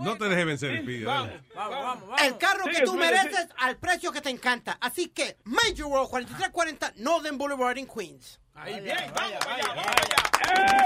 No 0.00 0.18
te 0.18 0.28
dejes 0.28 0.44
vencer, 0.44 0.82
Speedy. 0.82 1.04
dale. 1.04 1.40
Vamos, 1.54 1.70
vamos, 1.70 2.00
vamos. 2.08 2.22
El 2.22 2.36
carro 2.36 2.64
que 2.64 2.80
tú 2.80 2.94
mereces 2.94 3.48
al 3.58 3.76
precio 3.76 4.10
que 4.10 4.20
te 4.20 4.30
encanta. 4.30 4.76
Así 4.80 5.10
que 5.10 5.36
Major 5.44 5.86
World 5.86 6.10
4340 6.10 6.94
Northern 6.96 7.38
Boulevard 7.38 7.78
en 7.78 7.86
Queens. 7.86 8.40
Ahí, 8.54 8.80
bien, 8.80 8.96
vamos, 9.14 9.38
vaya, 9.46 9.68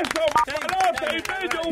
Eso, 0.02 0.20
papalote 0.44 1.16
y 1.16 1.22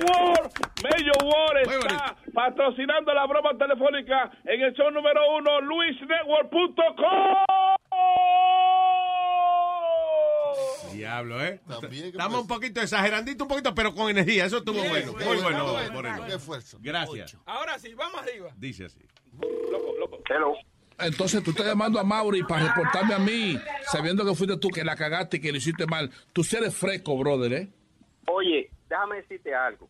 War. 0.07 0.51
Mello 0.83 1.13
War 1.25 1.67
Muy 1.67 1.75
está 1.75 2.17
patrocinando 2.33 3.13
la 3.13 3.27
broma 3.27 3.51
telefónica 3.59 4.31
en 4.45 4.63
el 4.63 4.73
show 4.73 4.91
número 4.91 5.21
uno, 5.37 5.61
luisnetwork.com. 5.61 7.37
Diablo, 10.93 11.45
¿eh? 11.45 11.61
También, 11.67 12.03
¿qué 12.05 12.09
Estamos 12.09 12.43
un 12.43 12.47
poquito 12.47 12.81
exagerandito, 12.81 13.45
un 13.45 13.49
poquito, 13.49 13.75
pero 13.75 13.95
con 13.95 14.11
energía. 14.11 14.47
Eso 14.47 14.59
estuvo 14.59 14.81
Bien, 14.81 14.91
bueno. 14.91 15.13
muy 15.13 15.25
bueno, 15.25 15.43
bueno, 15.43 15.73
bueno, 15.73 15.93
Moreno. 15.93 16.27
Qué 16.27 16.35
esfuerzo. 16.35 16.79
Gracias. 16.81 17.37
Ahora 17.47 17.79
sí, 17.79 17.95
vamos 17.95 18.21
arriba. 18.21 18.51
Dice 18.57 18.87
así. 18.87 19.01
Loco, 19.71 19.95
loco. 19.99 20.19
Entonces 20.99 21.43
tú 21.45 21.51
estás 21.51 21.67
llamando 21.67 22.01
a 22.01 22.05
Mauri 22.05 22.43
para 22.43 22.69
reportarme 22.69 23.15
a 23.15 23.19
mí, 23.19 23.59
sabiendo 23.87 24.25
que 24.25 24.35
fuiste 24.35 24.57
tú 24.57 24.69
que 24.69 24.83
la 24.83 24.97
cagaste 24.97 25.37
y 25.37 25.41
que 25.41 25.53
lo 25.53 25.59
hiciste 25.59 25.87
mal. 25.87 26.11
Tú 26.33 26.43
sí 26.43 26.57
eres 26.57 26.75
fresco, 26.75 27.17
brother, 27.17 27.53
¿eh? 27.53 27.69
Oye, 28.27 28.71
déjame 28.89 29.17
decirte 29.17 29.55
algo. 29.55 29.89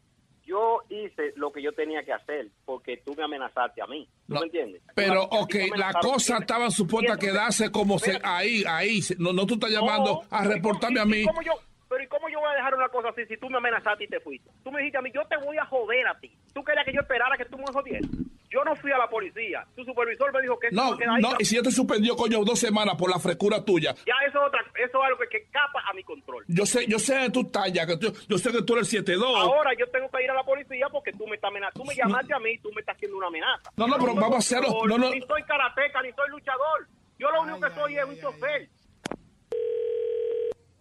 Yo 0.48 0.80
hice 0.88 1.34
lo 1.36 1.52
que 1.52 1.60
yo 1.60 1.72
tenía 1.72 2.02
que 2.02 2.12
hacer 2.12 2.48
porque 2.64 2.96
tú 3.04 3.14
me 3.14 3.22
amenazaste 3.24 3.82
a 3.82 3.86
mí. 3.86 4.08
¿Tú 4.26 4.32
No, 4.34 4.40
me 4.40 4.46
entiendes? 4.46 4.80
Pero, 4.94 5.24
ok, 5.24 5.54
la 5.76 5.92
cosa 6.00 6.38
estaba 6.38 6.70
supuesta 6.70 7.14
a 7.14 7.18
quedarse 7.18 7.70
como 7.70 7.98
se, 7.98 8.18
ahí, 8.24 8.64
ahí. 8.66 9.00
No, 9.18 9.34
no 9.34 9.44
tú 9.46 9.54
estás 9.54 9.70
llamando 9.70 10.22
a 10.30 10.44
reportarme 10.44 11.00
a 11.00 11.04
¿y 11.04 11.08
mí. 11.08 11.24
cómo 11.24 11.42
yo- 11.42 11.52
pero 11.90 12.02
¿y 12.02 12.06
cómo 12.06 12.28
yo 12.30 12.40
voy 12.40 12.50
a 12.50 12.54
dejar 12.56 12.74
una 12.74 12.88
cosa 12.88 13.08
así 13.10 13.24
si 13.26 13.36
tú 13.36 13.48
me 13.50 13.58
amenazaste 13.58 14.04
y 14.04 14.08
te 14.08 14.20
fuiste? 14.20 14.50
Tú 14.64 14.70
me 14.72 14.78
dijiste 14.78 14.98
a 14.98 15.02
mí, 15.02 15.10
yo 15.14 15.22
te 15.26 15.36
voy 15.38 15.56
a 15.58 15.66
joder 15.66 16.06
a 16.06 16.18
ti. 16.18 16.32
¿Tú 16.54 16.64
querías 16.64 16.84
que 16.86 16.92
yo 16.94 17.00
esperara 17.02 17.36
que 17.36 17.44
tú 17.44 17.58
me 17.58 17.64
jodieras? 17.72 18.10
Yo 18.50 18.64
no 18.64 18.74
fui 18.76 18.90
a 18.90 18.96
la 18.98 19.08
policía. 19.10 19.66
Tu 19.76 19.84
supervisor 19.84 20.32
me 20.32 20.40
dijo 20.40 20.58
que... 20.58 20.68
No, 20.70 20.92
ahí. 20.94 21.20
no, 21.20 21.32
y 21.38 21.44
si 21.44 21.56
yo 21.56 21.62
te 21.62 21.70
suspendió, 21.70 22.16
coño, 22.16 22.42
dos 22.44 22.58
semanas 22.58 22.94
por 22.96 23.10
la 23.10 23.18
frescura 23.18 23.62
tuya. 23.62 23.94
Ya 24.06 24.14
eso 24.26 24.40
es, 24.40 24.46
otra, 24.48 24.60
eso 24.74 24.98
es 24.98 25.04
algo 25.04 25.18
que, 25.18 25.28
que 25.28 25.36
escapa 25.44 25.80
a 25.86 25.92
mi 25.92 26.02
control. 26.02 26.44
Yo 26.48 26.64
sé, 26.64 26.86
yo 26.86 26.98
sé 26.98 27.14
de 27.16 27.30
tu 27.30 27.44
talla, 27.44 27.86
que 27.86 27.98
tú- 27.98 28.12
yo 28.26 28.38
sé 28.38 28.50
que 28.50 28.62
tú 28.62 28.74
eres 28.76 28.90
7'2". 28.92 29.22
Ahora 29.22 29.72
yo 29.78 29.86
tengo 29.88 30.08
que 30.10 30.24
ir 30.24 30.30
a 30.30 30.34
la 30.34 30.44
policía 30.44 30.86
porque 30.90 31.12
tú 31.12 31.26
me 31.26 31.34
estás 31.36 31.50
amenazando. 31.50 31.82
Tú 31.82 31.86
me 31.86 31.94
llamaste 31.94 32.32
a 32.34 32.38
mí 32.38 32.50
y 32.52 32.58
tú 32.58 32.70
me 32.74 32.80
estás 32.80 32.96
haciendo 32.96 33.18
una 33.18 33.26
amenaza. 33.26 33.70
No, 33.76 33.86
no, 33.86 33.98
pero 33.98 34.14
vamos 34.14 34.34
a 34.36 34.38
hacerlo. 34.38 34.68
No, 34.86 34.96
no. 34.96 35.10
Ni 35.10 35.20
soy 35.20 35.42
karateca, 35.42 36.00
ni 36.02 36.12
soy 36.12 36.30
luchador. 36.30 36.88
Yo 37.18 37.30
lo 37.30 37.42
único 37.42 37.60
que 37.60 37.74
soy 37.74 37.96
es 37.98 38.04
un 38.06 38.18
chofer. 38.18 38.68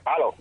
Aló. 0.06 0.34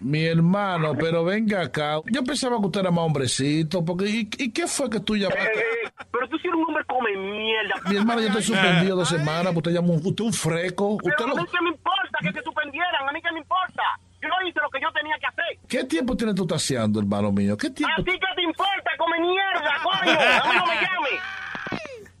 Mi 0.00 0.24
hermano, 0.26 0.94
pero 0.96 1.24
venga 1.24 1.62
acá. 1.62 2.00
Yo 2.06 2.22
pensaba 2.22 2.60
que 2.60 2.66
usted 2.66 2.80
era 2.82 2.90
más 2.92 3.04
hombrecito, 3.04 3.84
porque 3.84 4.04
¿y, 4.06 4.28
y 4.38 4.52
qué 4.52 4.68
fue 4.68 4.88
que 4.88 5.00
tú 5.00 5.16
llamaste? 5.16 5.64
Eh, 6.00 6.04
pero 6.12 6.28
tú 6.28 6.38
sí 6.38 6.46
eres 6.48 6.56
un 6.58 6.64
hombre 6.66 6.84
come 6.86 7.16
mierda. 7.16 7.74
Mi 7.88 7.96
hermano, 7.96 8.20
yo 8.20 8.32
te 8.32 8.42
suspendido 8.42 8.96
dos 8.96 9.08
semanas, 9.08 9.54
usted 9.54 9.70
llamó 9.72 9.94
un, 9.94 10.00
usted 10.06 10.24
un 10.24 10.32
freco. 10.32 10.88
Usted 10.96 11.10
Pero 11.16 11.32
a 11.32 11.34
lo, 11.36 11.42
mí 11.42 11.48
que 11.50 11.62
me 11.62 11.70
importa 11.70 12.18
que 12.20 12.32
te 12.32 12.42
suspendieran, 12.42 13.08
a 13.08 13.12
mí 13.12 13.20
que 13.22 13.32
me 13.32 13.38
importa. 13.40 13.82
Yo 14.20 14.28
hice 14.48 14.60
lo 14.60 14.68
que 14.70 14.80
yo 14.80 14.88
tenía 14.92 15.16
que 15.20 15.26
hacer. 15.26 15.44
¿Qué 15.68 15.84
tiempo 15.84 16.16
tienes 16.16 16.34
tú 16.34 16.46
taseando, 16.46 16.98
hermano 17.00 17.30
mío? 17.30 17.56
¿Qué 17.56 17.70
tiempo? 17.70 17.94
¿A 18.00 18.04
ti 18.04 18.10
qué 18.12 18.26
te 18.34 18.42
importa, 18.42 18.90
come 18.98 19.20
mierda, 19.20 19.70
coño? 19.82 20.12
A 20.12 20.52
mí 20.52 20.56
no 20.58 20.66
me 20.66 20.74
llames. 20.74 22.18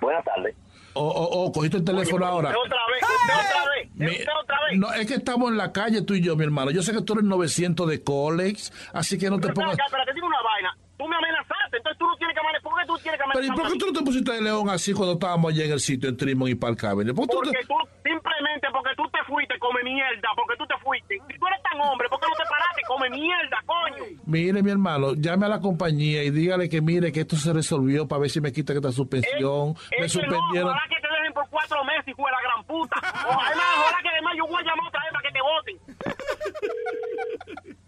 Buenas 0.00 0.24
tardes. 0.24 0.56
O, 0.94 1.02
o, 1.06 1.44
o 1.46 1.52
cogiste 1.52 1.76
el 1.76 1.84
teléfono 1.84 2.26
ahora. 2.26 2.48
Usted 2.48 2.60
otra 2.64 2.78
vez, 2.92 3.02
otra 3.04 3.70
vez, 3.70 3.90
Mi- 3.94 4.24
otra 4.42 4.56
vez. 4.68 4.78
No, 4.78 4.92
es 4.92 5.06
que 5.06 5.14
estamos 5.14 5.50
en 5.50 5.56
la 5.56 5.70
calle 5.72 6.02
tú 6.02 6.14
y 6.14 6.20
yo, 6.22 6.34
mi 6.36 6.44
hermano. 6.44 6.70
Yo 6.72 6.82
sé 6.82 6.92
que 6.92 7.02
tú 7.02 7.12
eres 7.12 7.24
900 7.26 7.88
de 7.88 8.02
Colex, 8.02 8.72
así 8.92 9.16
que 9.18 9.30
no 9.30 9.36
te 9.36 9.42
Pero 9.48 9.54
pongas... 9.54 9.74
acá, 9.74 9.84
pero 9.90 10.04
te 10.04 10.14
digo 10.14 10.26
una 10.26 10.42
vaina. 10.42 10.76
Tú 11.00 11.08
me 11.08 11.16
amenazaste, 11.16 11.76
entonces 11.78 11.98
tú 11.98 12.04
no 12.06 12.16
tienes 12.16 12.34
que 12.34 12.40
amenazar. 12.40 12.62
¿Por 12.62 12.76
qué 12.78 12.86
tú 12.86 12.96
tienes 13.00 13.16
que 13.20 13.24
Pero 13.32 13.40
¿y 13.40 13.48
amenazar? 13.48 13.56
por 13.56 13.72
qué 13.72 13.78
tú 13.78 13.86
no 13.86 13.92
te 13.98 14.04
pusiste 14.04 14.32
de 14.32 14.40
león 14.42 14.68
así 14.68 14.92
cuando 14.92 15.12
estábamos 15.14 15.52
allá 15.52 15.64
en 15.64 15.72
el 15.72 15.80
sitio 15.80 16.08
en 16.10 16.16
Trimon 16.18 16.48
y 16.50 16.54
Park 16.56 16.84
Avenue? 16.84 17.14
¿Por 17.14 17.24
qué 17.26 17.32
tú 17.32 17.40
te- 17.40 17.48
Porque 17.50 17.64
tú, 17.66 17.74
simplemente 18.04 18.66
porque 18.70 18.90
tú 18.96 19.04
te 19.08 19.24
fuiste, 19.24 19.58
come 19.58 19.80
mierda, 19.82 20.28
porque 20.36 20.56
tú 20.58 20.66
te 20.66 20.76
fuiste. 20.84 21.14
Si 21.26 21.38
tú 21.40 21.46
eres 21.48 21.62
tan 21.64 21.80
hombre, 21.80 22.06
¿por 22.10 22.20
qué 22.20 22.26
no 22.28 22.36
te 22.36 22.44
paraste? 22.44 22.82
Come 22.86 23.08
mierda, 23.08 23.56
coño. 23.64 24.04
Mire, 24.26 24.62
mi 24.62 24.70
hermano, 24.70 25.14
llame 25.14 25.46
a 25.46 25.48
la 25.48 25.60
compañía 25.60 26.22
y 26.22 26.28
dígale 26.30 26.68
que 26.68 26.82
mire 26.82 27.10
que 27.12 27.20
esto 27.20 27.36
se 27.36 27.52
resolvió 27.54 28.06
para 28.06 28.20
ver 28.20 28.30
si 28.30 28.40
me 28.42 28.52
quita 28.52 28.74
esta 28.74 28.92
suspensión. 28.92 29.74
me 29.98 30.04
Es 30.06 30.12
que 30.12 30.20
no, 30.20 30.28
suspendieron. 30.28 30.68
ojalá 30.68 30.82
que 30.88 31.00
te 31.00 31.08
dejen 31.08 31.32
por 31.32 31.48
cuatro 31.48 31.82
meses, 31.84 32.08
hijo 32.08 32.22
de 32.26 32.32
la 32.32 32.40
gran 32.42 32.64
puta. 32.66 32.96
Ojalá, 33.00 33.62
ojalá 33.80 33.98
que 34.02 34.08
además 34.10 34.34
yo 34.36 34.44
voy 34.46 34.60
a 34.60 34.66
llamar 34.66 34.86
otra 34.86 35.00
vez 35.00 35.12
para 35.12 35.24
que 35.24 35.32
te 35.32 35.40
voten. 35.40 35.76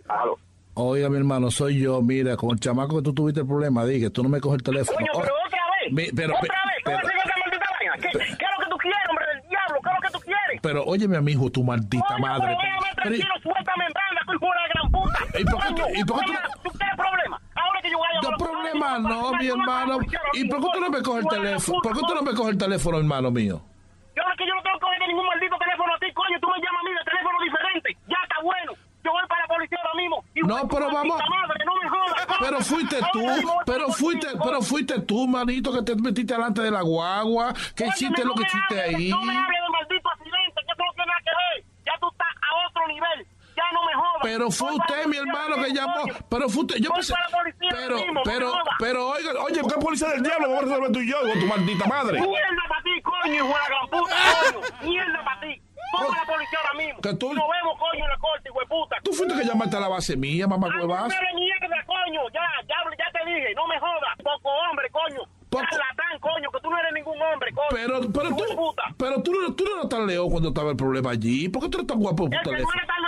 Aló. 0.09 0.39
Oiga, 0.75 1.09
mi 1.11 1.19
hermano, 1.19 1.51
soy 1.51 1.81
yo. 1.81 2.01
Mira, 2.01 2.37
con 2.37 2.51
el 2.53 2.61
chamaco 2.61 2.97
que 2.97 3.03
tú 3.03 3.13
tuviste 3.13 3.41
el 3.41 3.47
problema, 3.47 3.85
dije, 3.85 4.09
tú 4.11 4.23
no 4.23 4.29
me 4.29 4.41
coges 4.41 4.59
el 4.59 4.63
teléfono. 4.63 4.97
Coño, 4.99 5.11
Oh, 5.15 5.21
pero 5.21 5.35
otra 5.47 5.61
vez. 5.83 5.93
mi- 5.93 6.13
pero, 6.17 6.35
otra 6.35 6.49
vez. 6.49 6.83
¿Cómo 6.85 6.97
pero-? 6.99 7.13
¿Qué, 8.01 8.09
¿Qué 8.09 8.25
es 8.25 8.53
lo 8.57 8.65
que 8.65 8.71
tú 8.71 8.77
quieres, 8.79 9.05
hombre 9.11 9.25
del 9.35 9.49
diablo? 9.51 9.77
¿Qué 9.85 9.89
es 9.91 9.95
lo 9.95 10.01
que 10.01 10.13
tú 10.17 10.21
quieres? 10.25 10.61
pero 10.63 10.85
óyeme 10.85 11.17
a 11.17 11.21
mi 11.21 11.33
hijo, 11.33 11.51
tu 11.51 11.63
maldita 11.63 12.07
Coño, 12.09 12.21
madre. 12.27 12.47
pero 12.57 12.61
déjame 12.63 12.95
tranquilo, 12.97 13.35
suéltame 13.43 13.85
en 13.85 13.93
banda, 13.93 14.21
tú 14.27 14.33
hijo 14.33 14.49
de 14.49 14.61
la 14.63 14.69
gran 14.73 14.87
puta. 14.93 15.19
¿Y 15.39 15.45
por 15.45 15.59
qué 15.61 15.69
tú- 15.77 15.91
y 15.93 16.05
por 16.09 16.21
qué 16.25 16.33
tú- 16.33 16.59
¿tú 16.65 16.71
tienes 16.79 16.97
problema? 16.97 17.37
Ahora 17.55 17.79
que 17.83 17.91
yo 17.91 17.99
voy 17.99 18.07
a 18.09 18.13
llamar 18.17 18.33
No 18.33 18.39
problema, 18.47 18.89
no, 18.99 19.19
mi 19.37 19.47
hermano. 19.53 19.93
¿Y 20.33 20.43
por 20.49 20.59
qué 20.63 20.69
tú 20.73 20.81
no 20.81 20.89
me 20.89 21.03
coges 21.03 21.21
el 21.25 21.29
teléfono? 21.29 21.79
¿Por 21.83 21.93
qué 21.93 22.01
tú 22.09 22.15
no 22.15 22.23
me 22.23 22.33
coges 22.33 22.53
el 22.53 22.59
teléfono, 22.59 22.97
hermano 22.99 23.29
mío? 23.31 23.61
Yo 24.17 24.23
ahora 24.25 24.37
que 24.41 24.47
yo 24.49 24.55
no 24.57 24.63
tengo 24.63 24.77
que 24.81 24.85
coger 24.89 24.99
ningún 25.09 25.27
maldito 25.27 25.57
teléfono 25.61 25.91
a 25.95 25.99
ti, 26.01 26.07
coño, 26.17 26.37
tú 26.41 26.49
me 26.49 26.59
llamas 26.65 26.81
a 26.81 26.85
mí 26.89 26.91
de 26.97 27.05
teléfono 27.05 27.37
diferente. 27.45 27.89
Ya 28.09 28.19
está 28.25 28.39
bueno. 28.43 28.73
Yo 29.05 29.11
ahora 29.77 29.95
mismo. 29.95 30.25
No, 30.47 30.69
pero 30.69 30.87
vamos- 30.93 31.19
maldita 31.19 31.31
Madre, 31.31 31.65
no 31.65 31.75
me 31.77 31.89
jodas, 31.89 32.27
coño. 32.27 32.39
Pero 32.41 32.61
fuiste 32.61 32.97
tú, 33.13 33.27
pero 33.67 33.89
fuiste, 33.93 34.27
pero 34.43 34.63
fuiste 34.63 35.01
tú, 35.03 35.27
manito, 35.29 35.73
que 35.73 35.83
te 35.83 35.95
metiste 35.97 36.35
delante 36.35 36.63
de 36.63 36.71
la 36.71 36.83
guagua, 36.83 37.53
que 37.77 37.87
hiciste 37.87 38.23
no 38.23 38.29
lo 38.31 38.35
que 38.35 38.43
hiciste 38.43 38.81
hables, 38.81 38.95
ahí. 38.97 39.09
No 39.11 39.21
me 39.23 39.37
hables 39.37 39.61
de 39.63 39.71
maldito 39.71 40.09
accidente, 40.09 40.61
que 40.67 40.73
eso 40.73 40.83
no 40.85 40.93
tiene 40.95 41.07
nada 41.07 41.21
que 41.25 41.31
ver. 41.31 41.65
Ya 41.87 41.93
tú 42.01 42.09
estás 42.11 42.29
a 42.29 42.69
otro 42.69 42.87
nivel. 42.89 43.27
Ya 43.57 43.65
no 43.73 43.82
me. 43.97 44.19
Pero 44.23 44.51
fue 44.51 44.73
usted, 44.73 45.07
mi 45.07 45.17
hermano, 45.17 45.57
que 45.63 45.73
llamó. 45.73 46.03
Pero 46.29 46.49
fue 46.49 46.63
usted. 46.63 46.77
Yo 46.81 46.91
pensé. 46.93 47.15
Pero, 47.71 47.97
pero, 48.25 48.53
pero, 48.79 49.09
oiga, 49.11 49.33
oye, 49.45 49.61
¿qué 49.63 49.81
policía 49.81 50.09
del 50.09 50.23
diablo? 50.23 50.49
Vamos 50.49 50.63
a 50.63 50.67
resolver 50.67 50.93
tú 50.93 50.99
y 51.01 51.11
yo, 51.11 51.21
con 51.21 51.41
tu 51.41 51.47
maldita 51.47 51.87
madre. 51.87 52.21
Mierda 52.21 52.63
para 52.69 52.83
ti, 52.83 53.03
coño, 53.03 53.35
hijo 53.35 53.47
de 53.47 53.53
la 53.53 53.69
gran 53.69 53.89
puta, 53.89 54.15
coño. 54.53 54.89
Mierda 54.91 55.25
para 55.25 55.41
ti. 55.41 55.63
A 55.93 56.03
la 56.05 56.25
policía 56.25 56.59
ahora 56.65 56.79
mismo. 56.79 57.01
Que 57.03 57.15
tú- 57.15 57.35
Nos 57.35 57.45
vemos, 57.49 57.79
coño, 57.79 58.05
en 58.05 58.11
la 58.11 58.17
corte, 58.19 58.49
hijo 58.49 58.61
de 58.61 58.67
puta. 58.67 58.97
Tú 59.05 59.13
fuiste 59.13 59.35
que 59.37 59.45
llamaste 59.45 59.77
a 59.77 59.81
la 59.81 59.89
base 59.89 60.17
mía, 60.17 60.47
mamá 60.49 60.69
Ay, 60.73 60.87
no 60.87 60.87
mierda, 60.89 61.85
coño. 61.87 62.21
Ya, 62.33 62.41
ya, 62.67 62.77
ya 62.99 63.09
te 63.13 63.31
dije. 63.31 63.55
No 63.55 63.67
me 63.67 63.79
jodas. 63.79 64.17
Poco 64.25 64.49
hombre, 64.71 64.89
coño. 64.91 65.21
Charlatán, 65.53 66.19
coño, 66.21 66.51
que 66.51 66.61
tú 66.61 66.71
no 66.71 66.79
eres 66.79 66.93
ningún 66.95 67.21
hombre, 67.21 67.53
coño. 67.53 67.69
Pero, 67.71 68.01
pero 68.11 68.29
tú, 68.35 68.75
pero 68.97 69.23
tú, 69.23 69.33
no- 69.35 69.55
tú 69.55 69.65
no 69.65 69.75
eras 69.77 69.89
tan 69.91 70.07
león 70.07 70.31
cuando 70.31 70.49
estaba 70.49 70.71
el 70.71 70.77
problema 70.77 71.11
allí. 71.11 71.49
¿Por 71.51 71.63
qué 71.63 71.69
tú 71.69 71.77
eres 71.79 71.87
tan 71.89 71.99
guapo 71.99 72.25
El 72.25 72.31
que 72.31 72.39
teléfono? 72.39 72.73
eres 72.75 72.87
tan 72.89 73.03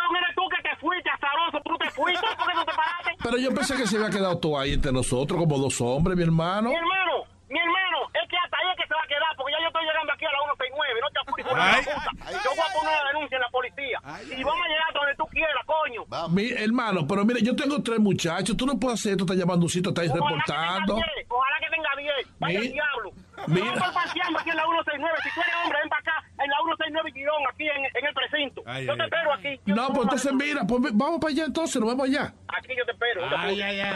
fuiste, 0.85 1.11
azaroso. 1.11 1.59
Tú 1.65 1.77
te 1.79 1.91
fuiste. 1.91 2.21
¿Por 2.37 2.47
qué 2.49 2.55
no 2.55 2.65
te 2.65 2.73
paraste? 2.75 3.11
Pero 3.23 3.37
yo 3.39 3.51
pensé 3.55 3.77
que 3.77 3.87
se 3.87 3.97
había 3.97 4.11
quedado 4.11 4.39
tú 4.39 4.59
ahí 4.59 4.75
entre 4.75 4.93
nosotros 4.93 5.39
como 5.41 5.59
dos 5.59 5.81
hombres, 5.81 6.17
mi 6.17 6.23
hermano. 6.25 6.69
Mi 6.71 6.77
hermano, 6.77 7.25
mi 7.49 7.59
hermano, 7.59 7.99
es 8.13 8.29
que 8.29 8.37
hasta 8.37 8.57
ahí 8.59 8.69
es 8.73 8.77
que 8.83 8.87
se 8.89 8.95
va 8.95 9.01
a 9.05 9.09
quedar, 9.09 9.33
porque 9.37 9.53
ya 9.53 9.61
yo 9.63 9.69
estoy 9.69 9.85
llegando 9.87 10.13
aquí 10.13 10.25
a 10.25 10.33
la 10.33 10.39
169, 10.45 11.01
no 11.01 11.11
te 11.11 11.19
apures 11.25 11.47
por 11.49 11.57
la 11.59 11.65
Ay. 11.73 11.83
puta. 11.85 12.11
Yo 12.45 12.51
voy 12.55 12.67
a 12.69 12.73
poner 12.77 12.93
una 12.95 13.09
denuncia 13.13 13.37
en 13.37 13.43
la 13.43 13.51
policía. 13.51 13.99
y 14.39 14.43
vamos 14.45 14.65
a 14.65 14.69
llegar 14.69 14.91
donde 14.95 15.15
tú 15.17 15.25
quieras, 15.33 15.65
coño. 15.67 16.01
Mi 16.31 16.47
hermano, 16.53 17.07
pero 17.09 17.25
mire, 17.25 17.41
yo 17.43 17.55
tengo 17.57 17.83
tres 17.83 17.99
muchachos. 17.99 18.57
Tú 18.57 18.67
no 18.67 18.79
puedes 18.79 19.01
hacer 19.01 19.13
esto, 19.13 19.25
estás 19.25 19.37
llamando 19.39 19.65
un 19.67 19.71
sitio, 19.73 19.91
estás 19.91 20.09
reportando. 20.13 20.95
Ojalá 20.97 21.09
que 21.11 21.11
tenga 21.17 21.25
10, 21.25 21.27
Ojalá 21.31 21.57
que 21.61 21.71
tenga 21.71 21.91
10. 21.97 22.29
Vaya 22.39 22.61
Mi- 22.61 22.69
diablo. 22.69 23.09
mira. 23.49 23.67
Yo 23.67 23.73
estoy 23.75 23.95
paseando 23.95 24.39
aquí 24.39 24.51
en 24.51 24.57
la 24.57 24.65
169. 24.65 25.19
Si 25.25 25.31
tú 25.35 25.41
eres 25.41 25.55
hombre, 25.63 25.79
ven 25.81 25.89
para 25.89 26.01
acá 26.03 26.15
en 26.45 26.51
la 26.51 26.57
169 26.61 27.11
guion, 27.13 27.43
aquí 27.51 27.65
en, 27.69 27.85
en 27.85 28.05
el 28.07 28.15
precinto. 28.15 28.63
Ay, 28.67 28.87
yo 28.87 28.93
ay, 28.93 28.99
te 28.99 29.03
ay. 29.03 29.09
espero 29.11 29.33
aquí. 29.33 29.61
Yo 29.67 29.75
No, 29.75 29.89
pues 29.89 30.03
entonces 30.05 30.33
mira, 30.35 30.61
pues 30.67 30.81
vamos 30.93 31.19
para 31.21 31.33
allá 31.33 31.45
entonces, 31.47 31.81
nos 31.81 31.91
vemos 31.91 32.07
allá. 32.09 32.35
Aquí 32.49 32.73
yo 32.77 32.85
te 32.85 32.93
espero. 32.93 33.23
Ay, 33.37 33.61
ay, 33.63 33.81
ay. 33.81 33.95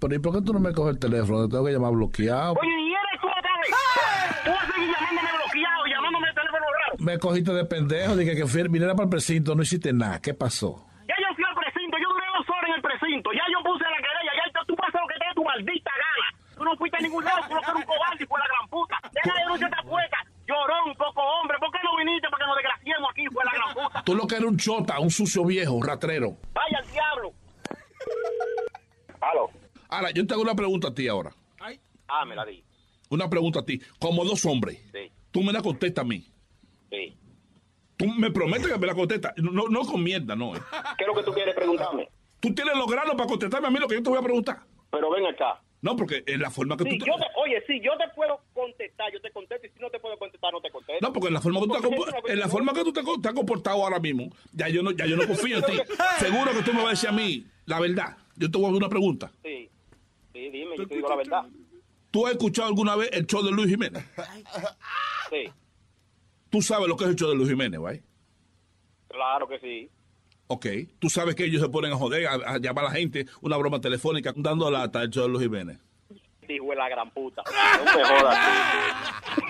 Pero 0.00 0.14
¿y 0.14 0.18
por 0.18 0.32
qué 0.34 0.40
tú 0.42 0.52
no 0.52 0.60
me 0.60 0.72
coges 0.72 0.94
el 0.94 0.98
teléfono? 0.98 1.44
Te 1.46 1.50
tengo 1.52 1.64
que 1.66 1.72
llamar 1.72 1.92
bloqueado. 1.92 2.54
Oye, 2.54 2.70
¿y 2.72 2.92
eres 2.92 3.20
tú 3.20 3.28
vez? 3.28 3.70
Tú 4.44 4.50
vas 4.50 4.64
a 4.64 4.72
seguir 4.72 4.88
llamándome 4.88 5.28
bloqueado, 5.36 5.86
llamándome 5.86 6.26
de 6.28 6.34
teléfono 6.34 6.64
raro. 6.64 6.96
Me 6.98 7.18
cogiste 7.18 7.52
de 7.52 7.64
pendejo, 7.66 8.16
dije 8.16 8.34
que 8.34 8.46
fui, 8.46 8.62
viniera 8.68 8.94
para 8.94 9.04
el 9.04 9.10
precinto, 9.10 9.54
no 9.54 9.62
hiciste 9.62 9.92
nada. 9.92 10.20
¿Qué 10.20 10.32
pasó? 10.32 10.86
Ya 11.06 11.14
yo 11.20 11.28
fui 11.36 11.44
al 11.44 11.54
precinto, 11.54 11.96
yo 12.00 12.08
duré 12.08 12.26
dos 12.38 12.48
horas 12.48 12.64
en 12.70 12.74
el 12.76 12.82
precinto, 12.82 13.30
ya 13.32 13.44
yo 13.52 13.58
puse 13.62 13.84
la 13.84 14.00
querella, 14.00 14.32
ya 14.40 14.64
tú 14.64 14.74
pasas 14.74 15.00
lo 15.00 15.08
que 15.08 15.14
te 15.20 15.24
dé 15.28 15.34
tu 15.34 15.44
maldita 15.44 15.90
gana. 15.92 16.28
Tú 16.56 16.64
no 16.64 16.76
fuiste 16.76 16.96
a 16.96 17.00
ningún 17.00 17.24
lado, 17.24 17.40
tú 17.48 17.54
no 17.54 17.60
eres 17.60 17.74
un 17.76 17.82
cobarde 17.84 18.24
y 18.24 18.26
fue 18.26 18.38
la 18.40 18.46
gran 18.48 18.68
puta. 18.72 18.89
Ya 19.24 19.34
la 19.34 19.40
denuncia 19.40 19.66
está 19.68 19.82
puesta. 19.82 20.16
Llorón, 20.46 20.94
poco 20.96 21.20
hombre, 21.22 21.56
¿por 21.60 21.70
qué 21.70 21.78
no 21.84 21.96
viniste 21.96 22.28
para 22.28 22.44
que 22.44 22.48
nos 22.48 22.56
desgraciemos 22.56 23.10
aquí? 23.12 23.24
Fue 23.32 23.44
la 23.44 23.52
gran 23.52 23.74
puta. 23.74 24.02
Tú 24.04 24.14
lo 24.14 24.26
que 24.26 24.34
eres 24.36 24.48
un 24.48 24.56
chota, 24.56 24.98
un 24.98 25.10
sucio 25.10 25.44
viejo, 25.44 25.80
ratrero. 25.82 26.36
Vaya 26.52 26.78
al 26.78 26.90
diablo. 26.90 27.32
Aló. 29.20 29.50
Ahora, 29.88 30.10
yo 30.10 30.26
te 30.26 30.34
hago 30.34 30.42
una 30.42 30.54
pregunta 30.54 30.88
a 30.88 30.94
ti 30.94 31.08
ahora. 31.08 31.30
Ah, 32.12 32.24
me 32.24 32.34
la 32.34 32.44
di. 32.44 32.64
Una 33.10 33.30
pregunta 33.30 33.60
a 33.60 33.64
ti. 33.64 33.80
Como 34.00 34.24
dos 34.24 34.44
hombres. 34.44 34.82
Sí. 34.92 35.12
Tú 35.30 35.42
me 35.44 35.52
la 35.52 35.62
contestas 35.62 36.04
a 36.04 36.08
mí. 36.08 36.26
Sí. 36.90 37.16
Tú 37.96 38.06
me 38.08 38.32
prometes 38.32 38.66
que 38.66 38.78
me 38.78 38.86
la 38.88 38.94
contestas. 38.94 39.32
No, 39.36 39.68
no 39.68 39.80
con 39.82 40.02
mierda, 40.02 40.34
no. 40.34 40.56
eh. 40.56 40.60
¿Qué 40.98 41.04
es 41.04 41.06
lo 41.06 41.14
que 41.14 41.22
tú 41.22 41.32
quieres 41.32 41.54
preguntarme? 41.54 42.08
Tú 42.40 42.52
tienes 42.52 42.74
los 42.76 42.88
granos 42.88 43.14
para 43.14 43.28
contestarme 43.28 43.68
a 43.68 43.70
mí 43.70 43.78
lo 43.78 43.86
que 43.86 43.94
yo 43.94 44.02
te 44.02 44.10
voy 44.10 44.18
a 44.18 44.22
preguntar. 44.22 44.58
Pero 44.90 45.08
ven 45.10 45.24
acá. 45.26 45.60
No, 45.82 45.94
porque 45.94 46.24
es 46.26 46.38
la 46.40 46.50
forma 46.50 46.76
que 46.76 46.82
Sí, 46.84 46.98
tú 46.98 47.04
te... 47.04 47.10
yo 47.12 47.16
te, 47.16 47.26
oye, 47.36 47.62
sí, 47.68 47.80
yo 47.80 47.96
te 47.96 48.08
puedo 48.14 48.40
contestar, 48.60 49.12
yo 49.12 49.20
te 49.20 49.30
contesto, 49.30 49.66
y 49.66 49.70
si 49.70 49.78
no 49.80 49.90
te 49.90 49.98
puedo 49.98 50.18
contestar, 50.18 50.52
no 50.52 50.60
te 50.60 50.70
contesto. 50.70 51.06
No, 51.06 51.12
porque 51.12 51.28
en 51.28 51.34
la 51.34 51.40
forma 51.40 51.60
que 51.60 51.66
tú 51.66 52.04
te, 52.24 52.32
en 52.32 52.38
la 52.38 52.48
forma 52.48 52.72
que 52.72 52.84
tú 52.84 52.92
te, 52.92 53.28
has 53.28 53.34
comportado 53.34 53.82
ahora 53.82 53.98
mismo, 53.98 54.30
ya 54.52 54.68
yo 54.68 54.82
no, 54.82 54.90
ya 54.92 55.06
yo 55.06 55.16
no 55.16 55.26
confío 55.26 55.58
en 55.58 55.64
ti. 55.66 55.72
Seguro 56.18 56.52
que 56.52 56.62
tú 56.62 56.72
me 56.72 56.78
vas 56.78 56.86
a 56.86 56.90
decir 56.90 57.08
a 57.08 57.12
mí 57.12 57.46
la 57.66 57.80
verdad. 57.80 58.16
Yo 58.36 58.50
te 58.50 58.58
voy 58.58 58.66
a 58.66 58.68
hacer 58.68 58.78
una 58.78 58.88
pregunta. 58.88 59.30
Sí, 59.42 59.68
sí, 60.32 60.50
dime, 60.50 60.76
yo 60.76 60.86
te 60.86 60.94
digo 60.94 61.08
la 61.08 61.16
verdad. 61.16 61.44
¿Tú 62.10 62.26
has 62.26 62.32
escuchado 62.32 62.68
alguna 62.68 62.96
vez 62.96 63.10
el 63.12 63.26
show 63.26 63.42
de 63.42 63.52
Luis 63.52 63.68
Jiménez? 63.68 64.04
Sí, 65.30 65.50
Tú 66.50 66.60
sabes 66.60 66.88
lo 66.88 66.96
que 66.96 67.04
es 67.04 67.10
el 67.10 67.16
show 67.16 67.28
de 67.30 67.36
Luis 67.36 67.48
Jiménez, 67.48 67.80
¿right? 67.80 68.02
claro 69.08 69.48
que 69.48 69.58
sí. 69.60 69.90
Ok. 70.48 70.66
Tú 70.98 71.08
sabes 71.08 71.36
que 71.36 71.44
ellos 71.44 71.62
se 71.62 71.68
ponen 71.68 71.92
a 71.92 71.96
joder, 71.96 72.26
a, 72.26 72.32
a 72.32 72.58
llamar 72.58 72.86
a 72.86 72.88
la 72.88 72.94
gente, 72.94 73.26
una 73.40 73.56
broma 73.56 73.80
telefónica, 73.80 74.32
dando 74.36 74.68
lata 74.70 75.00
al 75.00 75.10
show 75.10 75.24
de 75.24 75.28
Luis 75.28 75.44
Jiménez. 75.44 75.78
Dijo 76.50 76.70
de 76.70 76.76
la 76.76 76.88
gran 76.88 77.10
puta. 77.12 77.44
No 77.78 77.96
me 77.96 78.04
jodas 78.04 78.38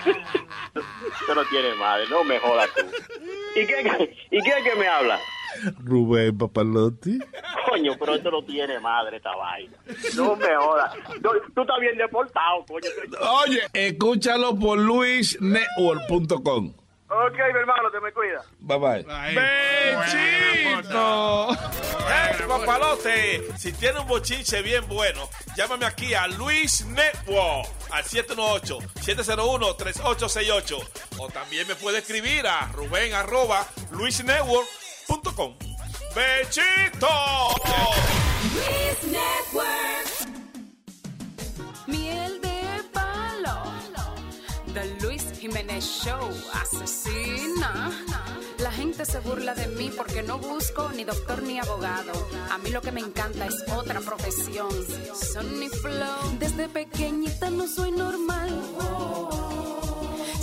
tú. 0.03 0.11
Tú 1.25 1.35
no 1.35 1.43
tienes 1.45 1.75
madre, 1.77 2.05
no 2.09 2.23
me 2.23 2.37
jodas 2.37 2.69
tú. 2.75 2.85
¿Y 3.59 3.65
qué, 3.65 4.15
y 4.29 4.41
qué 4.43 4.49
es 4.49 4.63
que 4.63 4.75
me 4.75 4.87
habla? 4.87 5.19
Rubén 5.83 6.37
Papalotti. 6.37 7.17
Coño, 7.67 7.93
pero 7.99 8.13
esto 8.15 8.29
no 8.29 8.43
tiene 8.43 8.79
madre 8.79 9.17
esta 9.17 9.35
vaina. 9.35 9.75
No 10.15 10.35
me 10.35 10.55
jodas. 10.55 10.95
No, 11.21 11.31
tú 11.55 11.61
estás 11.61 11.79
bien 11.79 11.97
deportado, 11.97 12.63
coño. 12.67 12.87
Oye, 13.45 13.61
escúchalo 13.73 14.55
por 14.55 14.77
luisnetwork.com. 14.77 16.73
Ok, 17.13 17.33
mi 17.33 17.59
hermano, 17.59 17.91
te 17.91 17.99
me 17.99 18.09
cuida. 18.13 18.41
Bye 18.59 18.77
bye. 18.79 19.03
¡Bechito! 20.01 21.51
¡Eh, 21.51 22.45
papalote! 22.47 23.49
Si 23.57 23.73
tiene 23.73 23.99
un 23.99 24.07
bochinche 24.07 24.61
bien 24.61 24.87
bueno, 24.87 25.27
llámame 25.57 25.85
aquí 25.85 26.13
a 26.13 26.27
Luis 26.27 26.85
Network 26.85 27.67
al 27.91 28.05
718-701-3868. 28.05 30.87
O 31.17 31.27
también 31.27 31.67
me 31.67 31.75
puede 31.75 31.97
escribir 31.97 32.47
a 32.47 32.67
Rubén 32.71 33.13
arroba 33.13 33.67
luisnetwork.com. 33.91 35.57
¡Bechito! 36.15 37.09
Miel 41.87 42.39
de 42.39 42.83
palo. 42.93 43.63
The 44.73 44.85
Luis 45.01 45.10
Show 45.81 46.29
asesina. 46.53 47.91
La 48.59 48.71
gente 48.71 49.03
se 49.03 49.19
burla 49.19 49.55
de 49.55 49.67
mí 49.67 49.91
porque 49.97 50.21
no 50.21 50.37
busco 50.37 50.89
ni 50.95 51.03
doctor 51.03 51.41
ni 51.41 51.57
abogado. 51.57 52.11
A 52.51 52.59
mí 52.59 52.69
lo 52.69 52.81
que 52.81 52.91
me 52.91 53.01
encanta 53.01 53.47
es 53.47 53.55
otra 53.75 53.99
profesión. 53.99 54.69
Sonny 55.15 55.69
Flow. 55.69 56.37
Desde 56.37 56.69
pequeñita 56.69 57.49
no 57.49 57.67
soy 57.67 57.91
normal. 57.91 58.61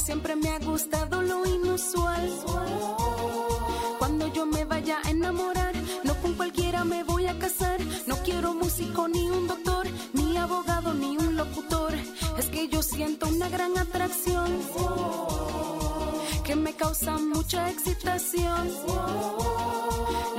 Siempre 0.05 0.35
me 0.35 0.48
ha 0.51 0.59
gustado 0.59 1.23
lo 1.23 1.47
inusual. 1.47 2.32
Cuando 4.01 4.32
yo 4.32 4.44
me 4.44 4.65
vaya 4.65 4.98
a 5.05 5.10
enamorar, 5.10 5.74
no 6.02 6.15
con 6.20 6.35
cualquiera 6.35 6.82
me 6.82 7.05
voy 7.05 7.27
a 7.27 7.39
casar. 7.39 7.78
No 8.09 8.16
quiero 8.24 8.55
músico 8.55 9.06
ni 9.06 9.31
un 9.31 9.47
doctor, 9.47 9.86
ni 10.15 10.36
abogado 10.36 10.94
ni 10.94 11.16
un 11.16 11.36
locutor. 11.36 11.94
Es 12.39 12.47
que 12.51 12.69
yo 12.69 12.82
siento 12.82 13.27
una 13.27 13.48
gran 13.48 13.77
atracción 13.77 14.47
que 16.44 16.55
me 16.55 16.73
causa 16.74 17.19
mucha 17.19 17.69
excitación. 17.69 18.70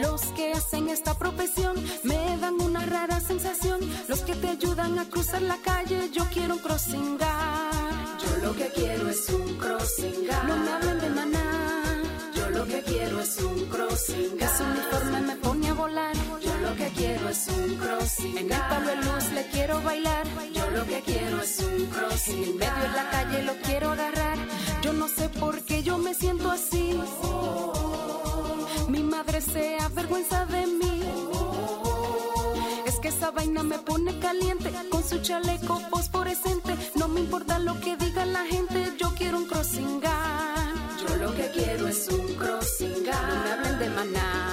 Los 0.01 0.21
que 0.27 0.53
hacen 0.53 0.87
esta 0.87 1.17
profesión 1.17 1.75
me 2.03 2.37
dan 2.37 2.61
una 2.61 2.85
rara 2.85 3.19
sensación. 3.19 3.81
Los 4.07 4.21
que 4.21 4.33
te 4.33 4.47
ayudan 4.47 4.97
a 4.97 5.09
cruzar 5.09 5.41
la 5.41 5.57
calle, 5.57 6.09
yo 6.13 6.23
quiero 6.33 6.55
un 6.55 6.61
crossing 6.61 7.17
guard. 7.17 8.19
Yo 8.23 8.47
lo 8.47 8.55
que 8.55 8.67
quiero 8.69 9.09
es 9.09 9.29
un 9.29 9.57
crossing 9.57 10.25
guard. 10.25 10.47
No 10.47 10.55
me 10.55 10.71
hablen 10.71 10.99
de 11.01 11.09
maná. 11.09 12.03
Yo 12.33 12.49
lo 12.49 12.65
que 12.65 12.81
quiero 12.81 13.19
es 13.19 13.37
un 13.41 13.65
crossing 13.65 14.37
guard. 14.37 14.53
Ese 14.53 14.63
uniforme 14.63 15.21
me 15.21 15.35
pone 15.35 15.67
a 15.67 15.73
volar. 15.73 16.28
Lo 16.69 16.75
que 16.75 16.87
quiero 16.89 17.29
es 17.29 17.47
un 17.47 17.77
crossing 17.77 18.37
En 18.37 18.51
el 18.51 18.59
palo 18.59 18.89
de 18.89 18.95
luz 18.97 19.31
le 19.33 19.47
quiero 19.47 19.81
bailar. 19.81 20.27
Yo 20.53 20.69
lo 20.69 20.85
que 20.85 21.01
quiero 21.01 21.41
es 21.41 21.59
un 21.61 21.85
crossing 21.87 22.43
En 22.43 22.57
medio 22.57 22.81
de 22.83 22.89
la 22.89 23.09
calle 23.09 23.41
lo 23.41 23.55
quiero 23.63 23.91
agarrar. 23.91 24.37
Yo 24.83 24.93
no 24.93 25.07
sé 25.07 25.29
por 25.29 25.63
qué 25.63 25.81
yo 25.81 25.97
me 25.97 26.13
siento 26.13 26.51
así. 26.51 27.01
Mi 28.87 29.01
madre 29.01 29.41
se 29.41 29.79
avergüenza 29.79 30.45
de 30.45 30.67
mí. 30.67 31.01
Es 32.85 32.99
que 32.99 33.07
esa 33.07 33.31
vaina 33.31 33.63
me 33.63 33.79
pone 33.79 34.19
caliente 34.19 34.71
con 34.91 35.03
su 35.03 35.17
chaleco 35.23 35.81
fosforescente. 35.89 36.75
No 36.95 37.07
me 37.07 37.21
importa 37.21 37.57
lo 37.57 37.79
que 37.79 37.97
diga 37.97 38.25
la 38.25 38.45
gente, 38.45 38.93
yo 38.99 39.11
quiero 39.15 39.39
un 39.39 39.47
crossing. 39.47 40.01
Yo 40.01 41.15
lo 41.15 41.33
que 41.33 41.49
quiero 41.49 41.87
es 41.87 42.07
un 42.09 42.35
crossing. 42.35 43.05
No 43.05 43.43
me 43.43 43.51
hablen 43.51 43.79
de 43.79 43.89
maná. 43.89 44.48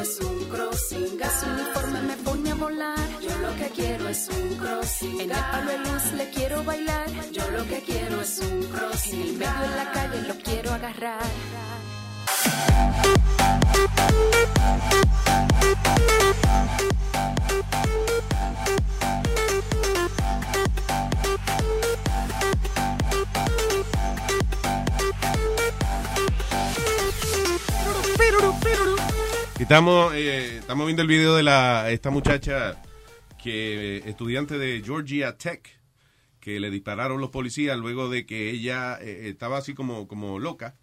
Es 0.00 0.18
un 0.20 0.44
crossing 0.48 1.18
guard. 1.18 1.40
Su 1.40 1.46
uniforme 1.46 2.02
me 2.02 2.16
pone 2.16 2.50
a 2.50 2.54
volar. 2.54 3.08
Yo 3.20 3.38
lo 3.38 3.54
que 3.56 3.68
quiero 3.74 4.08
es 4.08 4.28
un 4.28 4.56
crossing 4.56 5.12
guard. 5.12 5.20
En 5.20 5.30
el 5.30 5.44
palo 5.50 5.70
de 5.70 5.78
luz 5.78 6.12
le 6.16 6.30
quiero 6.30 6.64
bailar. 6.64 7.08
Yo 7.32 7.50
lo 7.50 7.64
que 7.66 7.80
quiero 7.82 8.20
es 8.20 8.38
un 8.38 8.62
crossing 8.64 9.20
En 9.20 9.28
el 9.28 9.32
medio 9.34 9.60
de 9.60 9.76
la 9.76 9.92
calle 9.92 10.22
lo 10.28 10.34
quiero 10.38 10.72
agarrar. 10.72 11.20
Estamos, 29.60 30.14
eh, 30.14 30.56
estamos 30.56 30.86
viendo 30.86 31.02
el 31.02 31.08
video 31.08 31.36
de 31.36 31.42
la 31.42 31.90
esta 31.90 32.08
muchacha 32.08 32.80
que 33.42 33.98
estudiante 34.06 34.56
de 34.56 34.82
Georgia 34.82 35.36
Tech 35.36 35.78
que 36.40 36.58
le 36.60 36.70
dispararon 36.70 37.20
los 37.20 37.28
policías 37.28 37.78
luego 37.78 38.08
de 38.08 38.24
que 38.24 38.48
ella 38.48 38.98
eh, 39.02 39.28
estaba 39.28 39.58
así 39.58 39.74
como, 39.74 40.08
como 40.08 40.38
loca 40.38 40.76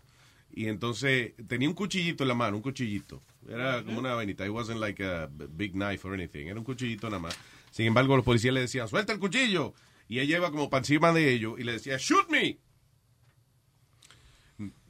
y 0.52 0.68
entonces 0.68 1.34
tenía 1.48 1.68
un 1.68 1.74
cuchillito 1.74 2.24
en 2.24 2.28
la 2.28 2.36
mano, 2.36 2.58
un 2.58 2.62
cuchillito. 2.62 3.24
Era 3.49 3.84
como 3.84 3.98
una 3.98 4.14
vainita. 4.14 4.45
It 4.45 4.52
wasn't 4.52 4.80
like 4.80 5.04
a 5.04 5.28
big 5.28 5.72
knife 5.72 6.08
or 6.08 6.14
anything. 6.14 6.45
Era 6.45 6.60
un 6.60 6.64
cuchillito 6.64 7.10
nada 7.10 7.20
más. 7.20 7.38
Sin 7.72 7.88
embargo, 7.88 8.16
los 8.16 8.24
policías 8.24 8.54
le 8.54 8.62
decían, 8.62 8.88
suelta 8.88 9.12
el 9.12 9.18
cuchillo. 9.20 9.74
Y 10.08 10.20
ella 10.20 10.38
iba 10.38 10.52
como 10.52 10.70
para 10.70 10.82
encima 10.82 11.12
de 11.14 11.34
ellos 11.34 11.56
y 11.58 11.64
le 11.64 11.74
decía, 11.74 11.98
shoot 11.98 12.30
me. 12.30 12.60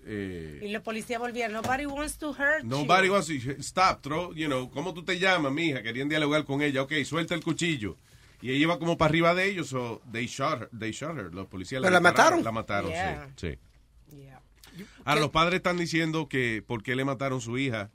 Eh, 0.10 0.60
Y 0.64 0.70
los 0.70 0.82
policías 0.84 1.20
volvían, 1.20 1.52
nobody 1.52 1.86
wants 1.86 2.18
to 2.18 2.30
hurt 2.32 2.64
you. 2.64 2.70
Nobody 2.70 3.10
wants 3.10 3.28
to 3.28 3.34
stop, 3.62 4.02
throw, 4.02 4.34
you 4.34 4.48
know, 4.48 4.70
¿cómo 4.72 4.94
tú 4.94 5.04
te 5.04 5.20
llamas, 5.20 5.52
mija? 5.52 5.84
Querían 5.84 6.08
dialogar 6.08 6.46
con 6.46 6.62
ella. 6.62 6.82
Ok, 6.84 6.94
suelta 7.04 7.36
el 7.36 7.44
cuchillo. 7.44 7.98
Y 8.42 8.52
ella 8.52 8.60
iba 8.60 8.80
como 8.80 8.98
para 8.98 9.10
arriba 9.10 9.34
de 9.36 9.46
ellos, 9.50 9.68
so 9.70 10.02
they 10.12 10.28
shot 10.28 10.62
her. 10.62 10.70
They 10.78 10.92
shot 10.92 11.18
her. 11.18 11.34
Los 11.34 11.48
policías 11.48 11.82
¿Pero 11.82 11.92
la 11.94 12.00
mataron? 12.00 12.44
La 12.44 12.52
mataron, 12.52 12.90
Yeah. 12.92 13.30
sí. 13.36 13.58
sí. 14.10 14.30
Ahora, 15.06 15.22
los 15.22 15.32
padres 15.32 15.56
están 15.58 15.78
diciendo 15.78 16.30
que 16.30 16.64
por 16.66 16.84
qué 16.84 16.96
le 16.96 17.04
mataron 17.04 17.42
su 17.42 17.58
hija. 17.58 17.90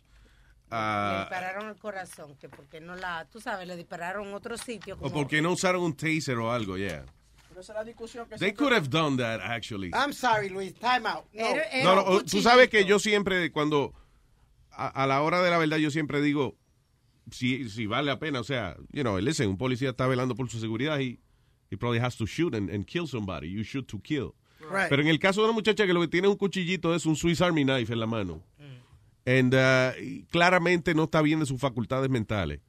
Le 0.73 0.79
ah, 0.79 1.27
dispararon 1.29 1.69
el 1.69 1.77
corazón, 1.77 2.35
que 2.37 2.49
porque 2.49 2.81
no 2.81 2.97
la, 2.97 3.27
tú 3.31 3.41
sabes, 3.41 3.69
le 3.69 3.77
dispararon 3.77 4.27
en 4.29 4.35
otro 4.35 4.57
sitio. 4.59 4.95
o 4.95 4.99
Como, 4.99 5.13
por 5.13 5.29
qué 5.29 5.41
no 5.43 5.53
usaron 5.53 5.83
un 5.83 5.95
taser 5.97 6.37
o 6.39 6.51
algo, 6.51 6.77
yeah. 6.77 7.05
Pero 7.53 7.61
esa 7.61 7.73
es 7.73 7.79
la 7.79 7.85
discusión 7.85 8.27
que 8.29 8.37
They 8.37 8.55
could 8.55 8.73
have 8.73 8.89
done 8.89 9.19
that, 9.19 9.41
actually. 9.43 9.91
I'm 9.93 10.13
sorry, 10.13 10.49
Luis. 10.49 10.73
Time 10.75 11.07
out. 11.07 11.25
No. 11.35 11.45
No, 11.85 11.95
no, 11.95 12.25
tú 12.25 12.41
sabes 12.41 12.71
que 12.71 12.87
yo 12.87 12.99
siempre, 12.99 13.53
cuando 13.53 13.93
a, 14.71 14.89
a 14.89 15.07
la 15.07 15.21
hora 15.21 15.43
de 15.43 15.51
la 15.51 15.59
verdad, 15.59 15.77
yo 15.77 15.91
siempre 15.91 16.23
digo, 16.23 16.57
si, 17.31 17.69
si 17.69 17.87
vale 17.87 18.07
la 18.07 18.19
pena. 18.19 18.41
O 18.41 18.45
sea, 18.45 18.77
you 18.91 19.03
know, 19.03 19.19
listen, 19.19 19.51
un 19.51 19.59
policía 19.59 19.91
está 19.91 20.07
velando 20.07 20.35
por 20.35 20.49
su 20.49 20.59
seguridad 20.59 20.99
y 20.99 21.21
he 21.71 21.77
probably 21.77 22.01
has 22.01 22.17
to 22.17 22.27
shoot 22.27 22.55
and, 22.55 22.71
and 22.71 22.87
kill 22.87 23.07
somebody. 23.07 23.51
You 23.51 23.63
shoot 23.63 23.87
to 23.89 24.01
kill. 24.01 24.35
Right. 24.61 24.89
Pero 24.89 25.03
en 25.03 25.09
el 25.09 25.19
caso 25.19 25.41
de 25.41 25.49
una 25.49 25.55
muchacha 25.55 25.87
que 25.87 25.93
lo 25.93 26.01
que 26.01 26.09
tiene 26.09 26.29
es 26.29 26.33
un 26.33 26.39
cuchillito 26.39 26.95
es 26.95 27.05
un 27.05 27.17
Swiss 27.17 27.43
Army 27.43 27.65
knife 27.65 27.93
en 27.93 28.01
la 28.01 28.07
mano. 28.07 28.43
And 29.25 29.55
uh, 29.55 29.93
y 30.01 30.25
claramente 30.25 30.95
no 30.95 31.05
está 31.05 31.23
bien 31.23 31.39
de 31.39 31.47
sus 31.47 31.61
facultades 31.61 32.11
mentales. 32.11 32.61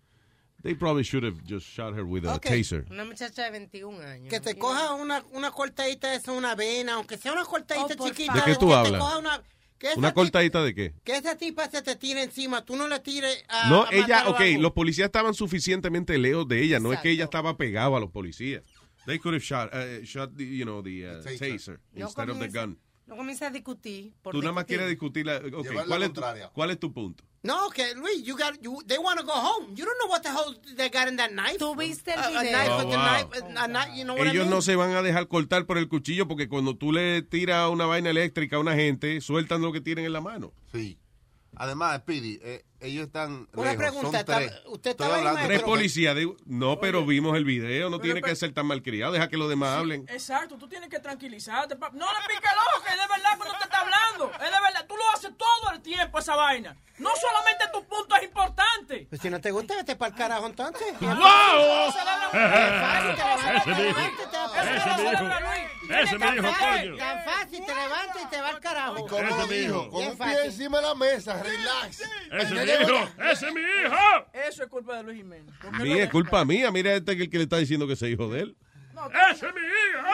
They 0.63 0.75
probably 0.75 1.03
should 1.03 1.25
have 1.25 1.43
just 1.45 1.67
shot 1.67 1.93
her 1.93 2.03
with 2.03 2.25
a 2.25 2.35
Ok. 2.35 2.45
taser. 2.47 2.85
Una 2.89 3.03
muchacha 3.03 3.43
de 3.43 3.51
21 3.51 3.99
años. 4.01 4.29
Que 4.29 4.39
te 4.39 4.57
coja 4.57 4.93
una, 4.93 5.23
una 5.33 5.51
cortadita 5.51 6.17
de 6.17 6.31
una 6.31 6.55
vena, 6.55 6.93
aunque 6.93 7.17
sea 7.17 7.33
una 7.33 7.43
cortadita 7.43 7.93
Oh, 7.93 7.97
por 7.97 8.09
chiquita. 8.09 8.33
¿De 8.33 8.41
qué 8.45 8.53
tú 8.55 8.67
que 8.67 8.71
te 8.71 8.73
hablas? 8.73 9.01
coja 9.01 9.17
una, 9.17 9.43
que 9.77 9.89
¿Una 9.97 10.13
cortadita 10.13 10.63
de 10.63 10.73
qué? 10.73 10.93
Que 11.03 11.17
esa 11.17 11.35
tipa 11.37 11.69
se 11.69 11.81
te 11.81 11.97
tire 11.97 12.23
encima, 12.23 12.63
tú 12.63 12.77
no 12.77 12.87
le 12.87 12.99
tires 13.01 13.43
a. 13.49 13.69
No, 13.69 13.83
a 13.83 13.89
ella, 13.91 14.29
ok, 14.29 14.39
los 14.59 14.71
policías 14.71 15.07
estaban 15.07 15.33
suficientemente 15.33 16.17
lejos 16.17 16.47
de 16.47 16.61
ella, 16.63 16.79
no 16.79 16.93
es 16.93 16.99
que 17.01 17.09
ella 17.09 17.25
estaba 17.25 17.57
pegado 17.57 17.97
a 17.97 17.99
los 17.99 18.09
policías. 18.09 18.63
They 19.05 19.19
could 19.19 19.35
have 19.35 19.43
shot, 19.43 19.69
uh, 19.73 20.01
shot 20.05 20.33
the, 20.37 20.45
you 20.45 20.63
know, 20.63 20.81
the 20.81 21.05
uh, 21.05 21.23
taser, 21.37 21.81
No 21.93 22.05
instead 22.05 22.29
of 22.29 22.39
the 22.39 22.47
comienza- 22.47 22.61
gun. 22.61 22.79
No 23.05 23.17
comienza 23.17 23.47
a 23.47 23.49
discutir. 23.49 24.13
Por 24.21 24.31
Tú 24.31 24.39
nada 24.41 24.53
más 24.53 24.65
discutir. 24.65 24.77
quieres 24.77 24.89
discutir 24.89 25.25
la, 25.25 25.35
ok, 25.59 25.63
Llevar 25.67 25.75
la 25.75 25.85
¿cuál, 25.87 26.03
es 26.03 26.13
tu. 26.13 26.21
¿cuál 26.53 26.71
es 26.71 26.79
tu 26.79 26.93
punto? 26.93 27.25
No, 27.45 27.69
que 27.71 27.93
Luis, 27.95 28.23
you 28.23 28.37
got, 28.37 28.53
you, 28.61 28.81
they 28.87 28.97
want 28.97 29.19
to 29.19 29.25
go 29.25 29.33
home. 29.33 29.75
You 29.75 29.83
don't 29.83 29.97
know 29.99 30.07
what 30.09 30.23
the 30.23 30.29
hell 30.29 30.55
they 30.77 30.89
got 30.89 31.09
in 31.09 31.17
that 31.17 31.31
knife. 31.31 31.57
¿Tú 31.59 31.75
viste 31.75 32.13
el 32.13 32.19
A- 32.19 32.27
a 32.27 32.29
video? 32.29 32.51
knife 32.57 32.71
Oh, 32.71 32.85
wow. 32.85 32.93
knife, 32.95 33.43
a 33.57 33.67
knife, 33.67 33.91
you 33.97 34.03
know 34.05 34.15
what 34.15 34.27
I 34.27 34.29
Ellos 34.29 34.45
mean? 34.45 34.49
no 34.49 34.61
se 34.61 34.75
van 34.77 34.91
a 34.95 35.01
dejar 35.01 35.27
cortar 35.27 35.65
por 35.65 35.77
el 35.77 35.89
cuchillo 35.89 36.25
porque 36.25 36.47
cuando 36.47 36.77
tú 36.77 36.93
le 36.93 37.21
tiras 37.21 37.69
una 37.69 37.85
vaina 37.85 38.09
eléctrica 38.11 38.55
a 38.55 38.59
una 38.59 38.75
gente, 38.75 39.19
sueltan 39.19 39.61
lo 39.61 39.73
que 39.73 39.81
tienen 39.81 40.05
en 40.05 40.13
la 40.13 40.21
mano. 40.21 40.53
Sí. 40.71 40.97
Además, 41.55 41.99
Speedy, 41.99 42.39
eh, 42.41 42.63
ellos 42.83 43.07
están 43.07 43.47
Una 43.53 43.71
lejos, 43.71 43.77
pregunta, 43.77 44.17
son 44.19 44.25
tres. 44.25 44.53
usted 44.67 44.91
estaba 44.91 45.15
ahí, 45.15 45.19
hablando- 45.25 45.47
Tres 45.47 45.63
policías, 45.63 46.15
de- 46.15 46.35
no, 46.45 46.79
pero 46.79 47.05
vimos 47.05 47.35
el 47.37 47.45
video, 47.45 47.89
no 47.89 47.99
tiene 47.99 48.21
que 48.21 48.35
ser 48.35 48.53
tan 48.53 48.65
malcriado, 48.65 49.13
deja 49.13 49.27
que 49.29 49.37
los 49.37 49.49
demás 49.49 49.77
hablen. 49.77 50.05
Exacto, 50.09 50.57
tú 50.57 50.67
tienes 50.67 50.89
que 50.89 50.99
tranquilizarte. 50.99 51.75
pa- 51.75 51.89
No 51.93 52.05
le 52.05 52.19
piques 52.27 52.51
el 52.51 52.57
ojo, 52.57 52.83
que 52.83 52.89
es 52.91 52.95
de 52.95 53.07
verdad 53.07 53.37
cuando 53.37 53.57
te 53.57 53.63
está 53.63 53.79
hablando. 53.79 54.31
Es 54.33 54.39
de 54.51 54.61
verdad, 54.61 54.85
tú 54.87 54.95
lo 54.97 55.03
haces 55.15 55.31
todo 55.37 55.71
el 55.73 55.81
tiempo 55.81 56.19
esa 56.19 56.35
vaina. 56.35 56.75
No 56.99 57.09
solamente 57.19 57.65
tu 57.73 57.83
punto 57.85 58.15
es 58.15 58.23
importante. 58.23 59.07
Pues 59.09 59.19
si 59.21 59.29
no 59.29 59.41
te 59.41 59.49
gusta, 59.51 59.75
vete 59.75 59.95
para 59.95 60.11
el 60.11 60.15
carajo 60.17 60.45
entonces. 60.45 60.93
¡Wow! 61.01 61.89
Ese 61.89 61.99
Ese 63.63 63.77
me 63.77 63.85
dijo, 63.87 63.99
ese 63.99 64.67
me 64.67 65.11
dijo, 65.11 65.99
ese 65.99 66.17
me 66.17 66.31
dijo, 66.31 66.47
coño. 66.59 66.97
Tan 66.97 67.23
fácil, 67.25 67.65
te 67.65 67.75
levantas 67.75 68.21
y 68.21 68.25
te 68.29 68.41
va 68.41 68.49
al 68.49 68.59
carajo. 68.59 69.07
¿Cómo 69.07 69.17
Ese 69.27 69.29
lo 69.37 69.47
me 69.47 69.53
dijo? 69.55 69.79
dijo. 69.83 69.89
Con 69.89 70.07
un 70.07 70.17
pie 70.17 70.45
encima 70.45 70.77
de 70.77 70.83
la 70.87 70.95
mesa, 70.95 71.41
relax. 71.43 72.01
Ese 72.31 72.53
me 72.79 72.85
dijo, 72.85 73.09
ese 73.31 73.47
es 73.47 73.53
mi 73.53 73.61
hijo. 73.61 74.25
Eso 74.47 74.63
es 74.63 74.69
culpa 74.69 74.97
de 74.97 75.03
Luis 75.03 75.17
Jiménez. 75.17 75.53
Lo- 75.79 75.85
es 75.95 76.09
culpa 76.09 76.45
mía, 76.45 76.71
mira 76.71 76.93
este 76.93 77.15
que 77.17 77.23
el 77.23 77.29
que 77.29 77.37
le 77.37 77.43
está 77.43 77.57
diciendo 77.57 77.87
que 77.87 77.93
es 77.93 78.01
hijo 78.03 78.27
de 78.29 78.41
él. 78.41 78.57
Ese 79.31 79.47
es 79.47 79.53
mi 79.53 79.61
hijo. 79.61 80.07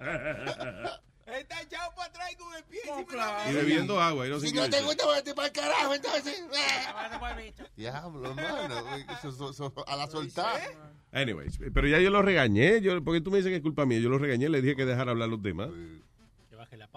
Está 1.28 1.60
echado 1.60 1.94
para 1.94 2.08
atrás 2.08 2.34
con 2.38 2.54
el 2.54 2.64
pie. 2.64 2.80
No, 2.86 3.04
claro. 3.06 3.50
Y 3.50 3.54
bebiendo 3.54 4.00
agua. 4.00 4.26
y 4.26 4.30
no 4.30 4.40
Si 4.40 4.50
no 4.50 4.68
te 4.70 4.80
gusta, 4.82 5.06
vete 5.08 5.34
para 5.34 5.48
el 5.48 5.52
carajo, 5.52 5.94
entonces. 5.94 6.42
Diablo, 7.76 8.30
hermano. 8.30 8.84
A 9.86 9.96
la 9.96 10.06
soltar. 10.06 10.58
Anyways, 11.12 11.58
pero 11.74 11.86
ya 11.86 11.98
yo 12.00 12.08
lo 12.10 12.22
regañé, 12.22 12.80
yo, 12.80 13.04
porque 13.04 13.20
tú 13.20 13.30
me 13.30 13.36
dices 13.38 13.50
que 13.50 13.56
es 13.56 13.62
culpa 13.62 13.84
mía, 13.84 13.98
yo 13.98 14.08
lo 14.08 14.18
regañé, 14.18 14.48
le 14.48 14.62
dije 14.62 14.74
que 14.74 14.86
dejara 14.86 15.10
hablar 15.10 15.28
los 15.28 15.42
demás. 15.42 15.68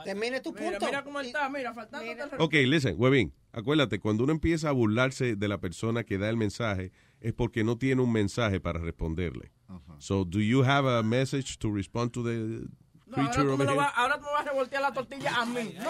Termine 0.03 0.39
tu 0.41 0.51
Mira, 0.53 0.71
punto. 0.71 0.85
mira 0.85 1.03
cómo 1.03 1.19
está, 1.21 1.49
mira, 1.49 1.73
faltando 1.73 2.11
Ok, 2.39 2.53
listen, 2.65 2.95
huevín, 2.97 3.33
acuérdate, 3.51 3.99
cuando 3.99 4.23
uno 4.23 4.33
empieza 4.33 4.69
a 4.69 4.71
burlarse 4.71 5.35
de 5.35 5.47
la 5.47 5.59
persona 5.59 6.03
que 6.03 6.17
da 6.17 6.29
el 6.29 6.37
mensaje, 6.37 6.91
es 7.21 7.33
porque 7.33 7.63
no 7.63 7.77
tiene 7.77 8.01
un 8.01 8.11
mensaje 8.11 8.59
para 8.59 8.79
responderle. 8.79 9.51
So, 9.99 10.25
do 10.25 10.39
you 10.39 10.63
have 10.63 10.85
a 10.87 11.03
message 11.03 11.57
to 11.59 11.71
respond 11.71 12.11
to 12.11 12.23
the 12.23 12.67
No, 13.11 13.23
ahora, 13.23 13.31
tú 13.43 13.57
me 13.57 13.65
lo 13.65 13.75
vas, 13.75 13.93
ahora 13.95 14.15
tú 14.17 14.21
me 14.25 14.31
vas 14.31 14.41
a 14.41 14.49
revoltear 14.49 14.81
la 14.81 14.93
tortilla 14.93 15.35
a 15.35 15.45
mí. 15.45 15.75
No, 15.79 15.89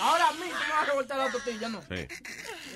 ahora 0.00 0.28
a 0.28 0.32
mí 0.32 0.38
tú 0.40 0.44
me 0.46 0.72
vas 0.72 0.82
a 0.82 0.84
revoltear 0.86 1.18
la 1.18 1.30
tortilla, 1.32 1.68
no. 1.68 1.80
Sí. 1.82 2.06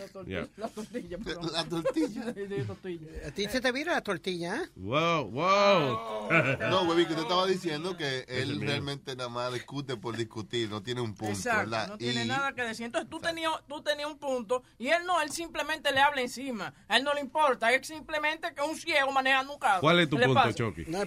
La 0.01 0.09
tortilla, 0.09 0.35
Yeah. 0.41 0.49
la 0.57 0.69
tortilla, 0.69 1.19
perdón. 1.19 1.53
La 1.53 1.65
tortilla. 1.65 2.23
A 3.27 3.31
ti 3.31 3.47
se 3.49 3.61
te 3.61 3.73
vira 3.73 3.93
la 3.95 4.01
tortilla, 4.01 4.57
¿eh? 4.57 4.69
Wow, 4.77 5.31
wow. 5.31 6.29
No, 6.71 6.83
huevín, 6.83 7.07
que 7.07 7.13
usted 7.13 7.23
estaba 7.23 7.47
diciendo 7.47 7.97
que 7.97 8.25
él 8.29 8.61
realmente 8.61 9.15
nada 9.17 9.29
más 9.29 9.53
discute 9.53 9.97
por 9.97 10.17
discutir, 10.17 10.69
no 10.69 10.83
tiene 10.83 11.01
un 11.01 11.15
punto, 11.15 11.33
Exacto, 11.35 11.59
¿verdad? 11.71 11.89
no 11.89 11.99
tiene 11.99 12.25
Y- 12.25 12.29
nada 12.29 12.53
que 12.55 12.63
decir. 12.63 12.87
Entonces 12.87 13.09
tú 13.11 13.21
tenías, 13.21 13.53
tú 13.69 13.83
tenías 13.83 14.09
un 14.11 14.19
punto 14.19 14.63
y 14.79 14.89
él 14.89 15.05
no, 15.07 15.21
él 15.23 15.31
simplemente 15.31 15.93
le 15.93 16.01
habla 16.01 16.21
encima. 16.23 16.75
A 16.89 16.97
él 16.97 17.05
no 17.05 17.15
le 17.15 17.21
importa, 17.21 17.73
es 17.73 17.87
simplemente 17.87 18.53
que 18.55 18.63
es 18.63 18.69
un 18.69 18.77
ciego 18.77 19.13
manejando 19.13 19.53
un 19.55 19.59
carro. 19.59 19.81
¿Cuál 19.81 20.01
es 20.01 20.09
tu 20.09 20.17
¿Qué 20.17 20.21
le 20.21 20.27
punto, 20.27 20.41
pasa? 20.43 20.55
Chucky? 20.55 20.85
No, 20.89 20.99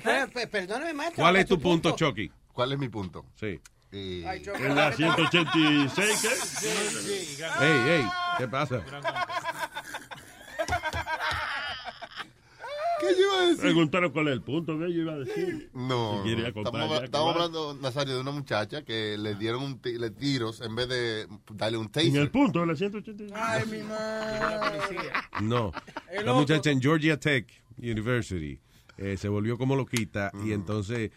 perdóname, 0.52 0.94
maestro. 0.94 1.22
¿Cuál 1.24 1.36
es 1.38 1.46
¿cuál 1.46 1.58
tu 1.58 1.62
punto, 1.62 1.92
Chucky? 1.96 2.32
¿Cuál 2.58 2.72
es 2.72 2.80
mi 2.80 2.90
punto? 2.90 3.24
Sí. 3.36 3.60
Eh, 3.92 4.24
Ay, 4.28 4.42
En 4.56 4.74
la 4.74 4.92
186, 4.92 6.22
¿qué? 6.60 7.66
Ey, 7.66 8.00
ey, 8.00 8.06
¿qué 8.40 8.48
pasa? 8.48 8.82
¿Qué 13.00 13.06
yo 13.16 13.28
iba 13.28 13.38
a 13.38 13.42
decir? 13.42 13.62
Preguntaron 13.62 14.12
cuál 14.12 14.30
es 14.30 14.34
el 14.34 14.42
punto 14.42 14.74
que 14.80 14.92
yo 14.92 15.02
iba 15.02 15.14
a 15.14 15.18
decir. 15.18 15.70
No, 15.76 16.24
Si 16.24 16.30
quería 16.30 16.48
no. 16.48 16.54
contar 16.56 17.04
estamos, 17.04 17.36
hablando, 17.36 17.76
Nazario, 17.80 18.16
de 18.16 18.22
una 18.22 18.32
muchacha 18.32 18.84
que 18.84 19.20
le 19.20 19.36
dieron 19.36 19.62
un 19.62 19.80
le 19.84 20.10
tiros 20.10 20.62
en 20.62 20.76
vez 20.76 20.90
de 20.90 21.28
darle 21.54 21.78
un 21.78 21.90
taser. 21.90 22.10
En 22.10 22.16
el 22.16 22.32
punto 22.32 22.62
de 22.62 22.66
la 22.66 22.76
186. 22.76 23.32
Ay, 23.40 23.66
mi 23.68 23.84
madre. 23.84 24.80
No. 25.44 25.72
La 26.26 26.34
muchacha 26.34 26.72
en 26.72 26.82
Georgia 26.82 27.20
Tech 27.20 27.46
University 27.78 28.60
eh, 28.98 29.16
se 29.16 29.30
volvió 29.30 29.60
como 29.60 29.76
loquita 29.76 30.32
y 30.44 30.52
entonces 30.54 31.12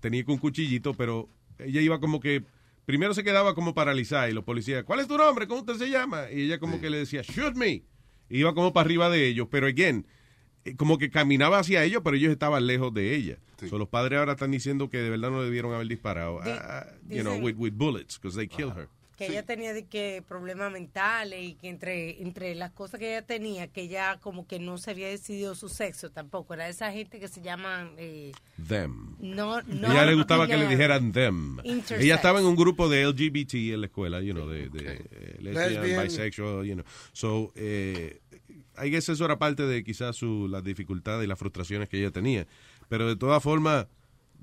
tenía 0.00 0.24
que 0.24 0.32
un 0.32 0.38
cuchillito, 0.38 0.94
pero 0.94 1.28
ella 1.58 1.80
iba 1.80 2.00
como 2.00 2.20
que 2.20 2.44
primero 2.84 3.14
se 3.14 3.22
quedaba 3.24 3.54
como 3.54 3.74
paralizada 3.74 4.28
y 4.28 4.32
los 4.32 4.44
policías, 4.44 4.84
¿cuál 4.84 5.00
es 5.00 5.08
tu 5.08 5.16
nombre? 5.16 5.46
¿Cómo 5.46 5.60
usted 5.60 5.76
se 5.76 5.90
llama? 5.90 6.30
Y 6.32 6.42
ella 6.42 6.58
como 6.58 6.80
que 6.80 6.90
le 6.90 6.98
decía, 6.98 7.22
shoot 7.22 7.54
me. 7.54 7.84
Y 8.28 8.38
iba 8.40 8.54
como 8.54 8.72
para 8.72 8.84
arriba 8.86 9.10
de 9.10 9.26
ellos, 9.28 9.48
pero 9.50 9.66
again, 9.66 10.06
eh, 10.64 10.74
como 10.76 10.96
que 10.98 11.10
caminaba 11.10 11.58
hacia 11.58 11.84
ellos, 11.84 12.02
pero 12.04 12.16
ellos 12.16 12.32
estaban 12.32 12.66
lejos 12.66 12.92
de 12.94 13.14
ella. 13.14 13.38
So, 13.68 13.78
los 13.78 13.88
padres 13.88 14.18
ahora 14.18 14.32
están 14.32 14.50
diciendo 14.50 14.88
que 14.90 14.98
de 14.98 15.10
verdad 15.10 15.30
no 15.30 15.42
debieron 15.42 15.72
haber 15.74 15.86
disparado. 15.86 16.40
Di- 16.42 16.50
Ah, 16.50 16.86
you 17.08 17.22
know, 17.22 17.36
with, 17.36 17.54
with 17.56 17.72
bullets, 17.74 18.18
because 18.18 18.36
they 18.36 18.48
killed 18.48 18.76
her. 18.76 18.88
Que 19.16 19.26
ella 19.26 19.44
tenía 19.44 19.72
de 19.72 19.86
que 19.86 20.22
problemas 20.26 20.72
mentales 20.72 21.42
y 21.42 21.54
que 21.54 21.68
entre 21.68 22.22
entre 22.22 22.54
las 22.54 22.72
cosas 22.72 22.98
que 22.98 23.10
ella 23.10 23.26
tenía 23.26 23.68
que 23.68 23.82
ella 23.82 24.18
como 24.20 24.46
que 24.46 24.58
no 24.58 24.78
se 24.78 24.90
había 24.90 25.08
decidido 25.08 25.54
su 25.54 25.68
sexo 25.68 26.10
tampoco 26.10 26.54
era 26.54 26.68
esa 26.68 26.90
gente 26.92 27.20
que 27.20 27.28
se 27.28 27.42
llaman 27.42 27.92
eh, 27.98 28.32
Them. 28.68 29.16
no 29.20 29.62
no 29.62 29.92
ella 29.92 30.04
le 30.06 30.14
gustaba 30.14 30.46
que 30.46 30.56
le 30.56 30.66
dijeran 30.66 31.12
them. 31.12 31.58
Intersex. 31.64 32.02
Ella 32.02 32.16
estaba 32.16 32.40
en 32.40 32.46
un 32.46 32.56
grupo 32.56 32.88
de 32.88 33.06
LGBT 33.06 33.54
en 33.54 33.80
la 33.80 33.86
escuela, 33.86 34.20
you 34.20 34.32
know, 34.32 34.48
de, 34.48 34.68
de 34.68 34.94
eh, 35.10 35.36
lesbian, 35.40 35.82
Lesbian. 35.82 36.04
bisexual, 36.04 36.64
you 36.66 36.74
know. 36.74 36.84
So, 37.12 37.52
eh, 37.54 38.20
I 38.82 38.90
guess 38.90 39.08
eso 39.08 39.24
era 39.24 39.38
parte 39.38 39.64
de 39.64 39.84
quizás 39.84 40.16
su, 40.16 40.48
las 40.48 40.64
dificultades 40.64 41.24
y 41.24 41.28
las 41.28 41.38
frustraciones 41.38 41.88
que 41.88 41.98
ella 41.98 42.10
tenía. 42.10 42.46
Pero 42.88 43.06
de 43.08 43.16
todas 43.16 43.42
formas, 43.42 43.86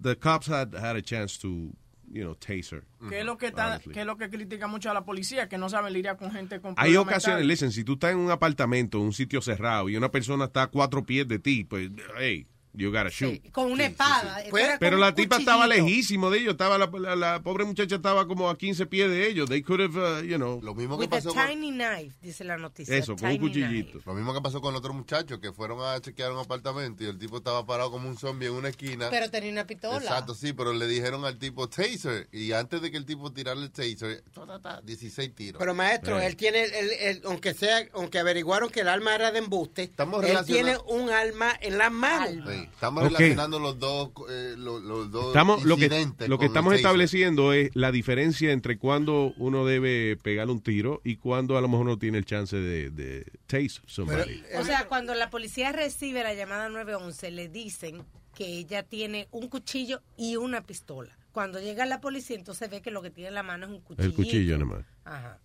the 0.02 0.16
cops 0.18 0.50
had, 0.50 0.76
had 0.76 0.96
a 0.96 1.02
chance 1.02 1.40
to, 1.40 1.72
you 2.12 2.24
know, 2.24 2.36
tase 2.36 2.76
her. 2.76 2.84
¿Qué 3.10 3.20
es 3.20 3.26
lo 3.26 3.38
que 3.38 3.48
está, 3.48 3.76
es 3.78 4.06
lo 4.06 4.18
que 4.18 4.30
critica 4.30 4.68
mucho 4.68 4.90
a 4.90 4.94
la 4.94 5.06
policía? 5.06 5.48
Que 5.48 5.58
no 5.58 5.70
saben 5.70 5.94
lidiar 5.94 6.18
con 6.18 6.32
gente 6.32 6.60
con 6.60 6.74
Hay 6.78 6.96
ocasiones, 6.96 7.46
listen, 7.46 7.72
si 7.72 7.84
tú 7.84 7.94
estás 7.94 8.12
en 8.12 8.18
un 8.18 8.32
apartamento, 8.32 8.98
en 8.98 9.06
un 9.06 9.14
sitio 9.14 9.42
cerrado 9.42 9.90
y 9.90 9.96
una 9.96 10.12
persona 10.12 10.46
está 10.46 10.64
a 10.64 10.68
cuatro 10.68 11.06
pies 11.06 11.28
de 11.28 11.40
ti, 11.40 11.64
pues, 11.64 11.90
hey, 12.18 12.48
you 12.74 12.92
gotta 12.92 13.10
shoot. 13.10 13.52
con 13.52 13.72
una 13.72 13.86
espada 13.86 14.44
Pero 14.80 14.98
la 14.98 15.14
tipa 15.16 15.38
estaba 15.38 15.68
lejísimo 15.68 16.30
de 16.30 16.40
ellos, 16.40 16.52
estaba 16.52 16.78
la, 16.78 16.88
la- 17.00 17.16
la 17.16 17.42
pobre 17.42 17.66
muchacha 17.66 17.96
estaba 17.96 18.28
como 18.28 18.50
a 18.50 18.58
15 18.58 18.86
pies 18.86 19.10
de 19.10 19.28
ellos. 19.28 19.50
They 19.50 19.62
could 19.62 19.82
have, 19.82 19.98
uh, 19.98 20.24
you 20.24 20.38
know. 20.38 20.62
Lo 20.62 20.76
mismo 20.76 20.98
que 20.98 21.06
with 21.06 21.14
a 21.14 21.18
pasó 21.18 21.34
con, 21.34 21.48
tiny 21.48 21.72
knife 21.72 22.16
dice 22.22 22.44
la 22.44 22.58
noticia 22.58 22.96
Eso, 22.96 23.16
con 23.16 23.26
un 23.26 23.32
tiny 23.32 23.40
cuchillito. 23.40 23.92
knife. 23.94 24.04
lo 24.10 24.14
mismo 24.14 24.34
que 24.34 24.42
pasó 24.42 24.62
con 24.62 24.76
otro 24.76 24.94
muchacho 24.94 25.40
que 25.40 25.52
fueron 25.52 25.80
a 25.82 26.00
chequear 26.00 26.32
un 26.32 26.40
apartamento 26.40 27.04
y 27.04 27.08
el 27.08 27.18
tipo 27.18 27.38
estaba 27.38 27.66
parado 27.66 27.92
como 27.92 28.08
un 28.08 28.18
zombie 28.18 28.48
en 28.48 28.54
una 28.54 28.70
esquina. 28.70 29.10
pero 29.10 29.30
tenía 29.30 29.52
una 29.52 29.66
pistola 29.68 29.98
Exacto, 29.98 30.36
sí, 30.36 30.54
pero 30.54 30.72
le 30.74 30.88
dijeron 30.88 31.26
al 31.26 31.38
tipo 31.38 31.68
taser 31.70 32.28
y 32.32 32.52
antes 32.54 32.82
de 32.82 32.92
que 32.92 32.98
el 32.98 33.06
tipo 33.06 33.32
tirara 33.32 33.60
el 33.60 33.72
taser, 33.72 34.24
ta, 34.34 34.46
ta, 34.46 34.60
ta, 34.62 34.82
16 34.82 35.34
tiros. 35.36 35.60
Pero 35.60 35.74
maestro, 35.74 36.20
Eh. 36.20 36.28
él 36.28 36.36
tiene, 36.36 36.64
el, 36.64 36.74
el- 36.74 36.92
el- 36.92 37.22
aunque 37.26 37.54
sea, 37.54 37.86
aunque 37.94 38.20
averiguaron 38.20 38.70
que 38.70 38.82
el 38.82 38.88
arma 38.88 39.16
era 39.16 39.32
de 39.32 39.40
embuste, 39.40 39.84
Estamos 39.84 40.24
él 40.24 40.38
tiene 40.46 40.78
un 40.88 41.10
arma 41.10 41.54
en 41.62 41.78
las 41.78 41.92
manos. 41.92 42.46
Estamos 42.64 43.04
relacionando 43.04 43.60
los 43.60 43.80
dos, 43.80 44.12
eh, 44.30 44.56
los, 44.58 44.82
los 44.84 45.12
dos 45.12 45.28
Estamos, 45.28 45.64
lo 45.64 45.76
que, 45.78 45.86
incidentes 45.86 46.28
lo 46.30 46.38
que 46.38 46.40
con 46.40 46.46
el 46.46 46.50
estamos 46.50 46.74
estableciendo 46.74 47.54
es 47.54 47.70
la 47.76 47.92
diferencia 47.92 48.52
entre 48.52 48.78
cuando 48.78 49.34
uno 49.38 49.66
debe 49.66 50.18
pegar 50.18 50.50
un 50.50 50.62
tiro 50.62 51.02
y 51.04 51.18
cuando 51.18 51.58
a 51.58 51.62
lo 51.62 51.68
mejor 51.68 51.86
no 51.86 51.98
tiene 51.98 52.18
el 52.18 52.26
chance 52.26 52.56
de, 52.56 52.90
de 52.90 53.26
tase 53.48 53.82
somebody. 53.86 54.44
o 54.58 54.64
sea 54.64 54.88
cuando 54.88 55.14
la 55.16 55.30
policía 55.30 55.72
recibe 55.72 56.24
la 56.24 56.34
llamada 56.34 56.70
911 56.70 57.32
le 57.32 57.48
dicen 57.50 58.04
que 58.36 58.46
ella 58.46 58.84
tiene 58.84 59.28
un 59.32 59.48
cuchillo 59.50 60.02
y 60.18 60.36
una 60.36 60.62
pistola 60.62 61.18
cuando 61.32 61.60
llega 61.60 61.86
la 61.86 62.02
policía 62.02 62.36
entonces 62.36 62.70
ve 62.70 62.82
que 62.82 62.92
lo 62.92 63.02
que 63.02 63.10
tiene 63.10 63.30
en 63.30 63.36
la 63.36 63.44
mano 63.44 63.66
es 63.66 63.72
un 63.72 63.82
cuchillo 63.82 64.08
el 64.08 64.14
cuchillo 64.14 64.58
nada 64.58 64.66
más. 64.78 64.86
Ajá. 65.06 65.40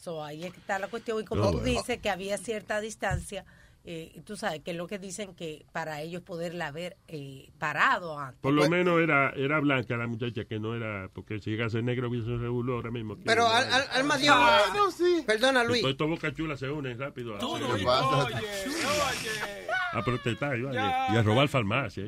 So, 0.00 0.24
ahí 0.24 0.44
está 0.44 0.78
la 0.78 0.86
cuestión. 0.88 1.20
Y 1.20 1.24
como 1.24 1.42
No, 1.42 1.50
tú 1.50 1.58
bueno. 1.58 1.72
dices 1.80 1.98
que 2.00 2.08
había 2.08 2.38
cierta 2.38 2.80
distancia 2.80 3.44
eh, 3.90 4.12
y 4.14 4.20
tú 4.20 4.36
sabes 4.36 4.60
que 4.60 4.72
es 4.72 4.76
lo 4.76 4.86
que 4.86 4.98
dicen 4.98 5.34
que 5.34 5.64
para 5.72 6.02
ellos 6.02 6.20
poderla 6.22 6.66
haber 6.66 6.98
eh, 7.08 7.48
parado 7.58 8.18
antes. 8.18 8.38
Por 8.42 8.52
lo 8.52 8.68
menos 8.68 9.00
era, 9.00 9.30
era 9.34 9.60
blanca 9.60 9.96
la 9.96 10.06
muchacha, 10.06 10.44
que 10.44 10.58
no 10.60 10.74
era, 10.74 11.08
porque 11.14 11.38
si 11.40 11.48
llega 11.50 11.64
a 11.64 11.70
ser 11.70 11.84
negro, 11.84 12.10
hubiese 12.10 12.28
un 12.28 12.42
regulo 12.42 12.74
ahora 12.74 12.90
mismo. 12.90 13.16
Pero 13.24 13.46
Al- 13.48 13.72
Al- 13.72 13.88
Alma 13.92 14.18
dijo... 14.18 14.34
Perdona, 15.26 15.64
Luis. 15.64 15.80
Todos 15.80 15.92
estos 15.92 16.08
bocas 16.10 16.34
chulas 16.34 16.60
se 16.60 16.68
unen 16.70 16.98
rápido 16.98 17.34
a, 17.34 17.38
Todo, 17.38 17.64
a- 17.90 18.24
oye, 18.26 18.34
a 19.92 20.02
protestar 20.04 20.58
y, 20.58 20.62
vaya, 20.64 21.06
y 21.14 21.16
a 21.16 21.22
robar 21.22 21.48
farmacia. 21.48 22.04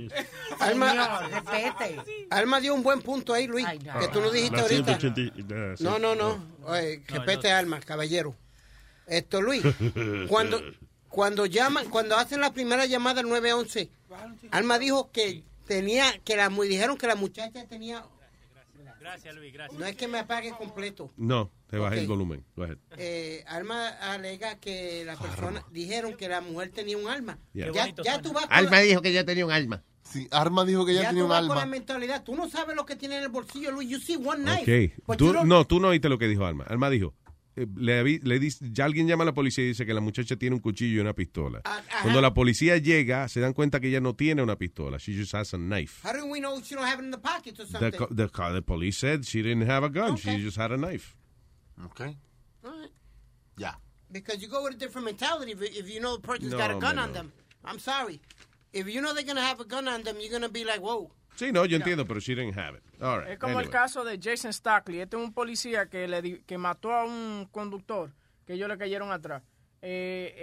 Alma, 0.59 0.91
Señor, 0.91 1.31
respete. 1.31 2.27
Alma 2.31 2.61
dio 2.61 2.75
un 2.75 2.83
buen 2.83 3.01
punto 3.01 3.33
ahí, 3.33 3.47
Luis, 3.47 3.67
que 3.67 4.09
tú 4.13 4.21
lo 4.21 4.31
dijiste 4.31 4.57
La 4.59 4.63
ahorita. 4.65 4.99
180 4.99 5.21
y- 5.21 5.45
ah, 5.55 5.75
sí. 5.79 5.85
No, 5.85 5.99
no, 5.99 6.15
no. 6.15 6.45
Oye, 6.65 7.03
respete 7.09 7.51
Alma, 7.51 7.81
caballero. 7.81 8.35
Esto, 9.07 9.41
Luis, 9.41 9.63
cuando, 10.29 10.61
cuando 11.11 11.45
llaman, 11.45 11.91
cuando 11.91 12.17
hacen 12.17 12.41
la 12.41 12.53
primera 12.55 12.87
llamada 12.87 13.21
al 13.21 13.29
911, 13.29 13.91
Alma 14.51 14.79
dijo 14.79 15.11
que 15.13 15.45
tenía, 15.67 16.19
que 16.25 16.37
la, 16.37 16.49
dijeron 16.49 16.97
que 16.97 17.07
la 17.07 17.17
muchacha 17.17 17.67
tenía, 17.67 18.03
Gracias, 19.01 19.35
Luis, 19.35 19.53
gracias. 19.53 19.79
no 19.81 19.87
es 19.87 19.97
que 19.97 20.07
me 20.09 20.19
apague 20.19 20.53
completo. 20.53 21.11
No, 21.17 21.51
te 21.69 21.79
bajé 21.79 21.97
Ok. 21.97 22.01
el 22.03 22.07
volumen. 22.09 22.45
Go 22.55 22.65
ahead. 22.65 22.77
Eh, 22.99 23.43
Alma 23.49 23.89
alega 23.89 24.57
que 24.59 25.05
la 25.07 25.17
persona, 25.17 25.65
dijeron 25.71 26.17
que 26.17 26.29
la 26.29 26.41
mujer 26.43 26.71
tenía 26.71 26.97
un 26.99 27.09
alma. 27.09 27.39
Yeah. 27.55 27.73
Ya, 27.73 27.95
ya 28.05 28.21
tú 28.23 28.33
vas 28.35 28.47
Alma 28.51 28.73
la- 28.73 28.81
dijo 28.83 29.01
que 29.01 29.13
ya 29.13 29.25
tenía 29.25 29.47
un 29.47 29.53
alma. 29.53 29.83
Sí, 30.03 30.29
Arma 30.31 30.65
dijo 30.65 30.85
que 30.85 30.93
ella 30.93 31.03
ya 31.03 31.09
tenía 31.09 31.23
tú 31.23 31.27
un 31.27 31.31
vas 31.31 31.41
con 31.47 31.57
la 31.57 31.63
alma. 31.63 31.71
mentalidad. 31.77 32.23
Tú 32.25 32.35
no 32.35 32.49
sabes 32.51 32.77
lo 32.77 32.85
que 32.85 32.95
tiene 32.97 33.17
en 33.17 33.23
el 33.23 33.29
bolsillo, 33.31 33.71
Luis. 33.71 33.89
You 33.89 33.99
see 34.01 34.17
one 34.17 34.43
knife. 34.45 34.93
Ok. 34.99 35.03
But 35.07 35.17
Tú- 35.19 35.33
no, 35.47 35.65
tú 35.67 35.81
no 35.81 35.89
oíste 35.89 36.09
lo 36.09 36.19
que 36.19 36.29
dijo 36.29 36.45
Alma. 36.45 36.65
Alma 36.69 36.91
dijo, 36.91 37.15
le, 37.77 38.01
avi- 38.03 38.21
le 38.23 38.39
dice, 38.39 38.65
ya 38.73 38.85
alguien 38.85 39.07
llama 39.09 39.23
a 39.23 39.27
la 39.27 39.35
policía 39.35 39.65
y 39.65 39.69
dice 39.69 39.85
que 39.87 39.95
la 39.95 40.01
muchacha 40.01 40.37
tiene 40.37 40.55
un 40.57 40.61
cuchillo 40.63 40.97
y 40.97 41.01
una 41.01 41.13
pistola. 41.15 41.61
Ajá. 41.65 42.03
Cuando 42.03 42.21
la 42.21 42.33
policía 42.35 42.77
llega, 42.79 43.29
se 43.29 43.41
dan 43.41 43.53
cuenta 43.53 43.81
que 43.81 43.89
ella 43.89 44.01
no 44.01 44.15
tiene 44.15 44.43
una 44.43 44.57
pistola. 44.57 44.99
She 44.99 45.15
just 45.17 45.35
has 45.35 45.53
a 45.55 45.59
knife. 45.59 46.07
How 46.07 46.13
do 46.13 46.27
we 46.27 46.41
know 46.41 46.61
she 46.63 46.75
don't 46.75 46.85
have 46.87 47.01
it 47.01 47.05
in 47.05 47.11
the 47.11 47.19
pocket 47.19 47.59
or 47.61 47.67
The, 47.67 47.73
something? 47.73 48.17
the, 48.17 48.29
co- 48.29 48.53
the 48.53 48.63
police 48.63 48.99
said 48.99 49.25
she 49.25 49.43
didn't 49.43 49.67
have 49.69 49.85
a 49.85 49.89
gun. 49.91 50.17
She 50.17 50.37
just 50.43 50.57
had 50.57 50.73
a 50.73 50.77
knife. 50.77 51.17
Okay. 51.87 52.17
Ya. 53.57 53.73
Because 54.11 54.43
you 54.43 54.49
go 54.49 54.65
with 54.65 54.75
a 54.75 54.77
different 54.79 55.05
mentality 55.07 55.53
if, 55.53 55.63
if 55.63 55.89
you 55.93 56.01
know 56.01 56.17
the 56.17 56.23
person's 56.23 56.53
No, 56.53 56.59
got 56.59 56.71
a 56.71 56.79
gun 56.79 56.99
on 56.99 57.09
no. 57.09 57.15
them. 57.15 57.33
I'm 57.65 57.79
sorry. 57.79 58.21
If 58.73 58.87
you 58.89 59.01
know 59.01 59.13
they're 59.15 59.25
going 59.25 59.37
to 59.37 59.43
have 59.43 59.61
a 59.61 59.65
gun 59.65 59.87
on 59.89 60.03
them, 60.03 60.17
you're 60.21 60.31
going 60.31 60.43
to 60.43 60.49
be 60.49 60.65
like, 60.65 60.81
whoa. 60.81 61.11
Sí, 61.41 61.53
no, 61.53 61.65
yo 61.65 61.79
entiendo, 61.79 62.07
pero 62.07 62.21
she 62.21 62.35
didn't 62.35 62.55
have 62.59 62.77
it. 62.77 63.03
All 63.03 63.21
right. 63.21 63.31
Es 63.31 63.39
como 63.39 63.61
el 63.61 63.71
caso 63.71 64.05
de 64.05 64.21
Jason 64.23 64.53
Stackley. 64.53 65.01
Este 65.01 65.17
es 65.17 65.23
un 65.23 65.33
policía 65.33 65.89
que 65.89 66.07
le 66.07 66.43
que 66.43 66.59
mató 66.59 66.93
a 66.93 67.05
un 67.07 67.49
conductor 67.51 68.13
que 68.47 68.53
ellos 68.53 68.69
le 68.69 68.77
cayeron 68.77 69.11
atrás. 69.11 69.43
Eh, 69.81 70.35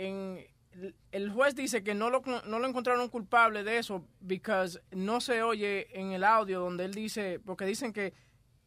en, 0.73 0.91
el 1.11 1.29
juez 1.29 1.53
dice 1.53 1.83
que 1.83 1.93
no 1.93 2.09
lo, 2.09 2.23
no 2.47 2.57
lo 2.57 2.67
encontraron 2.67 3.09
culpable 3.09 3.63
de 3.63 3.77
eso 3.77 4.07
because 4.21 4.81
no 4.91 5.21
se 5.21 5.43
oye 5.43 5.87
en 5.99 6.13
el 6.13 6.23
audio 6.23 6.61
donde 6.61 6.85
él 6.85 6.95
dice, 6.95 7.39
porque 7.45 7.65
dicen 7.65 7.93
que, 7.93 8.13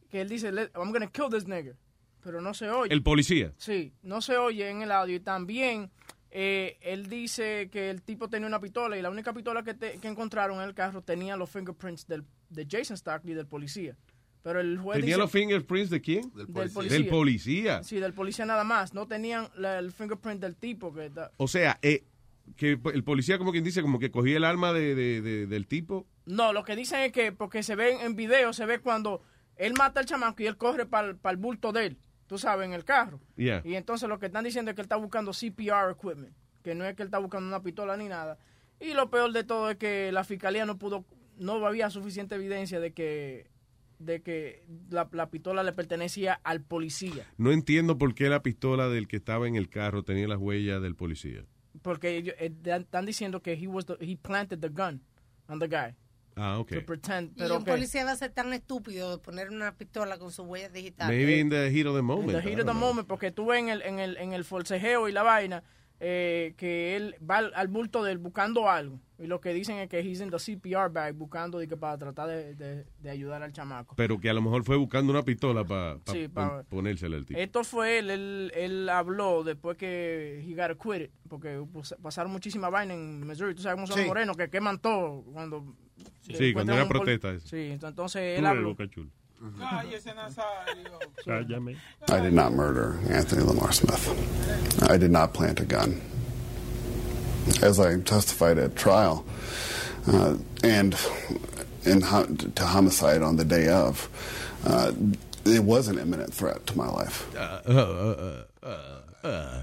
que 0.09 0.21
él 0.21 0.29
dice, 0.29 0.53
"Let- 0.53 0.71
I'm 0.77 0.93
gonna 0.93 1.11
kill 1.11 1.31
this 1.31 1.49
nigger, 1.49 1.75
pero 2.23 2.41
no 2.41 2.55
se 2.55 2.71
oye. 2.71 2.95
El 2.95 3.03
policía. 3.03 3.53
Sí, 3.57 3.93
no 4.03 4.23
se 4.23 4.37
oye 4.37 4.71
en 4.71 4.83
el 4.83 4.93
audio 4.93 5.17
y 5.17 5.21
también 5.21 5.91
eh, 6.31 6.79
él 6.81 7.09
dice 7.09 7.69
que 7.71 7.91
el 7.91 8.03
tipo 8.03 8.29
tenía 8.29 8.47
una 8.47 8.61
pistola 8.61 8.97
y 8.97 9.03
la 9.03 9.11
única 9.11 9.33
pistola 9.33 9.63
que, 9.63 9.75
te- 9.75 9.99
que 9.99 10.09
encontraron 10.09 10.59
en 10.61 10.69
el 10.69 10.75
carro 10.75 11.03
tenía 11.03 11.37
los 11.37 11.51
fingerprints 11.51 12.07
del, 12.07 12.25
de 12.49 12.67
Jason 12.71 12.97
Stackley 12.97 13.35
del 13.35 13.47
policía. 13.47 13.97
Pero 14.43 14.61
el 14.61 14.79
juez 14.79 14.97
¿Tenía 15.01 15.17
dice- 15.17 15.19
los 15.19 15.31
fingerprints 15.31 15.91
de 15.91 16.01
quién? 16.01 16.33
Del 16.35 16.47
policía. 16.49 16.83
Del 16.91 17.07
policía. 17.09 17.83
Sí, 17.83 17.97
del 18.01 18.15
policía 18.15 18.47
nada 18.47 18.65
más. 18.65 18.95
No 18.95 19.07
tenían 19.07 19.49
la- 19.57 19.79
el 19.79 19.93
fingerprint 19.93 20.41
del 20.41 20.57
tipo 20.57 20.95
que 20.95 21.11
O 21.37 21.47
sea, 21.49 21.79
eh, 21.83 22.05
que 22.57 22.79
el 22.95 23.05
policía 23.05 23.37
como 23.39 23.53
quien 23.53 23.65
dice, 23.65 23.83
como 23.83 23.99
que 23.99 24.11
cogía 24.11 24.37
el 24.37 24.45
arma 24.45 24.73
de, 24.73 24.95
de- 24.95 25.21
de- 25.21 25.47
del 25.47 25.67
tipo. 25.67 26.07
No, 26.27 26.53
lo 26.53 26.65
que 26.65 26.75
dicen 26.77 27.01
es 27.01 27.13
que, 27.13 27.33
porque 27.33 27.63
se 27.63 27.75
ve 27.77 28.03
en 28.05 28.17
video, 28.17 28.53
se 28.53 28.65
ve 28.67 28.79
cuando 28.79 29.23
él 29.57 29.75
mata 29.75 30.01
al 30.01 30.07
chamaco 30.07 30.43
y 30.43 30.47
él 30.47 30.57
corre 30.57 30.87
para 30.87 31.11
el 31.11 31.37
bulto 31.37 31.71
de 31.73 31.87
él, 31.87 31.99
tú 32.31 32.39
sabes, 32.39 32.65
en 32.65 32.73
el 32.75 32.85
carro. 32.85 33.19
Yeah. 33.35 33.61
Y 33.65 33.75
entonces 33.75 34.09
lo 34.09 34.21
que 34.21 34.27
están 34.27 34.45
diciendo 34.45 34.71
es 34.71 34.77
que 34.77 34.83
él 34.83 34.85
está 34.85 34.95
buscando 34.95 35.33
CPR 35.33 35.91
equipment, 35.91 36.33
que 36.63 36.77
no 36.77 36.85
es 36.85 36.95
que 36.95 37.03
él 37.03 37.09
está 37.09 37.19
buscando 37.19 37.49
una 37.49 37.61
pistola 37.61 37.97
ni 37.97 38.07
nada. 38.07 38.39
Y 38.79 38.95
lo 38.95 39.11
peor 39.11 39.33
de 39.33 39.43
todo 39.43 39.69
es 39.69 39.77
que 39.79 40.13
la 40.13 40.23
fiscalía 40.23 40.65
no 40.65 40.79
pudo, 40.79 41.05
no 41.39 41.67
había 41.67 41.91
suficiente 41.91 42.37
evidencia 42.37 42.79
de 42.79 42.93
que, 42.93 43.51
de 43.99 44.23
que 44.23 44.65
la, 44.91 45.09
la 45.11 45.29
pistola 45.29 45.65
le 45.65 45.73
pertenecía 45.73 46.35
al 46.45 46.61
policía. 46.63 47.27
No 47.37 47.51
entiendo 47.51 47.99
por 47.99 48.15
qué 48.15 48.29
la 48.29 48.45
pistola 48.45 48.89
del 48.89 49.09
que 49.09 49.17
estaba 49.17 49.49
en 49.49 49.57
el 49.57 49.69
carro 49.69 50.05
tenía 50.05 50.29
las 50.29 50.39
huellas 50.39 50.81
del 50.81 50.95
policía. 50.95 51.45
Porque 51.83 52.17
ellos 52.17 52.37
eh, 52.39 52.53
están 52.65 53.07
diciendo 53.07 53.43
que 53.43 53.55
he, 53.55 53.67
was 53.67 53.87
the- 53.87 53.97
he 54.01 54.17
planted 54.17 54.61
the 54.61 54.69
gun 54.69 55.03
on 55.49 55.59
the 55.59 55.67
guy. 55.67 55.97
Ah, 56.37 56.59
ok. 56.59 56.73
To 56.75 56.87
pretend, 56.87 57.33
Y 57.37 57.41
pero 57.41 57.59
un 57.59 57.65
que- 57.65 57.71
policía 57.73 58.05
va 58.05 58.13
a 58.13 58.17
ser 58.17 58.31
tan 58.33 58.53
estúpido 58.53 59.11
de 59.11 59.19
poner 59.19 59.51
una 59.51 59.75
pistola 59.77 60.19
con 60.19 60.31
su 60.31 60.43
huella 60.45 60.69
digital. 60.69 61.09
Maybe 61.09 61.39
in 61.39 61.51
the 61.51 61.71
heat 61.71 61.87
of 61.87 61.95
the 61.95 62.01
In 62.01 62.05
moment. 62.07 62.31
the 62.31 62.49
I 62.49 62.53
heat 62.53 62.61
of 62.61 62.67
the 62.67 62.73
know. 62.73 62.75
moment, 62.75 63.07
porque 63.09 63.31
tú 63.31 63.47
ves 63.47 63.59
en 63.61 63.69
el, 63.69 63.83
en 63.83 63.99
el, 63.99 64.17
en 64.17 64.33
el 64.33 64.45
forcejeo 64.45 65.09
y 65.09 65.13
la 65.13 65.23
vaina 65.23 65.63
eh, 66.03 66.55
que 66.57 66.97
él 66.97 67.15
va 67.29 67.39
al, 67.39 67.53
al 67.55 67.69
bulto 67.69 68.03
de 68.03 68.13
él 68.13 68.19
buscando 68.19 68.71
algo. 68.71 68.99
Y 69.19 69.27
lo 69.27 69.39
que 69.43 69.53
dicen 69.53 69.77
es 69.77 69.87
que 69.91 70.01
he's 70.01 70.23
in 70.23 70.31
the 70.31 70.39
CPR 70.39 70.89
bag 70.91 71.13
buscando 71.15 71.59
de 71.59 71.69
que 71.69 71.77
para 71.77 71.99
tratar 71.99 72.27
de, 72.29 72.55
de- 72.55 72.87
de 73.01 73.11
ayudar 73.11 73.43
al 73.43 73.53
chamaco. 73.53 73.95
Pero 73.97 74.19
que 74.19 74.31
a 74.31 74.33
lo 74.33 74.41
mejor 74.41 74.65
fue 74.65 74.77
buscando 74.77 75.13
una 75.13 75.23
pistola 75.23 75.63
para 75.63 75.99
Sí, 76.07 76.27
pa- 76.29 76.63
ponérsela 76.63 77.17
al 77.19 77.27
tipo. 77.27 77.39
Esto 77.39 77.65
fue 77.65 77.99
él, 77.99 78.09
él, 78.09 78.51
él 78.55 78.89
habló 78.89 79.45
después 79.45 79.77
que 79.77 80.41
he 80.43 80.55
got 80.55 80.71
acquitted, 80.71 81.11
porque 81.29 81.63
pues, 81.71 81.95
pasaron 82.01 82.33
muchísima 82.33 82.71
vaina 82.71 82.95
en 82.95 83.27
Missouri. 83.27 83.55
Tú 83.55 83.61
sabes 83.61 83.75
cómo 83.77 83.87
son 83.87 83.97
Sí. 83.97 84.01
los 84.05 84.09
morenos, 84.09 84.39
que 84.39 84.49
queman 84.49 84.79
todo 84.79 85.23
cuando... 85.25 85.77
Sí, 86.23 86.51
encuentran 86.51 86.53
cuando 86.53 86.73
era 86.75 86.89
protesta 86.89 87.31
eso. 87.33 87.47
Sí, 87.49 87.79
entonces 87.83 88.39
él 88.39 88.47
habló. 88.47 88.69
boca 88.71 88.89
chula. 88.89 89.09
Cállese, 89.59 90.15
Nazario. 90.15 90.99
Cállame. 91.25 91.77
I 92.11 92.21
did 92.21 92.33
not 92.35 92.53
murder 92.53 92.99
Anthony 93.11 93.43
Lamar 93.43 93.73
Smith. 93.73 94.07
I 94.91 94.99
did 94.99 95.11
not 95.11 95.33
plant 95.33 95.61
a 95.61 95.65
gun. 95.65 96.01
As 97.63 97.81
I 97.81 97.99
testified 98.01 98.59
at 98.59 98.77
trial, 98.77 99.25
uh, 100.07 100.37
and 100.63 100.95
in 101.85 102.03
ho- 102.03 102.27
to 102.55 102.65
homicide 102.67 103.23
on 103.23 103.37
the 103.37 103.45
day 103.45 103.69
of, 103.69 104.09
uh, 104.67 104.93
it 105.47 105.65
was 105.65 105.89
an 105.89 105.99
imminent 105.99 106.33
threat 106.35 106.67
to 106.67 106.77
my 106.77 106.87
life. 106.89 107.27
Uh, 107.35 107.61
uh, 107.67 108.45
uh, 108.63 108.67
uh, 108.67 109.27
uh, 109.27 109.63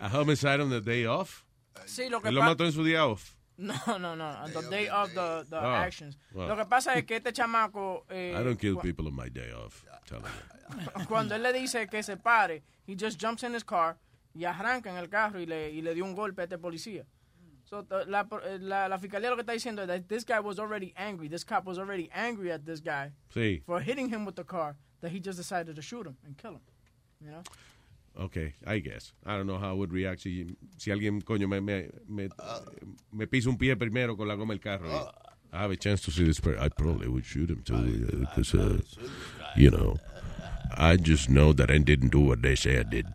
a 0.00 0.08
homicide 0.08 0.60
on 0.60 0.70
the 0.70 0.80
day 0.80 1.04
off. 1.04 1.44
Sí, 1.86 2.08
lo 2.08 2.20
que 2.20 2.28
Él 2.30 2.34
lo 2.36 2.42
mató 2.42 2.64
en 2.64 2.72
su 2.72 2.84
día 2.84 3.06
off. 3.06 3.34
No, 3.58 3.74
no, 3.98 4.14
no. 4.14 4.24
On 4.44 4.52
the 4.52 4.62
day 4.70 4.88
of 4.88 5.14
the, 5.14 5.46
the 5.48 5.56
Oh, 5.58 5.74
actions. 5.74 6.16
wow. 6.34 6.46
Lo 6.48 6.56
que 6.56 6.64
pasa 6.66 6.94
es 6.96 7.04
que 7.04 7.16
este 7.16 7.32
chamaco. 7.32 8.04
eh, 8.10 8.34
I 8.38 8.42
don't 8.44 8.58
kill 8.60 8.76
people 8.76 9.06
on 9.06 9.14
my 9.16 9.28
day 9.30 9.50
off. 9.52 9.84
Tell 10.06 10.20
you. 10.20 11.04
Cuando 11.08 11.34
él 11.34 11.42
le 11.42 11.52
dice 11.52 11.86
que 11.88 12.02
se 12.02 12.16
pare, 12.16 12.62
he 12.86 12.94
just 12.94 13.18
jumps 13.18 13.42
in 13.44 13.54
his 13.54 13.64
car 13.64 13.96
y 14.34 14.44
arranca 14.44 14.90
en 14.90 14.96
el 14.98 15.08
carro 15.08 15.38
y 15.40 15.46
le, 15.46 15.70
y 15.72 15.80
le 15.80 15.94
dio 15.94 16.04
un 16.04 16.14
golpe 16.14 16.42
a 16.42 16.44
este 16.44 16.58
policía. 16.58 17.04
So, 17.64 17.82
t- 17.82 18.04
la, 18.06 18.26
la, 18.60 18.88
la 18.88 18.98
fiscalía 18.98 19.30
lo 19.30 19.36
que 19.36 19.42
está 19.42 19.52
diciendo 19.52 19.82
es 19.82 19.88
that 19.88 20.06
this 20.06 20.24
guy 20.24 20.38
was 20.38 20.58
already 20.58 20.92
angry. 20.96 21.28
This 21.28 21.42
cop 21.44 21.64
was 21.64 21.78
already 21.78 22.08
angry 22.14 22.52
at 22.52 22.64
this 22.64 22.80
guy 22.80 23.12
Sí. 23.34 23.62
for 23.64 23.80
hitting 23.80 24.08
him 24.12 24.24
with 24.24 24.36
the 24.36 24.44
car 24.44 24.76
that 25.00 25.10
he 25.10 25.18
just 25.18 25.38
decided 25.38 25.74
to 25.76 25.82
shoot 25.82 26.06
him 26.06 26.16
and 26.24 26.36
kill 26.36 26.52
him. 26.52 26.60
You 27.20 27.30
know? 27.30 27.42
Okay, 28.18 28.54
I 28.66 28.78
guess. 28.78 29.12
I 29.26 29.36
don't 29.36 29.46
know 29.46 29.58
how 29.58 29.70
I 29.70 29.72
would 29.74 29.92
react 29.92 30.22
si, 30.22 30.56
si 30.78 30.90
alguien, 30.90 31.20
coño, 31.20 31.48
me, 31.48 31.60
me, 31.60 31.90
me, 32.08 32.28
me 33.12 33.26
pisa 33.26 33.50
un 33.50 33.58
pie 33.58 33.76
primero 33.76 34.16
con 34.16 34.26
la 34.26 34.34
goma 34.34 34.54
del 34.54 34.60
carro. 34.60 34.88
y 34.88 35.26
I 35.52 35.62
have 35.62 35.70
a 35.70 35.76
chance 35.76 36.02
to 36.02 36.10
see 36.10 36.24
this 36.24 36.40
person. 36.40 36.60
I 36.62 36.68
probably 36.68 37.08
would 37.08 37.24
shoot 37.24 37.50
him 37.50 37.62
too. 37.62 38.26
Because, 38.34 38.54
uh, 38.54 38.78
you 39.56 39.70
know, 39.70 39.96
I 40.76 40.96
just 40.96 41.30
know 41.30 41.52
that 41.52 41.70
I 41.70 41.78
didn't 41.78 42.10
do 42.10 42.20
what 42.20 42.42
they 42.42 42.56
say 42.56 42.78
I 42.78 42.82
did. 42.82 43.06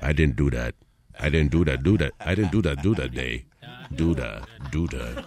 I 0.00 0.12
didn't 0.12 0.36
do 0.36 0.50
that. 0.50 0.74
I 1.18 1.28
didn't 1.28 1.50
do 1.50 1.64
that, 1.64 1.82
do 1.82 1.96
that. 1.98 2.12
I 2.20 2.34
didn't 2.34 2.52
do 2.52 2.62
that, 2.62 2.82
do 2.82 2.94
that 2.94 3.12
day. 3.12 3.46
Do 3.94 4.14
that, 4.14 4.46
do 4.70 4.86
that. 4.88 5.24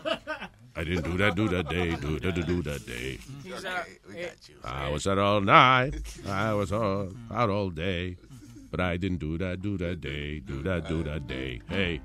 I 0.76 0.84
didn't 0.86 1.04
do 1.04 1.18
that, 1.18 1.36
do 1.36 1.50
that 1.50 1.68
day. 1.68 1.96
Do 1.96 2.20
that, 2.20 2.48
do 2.48 2.62
that 2.64 2.86
day. 2.86 3.20
He's, 3.44 3.66
uh, 3.66 3.84
eh, 4.16 4.30
I 4.64 4.90
was 4.90 5.06
out 5.08 5.18
all 5.18 5.42
night. 5.42 5.96
I 6.26 6.54
was 6.54 6.72
all, 6.72 7.10
out 7.30 7.50
all 7.50 7.70
day. 7.70 8.16
But 8.72 8.80
I 8.80 8.98
didn't 8.98 9.20
do 9.20 9.38
that, 9.38 9.60
do 9.62 9.78
that 9.78 10.00
day. 10.00 10.40
Do 10.40 10.64
that, 10.64 10.88
do 10.88 11.04
that 11.04 11.28
day. 11.28 11.62
Hey. 11.68 12.02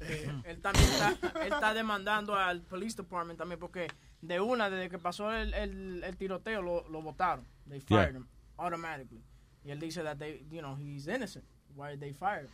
Eh, 0.00 0.28
él 0.44 0.60
también 0.60 0.88
está, 0.88 1.16
él 1.44 1.52
está 1.52 1.74
demandando 1.74 2.34
al 2.34 2.60
police 2.62 2.96
department 2.96 3.38
también 3.38 3.60
porque 3.60 3.86
de 4.20 4.40
una 4.40 4.68
desde 4.68 4.88
que 4.88 4.98
pasó 4.98 5.32
el, 5.32 5.54
el, 5.54 6.02
el 6.02 6.16
tiroteo 6.16 6.60
lo, 6.60 6.84
lo 6.88 7.02
votaron 7.02 7.44
they 7.68 7.78
Yeah. 7.88 7.98
fired 8.06 8.16
him 8.16 8.26
automatically 8.58 9.22
y 9.64 9.70
él 9.70 9.78
dice 9.78 10.02
that 10.02 10.18
they 10.18 10.44
you 10.50 10.60
know 10.60 10.76
he's 10.76 11.06
innocent 11.06 11.44
why 11.76 11.90
did 11.90 12.00
they 12.00 12.12
fire 12.12 12.42
him 12.42 12.50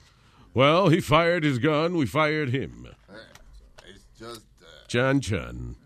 Well, 0.54 0.88
he 0.90 1.00
fired 1.00 1.44
his 1.44 1.58
gun. 1.58 1.94
We 1.94 2.06
fired 2.06 2.48
him. 2.50 2.86
It's 3.86 4.04
just, 4.18 4.46
Chan 4.88 5.20
Chan. 5.20 5.76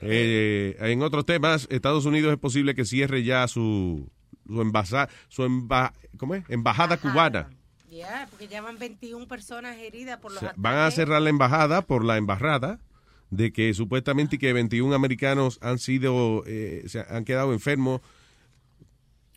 Eh, 0.00 0.76
en 0.80 1.00
otros 1.02 1.24
temas, 1.24 1.66
Estados 1.70 2.04
Unidos 2.04 2.32
es 2.32 2.38
posible 2.38 2.74
que 2.74 2.84
cierre 2.84 3.22
ya 3.22 3.46
su 3.48 4.10
su, 4.48 4.60
embasa- 4.60 5.08
su 5.28 5.42
emba- 5.44 5.92
¿cómo 6.16 6.34
es? 6.34 6.44
embajada 6.48 6.96
cubana 6.96 7.48
Ya, 7.90 8.26
porque 8.30 8.48
ya 8.48 8.60
van 8.60 8.78
21 8.78 9.26
personas 9.28 9.76
heridas 9.78 10.18
por 10.18 10.30
O 10.32 10.34
los 10.34 10.40
sea, 10.40 10.48
ataques. 10.50 10.62
van 10.62 10.78
a 10.78 10.90
cerrar 10.90 11.22
la 11.22 11.30
embajada 11.30 11.82
por 11.82 12.04
la 12.04 12.16
embarrada 12.16 12.80
de 13.30 13.52
que 13.52 13.72
supuestamente 13.74 14.38
que 14.38 14.52
21 14.52 14.94
americanos 14.94 15.58
han 15.62 15.78
sido, 15.78 16.42
eh, 16.46 16.84
se 16.86 17.00
han 17.00 17.24
quedado 17.24 17.52
enfermos 17.52 18.00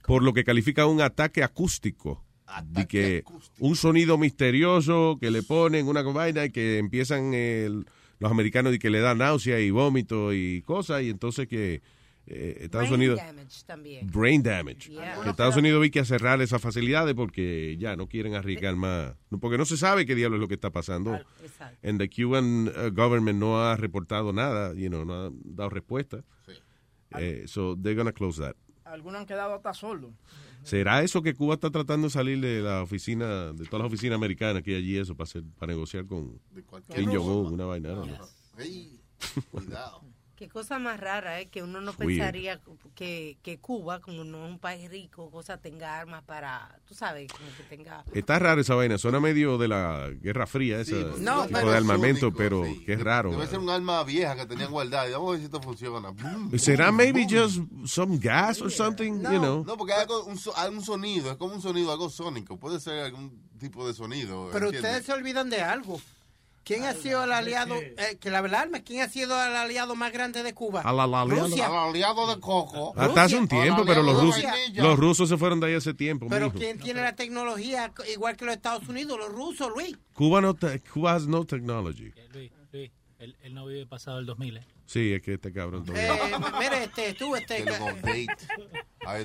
por 0.05 0.23
lo 0.23 0.33
que 0.33 0.43
califica 0.43 0.85
un 0.85 1.01
ataque 1.01 1.43
acústico. 1.43 2.23
de 2.65 2.85
que 2.85 3.23
un 3.59 3.77
sonido 3.77 4.17
misterioso 4.17 5.17
que 5.21 5.31
le 5.31 5.41
ponen 5.41 5.87
una 5.87 6.01
vaina 6.01 6.43
y 6.43 6.49
que 6.51 6.79
empiezan 6.79 7.33
el- 7.33 7.85
los 8.19 8.29
americanos 8.29 8.73
y 8.75 8.79
que 8.79 8.89
le 8.89 8.99
da 8.99 9.15
náusea 9.15 9.61
y 9.61 9.69
vómito 9.71 10.33
y 10.33 10.61
cosas 10.63 11.01
y 11.03 11.09
entonces 11.09 11.47
que 11.47 11.81
eh, 12.27 12.59
Estados 12.61 12.89
Brain 12.89 13.01
Unidos 13.01 13.19
damage 13.19 13.63
también. 13.65 14.07
brain 14.07 14.43
damage. 14.43 14.89
Yeah. 14.89 15.21
Que 15.23 15.29
Estados 15.29 15.57
Unidos 15.57 15.81
vi 15.81 15.89
que 15.89 16.05
cerrar 16.05 16.41
esas 16.41 16.61
facilidades 16.61 17.15
porque 17.15 17.75
ya 17.77 17.95
no 17.95 18.07
quieren 18.07 18.35
arriesgar 18.35 18.75
más, 18.75 19.15
porque 19.39 19.57
no 19.57 19.65
se 19.65 19.77
sabe 19.77 20.05
qué 20.05 20.15
diablo 20.15 20.37
es 20.37 20.41
lo 20.41 20.47
que 20.47 20.53
está 20.55 20.69
pasando. 20.69 21.19
And 21.83 21.99
the 21.99 22.09
Cuban 22.09 22.67
uh, 22.67 22.91
government 22.91 23.39
no 23.39 23.61
ha 23.61 23.75
reportado 23.75 24.33
nada, 24.33 24.73
you 24.73 24.89
know, 24.89 25.03
no 25.03 25.13
ha 25.13 25.31
dado 25.43 25.69
respuesta. 25.69 26.23
Eh, 27.17 27.43
so 27.47 27.75
they're 27.75 27.95
gonna 27.95 28.13
close 28.13 28.41
that. 28.41 28.55
Algunos 28.85 29.21
han 29.21 29.25
quedado 29.25 29.53
hasta 29.53 29.73
sordos. 29.73 30.13
¿Será 30.63 31.01
eso 31.01 31.21
que 31.21 31.33
Cuba 31.33 31.55
está 31.55 31.71
tratando 31.71 32.07
de 32.07 32.11
salir 32.11 32.39
de 32.39 32.61
la 32.61 32.83
oficina, 32.83 33.51
de 33.51 33.65
todas 33.65 33.83
las 33.83 33.87
oficinas 33.87 34.15
americanas 34.15 34.61
que 34.63 34.71
hay 34.71 34.77
allí 34.77 34.97
eso 34.97 35.15
para 35.15 35.23
hacer, 35.23 35.43
para 35.57 35.73
negociar 35.73 36.05
con 36.05 36.39
Kim 36.93 37.09
Jong-un, 37.11 37.53
una 37.53 37.65
vaina? 37.65 37.89
Don't 37.89 38.15
know. 38.15 38.27
cuidado. 39.51 40.03
Qué 40.41 40.49
cosa 40.49 40.79
más 40.79 40.99
rara, 40.99 41.39
¿eh? 41.39 41.49
Que 41.49 41.61
uno 41.61 41.81
no 41.81 41.91
Weird. 41.91 42.17
pensaría 42.17 42.59
que, 42.95 43.37
que 43.43 43.59
Cuba, 43.59 43.99
como 44.01 44.23
no 44.23 44.43
es 44.47 44.51
un 44.53 44.57
país 44.57 44.89
rico, 44.89 45.29
cosa 45.29 45.57
tenga 45.57 45.99
armas 45.99 46.23
para, 46.23 46.79
tú 46.87 46.95
sabes, 46.95 47.31
como 47.31 47.45
que 47.55 47.61
tenga... 47.69 48.03
Está 48.11 48.39
raro 48.39 48.61
esa 48.61 48.73
vaina, 48.73 48.97
suena 48.97 49.19
medio 49.19 49.59
de 49.59 49.67
la 49.67 50.09
Guerra 50.19 50.47
Fría, 50.47 50.79
ese 50.79 50.95
No, 51.19 51.43
tipo 51.45 51.59
pero 51.59 51.69
de 51.69 51.77
armamento, 51.77 52.33
pero 52.33 52.65
sí. 52.65 52.83
que 52.83 52.93
es 52.93 52.99
raro. 53.03 53.29
Debe 53.29 53.45
ser 53.45 53.59
un 53.59 53.69
arma 53.69 54.03
vieja 54.03 54.35
que 54.35 54.47
tenían 54.47 54.71
guardada. 54.71 55.07
Y 55.07 55.11
vamos 55.11 55.27
a 55.27 55.31
ver 55.33 55.39
si 55.41 55.45
esto 55.45 55.61
funciona. 55.61 56.09
Boom, 56.09 56.57
¿Será 56.57 56.87
boom, 56.87 56.97
maybe 56.97 57.23
boom. 57.27 57.29
just 57.29 57.59
some 57.85 58.17
gas 58.17 58.63
or 58.63 58.71
something? 58.71 59.21
No, 59.21 59.31
you 59.31 59.37
know? 59.37 59.63
no, 59.63 59.77
porque 59.77 59.93
hay, 59.93 60.01
algo- 60.05 60.23
un, 60.23 60.39
so- 60.39 60.57
hay 60.57 60.73
un 60.73 60.83
sonido, 60.83 61.29
es 61.29 61.37
como 61.37 61.53
un 61.53 61.61
sonido, 61.61 61.91
algo 61.91 62.09
sónico. 62.09 62.57
Puede 62.57 62.79
ser 62.79 63.03
algún 63.03 63.47
tipo 63.59 63.85
de 63.87 63.93
sonido. 63.93 64.49
Pero 64.51 64.65
¿entiendes? 64.65 64.89
ustedes 64.91 65.05
se 65.05 65.13
olvidan 65.13 65.51
de 65.51 65.61
algo. 65.61 66.01
¿Quién 66.63 66.83
ha 66.83 66.93
sido 66.93 67.23
el 67.23 67.31
aliado, 67.31 67.75
eh, 67.75 68.17
que 68.19 68.29
la 68.29 68.39
alarma, 68.39 68.81
quién 68.81 69.01
ha 69.01 69.09
sido 69.09 69.33
el 69.43 69.55
aliado 69.55 69.95
más 69.95 70.11
grande 70.13 70.43
de 70.43 70.53
Cuba? 70.53 70.81
Al- 70.81 70.99
al 70.99 71.13
aliado. 71.13 71.47
Rusia. 71.47 71.65
Al 71.67 71.89
aliado 71.89 72.27
de 72.33 72.39
Coco. 72.39 72.93
Hasta 72.95 73.23
hace 73.23 73.35
un 73.37 73.47
tiempo, 73.47 73.83
pero 73.85 74.03
los 74.03 74.21
rusos, 74.21 74.43
los 74.75 74.99
rusos 74.99 75.27
se 75.29 75.37
fueron 75.37 75.59
de 75.59 75.67
ahí 75.67 75.73
hace 75.73 75.93
tiempo. 75.93 76.27
Pero 76.29 76.47
mijo. 76.47 76.59
¿quién 76.59 76.79
tiene 76.79 77.01
la 77.01 77.15
tecnología 77.15 77.91
igual 78.13 78.37
que 78.37 78.45
los 78.45 78.55
Estados 78.55 78.87
Unidos? 78.87 79.17
Los 79.17 79.31
rusos, 79.31 79.69
Luis. 79.75 79.97
Cuba 80.13 80.39
no, 80.41 80.55
Cuba 80.93 81.15
has 81.15 81.25
no 81.27 81.45
technology. 81.45 82.13
Luis, 82.33 82.51
Luis, 82.71 82.91
él, 83.17 83.35
él 83.41 83.53
no 83.53 83.65
vive 83.65 83.85
pasado 83.87 84.19
el 84.19 84.25
2000, 84.27 84.57
¿eh? 84.57 84.67
Sí, 84.85 85.13
es 85.13 85.21
que 85.21 85.33
este 85.35 85.51
cabrón. 85.53 85.85
Eh, 85.95 86.09
mire, 86.59 86.83
este, 86.83 87.13
tú, 87.13 87.35
este... 87.35 87.65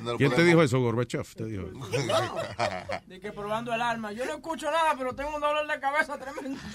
No 0.03 0.17
¿Quién 0.17 0.35
te 0.35 0.43
dijo 0.43 0.63
eso, 0.63 0.81
Gorbachev? 0.81 1.27
Te 1.35 1.45
dijo. 1.45 1.65
De 3.07 3.21
que 3.21 3.31
probando 3.33 3.75
el 3.75 3.83
arma. 3.83 4.13
Yo 4.13 4.25
no 4.25 4.33
escucho 4.33 4.71
nada, 4.71 4.95
pero 4.97 5.15
tengo 5.15 5.35
un 5.35 5.41
dolor 5.41 5.67
de 5.67 5.79
cabeza 5.79 6.19
tremendo. 6.19 6.59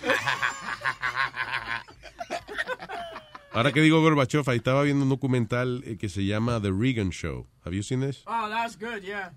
Ahora 3.54 3.74
que 3.74 3.82
digo 3.82 4.02
Gorbachev, 4.02 4.50
ahí 4.50 4.58
estaba 4.58 4.84
viendo 4.84 5.04
un 5.04 5.10
documental 5.10 5.84
eh, 5.86 5.98
que 5.98 6.08
se 6.10 6.26
llama 6.26 6.62
The 6.62 6.72
Reagan 6.72 7.10
Show. 7.10 7.48
Have 7.66 7.76
you 7.76 7.84
seen 7.84 8.00
this? 8.02 8.24
Oh, 8.26 8.48
that's 8.50 8.78
good, 8.80 9.02
yeah. 9.02 9.34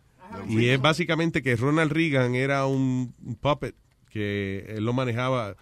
Y 0.46 0.68
es 0.68 0.80
básicamente 0.80 1.42
que 1.42 1.56
Ronald 1.56 1.92
Reagan 1.92 2.34
era 2.34 2.66
un, 2.66 3.14
un 3.24 3.34
puppet 3.34 3.74
que 4.08 4.64
él 4.68 4.84
lo 4.84 4.92
manejaba. 4.92 5.56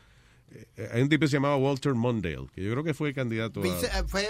Eh, 0.77 0.89
Hay 0.93 1.03
un 1.03 1.09
tipo 1.09 1.21
que 1.23 1.29
se 1.29 1.37
llamaba 1.37 1.57
Walter 1.57 1.95
Mondale, 1.95 2.47
que 2.55 2.63
yo 2.63 2.71
creo 2.73 2.85
que 2.85 2.95
fue 2.95 3.13
candidato 3.15 3.63
a, 3.63 3.67
eh, 3.67 4.05
fue, 4.07 4.29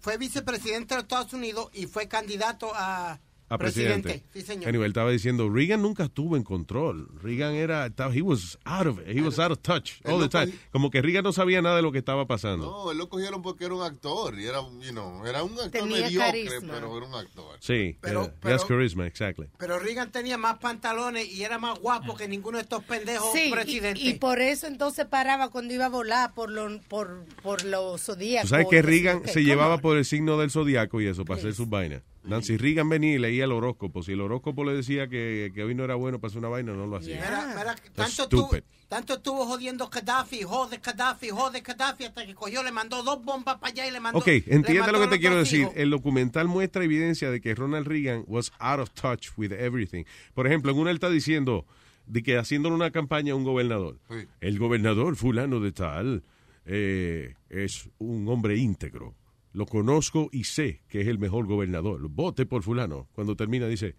fue 0.00 0.18
vicepresidente 0.18 0.94
de 0.94 1.00
Estados 1.00 1.32
Unidos 1.32 1.68
y 1.72 1.86
fue 1.86 2.08
candidato 2.08 2.70
a, 2.74 3.20
a 3.54 3.58
presidente. 3.58 4.24
Sí, 4.32 4.42
señor. 4.42 4.68
Anyway, 4.68 4.86
él 4.86 4.90
estaba 4.92 5.10
diciendo, 5.10 5.48
Reagan 5.50 5.82
nunca 5.82 6.04
estuvo 6.04 6.36
en 6.36 6.42
control. 6.42 7.08
Reagan 7.22 7.54
era, 7.54 7.86
estaba, 7.86 8.14
he 8.14 8.22
was 8.22 8.58
out 8.64 8.86
of 8.86 8.98
it. 9.00 9.08
He 9.16 9.20
was 9.20 9.38
out 9.38 9.52
of 9.52 9.58
touch 9.60 10.00
all 10.04 10.20
the 10.20 10.28
time. 10.28 10.52
Como 10.70 10.90
que 10.90 11.02
Reagan 11.02 11.24
no 11.24 11.32
sabía 11.32 11.60
nada 11.62 11.76
de 11.76 11.82
lo 11.82 11.92
que 11.92 11.98
estaba 11.98 12.26
pasando. 12.26 12.66
No, 12.66 12.90
él 12.92 12.98
lo 12.98 13.08
cogieron 13.08 13.42
porque 13.42 13.64
era 13.66 13.74
un 13.74 13.82
actor. 13.82 14.38
Y 14.38 14.46
era, 14.46 14.60
you 14.80 14.90
know, 14.92 15.24
era 15.26 15.42
un 15.42 15.52
actor 15.52 15.70
Tenía 15.70 16.02
mediocre, 16.06 16.44
carisma. 16.46 16.74
pero 16.74 16.96
era 16.96 17.06
un 17.06 17.14
actor. 17.14 17.56
Sí, 17.60 17.96
Pero- 18.00 18.22
yeah, 18.24 18.34
pero- 18.40 18.54
has 18.56 18.66
charisma, 18.66 19.06
exactly. 19.06 19.48
Pero 19.58 19.78
Reagan 19.78 20.10
tenía 20.10 20.38
más 20.38 20.58
pantalones 20.58 21.28
y 21.30 21.42
era 21.44 21.58
más 21.58 21.78
guapo 21.78 22.16
que 22.16 22.26
ninguno 22.28 22.58
de 22.58 22.62
estos 22.62 22.82
pendejos 22.84 23.32
Sí, 23.32 23.48
y- 23.48 23.50
presidentes. 23.52 24.02
y, 24.04 24.14
por 24.14 24.40
eso 24.40 24.66
entonces 24.66 25.06
paraba 25.06 25.50
cuando 25.50 25.74
iba 25.74 25.86
a 25.86 25.88
volar 25.90 26.32
por 26.34 26.50
lo, 26.50 26.80
por, 26.88 27.24
por 27.42 27.64
los 27.64 28.00
zodíacos. 28.02 28.48
Tú 28.48 28.54
sabes 28.54 28.66
que 28.70 28.82
Reagan 28.82 29.22
se 29.26 29.42
llevaba 29.44 29.78
por 29.78 29.96
el 29.96 30.04
signo 30.04 30.38
del 30.38 30.50
zodiaco 30.50 31.00
y 31.00 31.06
eso, 31.06 31.24
para 31.24 31.38
hacer 31.38 31.54
sus 31.54 31.68
vainas. 31.68 32.02
Nancy 32.24 32.56
Reagan 32.56 32.88
venía 32.88 33.14
y 33.14 33.18
leía 33.18 33.44
el 33.44 33.52
horóscopo. 33.52 34.02
Si 34.02 34.12
el 34.12 34.20
horóscopo 34.20 34.64
le 34.64 34.74
decía 34.74 35.08
que, 35.08 35.50
que 35.54 35.64
hoy 35.64 35.74
no 35.74 35.84
era 35.84 35.94
bueno 35.96 36.20
para 36.20 36.28
hacer 36.28 36.38
una 36.38 36.48
vaina, 36.48 36.72
no 36.72 36.86
lo 36.86 36.96
hacía. 36.96 37.16
Mira, 37.16 37.46
mira, 37.48 37.64
That's 37.74 37.94
tanto, 37.94 38.22
estuvo, 38.22 38.46
stupid. 38.46 38.62
tanto 38.88 39.14
estuvo 39.14 39.44
jodiendo 39.46 39.88
Gaddafi, 39.88 40.42
jode 40.42 40.78
Gaddafi, 40.78 41.30
jode 41.30 41.60
Gaddafi, 41.60 42.04
hasta 42.04 42.24
que 42.24 42.34
cogió, 42.34 42.62
le 42.62 42.70
mandó 42.70 43.02
dos 43.02 43.24
bombas 43.24 43.56
para 43.56 43.72
allá 43.72 43.88
y 43.88 43.90
le 43.90 44.00
mandó. 44.00 44.18
Ok, 44.18 44.28
entiende 44.28 44.80
mandó 44.80 44.92
lo 44.92 45.00
que 45.00 45.08
te 45.08 45.20
quiero 45.20 45.36
decir. 45.36 45.68
El 45.74 45.90
documental 45.90 46.46
muestra 46.48 46.84
evidencia 46.84 47.30
de 47.30 47.40
que 47.40 47.54
Ronald 47.54 47.86
Reagan 47.86 48.24
was 48.28 48.52
out 48.58 48.80
of 48.80 48.90
touch 48.90 49.30
with 49.36 49.52
everything. 49.52 50.04
Por 50.34 50.46
ejemplo, 50.46 50.72
en 50.72 50.78
una 50.78 50.90
él 50.90 50.96
está 50.96 51.10
diciendo 51.10 51.66
de 52.06 52.22
que 52.22 52.38
haciéndole 52.38 52.74
una 52.74 52.90
campaña 52.90 53.32
a 53.32 53.36
un 53.36 53.44
gobernador. 53.44 53.98
Sí. 54.08 54.26
El 54.40 54.58
gobernador 54.58 55.16
fulano 55.16 55.60
de 55.60 55.72
tal 55.72 56.22
eh, 56.66 57.34
es 57.50 57.88
un 57.98 58.28
hombre 58.28 58.56
íntegro. 58.56 59.14
Lo 59.52 59.66
conozco 59.66 60.28
y 60.32 60.44
sé 60.44 60.82
que 60.88 61.00
es 61.02 61.08
el 61.08 61.18
mejor 61.18 61.46
gobernador. 61.46 62.08
Vote 62.08 62.46
por 62.46 62.62
fulano. 62.62 63.08
Cuando 63.12 63.36
termina 63.36 63.66
dice, 63.68 63.94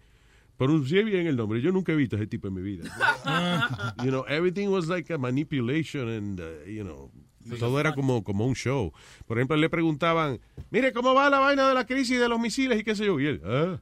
pronuncié 0.56 1.04
bien 1.04 1.26
el 1.26 1.36
nombre. 1.36 1.60
Yo 1.60 1.70
nunca 1.72 1.92
he 1.92 1.96
visto 1.96 2.16
ese 2.16 2.26
tipo 2.26 2.48
en 2.48 2.54
mi 2.54 2.62
vida. 2.62 2.84
you 4.04 4.10
know, 4.10 4.24
everything 4.28 4.68
was 4.68 4.88
like 4.88 5.12
a 5.12 5.18
manipulation 5.18 6.08
and, 6.08 6.40
uh, 6.40 6.64
you 6.66 6.82
know, 6.82 7.10
todo 7.58 7.78
era 7.78 7.94
como, 7.94 8.24
como 8.24 8.46
un 8.46 8.54
show. 8.54 8.92
Por 9.26 9.38
ejemplo, 9.38 9.56
le 9.56 9.68
preguntaban, 9.68 10.40
mire, 10.70 10.92
¿cómo 10.92 11.14
va 11.14 11.30
la 11.30 11.38
vaina 11.38 11.68
de 11.68 11.74
la 11.74 11.86
crisis 11.86 12.18
de 12.18 12.28
los 12.28 12.40
misiles 12.40 12.80
y 12.80 12.84
qué 12.84 12.96
sé 12.96 13.06
yo? 13.06 13.20
Y 13.20 13.26
él, 13.26 13.42
¿ah? 13.44 13.80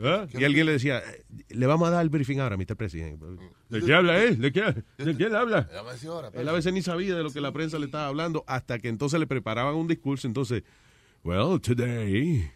¿Ah? 0.00 0.26
Y 0.32 0.44
alguien 0.44 0.66
le 0.66 0.72
decía, 0.72 0.98
"Eh, 1.00 1.24
le 1.48 1.66
vamos 1.66 1.88
a 1.88 1.90
dar 1.90 2.02
el 2.02 2.08
briefing 2.08 2.38
ahora, 2.38 2.56
Mr. 2.56 2.76
President. 2.76 3.20
¿De 3.68 3.82
qué 3.82 3.94
habla 3.94 4.22
él? 4.22 4.40
¿De 4.40 4.52
qué, 4.52 4.62
de 4.96 5.16
qué 5.16 5.24
él 5.24 5.34
habla? 5.34 5.68
Él 6.34 6.48
a 6.48 6.52
veces 6.52 6.72
ni 6.72 6.82
sabía 6.82 7.16
de 7.16 7.22
lo 7.24 7.32
que 7.32 7.40
la 7.40 7.52
prensa 7.52 7.78
le 7.80 7.86
estaba 7.86 8.06
hablando 8.06 8.44
hasta 8.46 8.78
que 8.78 8.88
entonces 8.88 9.18
le 9.18 9.26
preparaban 9.26 9.74
un 9.74 9.88
discurso. 9.88 10.28
Entonces, 10.28 10.62
well, 11.28 11.60
today, 11.60 12.50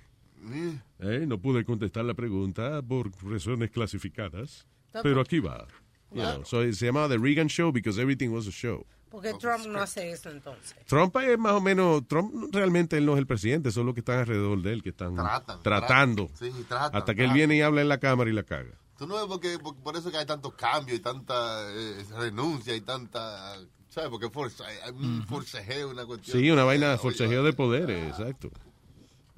eh, 0.98 1.26
no 1.26 1.38
pude 1.38 1.62
contestar 1.64 2.06
la 2.06 2.14
pregunta 2.14 2.80
por 2.80 3.10
razones 3.22 3.70
clasificadas, 3.70 4.66
pero 5.02 5.20
aquí 5.20 5.40
va. 5.40 5.66
You 6.10 6.22
know, 6.22 6.44
so 6.44 6.62
se 6.72 6.86
llamaba 6.86 7.08
The 7.08 7.18
Reagan 7.18 7.48
Show 7.48 7.70
because 7.70 8.00
everything 8.00 8.30
was 8.30 8.46
a 8.46 8.50
show. 8.50 8.86
Porque 9.10 9.34
Trump 9.34 9.66
no 9.66 9.78
hace 9.80 10.10
eso 10.10 10.30
entonces. 10.30 10.74
Trump 10.86 11.14
es 11.16 11.38
más 11.38 11.52
o 11.52 11.60
menos, 11.60 12.06
Trump 12.08 12.32
realmente 12.50 12.96
él 12.96 13.04
no 13.04 13.12
es 13.12 13.18
el 13.18 13.26
presidente, 13.26 13.70
son 13.70 13.84
los 13.84 13.94
que 13.94 14.00
están 14.00 14.20
alrededor 14.20 14.62
de 14.62 14.72
él, 14.72 14.82
que 14.82 14.88
están 14.88 15.14
Tratan, 15.14 15.62
tratando. 15.62 16.26
tratan. 16.28 16.52
Sí, 16.52 16.64
tratan, 16.66 16.96
hasta 16.96 17.14
que 17.14 17.24
él 17.24 17.32
viene 17.34 17.56
y 17.56 17.60
habla 17.60 17.82
en 17.82 17.88
la 17.90 17.98
cámara 17.98 18.30
y 18.30 18.32
la 18.32 18.42
caga. 18.42 18.72
Tú 18.96 19.06
no 19.06 19.16
ves 19.16 19.24
porque, 19.26 19.58
por, 19.58 19.76
por 19.76 19.96
eso 19.96 20.10
que 20.10 20.16
hay 20.16 20.24
tantos 20.24 20.54
cambios 20.54 20.98
y 20.98 21.02
tanta 21.02 21.34
eh, 21.74 22.04
renuncia 22.18 22.74
y 22.74 22.80
tanta. 22.80 23.58
¿Sabes? 23.92 24.08
Porque 24.08 24.30
forza, 24.30 24.64
hay 24.66 24.90
un 24.90 25.26
forcejeo, 25.26 25.90
una 25.90 26.06
cuestión. 26.06 26.40
Sí, 26.40 26.50
una 26.50 26.64
vaina 26.64 26.92
de 26.92 26.96
forcejeo 26.96 27.42
de 27.42 27.52
poderes, 27.52 28.08
exacto. 28.08 28.50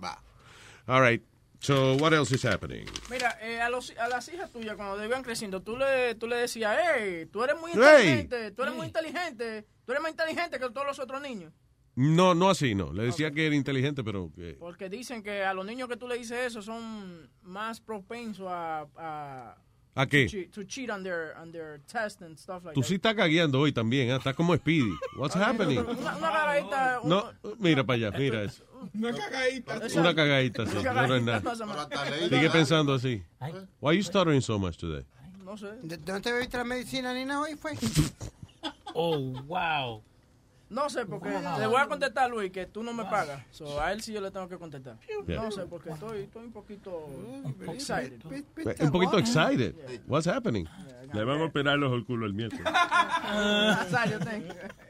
Va. 0.03 0.23
All 0.87 1.03
right. 1.03 1.21
So, 1.59 1.95
what 1.97 2.13
else 2.13 2.33
is 2.33 2.45
happening? 2.45 2.87
Mira, 3.11 3.37
eh, 3.41 3.61
a, 3.61 3.69
los, 3.69 3.91
a 3.99 4.07
las 4.07 4.29
hijas 4.29 4.53
tuyas, 4.53 4.77
cuando 4.77 5.03
iban 5.05 5.25
creciendo, 5.25 5.61
tú 5.61 5.77
le, 5.77 6.15
tú 6.15 6.29
le 6.29 6.37
decías, 6.37 6.79
hey, 6.79 7.27
tú 7.33 7.43
eres 7.43 7.59
muy 7.61 7.73
Hey. 7.73 7.81
inteligente, 7.81 8.51
tú 8.53 8.63
eres 8.63 8.75
muy 8.77 8.87
inteligente, 8.87 9.67
tú 9.85 9.91
eres 9.91 10.03
más 10.03 10.13
inteligente 10.13 10.61
que 10.61 10.71
todos 10.71 10.87
los 10.87 11.01
otros 11.01 11.21
niños. 11.21 11.53
No, 11.97 12.35
no 12.37 12.49
así, 12.49 12.77
no. 12.77 12.93
Le 12.93 13.05
decía 13.05 13.33
que 13.33 13.47
era 13.47 13.57
inteligente, 13.57 14.05
pero 14.05 14.31
que... 14.37 14.55
Porque 14.61 14.89
dicen 14.89 15.23
que 15.25 15.43
a 15.43 15.53
los 15.53 15.67
niños 15.67 15.89
que 15.89 15.97
tú 15.97 16.07
le 16.07 16.17
dices 16.17 16.39
eso 16.39 16.63
son 16.63 17.29
más 17.43 17.81
propensos 17.81 18.47
a... 18.49 18.87
¿A, 18.97 19.57
¿A 19.97 20.07
qué? 20.07 20.25
To 20.27 20.31
cheat, 20.31 20.51
to 20.53 20.65
cheat 20.65 20.91
on 20.91 21.03
their, 21.05 21.37
on 21.41 21.53
their 21.53 21.81
test 21.87 22.21
and 22.23 22.37
stuff 22.37 22.65
like 22.65 22.75
Tú 22.75 22.81
that. 22.81 22.89
sí 22.89 22.95
estás 22.97 23.15
cagueando 23.15 23.61
hoy 23.61 23.73
también, 23.73 24.11
¿eh? 24.11 24.17
Estás 24.17 24.35
como 24.35 24.55
Speedy. 24.57 24.91
What's 25.17 25.37
happening? 25.37 25.79
Una, 25.79 26.17
una 26.17 26.33
cagadita, 26.33 27.01
No, 27.05 27.31
mira 27.61 27.85
para 27.85 28.09
allá, 28.09 28.19
mira 28.19 28.43
eso. 28.43 28.65
Una 28.93 29.13
cagadita. 29.15 29.81
Una 30.01 30.15
cagadita, 30.15 30.67
sí. 30.67 30.77
No, 30.83 31.07
no 31.07 31.15
es 31.17 31.23
nada. 31.23 31.41
no 31.41 32.29
Sigue 32.29 32.51
pensando 32.51 32.95
así. 32.95 33.23
Why 33.81 33.91
are 33.91 33.97
you 33.97 34.03
stuttering 34.03 34.41
so 34.43 34.59
much 34.59 34.77
today? 34.79 35.05
No 35.45 35.57
sé. 35.57 35.69
¿De- 35.83 35.97
¿Dónde 35.99 36.23
te 36.23 36.33
bebiste 36.33 36.57
la 36.57 36.65
medicina 36.65 37.15
ni 37.15 37.25
nada 37.25 37.43
hoy 37.43 37.55
fue? 37.55 37.73
Oh, 38.95 39.19
wow. 39.47 40.03
No 40.71 40.89
sé, 40.89 41.05
porque 41.07 41.29
Wow. 41.31 41.59
le 41.61 41.67
voy 41.67 41.81
a 41.81 41.87
contestar, 41.87 42.31
Luis, 42.31 42.51
que 42.51 42.67
tú 42.67 42.83
no 42.83 42.93
me 42.93 43.05
pagas. 43.05 43.43
So, 43.51 43.81
a 43.81 43.93
él 43.93 44.01
sí 44.03 44.13
yo 44.13 44.21
le 44.21 44.31
tengo 44.31 44.49
que 44.49 44.57
contestar. 44.59 44.97
Yeah. 45.27 45.43
No 45.43 45.51
sé, 45.51 45.63
porque 45.67 45.91
estoy, 45.91 46.23
estoy 46.23 46.45
un 46.47 46.53
poquito 46.53 47.07
excited. 47.73 48.21
Un 48.81 48.91
poquito 48.91 49.19
excited. 49.19 49.75
What's 50.07 50.27
happening? 50.27 50.67
Le 51.13 51.23
vamos 51.25 51.43
a 51.43 51.45
operar 51.47 51.79
los 51.79 51.93
el 51.93 52.05
culo 52.05 52.27
el 52.27 52.35
miércoles. 52.35 52.65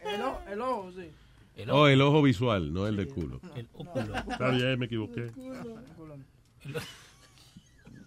El, 0.05 0.23
ojo- 0.23 0.41
el 0.49 0.61
ojo, 0.61 0.93
sí. 0.97 1.11
Oh, 1.71 1.87
el 1.87 2.01
ojo 2.01 2.23
visual, 2.23 2.73
no 2.73 2.87
el 2.87 2.97
del 2.97 3.09
culo. 3.09 3.41
Está 4.31 4.51
bien, 4.51 4.79
me 4.79 4.87
equivoqué. 4.87 5.31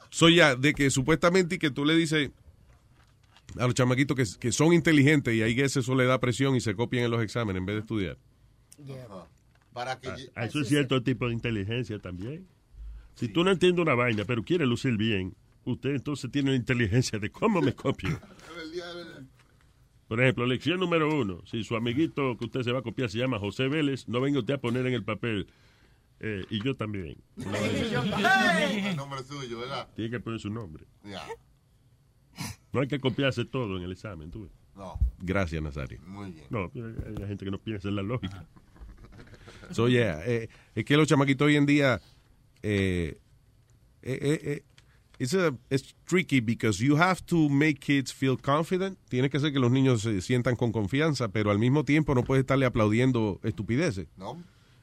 Soy 0.10 0.36
ya, 0.38 0.56
de 0.56 0.74
que 0.74 0.90
supuestamente 0.90 1.56
y 1.56 1.60
que 1.60 1.70
tú 1.70 1.86
le 1.86 1.94
dices 1.96 2.32
a 3.58 3.66
los 3.66 3.74
chamaquitos 3.74 4.16
que, 4.16 4.40
que 4.40 4.52
son 4.52 4.74
inteligentes 4.74 5.34
y 5.34 5.42
ahí 5.42 5.56
que 5.56 5.64
eso 5.66 5.96
le 5.96 6.06
da 6.06 6.20
presión 6.20 6.56
y 6.56 6.62
se 6.62 6.76
copian 6.76 7.06
en 7.06 7.12
los 7.12 7.22
exámenes 7.24 7.60
en 7.60 7.66
vez 7.66 7.76
de 7.76 7.80
estudiar. 7.82 8.18
Para 9.74 10.00
que... 10.00 10.10
Ah, 10.36 10.46
Eso 10.46 10.60
es 10.62 10.68
cierto 10.68 11.02
tipo 11.04 11.28
de 11.28 11.34
inteligencia 11.34 12.00
también. 12.00 12.48
Si 13.16 13.28
tú 13.30 13.44
no 13.44 13.52
entiendes 13.52 13.82
una 13.82 13.96
vaina, 13.96 14.26
pero 14.26 14.44
quieres 14.44 14.68
lucir 14.68 14.98
bien, 14.98 15.36
usted 15.66 15.92
entonces 15.96 16.30
tiene 16.32 16.52
la 16.52 16.56
inteligencia 16.58 17.18
de 17.20 17.30
cómo 17.32 17.62
me 17.62 17.74
copio. 17.74 18.20
Por 20.08 20.22
ejemplo, 20.22 20.46
lección 20.46 20.80
número 20.80 21.14
uno. 21.14 21.42
Si 21.46 21.64
su 21.64 21.76
amiguito 21.76 22.38
que 22.38 22.46
usted 22.46 22.62
se 22.62 22.72
va 22.72 22.80
a 22.80 22.82
copiar 22.82 23.10
se 23.10 23.18
llama 23.18 23.40
José 23.40 23.68
Vélez, 23.68 24.08
no 24.08 24.22
venga 24.22 24.40
usted 24.40 24.54
a 24.54 24.58
poner 24.60 24.86
en 24.88 24.94
el 24.94 25.04
papel. 25.04 25.48
eh, 26.20 26.46
y 26.50 26.64
yo 26.64 26.76
también. 26.76 27.18
No, 27.36 27.56
El 27.56 28.96
nombre 28.96 29.24
suyo, 29.24 29.60
¿verdad? 29.60 29.90
tiene 29.96 30.12
que 30.12 30.20
poner 30.20 30.40
su 30.40 30.50
nombre. 30.50 30.86
Ya. 31.04 31.26
No 32.78 32.82
hay 32.84 32.88
que 32.88 33.00
copiarse 33.00 33.44
todo 33.44 33.76
en 33.76 33.82
el 33.82 33.92
examen. 33.92 34.30
¿tú 34.30 34.44
ves? 34.44 34.52
No. 34.76 35.00
Gracias, 35.18 35.64
Nazario. 35.64 36.00
Muy 36.06 36.30
bien. 36.30 36.46
No, 36.52 36.72
hay 36.76 37.28
gente 37.28 37.44
que 37.44 37.50
no 37.50 37.58
piensa 37.58 37.88
en 37.90 37.96
la 37.96 38.04
lógica. 38.04 38.46
So, 39.72 39.88
yeah, 39.90 40.22
eh, 40.26 40.48
es 40.76 40.86
que 40.86 40.96
los 40.96 41.08
chamaquitos 41.08 41.48
hoy 41.48 41.56
en 41.56 41.66
día 41.66 42.00
eh, 42.62 43.18
eh, 44.04 44.20
eh, 44.22 44.40
eh, 44.44 44.64
it's, 45.18 45.34
a- 45.34 45.56
it's 45.72 45.96
tricky 46.06 46.40
because 46.40 46.80
you 46.84 46.96
have 46.98 47.22
to 47.26 47.50
make 47.50 47.80
kids 47.80 48.14
feel 48.14 48.38
confident. 48.38 48.98
Tiene 49.10 49.30
que 49.32 49.40
ser 49.40 49.52
que 49.52 49.60
los 49.60 49.72
niños 49.72 50.04
se 50.04 50.22
sientan 50.22 50.56
con 50.56 50.72
confianza, 50.72 51.30
pero 51.30 51.50
al 51.50 51.58
mismo 51.60 51.84
tiempo 51.84 52.14
no 52.14 52.24
puedes 52.24 52.42
estarle 52.44 52.66
aplaudiendo 52.68 53.40
estupideces. 53.44 54.08
No. 54.18 54.42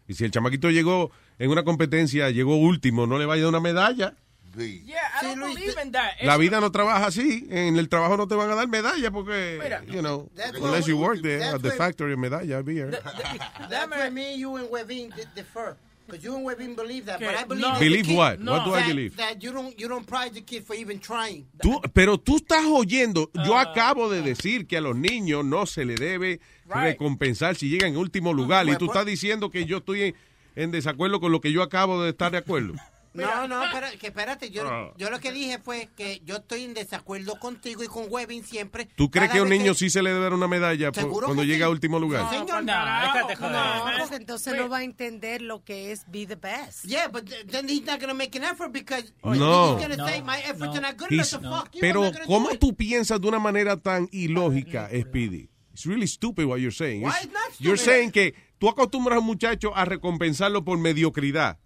Y 0.09 0.15
si 0.15 0.25
el 0.25 0.33
chamaquito 0.33 0.69
llegó 0.71 1.12
en 1.39 1.51
una 1.51 1.62
competencia, 1.62 2.29
llegó 2.31 2.57
último, 2.57 3.07
no 3.07 3.19
le 3.19 3.27
vaya 3.27 3.43
a 3.43 3.45
dar 3.45 3.49
una 3.51 3.61
medalla. 3.61 4.16
Yeah, 4.57 4.97
I 5.21 5.25
don't 5.35 5.41
believe 5.55 5.75
in 5.83 5.93
that. 5.93 6.15
La 6.23 6.37
vida 6.37 6.61
no 6.61 6.71
trabaja 6.71 7.07
así. 7.07 7.47
En 7.51 7.77
el 7.77 7.89
trabajo 7.89 8.17
no 8.17 8.27
te 8.29 8.35
van 8.35 8.51
a 8.51 8.55
dar 8.55 8.69
medalla 8.69 9.11
porque, 9.11 9.59
Mira, 9.63 9.83
you 9.87 10.01
know, 10.01 10.29
unless 10.61 10.87
you 10.87 10.97
work 10.99 11.21
there 11.23 11.43
at 11.43 11.61
the 11.63 11.71
factory, 11.73 12.17
medalla, 12.17 12.63
beer. 12.63 12.91
That's 13.71 13.91
where 13.91 14.11
me, 14.11 14.37
you, 14.37 14.57
and 14.57 14.69
Webin 14.71 15.11
di- 15.15 15.25
differ. 15.35 15.77
Because 16.07 16.23
you 16.23 16.37
and 16.37 16.45
Webin 16.45 16.77
believe 16.77 17.07
that, 17.07 17.19
but 17.19 17.29
Okay, 17.31 17.37
I 17.39 17.45
believe 17.45 17.63
no. 17.65 17.79
Believe 17.79 18.05
kid- 18.07 18.17
what? 18.17 18.39
What 18.39 18.65
do 18.67 18.75
I 18.75 18.81
that- 18.81 18.89
believe? 18.89 19.17
That 19.17 19.43
you 19.43 19.53
don't, 19.53 19.75
you 19.81 19.89
don't 19.89 20.07
prize 20.07 20.33
the 20.33 20.43
kid 20.43 20.63
for 20.67 20.75
even 20.77 21.01
trying. 21.01 21.47
Tú- 21.63 21.81
pero 21.95 22.19
tú 22.19 22.37
estás 22.37 22.67
oyendo, 22.67 23.31
Ah. 23.35 23.43
yo 23.47 23.57
acabo 23.57 24.11
de 24.11 24.21
decir 24.21 24.67
que 24.67 24.77
a 24.77 24.83
los 24.83 24.95
niños 24.95 25.47
no 25.47 25.65
se 25.65 25.87
le 25.87 25.95
debe 25.95 26.41
recompensar 26.69 27.57
si 27.57 27.71
llegan 27.71 27.93
en 27.93 27.97
último 27.97 28.33
lugar 28.35 28.65
y 28.67 28.69
Pues, 28.69 28.79
tú 28.79 28.87
pues- 28.87 28.97
estás 28.97 29.07
diciendo 29.07 29.51
que 29.51 29.65
yo 29.65 29.79
estoy 29.79 30.03
en, 30.03 30.15
en 30.57 30.71
desacuerdo 30.73 31.21
con 31.21 31.33
lo 31.33 31.41
que 31.41 31.53
yo 31.53 31.63
acabo 31.63 32.03
de 32.03 32.11
estar 32.11 32.31
de 32.31 32.39
acuerdo. 32.39 32.75
No, 33.15 33.47
no, 33.49 33.62
pero, 33.73 33.86
que 33.99 34.09
espérate, 34.09 34.51
yo, 34.51 34.65
Ah. 34.69 34.93
yo 34.99 35.09
lo 35.09 35.20
que 35.20 35.31
dije 35.32 35.59
fue 35.59 35.89
que 35.97 36.20
yo 36.24 36.36
estoy 36.36 36.65
en 36.65 36.74
desacuerdo 36.74 37.39
contigo 37.39 37.85
y 37.85 37.86
con 37.86 38.07
Webin 38.09 38.45
siempre. 38.45 38.86
¿Tú 38.97 39.09
crees 39.11 39.31
que 39.31 39.39
a 39.39 39.43
un 39.43 39.49
niño 39.51 39.73
sí 39.74 39.89
se 39.89 40.03
le 40.03 40.11
debe 40.11 40.23
dar 40.24 40.35
una 40.35 40.49
medalla 40.49 40.91
por- 40.91 41.09
cuando 41.24 41.43
que 41.43 41.47
llega 41.47 41.59
sí. 41.59 41.62
a 41.62 41.69
último 41.70 41.99
lugar? 42.01 42.23
No, 42.24 42.31
señor. 42.31 42.65
déjate 42.65 43.36
joder. 43.36 43.53
No, 43.53 43.85
porque 44.01 44.16
entonces 44.16 44.55
no 44.57 44.69
va 44.69 44.78
a 44.78 44.82
entender 44.82 45.43
lo 45.43 45.62
que 45.62 45.93
es 45.93 46.05
be 46.11 46.27
the 46.27 46.35
best. 46.35 46.85
Yeah, 46.85 47.07
but 47.09 47.24
th- 47.28 47.47
then 47.47 47.69
he's 47.69 47.85
not 47.85 48.01
going 48.01 48.09
to 48.09 48.15
make 48.15 48.36
an 48.36 48.45
effort 48.45 48.73
because 48.73 49.12
No. 49.23 49.31
he's 49.78 49.86
going 49.86 49.91
to 49.91 49.97
No, 49.97 50.09
say 50.09 50.20
my 50.20 50.39
efforts 50.41 50.74
are 50.77 50.81
not 50.81 50.97
good 50.99 51.12
enough 51.12 51.28
to 51.31 51.41
fuck 51.41 51.70
you. 51.73 51.81
Pero 51.81 52.11
¿cómo 52.27 52.49
tú 52.59 52.74
piensas 52.74 53.20
de 53.20 53.28
una 53.28 53.39
manera 53.39 53.77
tan 53.77 54.09
ilógica, 54.11 54.89
Speedy? 54.93 55.49
It's 55.73 55.86
really 55.86 56.07
stupid 56.07 56.47
what 56.47 56.59
you're 56.59 56.70
saying. 56.74 57.03
Why 57.03 57.11
It's- 57.23 57.32
not 57.32 57.43
You're 57.61 57.77
stupid? 57.77 57.93
saying 57.95 58.11
que 58.12 58.35
tú 58.59 58.69
acostumbras 58.69 59.16
a 59.16 59.20
un 59.20 59.27
muchacho 59.27 59.74
a 59.77 59.85
recompensarlo 59.85 60.65
por 60.65 60.78
mediocridad. 60.78 61.59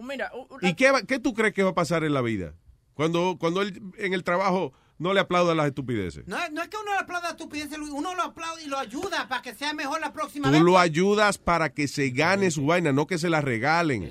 Mira, 0.00 0.30
¿Y 0.62 0.74
qué, 0.74 0.92
qué 1.06 1.18
tú 1.18 1.34
crees 1.34 1.52
que 1.54 1.62
va 1.62 1.70
a 1.70 1.74
pasar 1.74 2.04
en 2.04 2.14
la 2.14 2.20
vida? 2.22 2.54
Cuando, 2.94 3.36
cuando 3.38 3.62
él 3.62 3.80
en 3.98 4.12
el 4.14 4.22
trabajo 4.24 4.72
no 4.98 5.12
le 5.14 5.20
aplauda 5.20 5.54
las 5.54 5.66
estupideces. 5.66 6.26
No, 6.28 6.36
no 6.50 6.62
es 6.62 6.68
que 6.68 6.76
uno 6.76 6.92
le 6.92 6.98
aplauda 6.98 7.30
estupideces, 7.30 7.76
Luis, 7.78 7.90
uno 7.90 8.14
lo 8.14 8.22
aplaude 8.22 8.62
y 8.62 8.66
lo 8.68 8.78
ayuda 8.78 9.26
para 9.28 9.42
que 9.42 9.54
sea 9.54 9.72
mejor 9.74 10.00
la 10.00 10.12
próxima 10.12 10.48
Tú 10.48 10.52
vez. 10.52 10.62
lo 10.62 10.78
ayudas 10.78 11.38
para 11.38 11.72
que 11.72 11.88
se 11.88 12.10
gane 12.10 12.50
su 12.50 12.66
vaina, 12.66 12.92
no 12.92 13.06
que 13.06 13.18
se 13.18 13.28
la 13.30 13.40
regalen. 13.40 14.10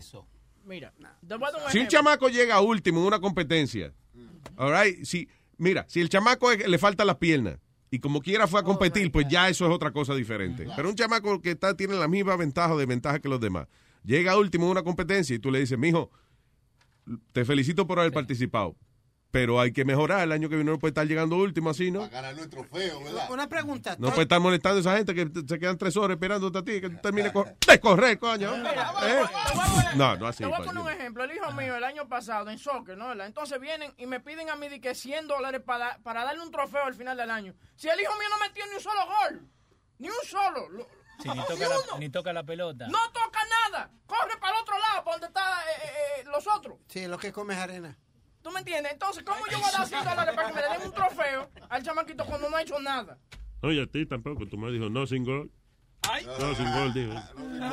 mira, 0.65 0.91
te 1.27 1.35
voy 1.35 1.47
a 1.47 1.51
dar 1.51 1.65
un 1.65 1.71
Si 1.71 1.79
un 1.79 1.87
chamaco 1.87 2.27
llega 2.29 2.59
último 2.61 2.99
en 3.01 3.05
una 3.07 3.19
competencia, 3.19 3.93
all 4.57 4.73
right, 4.73 5.03
si, 5.05 5.27
mira, 5.57 5.85
si 5.87 6.01
el 6.01 6.09
chamaco 6.09 6.51
es- 6.51 6.67
le 6.67 6.77
falta 6.77 7.05
las 7.05 7.17
piernas 7.17 7.57
y 7.89 7.99
como 7.99 8.21
quiera 8.21 8.47
fue 8.47 8.59
a 8.59 8.63
competir, 8.63 9.11
pues 9.11 9.27
ya 9.29 9.47
eso 9.49 9.65
es 9.67 9.71
otra 9.71 9.91
cosa 9.91 10.13
diferente. 10.15 10.67
Pero 10.75 10.89
un 10.89 10.95
chamaco 10.95 11.41
que 11.41 11.51
está, 11.51 11.75
tiene 11.77 11.95
la 11.95 12.07
misma 12.07 12.35
ventaja 12.35 12.73
o 12.73 12.77
desventaja 12.77 13.19
que 13.19 13.29
los 13.29 13.39
demás, 13.39 13.67
llega 14.03 14.37
último 14.37 14.65
en 14.65 14.71
una 14.71 14.83
competencia 14.83 15.35
y 15.35 15.39
tú 15.39 15.51
le 15.51 15.59
dices, 15.59 15.77
mijo, 15.77 16.11
te 17.33 17.45
felicito 17.45 17.87
por 17.87 17.99
haber 17.99 18.11
participado, 18.11 18.75
pero 19.31 19.59
hay 19.59 19.71
que 19.73 19.85
mejorar. 19.85 20.21
El 20.23 20.31
año 20.31 20.49
que 20.49 20.55
viene 20.55 20.71
no 20.71 20.77
puede 20.79 20.91
estar 20.91 21.07
llegando 21.07 21.35
último 21.37 21.69
así, 21.71 21.89
¿no? 21.91 22.07
Ganar 22.09 22.35
nuestro 22.35 22.61
trofeo, 22.61 23.03
¿verdad? 23.03 23.31
Una 23.31 23.47
pregunta. 23.49 23.95
No 23.97 24.09
puede 24.09 24.23
estar 24.23 24.39
molestando 24.39 24.77
a 24.77 24.81
esa 24.81 24.97
gente 24.97 25.13
que 25.15 25.29
se 25.47 25.59
quedan 25.59 25.77
tres 25.77 25.97
horas 25.97 26.15
esperándote 26.15 26.57
a 26.59 26.63
ti, 26.63 26.79
que 26.81 26.89
tú 26.89 26.97
termines 27.01 27.31
co- 27.33 27.45
de 27.67 27.79
correr, 27.79 28.19
coño. 28.19 28.53
¿Eh? 28.55 29.23
No, 29.95 30.15
no 30.17 30.27
así. 30.27 30.39
Te 30.39 30.45
voy 30.45 30.55
a 30.55 30.57
pa- 30.59 30.65
poner 30.65 30.83
un 30.83 30.89
ejemplo. 30.89 31.23
El 31.23 31.31
hijo 31.35 31.51
mío 31.53 31.75
el 31.75 31.83
año 31.83 32.07
pasado 32.07 32.49
en 32.49 32.57
soccer, 32.59 32.97
¿no? 32.97 33.07
¿verdad? 33.09 33.27
Entonces 33.27 33.59
vienen 33.59 33.93
y 33.97 34.05
me 34.05 34.19
piden 34.19 34.49
a 34.49 34.55
mí 34.55 34.69
de 34.69 34.79
que 34.79 34.93
100 34.95 35.27
dólares 35.27 35.61
para, 35.65 35.97
para 35.99 36.23
darle 36.23 36.41
un 36.43 36.51
trofeo 36.51 36.83
al 36.85 36.93
final 36.93 37.17
del 37.17 37.31
año. 37.31 37.53
Si 37.75 37.87
el 37.89 37.99
hijo 37.99 38.13
mío 38.19 38.27
no 38.29 38.45
metió 38.47 38.63
ni 38.67 38.75
un 38.75 38.81
solo 38.81 39.01
gol, 39.05 39.47
ni 39.97 40.07
un 40.09 40.15
solo, 40.25 40.69
lo- 40.69 40.87
Sí, 41.21 41.29
ni, 41.29 41.35
toca 41.45 41.53
uno, 41.67 41.75
la, 41.93 41.99
ni 41.99 42.09
toca 42.09 42.33
la 42.33 42.43
pelota. 42.43 42.87
no 42.87 42.99
toca 43.11 43.39
nada, 43.69 43.91
corre 44.05 44.37
para 44.39 44.55
el 44.55 44.61
otro 44.61 44.75
lado, 44.79 45.03
para 45.03 45.17
donde 45.17 45.27
están 45.27 46.31
los 46.31 46.47
otros. 46.47 46.77
Sí, 46.87 47.07
lo 47.07 47.17
que 47.17 47.31
come 47.31 47.53
es 47.53 47.59
arena. 47.59 47.97
¿Tú 48.41 48.49
me 48.51 48.59
entiendes? 48.59 48.91
Entonces, 48.93 49.23
¿cómo 49.23 49.45
yo 49.51 49.59
voy 49.59 49.67
a 49.67 49.77
dar 49.77 49.87
100 49.87 50.03
dólares 50.03 50.35
para 50.35 50.47
que 50.47 50.53
me 50.55 50.61
le 50.61 50.69
den 50.69 50.81
un 50.87 50.93
trofeo 50.93 51.49
al 51.69 51.83
chamaquito 51.83 52.25
cuando 52.25 52.49
no 52.49 52.57
ha 52.57 52.61
hecho 52.63 52.79
nada? 52.79 53.17
Oye, 53.61 53.83
a 53.83 53.85
ti 53.85 54.05
tampoco. 54.07 54.47
Tu 54.47 54.57
madre 54.57 54.73
dijo, 54.79 54.89
no 54.89 55.05
sin 55.05 55.23
gol. 55.23 55.51
No 56.39 56.55
sin 56.55 56.71
gol, 56.73 56.93
dijo. 56.93 57.13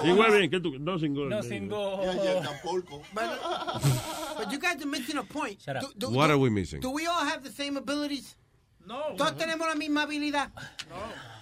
Igual 0.05 0.33
bien, 0.33 0.51
que 0.51 0.61
tú, 0.61 0.79
no 0.79 0.99
sin 0.99 1.15
gol. 1.15 1.31
No 1.31 1.43
sin 1.43 1.66
gol. 1.69 2.03
But 4.37 4.51
you 4.53 4.59
guys 4.59 4.77
are 4.81 4.87
missing 4.87 5.16
a 5.16 5.25
point. 5.25 5.61
Shut 5.61 5.77
up. 5.77 5.83
Do- 5.83 5.93
do- 5.97 6.11
What 6.11 6.27
do- 6.29 6.33
are 6.35 6.39
we 6.39 6.51
missing? 6.51 6.81
Do 6.81 6.91
we 6.91 7.07
all 7.07 7.25
have 7.25 7.43
the 7.43 7.51
same 7.51 7.77
abilities? 7.79 8.37
No. 8.89 9.15
Todos 9.16 9.36
tenemos 9.36 9.69
la 9.69 9.74
misma 9.74 10.02
habilidad. 10.02 10.51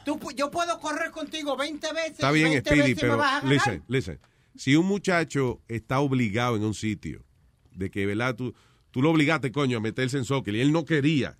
Tú 0.04 0.18
pu- 0.18 0.34
yo 0.34 0.50
puedo 0.50 0.78
correr 0.80 1.10
contigo 1.10 1.56
20 1.56 1.92
veces. 1.92 2.10
Está 2.12 2.30
bien, 2.32 2.50
20 2.50 2.68
Speedy, 2.70 2.80
veces 2.82 2.96
me 2.96 3.00
pero 3.00 3.16
vas 3.16 3.32
a 3.32 3.40
ganar. 3.40 3.52
listen, 3.52 3.84
listen. 3.88 4.20
Si 4.56 4.74
un 4.76 4.86
muchacho 4.86 5.60
está 5.68 6.00
obligado 6.00 6.56
en 6.56 6.64
un 6.64 6.74
sitio, 6.74 7.24
de 7.72 7.90
que, 7.90 8.04
¿verdad? 8.06 8.34
Tú, 8.34 8.54
tú 8.90 9.00
lo 9.02 9.10
obligaste, 9.10 9.52
coño, 9.52 9.78
a 9.78 9.80
meterse 9.80 10.16
en 10.18 10.24
soccer 10.24 10.54
y 10.54 10.60
él 10.60 10.72
no 10.72 10.84
quería, 10.84 11.36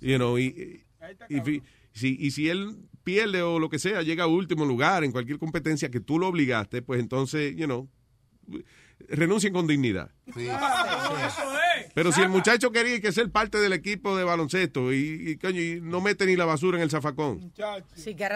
you 0.00 0.16
know, 0.16 0.38
y, 0.38 0.84
y, 1.28 1.36
y 1.38 1.62
si, 1.92 2.16
y 2.20 2.30
si 2.30 2.48
él 2.48 2.76
pierde 3.02 3.42
o 3.42 3.58
lo 3.58 3.68
que 3.70 3.78
sea, 3.78 4.02
llega 4.02 4.24
a 4.24 4.26
último 4.26 4.64
lugar 4.64 5.02
en 5.02 5.12
cualquier 5.12 5.38
competencia 5.38 5.90
que 5.90 6.00
tú 6.00 6.18
lo 6.18 6.28
obligaste, 6.28 6.82
pues 6.82 7.00
entonces, 7.00 7.56
you 7.56 7.64
know, 7.66 7.88
renuncien 9.08 9.52
con 9.52 9.66
dignidad. 9.66 10.10
Pero 11.94 12.12
si 12.12 12.20
el 12.22 12.28
muchacho 12.28 12.70
quería 12.70 13.00
que 13.00 13.12
ser 13.12 13.30
parte 13.30 13.58
del 13.58 13.72
equipo 13.72 14.16
de 14.16 14.24
baloncesto 14.24 14.92
y, 14.92 15.30
y, 15.30 15.36
coño, 15.36 15.60
y 15.60 15.80
no 15.80 16.00
mete 16.00 16.26
ni 16.26 16.36
la 16.36 16.44
basura 16.44 16.76
en 16.78 16.82
el 16.84 16.90
zafacón, 16.90 17.52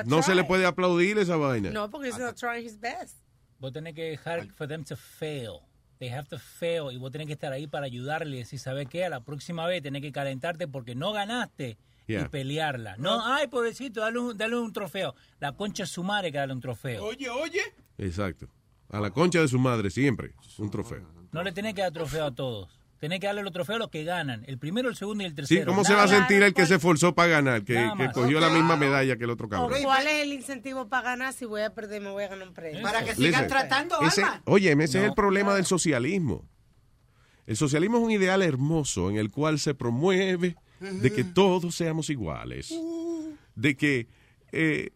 no 0.06 0.22
se 0.22 0.34
le 0.34 0.44
puede 0.44 0.66
aplaudir 0.66 1.18
esa 1.18 1.36
vaina. 1.36 1.70
No, 1.70 1.90
porque 1.90 2.08
he's 2.08 2.18
not 2.18 2.36
trying 2.36 2.64
his 2.64 2.78
best. 2.78 3.16
Vos 3.58 3.72
tenés 3.72 3.94
que 3.94 4.02
dejar 4.02 4.48
for 4.52 4.66
them 4.66 4.84
to 4.84 4.96
fail. 4.96 5.60
They 5.98 6.08
have 6.10 6.28
to 6.30 6.38
fail. 6.38 6.90
Y 6.92 6.96
vos 6.98 7.12
tenés 7.12 7.28
que 7.28 7.34
estar 7.34 7.52
ahí 7.52 7.68
para 7.68 7.86
ayudarle 7.86 8.36
y 8.36 8.38
decir, 8.40 8.58
¿sabes 8.58 8.88
qué? 8.88 9.04
A 9.04 9.08
la 9.08 9.20
próxima 9.20 9.66
vez 9.66 9.82
tenés 9.82 10.02
que 10.02 10.10
calentarte 10.10 10.66
porque 10.66 10.94
no 10.94 11.12
ganaste 11.12 11.78
Yeah. 12.08 12.22
y 12.22 12.28
pelearla. 12.28 12.96
No, 12.98 13.24
ay, 13.24 13.46
pobrecito, 13.46 14.00
dale 14.00 14.18
un, 14.18 14.36
dale 14.36 14.56
un 14.56 14.72
trofeo. 14.72 15.14
La 15.38 15.52
concha 15.52 15.84
es 15.84 15.90
su 15.90 16.02
madre 16.02 16.32
que 16.32 16.38
dale 16.38 16.52
un 16.52 16.60
trofeo. 16.60 17.04
Oye, 17.04 17.30
oye. 17.30 17.60
Exacto. 17.96 18.48
A 18.88 18.98
la 18.98 19.10
concha 19.12 19.40
de 19.40 19.46
su 19.46 19.60
madre 19.60 19.88
siempre, 19.88 20.34
un 20.58 20.68
trofeo. 20.68 21.08
No 21.30 21.44
le 21.44 21.52
tenés 21.52 21.74
que 21.74 21.80
dar 21.82 21.92
trofeo 21.92 22.24
a 22.26 22.34
todos. 22.34 22.68
Tenés 23.02 23.18
que 23.18 23.26
darle 23.26 23.42
los 23.42 23.52
trofeos 23.52 23.74
a 23.74 23.78
los 23.80 23.90
que 23.90 24.04
ganan. 24.04 24.44
El 24.46 24.58
primero, 24.58 24.88
el 24.88 24.94
segundo 24.94 25.24
y 25.24 25.26
el 25.26 25.32
Sí, 25.32 25.34
tercero. 25.34 25.66
¿cómo 25.72 25.84
se 25.84 25.92
va 25.92 26.04
a 26.04 26.06
Nada. 26.06 26.18
sentir 26.18 26.40
el 26.44 26.54
que 26.54 26.66
se 26.66 26.76
esforzó 26.76 27.16
para 27.16 27.30
ganar, 27.30 27.64
que, 27.64 27.74
cogió 28.14 28.38
la 28.38 28.48
misma 28.48 28.76
medalla 28.76 29.16
que 29.16 29.24
el 29.24 29.30
otro 29.30 29.48
¿O 29.48 29.50
cabrón? 29.50 29.82
¿Cuál 29.82 30.06
es 30.06 30.22
el 30.22 30.32
incentivo 30.32 30.86
para 30.88 31.02
ganar? 31.10 31.32
Si 31.32 31.44
voy 31.44 31.62
a 31.62 31.74
perder, 31.74 32.00
me 32.00 32.10
voy 32.12 32.22
a 32.22 32.28
ganar 32.28 32.46
un 32.46 32.54
premio. 32.54 32.80
Para 32.80 33.00
que 33.00 33.06
Listen, 33.06 33.24
sigan 33.26 33.48
tratando, 33.48 34.00
ese- 34.02 34.22
Alma. 34.22 34.42
Oye, 34.44 34.70
ese 34.70 35.00
es 35.00 35.04
el 35.06 35.14
problema 35.14 35.52
del 35.56 35.66
socialismo. 35.66 36.48
El 37.44 37.56
socialismo 37.56 37.96
es 37.98 38.04
un 38.04 38.12
ideal 38.12 38.40
hermoso 38.40 39.10
en 39.10 39.16
el 39.16 39.32
cual 39.32 39.58
se 39.58 39.74
promueve 39.74 40.54
de 40.78 41.12
que 41.12 41.24
todos 41.24 41.74
seamos 41.74 42.08
iguales, 42.08 42.72
de 43.56 43.76
que 43.76 44.06
eh, 44.52 44.90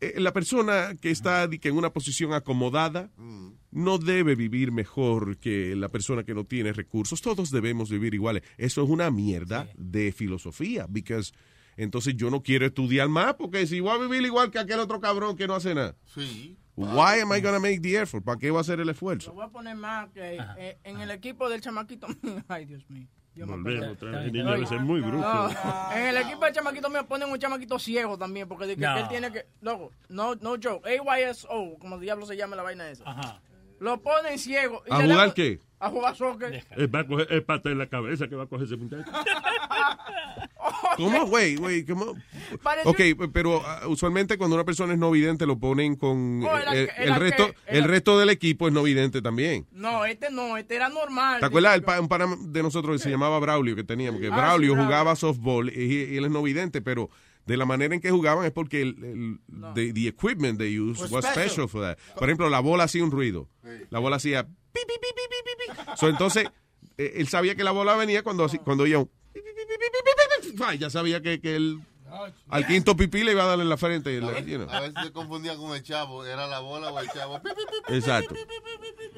eh, 0.00 0.14
la 0.20 0.32
persona 0.32 0.94
que 1.00 1.10
está 1.10 1.48
en 1.50 1.76
una 1.76 1.90
posición 1.90 2.32
acomodada 2.32 3.10
no 3.72 3.98
debe 3.98 4.34
vivir 4.34 4.72
mejor 4.72 5.38
que 5.38 5.74
la 5.76 5.88
persona 5.88 6.24
que 6.24 6.34
no 6.34 6.44
tiene 6.44 6.72
recursos. 6.72 7.20
Todos 7.20 7.50
debemos 7.50 7.90
vivir 7.90 8.14
iguales. 8.14 8.42
Eso 8.58 8.82
es 8.82 8.90
una 8.90 9.10
mierda 9.10 9.68
de 9.76 10.12
filosofía, 10.12 10.86
because 10.88 11.32
entonces 11.76 12.14
yo 12.16 12.30
no 12.30 12.42
quiero 12.42 12.66
estudiar 12.66 13.08
más 13.08 13.34
porque 13.34 13.66
si 13.66 13.80
voy 13.80 13.90
a 13.92 13.98
vivir 13.98 14.22
igual 14.22 14.50
que 14.50 14.58
aquel 14.58 14.80
otro 14.80 15.00
cabrón 15.00 15.36
que 15.36 15.46
no 15.46 15.54
hace 15.54 15.74
nada. 15.74 15.94
Sí. 16.14 16.56
Why 16.76 17.20
am 17.22 17.32
I 17.36 17.40
gonna 17.40 17.58
make 17.60 17.80
the 17.80 18.00
effort? 18.00 18.24
¿Para 18.24 18.38
qué 18.38 18.50
va 18.50 18.58
a 18.58 18.60
hacer 18.62 18.80
el 18.80 18.88
esfuerzo? 18.88 19.30
Lo 19.30 19.34
voy 19.36 19.44
a 19.44 19.48
poner 19.48 19.76
más 19.76 20.08
que 20.10 20.38
eh, 20.58 20.78
en 20.84 21.00
el 21.00 21.10
equipo 21.10 21.48
del 21.48 21.60
chamaquito 21.60 22.06
mío. 22.22 22.42
Ay, 22.48 22.64
Dios 22.66 22.88
mío. 22.88 23.06
Yo 23.34 23.46
Volvemos. 23.46 23.96
El 24.02 24.32
niño 24.32 24.50
debe 24.52 24.66
ser 24.66 24.80
muy 24.80 25.00
bruto. 25.00 25.18
No, 25.18 25.48
en 25.92 26.06
el 26.08 26.16
equipo 26.16 26.44
del 26.44 26.52
chamaquito 26.54 26.90
mío 26.90 27.06
ponen 27.06 27.30
un 27.30 27.38
chamaquito 27.38 27.78
ciego 27.78 28.18
también, 28.18 28.48
porque 28.48 28.66
de 28.66 28.74
que, 28.76 28.82
No. 28.82 28.96
él 28.98 29.08
tiene 29.08 29.30
que. 29.32 29.46
Loco, 29.60 29.92
no, 30.08 30.34
no 30.36 30.56
joke. 30.62 30.84
AYSO, 30.86 31.76
como 31.78 31.98
diablo 31.98 32.26
se 32.26 32.36
llama 32.36 32.56
la 32.56 32.62
vaina 32.62 32.90
esa. 32.90 33.40
Lo 33.80 34.00
ponen 34.00 34.38
ciego. 34.38 34.82
y 34.88 34.92
¿A 34.92 34.98
le 34.98 35.12
jugar 35.12 35.34
qué? 35.34 35.58
A 35.82 35.88
jugar 35.88 36.14
soccer. 36.14 36.62
Él 36.76 36.94
va 36.94 37.00
a 37.00 37.06
coger 37.06 37.26
el 37.30 37.42
pata 37.42 37.70
en 37.70 37.78
la 37.78 37.88
cabeza 37.88 38.28
que 38.28 38.36
va 38.36 38.44
a 38.44 38.46
coger 38.46 38.66
ese 38.66 38.76
muchacho. 38.76 39.10
¿Cómo, 40.96 41.26
güey? 41.26 41.56
güey, 41.56 41.84
¿cómo? 41.86 42.14
Parece- 42.62 42.88
Ok, 43.16 43.30
pero 43.32 43.62
ah, 43.64 43.86
usualmente 43.88 44.36
cuando 44.36 44.56
una 44.56 44.64
persona 44.64 44.92
es 44.92 44.98
no 44.98 45.10
vidente 45.10 45.46
lo 45.46 45.58
ponen 45.58 45.96
con... 45.96 46.42
Oh, 46.44 46.58
el 46.58 46.78
eh, 46.80 46.88
el, 46.98 47.14
resto, 47.14 47.50
el 47.66 47.84
resto 47.84 48.18
del 48.18 48.28
equipo 48.30 48.68
es 48.68 48.74
no 48.74 48.82
vidente 48.82 49.22
también. 49.22 49.66
No, 49.72 50.04
este 50.04 50.30
no, 50.30 50.56
este 50.58 50.76
era 50.76 50.88
normal. 50.90 51.40
¿Te 51.40 51.46
acuerdas 51.46 51.74
el 51.74 51.82
pa- 51.82 52.00
un 52.00 52.08
pana 52.08 52.26
de 52.38 52.62
nosotros 52.62 52.96
que 52.98 53.02
se 53.04 53.10
llamaba 53.10 53.38
Braulio 53.38 53.74
que 53.74 53.84
teníamos? 53.84 54.20
Que 54.20 54.26
Ah, 54.26 54.30
sí, 54.30 54.36
Braulio 54.36 54.72
Braulio. 54.74 54.84
jugaba 54.84 55.16
softball 55.16 55.70
y, 55.70 55.80
y 56.12 56.16
él 56.18 56.24
es 56.26 56.30
no 56.30 56.42
vidente, 56.42 56.82
pero 56.82 57.08
de 57.50 57.56
la 57.56 57.66
manera 57.66 57.94
en 57.94 58.00
que 58.00 58.10
jugaban 58.10 58.44
es 58.44 58.52
porque 58.52 58.82
el, 58.82 58.88
el 59.02 59.40
no. 59.48 59.74
the, 59.74 59.92
the, 59.92 60.06
equipment 60.06 60.58
they 60.58 60.78
used 60.78 61.00
was, 61.00 61.10
was 61.10 61.24
special. 61.24 61.66
special. 61.66 61.68
for 61.68 61.82
that. 61.82 61.98
Por 62.14 62.28
ejemplo, 62.28 62.48
la 62.48 62.60
bola 62.60 62.84
hacía 62.84 63.02
un 63.02 63.10
ruido. 63.10 63.48
Sí. 63.64 63.70
La 63.90 63.98
bola 63.98 64.16
hacía 64.16 64.44
pi, 64.44 64.52
pi, 64.72 64.80
pi, 64.86 65.08
pi, 65.16 65.74
pi, 65.74 65.96
so, 65.96 66.08
entonces, 66.08 66.46
él 66.96 67.28
sabía 67.28 67.54
que 67.56 67.64
la 67.64 67.72
bola 67.72 67.96
venía 67.96 68.22
cuando, 68.22 68.46
no. 68.46 68.64
cuando 68.64 68.84
oía 68.84 68.98
un 68.98 69.10
ya 70.78 70.90
sabía 70.90 71.22
que, 71.22 71.40
que 71.40 71.78
al 72.48 72.66
quinto 72.66 72.96
pipí 72.96 73.24
le 73.24 73.32
iba 73.32 73.44
a 73.44 73.46
darle 73.46 73.64
en 73.64 73.70
la 73.70 73.76
frente. 73.76 74.16
A, 74.16 74.26
ver, 74.26 74.44
you 74.44 74.58
know. 74.58 74.68
a 74.70 74.80
veces 74.80 74.94
se 75.04 75.12
confundía 75.12 75.56
con 75.56 75.74
el 75.74 75.82
chavo. 75.82 76.24
Era 76.24 76.46
la 76.46 76.60
bola 76.60 76.90
o 76.90 77.00
el 77.00 77.08
chavo. 77.10 77.40
Exacto. 77.88 78.34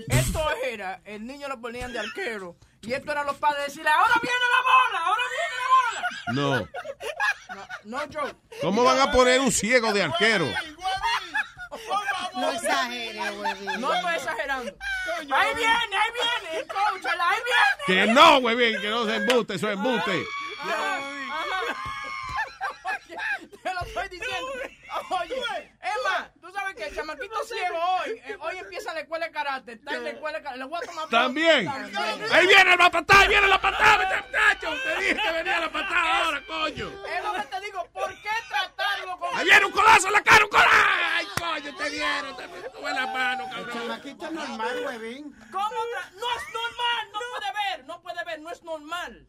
Esto 0.08 0.40
era, 0.70 1.00
el 1.04 1.26
niño 1.26 1.48
lo 1.48 1.60
ponían 1.60 1.92
de 1.92 1.98
arquero 1.98 2.56
y 2.82 2.92
esto 2.92 3.12
era 3.12 3.22
los 3.22 3.36
padres 3.36 3.66
decirle, 3.66 3.90
ahora 3.90 4.14
viene 4.20 4.36
la 4.50 4.62
bola, 4.62 4.98
ahora 5.06 5.22
viene 5.30 5.54
la 5.62 5.68
bola. 5.76 6.00
No. 6.32 6.68
No, 7.54 7.66
no 7.84 7.98
joke. 8.12 8.36
¿Cómo 8.60 8.82
van 8.82 8.98
a 9.00 9.12
poner 9.12 9.40
un 9.40 9.52
ciego 9.52 9.92
de 9.92 10.02
arquero? 10.02 10.46
No 12.34 12.50
exagere, 12.50 13.30
huevín. 13.30 13.80
No 13.80 13.94
estoy 13.94 14.14
exagerando. 14.14 14.72
Ahí 15.30 15.54
viene, 15.54 15.96
ahí 15.96 16.10
viene, 16.12 16.58
el 16.58 16.66
coach, 16.66 17.06
ahí 17.06 17.40
viene. 17.44 18.06
Que 18.06 18.06
no, 18.12 18.40
güey, 18.40 18.80
que 18.80 18.88
no 18.88 19.04
se 19.06 19.16
embuste, 19.16 19.54
eso 19.54 19.68
es 19.68 19.74
embuste. 19.74 20.10
Oye, 22.84 23.16
te 23.62 23.74
lo 23.74 23.80
estoy 23.80 24.08
diciendo. 24.08 24.52
Oye, 25.20 25.71
Emma, 25.82 26.30
tú 26.40 26.52
sabes 26.52 26.76
que 26.76 26.84
el 26.84 26.94
chamaquito 26.94 27.34
ciego 27.44 27.76
hoy, 27.76 28.22
eh, 28.24 28.36
hoy 28.40 28.58
empieza 28.58 28.94
la 28.94 29.00
escuela 29.00 29.26
de 29.26 29.32
karate, 29.32 29.72
está 29.72 29.94
en 29.96 30.04
la 30.04 30.10
escuela 30.10 30.38
de 30.38 30.44
karate, 30.44 30.58
le 30.60 30.64
voy 30.66 30.78
a 30.80 30.86
tomar 30.86 31.08
También. 31.08 31.68
Ahí 32.30 32.46
viene 32.46 32.76
la 32.76 32.88
patada, 32.88 33.20
ahí 33.22 33.28
viene 33.28 33.48
la 33.48 33.60
patada, 33.60 34.22
muchacho. 34.22 34.82
Te 34.84 35.00
dije 35.00 35.16
que 35.16 35.32
venía 35.32 35.60
la 35.60 35.72
patada 35.72 36.24
ahora, 36.24 36.42
coño. 36.46 36.88
Es 36.88 37.24
lo 37.24 37.32
que 37.32 37.42
te 37.42 37.60
digo, 37.62 37.88
¿por 37.92 38.10
qué 38.22 38.30
tratarlo 38.48 39.18
con 39.18 39.36
Ahí 39.36 39.44
viene 39.44 39.64
un 39.66 39.72
colazo 39.72 40.06
en 40.06 40.12
la 40.12 40.22
cara, 40.22 40.44
un 40.44 40.50
colazo. 40.50 40.70
Ay, 40.72 41.26
coño, 41.36 41.76
te 41.76 41.90
dieron, 41.90 42.36
te 42.36 42.48
tuve 42.70 42.94
la 42.94 43.06
mano, 43.06 43.50
cabrón. 43.50 43.70
chamaquito 43.72 44.24
es 44.26 44.32
normal, 44.32 44.82
huevín. 44.86 45.36
¿Cómo? 45.50 45.66
No 46.14 46.26
es 46.36 46.54
normal, 46.54 47.08
no 47.12 47.20
puede 47.32 47.52
ver, 47.52 47.84
no 47.86 48.02
puede 48.02 48.24
ver, 48.24 48.40
no 48.40 48.50
es 48.50 48.62
normal. 48.62 49.26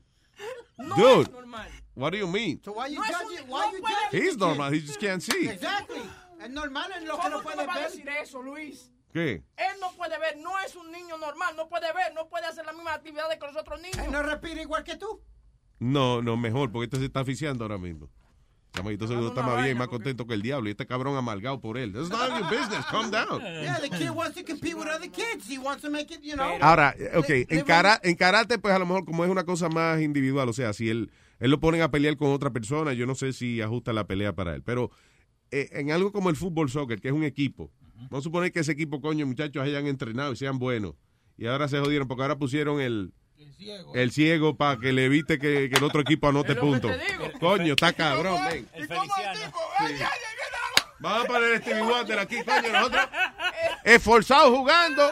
No 0.77 0.95
Dude. 0.95 1.21
es 1.23 1.31
normal. 1.31 1.71
What 1.95 2.11
do 2.11 2.17
you 2.17 2.27
mean? 2.27 2.59
So 2.63 2.73
why 2.73 2.87
you 2.87 2.95
No 2.95 3.03
judging? 3.03 3.47
Why 3.47 3.71
no 3.71 3.77
you 3.77 3.83
judging 3.83 4.21
He's 4.23 4.37
normal, 4.37 4.71
he 4.71 4.81
just 4.81 4.99
can't 4.99 5.21
see. 5.21 5.47
Exactly. 5.47 6.01
Es 6.43 6.49
normal 6.49 6.91
en 6.97 7.07
lo 7.07 7.15
que 7.15 7.21
¿Cómo 7.21 7.37
no 7.37 7.43
puede 7.43 7.65
ver. 7.65 7.83
decir 7.85 8.09
eso, 8.21 8.41
Luis? 8.41 8.91
¿Qué? 9.13 9.43
Él 9.55 9.75
no 9.79 9.91
puede 9.93 10.17
ver, 10.19 10.37
no 10.37 10.59
es 10.59 10.75
un 10.75 10.91
niño 10.91 11.17
normal, 11.17 11.55
no 11.55 11.69
puede 11.69 11.93
ver, 11.93 12.13
no 12.13 12.27
puede 12.27 12.47
hacer 12.47 12.65
las 12.65 12.75
mismas 12.75 12.95
actividades 12.95 13.37
que 13.39 13.45
los 13.45 13.55
otros 13.55 13.79
niños. 13.79 13.97
Él 13.99 14.11
no 14.11 14.23
respira 14.23 14.61
igual 14.61 14.83
que 14.83 14.97
tú. 14.97 15.21
No, 15.79 16.21
no, 16.21 16.35
mejor, 16.35 16.71
porque 16.71 16.85
este 16.85 16.97
se 16.97 17.05
está 17.05 17.21
aficiando 17.21 17.63
ahora 17.63 17.77
mismo. 17.77 18.09
Chamaquito 18.73 19.07
seguro 19.07 19.27
está 19.27 19.43
más 19.43 19.63
bien, 19.63 19.77
más 19.77 19.87
contento 19.87 20.25
que 20.25 20.33
el 20.33 20.41
diablo. 20.41 20.67
Y 20.67 20.71
este 20.71 20.87
cabrón 20.87 21.15
amargado 21.15 21.61
por 21.61 21.77
él. 21.77 21.93
That's 21.93 22.09
not 22.09 22.29
your 22.39 22.49
business. 22.49 22.83
Calm 22.89 23.11
down. 23.11 23.39
Yeah, 23.39 23.79
the 23.79 23.89
kid 23.89 24.09
wants 24.09 24.35
to 24.35 24.43
compete 24.43 24.73
with 24.73 24.87
other 24.87 25.09
kids. 25.11 25.47
He 25.47 25.59
wants 25.59 25.83
to 25.83 25.91
make 25.91 26.11
it, 26.11 26.21
you 26.23 26.35
know. 26.35 26.57
Ahora, 26.59 26.95
eh, 26.97 27.15
ok, 27.15 27.29
en, 27.51 28.15
karate, 28.15 28.57
pues 28.57 28.73
a 28.73 28.79
lo 28.79 28.87
mejor 28.87 29.05
como 29.05 29.23
es 29.23 29.29
una 29.29 29.43
cosa 29.43 29.69
más 29.69 30.01
individual, 30.01 30.49
o 30.49 30.53
sea, 30.53 30.73
si 30.73 30.89
él, 30.89 31.11
él 31.39 31.51
lo 31.51 31.59
ponen 31.59 31.83
a 31.83 31.91
pelear 31.91 32.17
con 32.17 32.31
otra 32.31 32.49
persona, 32.49 32.93
yo 32.93 33.05
no 33.05 33.13
sé 33.13 33.31
si 33.33 33.61
ajusta 33.61 33.93
la 33.93 34.07
pelea 34.07 34.33
para 34.33 34.55
él. 34.55 34.63
Pero 34.63 34.89
eh, 35.53 35.69
en 35.73 35.91
algo 35.91 36.11
como 36.11 36.29
el 36.29 36.35
fútbol 36.35 36.69
soccer, 36.69 36.99
que 36.99 37.09
es 37.09 37.13
un 37.13 37.23
equipo, 37.23 37.71
vamos 38.09 38.19
a 38.19 38.21
suponer 38.23 38.51
que 38.51 38.61
ese 38.61 38.71
equipo, 38.71 38.99
coño, 39.01 39.25
muchachos 39.27 39.63
hayan 39.63 39.85
entrenado 39.87 40.33
y 40.33 40.35
sean 40.35 40.57
buenos. 40.57 40.95
Y 41.37 41.45
ahora 41.45 41.67
se 41.67 41.79
jodieron 41.79 42.07
porque 42.07 42.23
ahora 42.23 42.37
pusieron 42.37 42.81
el, 42.81 43.11
el 43.93 44.11
ciego 44.11 44.55
para 44.55 44.79
que 44.79 44.91
le 44.93 45.05
evite 45.05 45.37
que, 45.37 45.69
que 45.69 45.77
el 45.77 45.83
otro 45.83 46.01
equipo 46.01 46.27
anote 46.27 46.55
puntos. 46.55 46.91
Coño, 47.39 47.73
está 47.73 47.93
cabrón, 47.93 48.39
ven. 48.49 48.67
El. 48.73 48.87
Vamos 50.99 51.25
a 51.25 51.27
poner 51.27 51.53
este 51.53 51.81
Wonder 51.81 52.19
aquí, 52.19 52.37
coño, 52.43 52.71
nosotros 52.71 53.07
esforzados 53.83 54.57
jugando. 54.57 55.11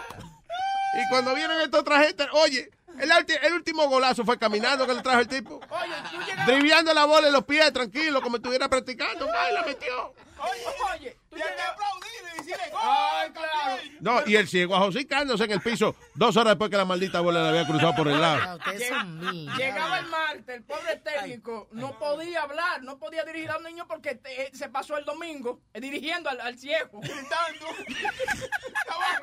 Y 0.94 1.10
cuando 1.10 1.36
vienen 1.36 1.62
esta 1.62 1.80
otra 1.80 2.04
gente, 2.04 2.26
oye, 2.34 2.70
el, 3.00 3.12
el 3.44 3.54
último 3.54 3.88
golazo 3.88 4.24
fue 4.26 4.38
caminando 4.38 4.86
que 4.86 4.94
le 4.94 5.02
trajo 5.02 5.20
el 5.20 5.28
tipo. 5.28 5.56
Oye, 5.70 5.94
tú 6.12 6.18
llegas... 6.26 6.48
Driviando 6.48 6.94
la 6.94 7.06
bola 7.06 7.28
en 7.28 7.34
los 7.34 7.46
pies, 7.46 7.72
tranquilo, 7.74 8.22
como 8.22 8.38
estuviera 8.38 8.70
practicando. 8.70 9.28
¡Ay, 9.34 9.54
la 9.54 9.64
metió! 9.64 10.14
Oye, 10.40 10.66
oye, 10.96 11.18
tú 11.32 11.36
llegas... 11.38 11.52
aplaudir 11.72 12.12
y 12.22 12.38
decirle 12.38 12.64
¡Ay, 12.84 13.32
claro! 13.32 13.82
No, 14.02 14.22
y 14.28 14.36
el 14.36 14.48
ciego 14.48 14.76
ajosicándose 14.76 15.44
en 15.46 15.52
el 15.52 15.62
piso 15.62 15.96
dos 16.16 16.36
horas 16.38 16.52
después 16.54 16.70
que 16.72 16.78
la 16.78 16.86
maldita 16.86 17.20
bola 17.22 17.42
le 17.44 17.50
había 17.50 17.68
cruzado 17.68 17.96
por 17.96 18.08
el 18.08 18.20
lado. 18.22 18.58
Llega- 18.78 19.04
Llegaba 19.58 20.00
el 20.00 20.08
martes, 20.08 20.56
el 20.58 20.64
pobre 20.64 20.96
técnico 20.98 21.68
no 21.72 21.98
podía 22.00 22.42
hablar, 22.44 22.82
no 22.84 22.98
podía 22.98 23.24
dirigir 23.24 23.50
a 23.52 23.58
un 23.58 23.64
niño 23.64 23.88
porque 23.88 24.16
te- 24.16 24.48
eh, 24.48 24.52
se 24.54 24.70
pasó 24.70 24.98
el 24.98 25.06
domingo 25.06 25.62
eh, 25.74 25.80
dirigiendo 25.82 26.30
al, 26.30 26.42
al 26.42 26.58
ciego. 26.58 27.00
Gritando. 27.00 27.68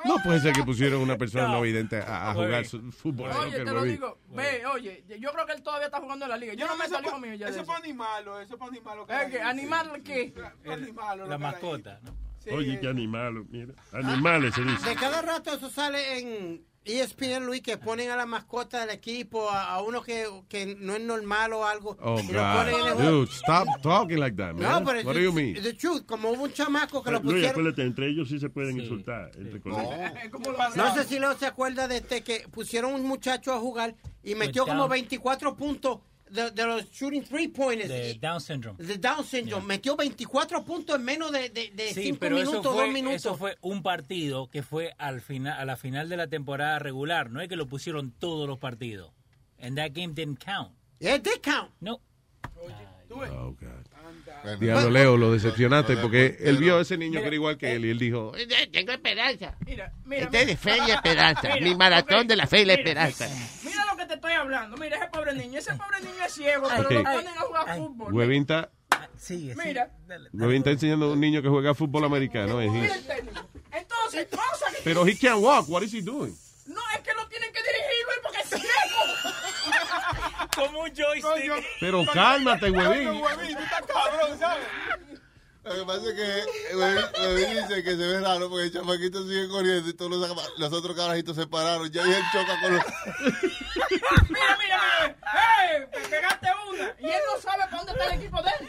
No 0.05 0.15
puede 0.23 0.39
ser 0.39 0.53
que 0.53 0.63
pusieron 0.63 1.01
una 1.01 1.17
persona 1.17 1.47
no 1.49 1.61
vidente 1.61 1.97
a, 1.97 2.31
a 2.31 2.33
jugar 2.33 2.65
su- 2.65 2.91
fútbol. 2.91 3.31
Oye, 3.31 3.57
te 3.63 3.71
lo 3.71 3.83
digo, 3.83 4.19
ve, 4.29 4.65
oye, 4.65 5.03
yo 5.19 5.31
creo 5.33 5.45
que 5.45 5.53
él 5.53 5.61
todavía 5.61 5.87
está 5.87 5.99
jugando 5.99 6.25
en 6.25 6.31
la 6.31 6.37
liga. 6.37 6.53
Yo 6.53 6.67
no 6.67 6.75
meto 6.77 6.97
al 6.97 7.05
hijo 7.05 7.19
mío 7.19 7.33
ya 7.35 7.49
Eso 7.49 7.59
es 7.61 7.65
para 7.67 7.79
animarlo, 7.79 8.39
eso 8.39 8.53
es 8.53 8.59
para 8.59 8.69
animarlo. 8.71 9.05
Eh, 9.09 9.27
que 9.29 9.41
¿Animal 9.41 10.01
qué? 10.03 10.33
Animarlo. 10.69 11.27
La 11.27 11.37
mascota. 11.37 11.98
¿No? 12.45 12.55
Oye, 12.55 12.79
qué 12.79 12.87
animal, 12.87 13.45
mira. 13.49 13.73
Animales 13.93 14.53
se 14.55 14.61
dice. 14.63 14.89
De 14.89 14.95
cada 14.95 15.21
rato 15.21 15.53
eso 15.53 15.69
sale 15.69 16.19
en 16.19 16.65
ESPN, 16.85 17.45
Luis, 17.45 17.61
que 17.61 17.77
ponen 17.77 18.09
a 18.09 18.15
la 18.15 18.25
mascota 18.25 18.79
del 18.79 18.89
equipo, 18.91 19.49
a, 19.49 19.73
a 19.73 19.81
uno 19.83 20.01
que, 20.01 20.25
que 20.47 20.75
no 20.79 20.95
es 20.95 21.01
normal 21.01 21.53
o 21.53 21.65
algo. 21.65 21.95
Oh, 22.01 22.19
y 22.19 22.31
lo 22.31 22.41
ponen 22.41 22.75
en 22.79 22.87
el 22.87 22.93
God. 22.95 23.03
Dude, 23.03 23.31
stop 23.31 23.67
talking 23.83 24.19
like 24.19 24.35
that, 24.37 24.53
man. 24.55 24.83
No, 24.83 24.85
pero 24.85 25.01
What 25.07 25.13
do 25.13 25.19
es 25.19 25.25
you 25.25 25.33
mean? 25.33 25.53
the 25.61 25.73
truth. 25.73 26.05
Como 26.07 26.31
hubo 26.31 26.43
un 26.45 26.53
chamaco 26.53 27.03
que 27.03 27.11
lo 27.11 27.19
Luis, 27.19 27.33
pusieron. 27.33 27.51
acuérdate, 27.51 27.83
entre 27.83 28.07
ellos 28.07 28.29
sí 28.29 28.39
se 28.39 28.49
pueden 28.49 28.79
insultar. 28.79 29.29
Entre 29.37 29.59
colegas. 29.61 30.13
No 30.75 30.93
sé 30.95 31.03
si 31.03 31.19
lo 31.19 31.37
se 31.37 31.45
acuerda 31.45 31.87
de 31.87 31.97
este 31.97 32.23
que 32.23 32.47
pusieron 32.49 32.93
un 32.95 33.05
muchacho 33.05 33.53
a 33.53 33.59
jugar 33.59 33.95
y 34.23 34.33
metió 34.35 34.65
como 34.65 34.79
down. 34.79 34.89
24 34.91 35.55
puntos 35.55 35.99
de, 36.29 36.51
de 36.51 36.65
los 36.65 36.89
shooting 36.91 37.23
three 37.23 37.47
pointers. 37.47 37.89
De 37.89 38.13
Down 38.15 38.39
syndrome. 38.41 38.83
De 38.83 38.97
Down 38.97 39.23
syndrome. 39.23 39.65
Metió 39.65 39.95
24 39.95 40.63
puntos 40.63 40.95
en 40.95 41.03
menos 41.03 41.31
de 41.31 41.43
5 41.47 41.53
de, 41.53 41.71
de 41.71 41.93
Sí, 41.93 42.03
cinco 42.03 42.17
pero 42.19 42.35
minutos, 42.37 42.59
eso 42.61 42.73
fue, 42.73 42.83
2 42.85 42.93
minutos. 42.93 43.15
eso 43.15 43.35
fue 43.35 43.57
un 43.61 43.83
partido 43.83 44.49
que 44.49 44.63
fue 44.63 44.93
al 44.97 45.21
final, 45.21 45.59
a 45.59 45.65
la 45.65 45.75
final 45.77 46.07
de 46.09 46.17
la 46.17 46.27
temporada 46.27 46.79
regular. 46.79 47.29
No 47.31 47.41
es 47.41 47.47
que 47.49 47.55
lo 47.55 47.67
pusieron 47.67 48.11
todos 48.11 48.47
los 48.47 48.57
partidos. 48.59 49.11
And 49.61 49.75
that 49.77 49.91
game 49.93 50.13
didn't 50.13 50.43
count. 50.43 50.71
Yeah, 50.99 51.15
it 51.15 51.23
did 51.23 51.41
count. 51.41 51.71
No. 51.79 51.99
Oh, 53.11 53.55
God. 53.59 53.88
Diablo, 54.59 54.89
Leo, 54.89 55.17
lo 55.17 55.31
decepcionaste 55.31 55.97
porque 55.97 56.37
él 56.39 56.57
vio 56.57 56.77
a 56.77 56.81
ese 56.81 56.97
niño 56.97 57.19
que 57.21 57.27
era 57.27 57.35
igual 57.35 57.57
que 57.57 57.73
él 57.73 57.85
y 57.85 57.89
él 57.89 57.99
dijo, 57.99 58.31
Tengo 58.71 58.91
esperanza. 58.91 59.55
Mira, 59.65 59.91
mira. 60.05 60.23
Este 60.23 60.41
es 60.41 60.47
de 60.47 60.57
fe 60.57 60.77
y 60.87 60.91
esperanza. 60.91 61.41
Mira, 61.53 61.61
Mi 61.61 61.75
maratón 61.75 62.27
de 62.27 62.35
la 62.35 62.47
fe 62.47 62.61
y 62.61 62.65
la 62.65 62.75
Mira, 62.77 63.07
esperanza. 63.07 63.27
Mira 63.63 63.85
lo 63.85 63.97
que 63.97 64.05
te 64.05 64.13
estoy 64.15 64.31
hablando. 64.33 64.77
Mira 64.77 64.97
ese 64.97 65.07
pobre 65.07 65.33
niño. 65.33 65.59
Ese 65.59 65.73
pobre 65.75 65.99
niño 66.01 66.23
es 66.25 66.33
ciego, 66.33 66.67
pero 66.69 66.81
Ok. 66.83 66.91
lo 66.91 67.03
ponen 67.03 67.27
a 67.27 67.41
jugar 67.41 67.77
fútbol. 67.77 68.13
Huevín 68.13 68.41
está, 68.41 68.69
Mira, 69.63 69.91
Huevín 70.33 70.57
está 70.57 70.71
enseñando 70.71 71.07
a 71.07 71.13
un 71.13 71.19
niño 71.19 71.41
que 71.41 71.49
juega 71.49 71.73
fútbol 71.73 72.05
americano. 72.05 72.61
eh, 72.61 72.69
mira 72.69 72.95
el 72.95 73.05
técnico. 73.05 73.49
Entonces, 73.71 74.27
a... 74.33 74.37
Pero 74.83 75.05
he 75.07 75.17
can't 75.17 75.41
walk. 75.41 75.67
What 75.69 75.83
is 75.83 75.93
he 75.93 76.01
doing? 76.01 76.35
No, 76.67 76.79
es 76.95 77.01
que 77.01 77.13
lo 77.13 77.27
tienen 77.27 77.49
que 77.51 77.59
dirigir, 77.61 78.05
güey, 78.05 78.17
porque 78.23 78.39
es 78.41 78.49
ciego. 78.49 78.69
Como 80.59 80.79
un 80.81 80.89
joystick. 80.95 81.65
Pero 81.79 82.05
cálmate, 82.13 82.69
huevín. 82.71 83.21
Huevín, 83.21 83.55
tú 83.57 83.63
estás 83.63 83.81
cabrón, 83.87 84.39
¿sabes? 84.39 84.65
Lo 85.63 85.75
que 85.75 85.83
pasa 85.85 86.07
es 86.07 86.13
que 86.15 86.75
Huevín 87.21 87.49
dice 87.67 87.83
que 87.83 87.91
se 87.91 87.97
ve 87.97 88.19
raro 88.21 88.49
porque 88.49 88.65
el 88.65 88.73
chamaquito 88.73 89.21
sigue 89.23 89.47
corriendo 89.49 89.89
y 89.89 89.93
todos 89.93 90.09
los, 90.11 90.57
los 90.57 90.73
otros 90.73 90.95
carajitos 90.95 91.35
se 91.35 91.45
pararon. 91.47 91.89
Ya 91.91 92.01
él 92.03 92.23
choca 92.31 92.59
con 92.61 92.73
los... 92.75 92.83
Mira, 93.91 94.07
mira, 94.29 94.57
mira. 94.57 95.15
¡Hey! 95.31 95.85
Pe- 95.91 96.07
Pegaste 96.09 96.47
una. 96.71 96.85
Y 96.99 97.05
él 97.11 97.21
no 97.33 97.41
sabe 97.41 97.63
para 97.65 97.77
dónde 97.77 97.91
está 97.91 98.05
el 98.05 98.13
equipo 98.19 98.41
de 98.41 98.49
él. 98.59 98.67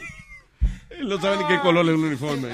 Él 0.91 1.07
no 1.09 1.19
sabe 1.21 1.37
ni 1.37 1.47
qué 1.47 1.59
color 1.61 1.85
es 1.85 1.89
el 1.91 1.95
uniforme. 1.95 2.49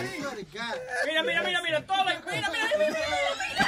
Mira, 1.05 1.23
mira, 1.23 1.41
mira, 1.43 1.61
mira, 1.63 1.85
todo. 1.85 1.97
Mira, 2.05 2.21
mira, 2.25 2.49
mira, 2.77 2.77
mira. 2.77 3.67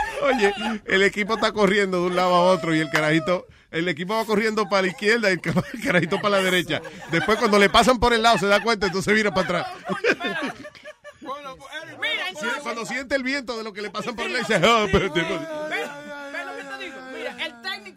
Oye, 0.22 0.52
el 0.84 1.02
equipo 1.02 1.34
está 1.34 1.52
corriendo 1.52 2.00
de 2.00 2.06
un 2.08 2.16
lado 2.16 2.34
a 2.34 2.42
otro 2.42 2.74
y 2.74 2.80
el 2.80 2.90
carajito, 2.90 3.46
el 3.70 3.88
equipo 3.88 4.14
va 4.14 4.24
corriendo 4.24 4.68
para 4.68 4.82
la 4.82 4.88
izquierda 4.88 5.30
y 5.30 5.34
el 5.34 5.40
ca- 5.40 5.64
el 5.72 5.82
carajito 5.82 6.20
para 6.20 6.36
la 6.38 6.42
derecha. 6.42 6.80
Después 7.10 7.38
cuando 7.38 7.58
le 7.58 7.68
pasan 7.70 7.98
por 7.98 8.12
el 8.12 8.22
lado 8.22 8.38
se 8.38 8.46
da 8.46 8.62
cuenta, 8.62 8.86
entonces 8.86 9.14
vira 9.14 9.32
para 9.32 9.60
atrás. 9.60 9.66
Mira, 12.00 12.28
entonces. 12.28 12.62
Cuando 12.62 12.86
siente 12.86 13.14
el 13.14 13.22
viento 13.22 13.56
de 13.56 13.64
lo 13.64 13.72
que 13.72 13.82
le 13.82 13.90
pasan 13.90 14.14
por 14.16 14.26
el 14.26 14.32
lado, 14.32 14.44
dice, 14.48 14.60
"Ah, 14.64 14.84
espérate, 14.86 15.20
espérate". 15.20 15.46
¿Ves? 15.68 15.88
¿Ves 16.32 16.46
lo 16.46 16.56
que 16.56 16.64
te 16.78 16.84
digo? 16.84 16.96
Mira, 17.12 17.36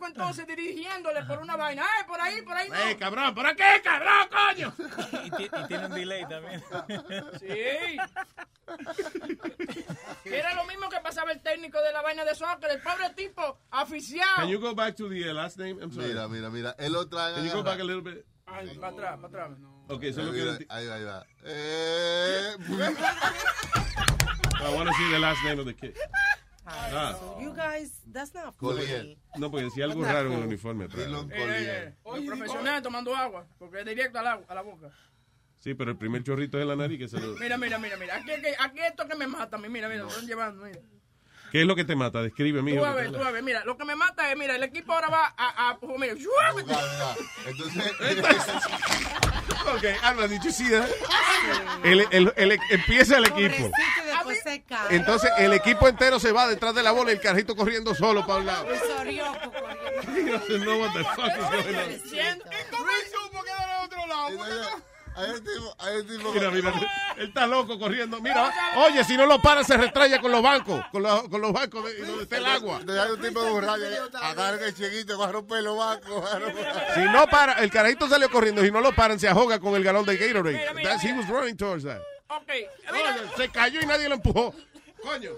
entonces 0.08 0.46
dirigiéndole 0.48 1.24
por 1.24 1.40
una 1.40 1.56
vaina. 1.56 1.84
¡Eh, 1.84 2.04
por 2.08 2.20
ahí, 2.22 2.42
por 2.42 2.56
ahí! 2.58 2.70
No. 2.70 2.76
¡Eh, 2.76 2.98
cabrón! 2.98 3.34
¿Por 3.36 3.46
aquí, 3.46 3.64
cabrón, 3.84 4.28
coño! 4.32 4.74
Y, 5.26 5.32
ti- 5.32 5.50
y 5.64 5.68
tiene 5.68 5.86
un 5.86 5.94
delay 5.94 6.26
también. 6.28 6.64
Sí. 7.40 7.98
Era 10.26 10.54
lo 10.56 10.64
mismo 10.66 10.90
que 10.90 11.00
pasaba 11.02 11.32
el 11.32 11.42
técnico 11.42 11.82
de 11.82 11.92
la 11.92 12.02
vaina 12.02 12.24
de 12.26 12.34
soccer, 12.36 12.72
el 12.72 12.82
pobre 12.82 13.10
tipo 13.16 13.60
aficiado. 13.72 14.36
Can 14.38 14.48
you 14.50 14.60
go 14.60 14.74
back 14.74 14.96
to 14.96 15.10
the 15.10 15.30
uh, 15.30 15.34
last 15.34 15.58
name? 15.58 15.82
I'm 15.82 15.92
sorry. 15.92 16.08
Mira, 16.08 16.28
mira, 16.28 16.50
mira. 16.50 16.76
El 16.80 16.96
otro 16.96 17.18
Can 17.20 17.44
you 17.46 17.52
go 17.52 17.64
back 17.64 17.80
a 17.80 17.84
little 17.84 18.02
bit? 18.02 18.26
Ay, 18.46 18.78
para 18.78 18.94
atrás, 18.94 19.16
para 19.22 19.46
atrás. 19.46 19.60
Lo 19.90 20.00
Mira, 20.00 20.54
enti- 20.54 20.66
Ahí 20.70 20.88
va, 20.88 20.96
ahí 20.96 21.04
va. 21.04 21.26
Eh, 21.44 22.56
I 24.62 24.76
want 24.76 24.88
to 24.90 24.94
see 24.96 25.12
the 25.12 25.20
last 25.20 25.44
name 25.44 25.60
of 25.60 25.66
the 25.66 25.74
kid. 25.76 25.94
Ah. 26.66 27.16
So 27.20 27.40
you 27.42 27.54
guys, 27.54 28.02
that's 28.12 28.34
not 28.34 28.56
Collier. 28.58 28.86
funny. 28.88 29.18
No, 29.38 29.52
porque 29.52 29.66
decía 29.66 29.86
algo 29.86 30.04
raro 30.04 30.32
en 30.32 30.40
el 30.40 30.48
uniforme 30.48 30.86
atrás. 30.86 31.06
Dillon 31.06 31.32
Eh, 31.32 31.36
eh, 31.38 31.88
eh, 31.88 31.94
los 32.06 32.26
profesionales 32.26 32.82
tomando 32.84 33.16
agua, 33.16 33.46
porque 33.60 33.80
es 33.80 33.86
directo 33.86 34.20
al 34.20 34.28
agua- 34.28 34.46
a 34.48 34.56
la 34.56 34.62
boca. 34.62 34.90
Sí, 35.60 35.74
pero 35.74 35.92
el 35.92 35.98
primer 35.98 36.24
chorrito 36.24 36.58
es 36.58 36.64
en 36.64 36.68
la 36.70 36.76
nariz 36.76 37.00
que 37.00 37.08
se 37.08 37.20
lo... 37.20 37.36
Mira, 37.38 37.58
mira, 37.58 37.78
mira, 37.80 37.96
mira. 37.98 38.16
Aquí, 38.18 38.32
aquí, 38.32 38.48
aquí 38.60 38.80
esto 38.80 39.08
que 39.08 39.16
me 39.16 39.28
mata 39.28 39.56
a 39.56 39.60
mí. 39.60 39.70
Mira, 39.70 39.88
mira, 39.88 40.04
lo 40.04 40.10
están 40.10 40.28
llevando. 40.28 40.66
Mira. 40.66 40.80
¿Qué 41.54 41.62
es 41.62 41.68
lo 41.68 41.76
que 41.76 41.86
te 41.86 41.96
mata? 41.96 42.24
Describe, 42.24 42.58
Tú 42.58 42.66
mijo. 42.66 42.82
vas 42.82 42.94
a 42.94 42.96
ver, 42.96 43.12
tú 43.12 43.20
vas 43.20 43.28
a 43.28 43.32
ver. 43.32 43.44
Mira, 43.44 43.64
lo 43.64 43.78
que 43.78 43.86
me 43.86 43.96
mata 43.96 44.32
es, 44.32 44.36
mira, 44.36 44.56
el 44.56 44.64
equipo 44.64 44.92
ahora 44.92 45.08
va 45.10 45.36
a. 45.38 45.70
a 45.70 45.78
pues, 45.78 46.00
mira, 46.00 46.14
Entonces, 47.46 47.94
Ok, 49.76 49.84
Alma, 50.02 50.28
did 50.28 50.42
you 50.42 50.52
see 50.52 50.68
that? 50.72 50.90
El, 51.84 52.08
el, 52.10 52.34
el- 52.38 52.60
empieza 52.72 53.18
el 53.20 53.26
equipo. 53.26 53.70
Y. 54.90 54.96
Entonces 54.96 55.30
el 55.38 55.54
equipo 55.54 55.88
entero 55.88 56.20
se 56.20 56.32
va 56.32 56.48
detrás 56.48 56.74
de 56.74 56.82
la 56.82 56.90
bola 56.92 57.12
y 57.12 57.16
el 57.16 57.22
carajito 57.22 57.56
corriendo 57.56 57.94
solo 57.94 58.26
para 58.26 58.40
un 58.40 58.46
lado. 58.48 58.66
He 58.74 60.24
doesn't 60.24 60.64
know 60.64 60.80
what 60.80 60.94
the 60.94 61.04
fuck 61.04 61.28
is 61.28 61.50
going 61.52 61.76
on. 61.76 62.42
¿Cómo 62.72 62.90
supo 63.12 63.44
que 63.44 63.52
era 63.52 63.68
del 63.68 63.86
otro 63.86 64.08
lado? 64.08 64.84
Hay 65.16 65.32
un 65.32 65.44
tipo, 65.44 65.76
tipo. 66.18 66.34
Mira, 66.34 66.52
mira, 66.52 66.74
él 67.18 67.28
está 67.28 67.48
loco 67.48 67.78
corriendo. 67.80 68.20
Mira, 68.22 68.52
oye, 68.78 69.04
si 69.04 69.16
no 69.18 69.26
lo 69.26 69.42
paran 69.42 69.64
se 69.66 69.78
retraya 69.78 70.20
con 70.20 70.32
los 70.32 70.42
bancos, 70.42 70.84
con 70.92 71.04
los, 71.04 71.30
con 71.30 71.42
los 71.42 71.52
bancos 71.54 71.86
de, 71.86 72.06
donde 72.06 72.24
está 72.24 72.38
el 72.38 72.46
agua. 72.46 72.80
Hay 72.88 73.12
un 73.12 73.22
tipo 73.22 73.44
de 73.44 73.52
borracho. 73.52 73.84
Agarra 74.22 74.66
el 74.66 74.74
chiquito, 74.76 75.18
va 75.18 75.28
a 75.28 75.32
romper 75.32 75.64
los 75.64 75.78
bancos. 75.78 76.24
va 76.24 76.32
a 76.34 76.40
romper- 76.40 76.94
Si 76.96 77.02
no 77.12 77.28
para, 77.28 77.54
el 77.64 77.72
carajito 77.72 78.08
salió 78.08 78.30
corriendo, 78.30 78.62
si 78.64 78.72
no 78.72 78.82
lo 78.82 78.94
paran 78.96 79.20
se 79.20 79.28
ahoga 79.28 79.60
con 79.60 79.76
el 79.76 79.84
galón 79.84 80.06
de 80.06 80.18
Gatorade. 80.18 80.84
That's, 80.84 81.04
he 81.04 81.14
was 81.14 81.28
running 81.28 81.56
towards 81.58 81.84
that. 81.84 82.00
Ok, 82.30 82.50
Oye, 82.92 83.04
se 83.38 83.50
cayó 83.50 83.80
y 83.82 83.86
nadie 83.86 84.10
lo 84.10 84.16
empujó. 84.16 84.56
Coño. 85.04 85.32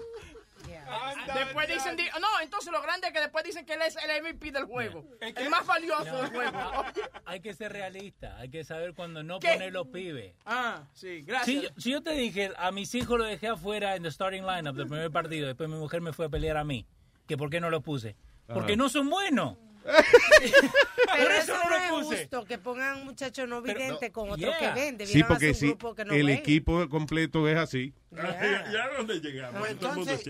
Después 1.34 1.68
dicen, 1.68 1.96
di- 1.96 2.08
no, 2.20 2.26
entonces 2.42 2.72
lo 2.72 2.80
grande 2.82 3.08
es 3.08 3.12
que 3.12 3.20
después 3.20 3.44
dicen 3.44 3.64
que 3.66 3.74
él 3.74 3.82
es 3.82 3.96
el 3.96 4.22
MVP 4.22 4.50
del 4.52 4.64
juego. 4.64 5.04
El 5.20 5.50
más 5.50 5.66
valioso 5.66 6.04
del 6.16 6.26
juego. 6.30 6.58
Hay 7.26 7.40
que 7.40 7.54
ser 7.54 7.72
realista, 7.72 8.36
hay 8.38 8.48
que 8.48 8.62
saber 8.64 8.94
cuándo 8.94 9.22
no 9.22 9.38
¿Qué? 9.40 9.52
poner 9.54 9.72
los 9.72 9.88
pibes. 9.88 10.34
Ah, 10.46 10.84
sí, 10.92 11.20
Si 11.20 11.22
gracias. 11.22 11.62
yo, 11.62 11.68
si 11.76 11.90
yo 11.90 12.02
te 12.02 12.12
dije, 12.12 12.52
a 12.56 12.70
mis 12.70 12.94
hijos 12.94 13.18
lo 13.18 13.24
dejé 13.24 13.48
afuera 13.48 13.96
en 13.96 14.04
the 14.04 14.10
starting 14.10 14.44
lineup 14.46 14.76
del 14.76 14.86
primer 14.86 15.10
partido, 15.10 15.46
después 15.48 15.68
mi 15.68 15.76
mujer 15.76 16.00
me 16.00 16.12
fue 16.12 16.26
a 16.26 16.28
pelear 16.28 16.56
a 16.56 16.64
mí, 16.64 16.86
que 17.26 17.36
por 17.36 17.50
qué 17.50 17.60
no 17.60 17.68
lo 17.70 17.80
puse. 17.80 18.16
Porque 18.46 18.72
Ajá. 18.74 18.76
no 18.82 18.88
son 18.88 19.10
buenos. 19.10 19.56
Pero 19.86 21.22
Por 21.22 21.32
eso 21.32 21.54
eso 21.54 21.68
no 21.68 21.76
es 21.76 21.90
puse. 21.90 22.16
justo 22.22 22.44
que 22.44 22.58
pongan 22.58 22.98
un 22.98 23.04
muchacho 23.06 23.46
no 23.46 23.62
Pero- 23.62 23.78
vidente 23.78 24.10
con 24.10 24.30
otro 24.30 24.38
Yeah. 24.48 24.58
que 24.74 24.80
vende. 24.80 25.06
Sí, 25.06 25.22
porque 25.22 25.54
si 25.54 25.68
grupo 25.68 25.94
que 25.94 26.04
no 26.04 26.12
el 26.12 26.26
ven. 26.26 26.38
equipo 26.38 26.88
completo 26.88 27.48
es 27.48 27.56
así. 27.56 27.92
Yeah. 28.12 28.70
¿Ya 28.72 28.84
a 28.84 28.96
dónde 28.96 29.20
llegamos? 29.20 29.60
Pues 29.60 29.78
Todo 29.78 29.90
el 29.90 29.96
mundo 29.96 30.12
es 30.12 30.22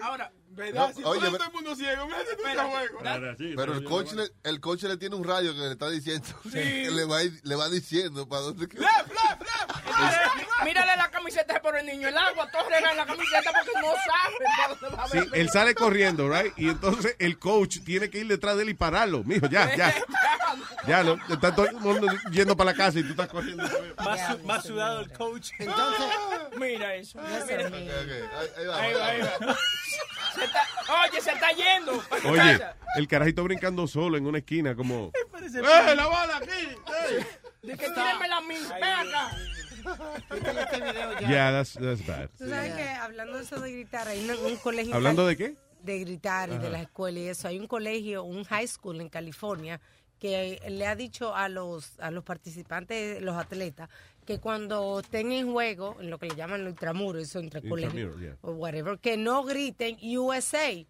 entonces- 0.00 0.08
ciego. 0.08 0.10
Ahora, 0.10 0.32
¿Verdad? 0.52 0.92
Si 0.94 1.00
No, 1.00 1.08
oye, 1.10 1.20
todo 1.20 1.32
pero- 1.32 1.44
el 1.44 1.52
mundo 1.52 1.76
ciego, 1.76 2.06
mira 2.06 2.18
Espera, 2.22 2.64
juego. 2.64 2.98
Ahora 3.06 3.36
sí, 3.38 3.52
Pero 3.56 3.74
el 3.74 3.82
yo 3.82 3.88
coach, 3.88 4.12
le, 4.12 4.24
el 4.42 4.60
coach 4.60 4.82
le 4.82 4.96
tiene 4.96 5.14
un 5.16 5.24
radio 5.24 5.52
que 5.54 5.60
le 5.60 5.70
está 5.72 5.88
diciendo. 5.88 6.26
que 6.52 6.90
le, 6.90 7.04
va, 7.04 7.18
le 7.42 7.54
va 7.54 7.68
diciendo 7.68 8.28
para 8.28 8.42
dónde. 8.42 8.68
que- 8.68 8.78
mírale 10.64 10.96
la 10.96 11.10
camiseta 11.10 11.60
por 11.62 11.76
el 11.76 11.86
niño, 11.86 12.08
el 12.08 12.16
agua, 12.16 12.50
todos 12.50 12.66
regan 12.68 12.96
la 12.96 13.06
camiseta 13.06 13.50
porque 13.52 13.70
no 13.80 13.88
saben 13.88 14.38
para 14.56 14.74
dónde 14.74 14.96
va 14.96 15.04
a 15.04 15.08
Sí, 15.08 15.18
ver. 15.18 15.28
él 15.40 15.48
sale 15.50 15.74
corriendo, 15.74 16.28
right? 16.28 16.52
Y 16.56 16.68
entonces 16.68 17.16
el 17.18 17.38
coach 17.38 17.78
tiene 17.84 18.10
que 18.10 18.18
ir 18.18 18.26
detrás 18.28 18.56
de 18.56 18.64
él 18.64 18.70
y 18.70 18.74
pararlo. 18.74 19.22
Mijo, 19.24 19.46
ya, 19.48 19.74
ya. 19.76 19.94
Ya, 20.86 21.04
no, 21.04 21.16
está 21.28 21.54
todo 21.54 21.66
el 21.66 21.76
mundo 21.76 22.08
yendo 22.32 22.56
para 22.56 22.72
la 22.72 22.76
casa 22.76 22.98
y 22.98 23.02
tú 23.04 23.10
estás 23.10 23.28
corriendo. 23.28 23.62
Más, 23.98 24.26
su- 24.26 24.38
más 24.46 24.64
sudado 24.64 25.00
el 25.00 25.12
coach. 25.12 25.50
Entonces, 25.58 26.06
Mira 26.56 26.94
eso. 26.96 27.20
Mira. 27.20 27.38
es 27.62 27.70
mío. 27.70 27.92
Ok, 28.02 28.10
ahí, 28.34 28.48
ahí 28.56 28.66
va. 28.66 28.76
Ahí 28.80 28.94
va, 28.94 29.06
ahí 29.06 29.20
va. 29.20 29.58
Se 30.40 30.44
está- 30.46 30.66
oye, 31.08 31.20
se 31.20 31.30
está 31.32 31.50
yendo. 31.52 32.02
Oye, 32.28 32.60
el 32.96 33.06
carajito 33.08 33.44
brincando 33.44 33.86
solo 33.86 34.16
en 34.16 34.26
una 34.26 34.38
esquina 34.38 34.74
como... 34.74 35.12
¡Eh, 35.42 35.94
la 35.94 36.06
bola 36.06 36.36
aquí! 36.38 36.50
¡Eh! 36.50 37.26
De 37.62 37.76
que 37.76 37.88
tírenme 37.88 38.28
la 38.28 38.40
misma. 38.40 38.74
Ven 38.74 38.84
acá. 38.84 39.30
este 40.60 40.76
video 40.80 41.20
ya. 41.20 41.28
Yeah, 41.28 41.52
that's, 41.52 41.74
that's 41.74 42.06
bad. 42.06 42.28
Tú 42.38 42.48
sabes 42.48 42.74
que 42.74 42.88
hablando 42.88 43.36
de 43.36 43.42
eso 43.44 43.60
de 43.60 43.72
gritar, 43.72 44.08
hay 44.08 44.28
un, 44.28 44.30
un 44.46 44.56
colegio. 44.56 44.94
¿Hablando 44.94 45.26
de 45.26 45.36
qué? 45.36 45.56
De 45.82 45.98
gritar 46.00 46.50
y 46.50 46.58
de 46.58 46.70
las 46.70 46.82
escuelas 46.82 47.20
y 47.22 47.28
eso. 47.28 47.48
Hay 47.48 47.58
un 47.58 47.66
colegio, 47.66 48.22
un 48.24 48.44
high 48.44 48.66
school 48.66 49.00
en 49.00 49.08
California 49.08 49.80
que 50.18 50.60
le 50.68 50.86
ha 50.86 50.94
dicho 50.94 51.34
a 51.34 51.48
los 51.48 51.98
a 51.98 52.10
los 52.10 52.22
participantes, 52.24 53.22
los 53.22 53.36
atletas, 53.38 53.88
que 54.24 54.38
cuando 54.38 55.00
estén 55.00 55.32
en 55.32 55.50
juego, 55.52 55.96
en 56.00 56.10
lo 56.10 56.18
que 56.18 56.26
le 56.28 56.36
llaman 56.36 56.62
los 56.64 56.70
intramuros, 56.70 57.22
eso 57.22 57.38
entre 57.40 57.66
colegios, 57.68 58.18
yeah. 58.20 58.36
o 58.42 58.52
whatever, 58.52 58.98
que 58.98 59.16
no 59.16 59.42
griten 59.44 59.96
USA. 60.18 60.84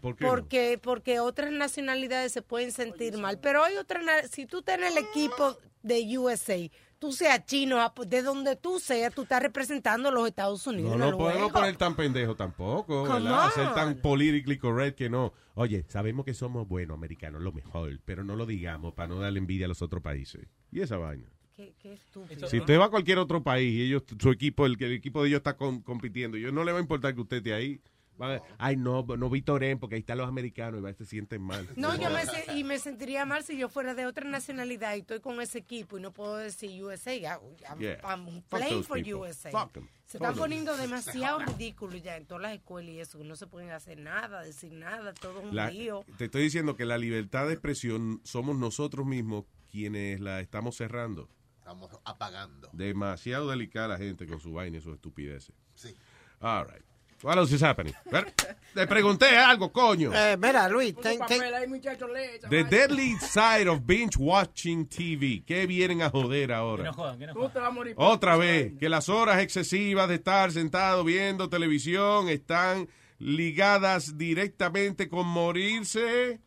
¿Por 0.00 0.16
qué? 0.16 0.24
no? 0.24 0.30
Porque, 0.30 0.78
porque 0.82 1.20
otras 1.20 1.50
nacionalidades 1.50 2.32
se 2.32 2.42
pueden 2.42 2.72
sentir 2.72 3.16
mal. 3.16 3.38
Pero 3.40 3.64
hay 3.64 3.76
otras, 3.76 4.04
na- 4.04 4.22
si 4.28 4.46
tú 4.46 4.58
estás 4.58 4.78
en 4.78 4.84
el 4.84 4.98
equipo 4.98 5.56
de 5.82 6.18
USA, 6.18 6.58
tú 6.98 7.10
seas 7.12 7.44
chino, 7.46 7.76
japo- 7.78 8.04
de 8.06 8.22
donde 8.22 8.54
tú 8.56 8.78
seas, 8.78 9.14
tú 9.14 9.22
estás 9.22 9.42
representando 9.42 10.10
a 10.10 10.12
los 10.12 10.26
Estados 10.28 10.66
Unidos. 10.66 10.92
No 10.92 10.98
lo 10.98 11.08
el 11.08 11.16
podemos 11.16 11.52
poner 11.52 11.76
tan 11.76 11.96
pendejo 11.96 12.36
tampoco, 12.36 13.04
¿verdad? 13.04 13.50
Ser 13.54 13.72
tan 13.74 13.96
politically 13.96 14.58
correct 14.58 14.98
que 14.98 15.08
no. 15.08 15.32
Oye, 15.54 15.84
sabemos 15.88 16.26
que 16.26 16.34
somos 16.34 16.68
buenos 16.68 16.96
americanos, 16.96 17.40
lo 17.40 17.52
mejor, 17.52 17.98
pero 18.04 18.24
no 18.24 18.36
lo 18.36 18.44
digamos 18.44 18.92
para 18.92 19.08
no 19.08 19.20
darle 19.20 19.38
envidia 19.38 19.64
a 19.64 19.68
los 19.68 19.80
otros 19.82 20.02
países. 20.02 20.46
Y 20.70 20.80
esa 20.80 20.98
vaina. 20.98 21.30
Qué, 21.56 21.72
qué 21.80 21.92
estúpido. 21.92 22.48
Si 22.48 22.58
usted 22.58 22.78
va 22.78 22.86
a 22.86 22.90
cualquier 22.90 23.18
otro 23.18 23.42
país 23.42 23.72
y 23.72 23.82
ellos, 23.82 24.02
su 24.18 24.30
equipo, 24.30 24.66
el, 24.66 24.76
que 24.76 24.86
el 24.86 24.92
equipo 24.92 25.22
de 25.22 25.28
ellos 25.28 25.38
está 25.38 25.56
con- 25.56 25.82
compitiendo, 25.82 26.36
yo 26.36 26.50
no 26.50 26.64
le 26.64 26.72
va 26.72 26.78
a 26.78 26.82
importar 26.82 27.14
que 27.14 27.20
usted 27.20 27.36
esté 27.38 27.54
ahí. 27.54 27.80
Va 28.20 28.36
a- 28.36 28.42
Ay, 28.58 28.76
no, 28.76 29.02
no 29.04 29.28
vitoren 29.30 29.78
porque 29.80 29.96
ahí 29.96 30.00
están 30.00 30.18
los 30.18 30.28
americanos 30.28 30.78
y 30.80 30.82
va, 30.84 30.92
se 30.94 31.04
sienten 31.04 31.42
mal. 31.42 31.68
No, 31.76 31.96
yo 32.00 32.10
me, 32.10 32.22
y 32.56 32.62
me 32.62 32.78
sentiría 32.78 33.24
mal 33.24 33.42
si 33.44 33.56
yo 33.56 33.68
fuera 33.68 33.94
de 33.94 34.06
otra 34.06 34.28
nacionalidad 34.28 34.94
y 34.94 35.00
estoy 35.00 35.18
con 35.20 35.40
ese 35.40 35.58
equipo 35.58 35.98
y 35.98 36.00
no 36.00 36.12
puedo 36.12 36.36
decir 36.36 36.82
USA. 36.84 37.12
I'm, 37.16 37.40
I'm- 37.68 37.78
Yeah. 37.80 37.98
I'm 38.04 38.26
Fuck 38.42 38.46
playing 38.60 38.84
for 38.84 38.96
people. 39.02 39.14
USA. 39.28 39.50
Fuck. 39.50 39.78
Se 40.06 40.18
están 40.18 40.34
poniendo 40.36 40.76
demasiado 40.76 41.40
ridículos 41.40 42.02
ya 42.04 42.16
en 42.16 42.26
todas 42.26 42.42
las 42.42 42.54
escuelas 42.54 42.90
y 42.92 43.00
eso, 43.00 43.18
que 43.18 43.24
no 43.24 43.34
se 43.36 43.46
pueden 43.48 43.70
hacer 43.70 43.98
nada, 43.98 44.42
decir 44.44 44.72
nada, 44.72 45.12
todo 45.14 45.40
es 45.40 45.44
un 45.46 45.56
La- 45.56 45.70
lío. 45.70 46.04
te 46.16 46.26
estoy 46.26 46.42
diciendo 46.42 46.76
que 46.76 46.84
la 46.84 46.98
libertad 46.98 47.46
de 47.48 47.52
expresión 47.54 48.20
somos 48.24 48.56
nosotros 48.56 49.06
mismos 49.06 49.44
quienes 49.72 50.20
la 50.20 50.40
estamos 50.40 50.76
cerrando. 50.76 51.28
Estamos 51.64 51.90
apagando. 52.04 52.68
Demasiado 52.74 53.48
delicada 53.48 53.88
la 53.88 53.96
gente 53.96 54.26
con 54.26 54.38
su 54.38 54.52
vaina 54.52 54.76
y 54.76 54.80
sus 54.82 54.92
estupideces. 54.96 55.54
Sí. 55.74 55.94
All 56.40 56.66
right. 56.66 56.82
What 57.22 57.38
else 57.38 57.54
is 57.54 57.62
happening? 57.62 57.94
Ver, 58.12 58.34
Le 58.74 58.86
pregunté 58.86 59.34
algo, 59.38 59.72
coño. 59.72 60.12
Eh, 60.12 60.36
mira, 60.36 60.68
Luis, 60.68 60.94
ten- 60.94 61.18
ten- 61.26 61.38
papel 61.38 61.54
ahí, 61.54 61.66
muchachos, 61.66 62.10
lee 62.12 62.36
esa 62.36 62.50
The 62.50 62.64
deadly 62.64 63.16
side 63.18 63.66
of 63.66 63.80
binge 63.86 64.18
watching 64.18 64.86
TV. 64.86 65.42
¿Qué 65.46 65.66
vienen 65.66 66.02
a 66.02 66.10
joder 66.10 66.52
ahora? 66.52 66.82
Te 66.92 67.34
vas 67.34 67.56
a 67.56 67.70
morir. 67.70 67.94
por 67.94 68.04
Otra 68.12 68.36
vez, 68.36 68.74
que 68.78 68.90
las 68.90 69.08
horas 69.08 69.38
excesivas 69.40 70.06
de 70.10 70.16
estar 70.16 70.52
sentado 70.52 71.02
viendo 71.02 71.48
televisión 71.48 72.28
están 72.28 72.90
ligadas 73.18 74.18
directamente 74.18 75.08
con 75.08 75.26
morirse 75.26 76.40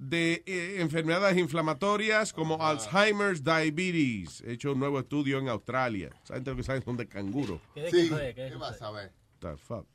de 0.00 0.42
eh, 0.46 0.76
enfermedades 0.80 1.36
inflamatorias 1.36 2.32
como 2.32 2.64
Alzheimer's, 2.64 3.44
diabetes. 3.44 4.40
He 4.40 4.52
hecho 4.52 4.72
un 4.72 4.80
nuevo 4.80 4.98
estudio 4.98 5.38
en 5.38 5.48
Australia. 5.50 6.10
¿Saben 6.24 6.42
lo 6.44 6.56
que 6.56 6.62
saben? 6.62 6.82
Son 6.82 6.96
de 6.96 7.06
canguro. 7.06 7.60
Sí, 7.90 8.08
¿qué 8.34 8.56
vas 8.58 8.80
a 8.80 8.90
ver? 8.92 9.12
The 9.40 9.56
fuck? 9.58 9.86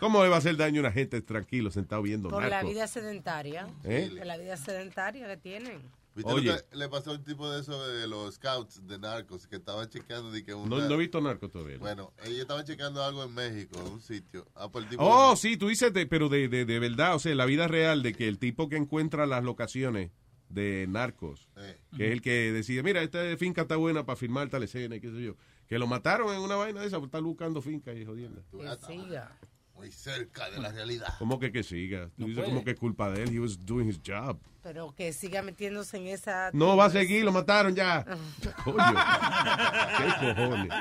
¿Cómo 0.00 0.22
le 0.22 0.30
va 0.30 0.36
a 0.36 0.38
hacer 0.38 0.56
daño 0.56 0.80
a 0.80 0.84
una 0.84 0.92
gente 0.92 1.20
tranquilo 1.20 1.70
sentado 1.70 2.00
viendo 2.02 2.30
Por 2.30 2.42
la 2.42 2.48
narco? 2.48 2.70
vida 2.70 2.88
sedentaria. 2.88 3.68
¿Eh? 3.84 4.10
Por 4.16 4.26
la 4.26 4.38
vida 4.38 4.56
sedentaria 4.56 5.28
que 5.28 5.36
tienen. 5.36 5.82
¿Viste 6.14 6.30
Oye. 6.30 6.52
lo 6.52 6.56
que 6.68 6.76
le 6.76 6.88
pasó 6.90 7.10
a 7.10 7.14
un 7.14 7.24
tipo 7.24 7.50
de 7.50 7.60
eso 7.60 7.86
de 7.88 8.06
los 8.06 8.34
scouts 8.34 8.86
de 8.86 8.98
narcos 8.98 9.46
que 9.46 9.56
estaban 9.56 9.88
chequeando 9.88 10.30
de 10.30 10.44
que 10.44 10.52
No, 10.52 10.58
una- 10.62 10.86
no 10.86 10.94
he 10.94 10.98
visto 10.98 11.20
narco 11.22 11.48
todavía. 11.48 11.78
Bueno, 11.78 12.12
ellos 12.24 12.40
estaban 12.40 12.64
chequeando 12.66 13.02
algo 13.02 13.24
en 13.24 13.32
México, 13.32 13.80
en 13.84 13.92
un 13.94 14.00
sitio. 14.02 14.46
Ah, 14.54 14.68
pues 14.70 14.84
el 14.84 14.90
tipo 14.90 15.02
Oh, 15.04 15.34
sí, 15.36 15.56
tú 15.56 15.68
dices, 15.68 15.90
de- 15.92 16.06
pero 16.06 16.28
de, 16.28 16.48
de, 16.48 16.66
de 16.66 16.78
verdad, 16.78 17.14
o 17.14 17.18
sea, 17.18 17.34
la 17.34 17.46
vida 17.46 17.66
real 17.66 18.02
de 18.02 18.12
que 18.12 18.28
el 18.28 18.38
tipo 18.38 18.68
que 18.68 18.76
encuentra 18.76 19.24
las 19.26 19.42
locaciones 19.42 20.10
de 20.50 20.84
narcos, 20.86 21.48
Eh. 21.56 21.80
que 21.96 22.06
es 22.08 22.12
el 22.12 22.20
que 22.20 22.52
decide, 22.52 22.82
mira, 22.82 23.02
esta 23.02 23.20
finca 23.38 23.62
está 23.62 23.76
buena 23.76 24.04
para 24.04 24.16
filmar 24.16 24.50
tal 24.50 24.62
escena 24.64 24.96
y 24.96 25.00
qué 25.00 25.10
sé 25.10 25.22
yo, 25.22 25.36
que 25.66 25.78
lo 25.78 25.86
mataron 25.86 26.34
en 26.34 26.40
una 26.42 26.56
vaina 26.56 26.82
de 26.82 26.88
esa, 26.88 26.98
por 26.98 27.06
estar 27.06 27.22
buscando 27.22 27.62
finca 27.62 27.94
y 27.94 28.04
jodiendo. 28.04 28.44
Muy 29.82 29.90
cerca 29.90 30.48
de 30.48 30.60
la 30.60 30.70
realidad. 30.70 31.08
¿Cómo 31.18 31.40
que 31.40 31.50
que 31.50 31.64
siga? 31.64 32.06
Tú 32.16 32.22
No 32.22 32.26
dices 32.28 32.42
puede. 32.44 32.48
como 32.54 32.64
que 32.64 32.70
es 32.70 32.78
culpa 32.78 33.10
de 33.10 33.24
él, 33.24 33.34
he 33.34 33.40
was 33.40 33.58
doing 33.66 33.88
his 33.88 33.98
job. 34.00 34.38
Pero 34.62 34.94
que 34.94 35.12
siga 35.12 35.42
metiéndose 35.42 35.96
en 35.96 36.06
esa... 36.06 36.50
No 36.52 36.76
va 36.76 36.84
a 36.84 36.90
seguir, 36.90 37.24
lo 37.24 37.32
mataron 37.32 37.74
ya. 37.74 38.04
Coño. 38.64 38.76
¿Qué 39.98 40.34
cojones? 40.36 40.72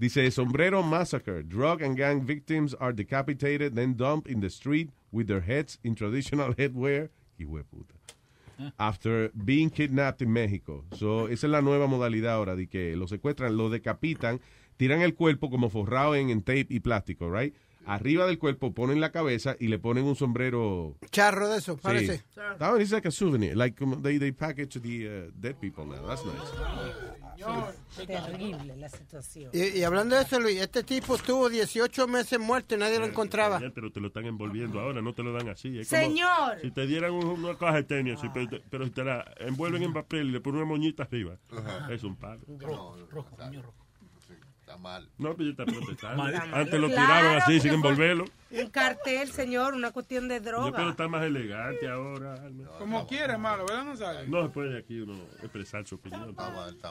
Dice, 0.00 0.28
sombrero 0.32 0.82
massacre. 0.82 1.44
Drug 1.44 1.82
and 1.82 1.96
gang 1.96 2.26
victims 2.26 2.74
are 2.80 2.92
decapitated, 2.92 3.76
then 3.76 3.94
dumped 3.96 4.28
in 4.28 4.40
the 4.40 4.50
street 4.50 4.90
with 5.12 5.28
their 5.28 5.40
heads 5.42 5.78
in 5.84 5.94
traditional 5.94 6.52
headwear. 6.56 7.10
Hijo 7.38 7.58
de 7.58 7.64
puta. 7.64 7.94
After 8.76 9.30
being 9.44 9.70
kidnapped 9.70 10.20
in 10.20 10.30
México. 10.32 10.84
So, 10.98 11.28
esa 11.28 11.46
es 11.46 11.50
la 11.50 11.62
nueva 11.62 11.86
modalidad 11.86 12.34
ahora, 12.34 12.56
de 12.56 12.66
que 12.66 12.96
lo 12.96 13.06
secuestran, 13.06 13.56
lo 13.56 13.70
decapitan, 13.70 14.40
tiran 14.80 15.02
el 15.02 15.14
cuerpo 15.14 15.50
como 15.50 15.68
forrado 15.68 16.14
en, 16.14 16.30
en 16.30 16.40
tape 16.40 16.66
y 16.70 16.80
plástico, 16.80 17.30
right? 17.30 17.54
Arriba 17.84 18.26
del 18.26 18.38
cuerpo 18.38 18.72
ponen 18.72 18.98
la 19.00 19.10
cabeza 19.12 19.56
y 19.60 19.68
le 19.68 19.78
ponen 19.78 20.04
un 20.04 20.14
sombrero 20.16 20.96
Charro 21.10 21.48
de 21.50 21.58
eso, 21.58 21.74
Sí. 21.74 21.80
parece. 21.82 22.22
That 22.58 22.72
one 22.72 22.82
is 22.82 22.90
like 22.90 23.06
a 23.08 23.10
souvenir. 23.10 23.54
Like 23.56 23.82
um, 23.84 24.02
they, 24.02 24.18
they 24.18 24.32
package 24.32 24.80
the 24.80 25.06
uh, 25.28 25.30
dead 25.34 25.56
people 25.60 25.84
now. 25.84 26.06
That's 26.06 26.24
nice. 26.24 28.06
Terrible 28.06 28.76
la 28.76 28.88
situación. 28.88 29.50
Y, 29.52 29.78
y 29.78 29.82
hablando 29.84 30.14
de 30.16 30.22
eso, 30.22 30.38
Luis, 30.40 30.60
este 30.60 30.82
tipo 30.82 31.14
estuvo 31.14 31.48
18 31.48 32.06
meses 32.08 32.38
muerto 32.38 32.74
y 32.74 32.78
nadie 32.78 32.98
lo 32.98 33.06
encontraba. 33.06 33.60
Ya, 33.60 33.70
Pero 33.74 33.90
te 33.90 34.00
lo 34.00 34.08
están 34.08 34.26
envolviendo 34.26 34.78
ahora, 34.80 35.00
no 35.02 35.14
te 35.14 35.22
lo 35.22 35.32
dan 35.32 35.48
así. 35.48 35.78
Es 35.78 35.88
como 35.88 36.02
Señor. 36.02 36.58
Si 36.62 36.70
te 36.70 36.86
dieran 36.86 37.12
un- 37.12 37.26
una 37.44 37.56
caja 37.56 37.76
de 37.76 37.84
tenis, 37.84 38.18
así, 38.18 38.28
pero, 38.32 38.48
te- 38.48 38.62
pero 38.70 38.84
si 38.84 38.90
te 38.90 39.04
la 39.04 39.24
envuelven 39.40 39.82
en 39.82 39.92
papel 39.92 40.28
y 40.28 40.32
le 40.32 40.40
ponen 40.40 40.60
una 40.62 40.68
moñita 40.68 41.04
arriba, 41.04 41.36
es 41.90 42.02
un 42.04 42.16
palo. 42.16 42.42
rojo, 42.58 42.96
Está 44.70 44.78
mal. 44.82 45.08
No, 45.18 45.34
pero 45.36 45.50
yo 45.50 45.56
te 45.56 45.64
protestando. 45.64 46.22
Mal. 46.22 46.34
Antes 46.54 46.80
lo 46.80 46.86
Claro, 46.88 47.06
tiraron 47.06 47.36
así, 47.38 47.42
porque 47.54 47.60
sin 47.60 47.72
envolverlo. 47.72 48.24
Un 48.52 48.70
cartel, 48.70 49.32
señor, 49.32 49.74
una 49.74 49.90
cuestión 49.90 50.28
de 50.28 50.36
Yo 50.36 50.42
pero 50.44 50.60
droga. 50.70 50.90
está 50.90 51.08
más 51.08 51.24
elegante 51.24 51.88
ahora. 51.88 52.36
Como 52.78 53.04
quiera, 53.08 53.32
hermano, 53.32 53.64
¿verdad? 53.66 53.84
No 53.84 53.96
sabe. 53.96 54.28
No 54.28 54.44
se 54.44 54.48
puede 54.50 54.78
aquí 54.78 55.00
uno 55.00 55.14
expresar 55.42 55.84
su 55.88 55.96
opinión. 55.96 56.36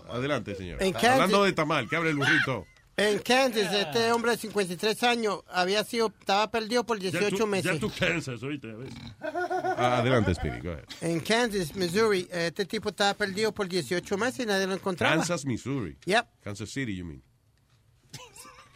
Adelante, 0.10 0.56
señor. 0.56 0.84
En 0.84 0.92
Kansas- 0.92 1.12
Hablando 1.14 1.44
de 1.46 1.54
tamal, 1.54 1.88
que 1.88 1.96
abre 1.96 2.10
el 2.10 2.18
burrito. 2.18 2.66
En 2.98 3.18
Kansas, 3.20 3.74
este 3.74 4.12
hombre 4.12 4.32
de 4.32 4.38
53 4.38 5.04
años 5.04 5.40
había 5.48 5.86
sido, 5.86 6.08
estaba 6.20 6.52
perdido 6.52 6.84
por 6.86 7.00
Ya 7.00 7.12
18 7.12 7.38
tú, 7.38 7.48
meses. 7.48 7.72
ya 7.76 7.80
tú 7.80 7.90
cansas, 7.98 8.44
oíste, 8.44 8.72
a 8.72 8.76
veces. 8.76 9.00
Ah, 9.22 10.00
adelante, 10.00 10.36
Speedy, 10.36 10.60
go 10.60 10.72
ahead. 10.74 10.84
En 11.00 11.22
Kansas, 11.22 11.74
Missouri, 11.78 12.28
este 12.30 12.66
tipo 12.66 12.90
estaba 12.90 13.14
perdido 13.14 13.54
por 13.54 13.70
18 13.70 14.18
meses 14.18 14.42
y 14.42 14.46
nadie 14.46 14.68
lo 14.68 14.74
encontraba. 14.74 15.16
Kansas, 15.16 15.46
Missouri. 15.46 15.98
Yep. 16.04 16.26
Kansas 16.42 16.70
City, 16.70 16.94
you 16.98 17.06
mean. 17.06 17.24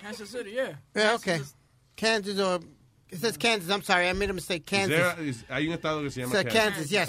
Kansas 0.04 0.30
City, 0.30 0.52
yeah. 0.52 0.78
Yeah, 0.96 1.16
okay. 1.16 1.40
Kansas 1.96 2.40
or 2.40 2.60
it 3.12 3.20
says 3.20 3.38
Kansas. 3.38 3.70
I'm 3.70 3.84
sorry, 3.84 4.10
I 4.10 4.14
made 4.14 4.32
a 4.32 4.34
mistake. 4.34 4.64
Is 4.64 4.66
Kansas. 4.80 4.98
there- 5.16 5.24
is- 5.30 5.46
hay 5.48 5.68
un 5.68 5.74
estado 5.74 6.02
que 6.02 6.10
se 6.10 6.22
llama 6.22 6.34
So, 6.34 6.44
Kansas, 6.50 6.90
yes. 6.90 7.08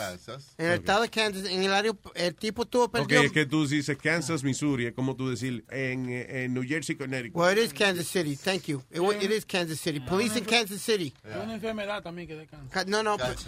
En 0.58 0.66
el 0.66 0.72
estado 0.80 1.00
de 1.00 1.08
Kansas, 1.08 1.46
en 1.46 1.62
el 1.62 1.72
área, 1.72 1.92
el 2.14 2.34
tipo 2.34 2.64
estuvo 2.64 2.84
Ok, 2.84 2.92
perdido. 2.92 3.22
es 3.22 3.32
que 3.32 3.46
tú 3.46 3.66
dices 3.66 3.96
Kansas, 3.96 4.44
Missouri, 4.44 4.84
es 4.84 4.92
como 4.92 5.16
tú 5.16 5.30
decir 5.30 5.64
en, 5.70 6.10
eh, 6.10 6.44
en 6.44 6.52
New 6.52 6.62
Jersey, 6.62 6.94
Connecticut. 6.96 7.34
Well, 7.40 7.56
it 7.56 7.64
is 7.64 7.72
Kansas 7.72 8.06
City. 8.06 8.36
Thank 8.36 8.64
you. 8.66 8.82
It, 8.90 9.30
is 9.30 9.46
Kansas 9.46 9.80
City. 9.80 9.98
Police 10.00 10.36
in 10.38 10.44
Kansas 10.44 10.82
City. 10.82 11.14
Es 11.24 11.36
una 11.42 11.54
enfermedad 11.54 12.02
también 12.02 12.28
que 12.28 12.36
descansa. 12.36 12.68
Ca- 12.70 12.84
No, 12.84 13.02
no. 13.02 13.16
Pues, 13.16 13.38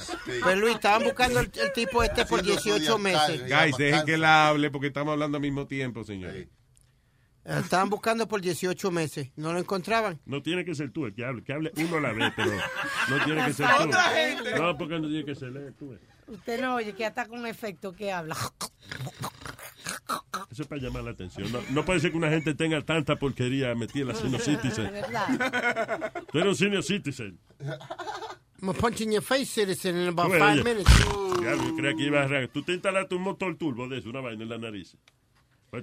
pues, 0.43 0.56
Luis, 0.56 0.77
estaban 0.77 1.05
buscando 1.05 1.40
el, 1.40 1.51
el 1.60 1.73
tipo 1.74 2.02
este 2.02 2.24
por 2.24 2.43
18 2.43 2.97
meses. 2.98 3.43
Guys, 3.43 3.77
dejen 3.77 4.06
que 4.06 4.16
la 4.16 4.48
hable 4.48 4.70
porque 4.70 4.86
estamos 4.86 5.12
hablando 5.12 5.36
al 5.36 5.43
mismo 5.43 5.66
tiempo, 5.66 6.05
señores. 6.05 6.48
Estaban 7.47 7.89
buscando 7.89 8.27
por 8.27 8.40
18 8.40 8.90
meses. 8.90 9.31
No 9.36 9.52
lo 9.52 9.60
encontraban. 9.60 10.20
No 10.27 10.43
tiene 10.43 10.64
que 10.64 10.74
ser 10.74 10.90
tú 10.90 11.06
el 11.06 11.14
que 11.14 11.24
hable, 11.24 11.44
que 11.44 11.52
hable 11.52 11.73
uno 11.77 11.98
a 11.98 12.01
la 12.01 12.12
vez, 12.12 12.32
pero 12.35 12.51
no 13.09 13.24
tiene 13.24 13.44
que 13.47 13.52
ser 13.52 13.66
tú. 13.77 13.82
Otra 13.85 14.02
gente. 14.02 14.59
No, 14.59 14.77
porque 14.77 14.98
no 14.98 15.09
tiene 15.09 15.24
que 15.24 15.35
ser 15.36 15.73
tú. 15.78 15.97
Usted 16.27 16.60
no 16.60 16.74
oye 16.74 16.93
que 16.93 17.06
hasta 17.06 17.27
con 17.27 17.47
efecto 17.47 17.94
que 17.94 18.10
habla. 18.10 18.36
Eso 20.51 20.62
es 20.62 20.68
para 20.68 20.81
llamar 20.81 21.05
la 21.05 21.10
atención. 21.12 21.51
No, 21.52 21.60
no 21.70 21.85
puede 21.85 22.01
ser 22.01 22.10
que 22.10 22.16
una 22.16 22.31
gente 22.31 22.55
tenga 22.55 22.82
tanta 22.82 23.16
porquería 23.16 23.74
metida 23.74 24.02
en 24.02 24.09
la 24.09 24.14
senior 24.14 24.40
citizen. 24.43 24.90
¿Verdad? 24.93 26.12
Tú 26.32 26.39
eres 26.39 26.48
un 26.48 26.56
senior 26.56 26.82
citizen. 26.82 27.39
I'm 27.60 28.68
gonna 28.68 28.73
punch 28.78 29.02
in 29.02 29.12
your 29.12 29.23
face, 29.23 29.51
citizen, 29.51 29.97
in 29.97 30.09
about 30.09 30.32
five 30.32 30.64
minutes. 30.64 30.90
Ya, 31.43 31.55
yo 31.55 31.77
creía 31.77 31.94
que 31.94 32.05
iba 32.05 32.20
a 32.20 32.24
arrancar. 32.24 32.48
Tú 32.48 32.62
te 32.62 32.73
instalaste 32.73 33.14
un 33.14 33.23
motor 33.23 33.56
turbo 33.56 33.86
de 33.86 33.98
eso, 33.98 34.09
una 34.09 34.20
vaina 34.20 34.43
en 34.43 34.48
la 34.48 34.59
nariz. 34.59 34.97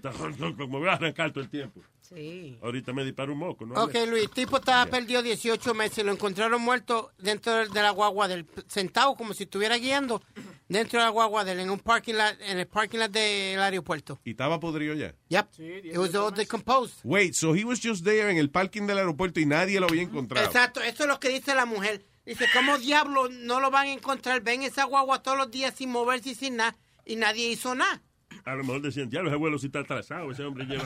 Pues 0.02 0.34
está- 0.36 0.54
como 0.58 0.80
voy 0.80 0.90
a 0.90 0.94
arrancar 0.94 1.32
todo 1.32 1.44
el 1.44 1.50
tiempo. 1.50 1.82
Sí. 2.02 2.58
Ahorita 2.62 2.94
me 2.94 3.04
dispara 3.04 3.32
un 3.32 3.38
moco, 3.38 3.66
¿no? 3.66 3.76
Ok, 3.76 3.94
Luis, 4.08 4.24
el 4.24 4.30
tipo 4.30 4.58
estaba 4.58 4.86
perdido 4.86 5.22
18 5.22 5.74
meses. 5.74 6.04
Lo 6.04 6.12
encontraron 6.12 6.62
muerto 6.62 7.12
dentro 7.18 7.68
de, 7.70 7.82
la 7.82 7.92
guagua 7.92 8.28
del 8.28 8.46
sentado 8.68 9.16
como 9.16 9.34
si 9.34 9.44
estuviera 9.44 9.78
guiando 9.78 10.22
dentro 10.68 11.00
de 11.00 11.06
la 11.06 11.12
guagua 11.12 11.44
del 11.44 11.60
en 11.60 11.70
un 11.70 11.80
parking 11.80 12.16
lot, 12.16 12.36
en 12.42 12.60
el 12.60 12.68
parking 12.68 13.00
lot 13.00 13.12
del 13.12 13.60
aeropuerto. 13.60 14.20
¿Y 14.24 14.32
estaba 14.32 14.60
podrido 14.60 14.96
ya? 14.96 15.16
Yep. 15.30 15.60
It 15.60 15.98
was 15.98 16.14
all 16.16 16.34
decomposed. 16.34 17.00
Wait, 17.04 17.34
so 17.34 17.56
he 17.56 17.64
was 17.64 17.80
just 17.82 18.04
there 18.04 18.30
en 18.30 18.38
el 18.38 18.50
parking 18.50 18.86
del 18.88 18.98
aeropuerto 18.98 19.40
y 19.40 19.46
nadie 19.46 19.80
lo 19.80 19.88
había 19.88 20.04
encontrado. 20.04 20.46
Exacto, 20.46 20.82
eso 20.82 21.04
es 21.04 21.10
lo 21.10 21.20
que 21.20 21.30
dice 21.30 21.56
la 21.56 21.66
mujer. 21.66 22.06
Dice, 22.26 22.46
¿cómo 22.54 22.78
diablo 22.78 23.28
no 23.30 23.60
lo 23.60 23.70
van 23.70 23.88
a 23.88 23.92
encontrar? 23.94 24.42
Ven 24.42 24.64
esa 24.64 24.86
guagua 24.86 25.22
todos 25.22 25.38
los 25.38 25.52
días 25.52 25.74
sin 25.76 25.92
moverse 25.92 26.30
y 26.30 26.36
sin 26.36 26.56
nada. 26.58 26.78
Y 27.06 27.18
nadie 27.18 27.50
hizo 27.50 27.76
nada. 27.76 28.02
A 28.46 28.56
lo 28.56 28.64
mejor 28.64 28.82
decían, 28.82 29.10
ya, 29.10 29.22
ese 29.22 29.32
abuelo 29.34 29.58
sí 29.60 29.68
está 29.68 29.80
atrasado. 29.80 30.32
Ese 30.32 30.44
hombre 30.44 30.66
lleva 30.66 30.86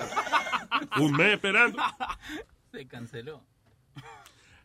un 0.99 1.13
mes 1.13 1.33
esperando. 1.33 1.81
Se 2.71 2.87
canceló. 2.87 3.43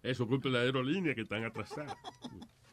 Eso 0.03 0.27
culpa 0.27 0.49
de 0.49 0.55
la 0.55 0.61
aerolínea 0.61 1.15
que 1.15 1.23
están 1.23 1.45
atrasados. 1.45 1.97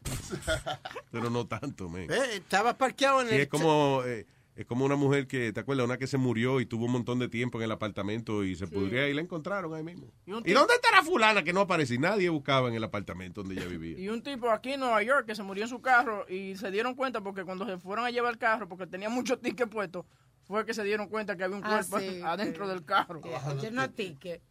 Pero 1.10 1.30
no 1.30 1.46
tanto. 1.46 1.90
Eh, 1.96 2.08
Estaba 2.34 2.76
parqueado 2.76 3.20
en 3.22 3.28
Sí, 3.28 3.34
el... 3.36 3.40
es 3.42 3.48
como, 3.48 4.02
eh, 4.04 4.26
es 4.60 4.66
como 4.66 4.84
una 4.84 4.94
mujer 4.94 5.26
que, 5.26 5.54
¿te 5.54 5.60
acuerdas? 5.60 5.86
Una 5.86 5.96
que 5.96 6.06
se 6.06 6.18
murió 6.18 6.60
y 6.60 6.66
tuvo 6.66 6.84
un 6.84 6.92
montón 6.92 7.18
de 7.18 7.30
tiempo 7.30 7.56
en 7.56 7.64
el 7.64 7.72
apartamento 7.72 8.44
y 8.44 8.56
se 8.56 8.66
pudría 8.66 9.08
y 9.08 9.14
la 9.14 9.22
encontraron 9.22 9.72
ahí 9.72 9.82
mismo. 9.82 10.12
Y 10.26 10.32
¿Y 10.32 10.52
dónde 10.52 10.74
está 10.74 10.94
la 10.94 11.02
fulana 11.02 11.42
que 11.42 11.54
no 11.54 11.60
aparece? 11.60 11.96
Nadie 11.96 12.28
buscaba 12.28 12.68
en 12.68 12.74
el 12.74 12.84
apartamento 12.84 13.42
donde 13.42 13.58
ella 13.58 13.66
vivía. 13.66 13.98
Y 13.98 14.10
un 14.10 14.22
tipo 14.22 14.50
aquí 14.50 14.72
en 14.74 14.80
Nueva 14.80 15.02
York 15.02 15.24
que 15.24 15.34
se 15.34 15.42
murió 15.42 15.62
en 15.62 15.70
su 15.70 15.80
carro 15.80 16.26
y 16.28 16.56
se 16.56 16.70
dieron 16.70 16.94
cuenta 16.94 17.22
porque 17.22 17.42
cuando 17.42 17.64
se 17.64 17.78
fueron 17.78 18.04
a 18.04 18.10
llevar 18.10 18.32
el 18.32 18.38
carro, 18.38 18.68
porque 18.68 18.86
tenía 18.86 19.08
muchos 19.08 19.40
tickets 19.40 19.70
puestos, 19.70 20.04
fue 20.50 20.66
que 20.66 20.74
se 20.74 20.84
dieron 20.84 21.08
cuenta 21.08 21.36
que 21.36 21.44
había 21.44 21.56
un 21.56 21.64
Ah, 21.64 21.82
cuerpo 21.88 21.98
sí, 22.00 22.20
adentro 22.24 22.66
sí. 22.66 22.70
del 22.72 22.84
carro. 22.84 23.20
Lleno 23.60 23.82
de 23.82 23.88
tickets. 23.88 24.44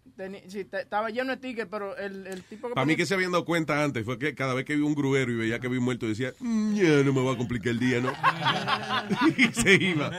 Sí, 0.47 0.67
estaba 0.71 1.09
lleno 1.09 1.31
de 1.31 1.38
tickets, 1.38 1.67
pero 1.71 1.95
el, 1.97 2.27
el 2.27 2.43
tipo 2.43 2.67
que 2.67 2.73
Para 2.73 2.85
mí 2.85 2.95
que 2.95 3.05
se 3.05 3.13
habían 3.13 3.31
dado 3.31 3.45
cuenta 3.45 3.84
antes 3.84 4.03
fue 4.03 4.17
que 4.19 4.35
cada 4.35 4.53
vez 4.53 4.65
que 4.65 4.76
vi 4.76 4.81
un 4.81 4.95
gruero 4.95 5.31
y 5.31 5.35
veía 5.35 5.59
que 5.59 5.67
había 5.67 5.80
un 5.80 5.85
muerto 5.85 6.07
decía, 6.07 6.34
"Mm, 6.39 6.76
ya 6.76 7.03
no 7.03 7.13
me 7.13 7.23
va 7.23 7.34
a 7.34 7.38
complicar 7.38 7.69
el 7.69 7.80
día, 7.80 8.01
¿no? 8.01 8.11
y 9.38 9.47
se 9.53 9.73
iba. 9.76 10.11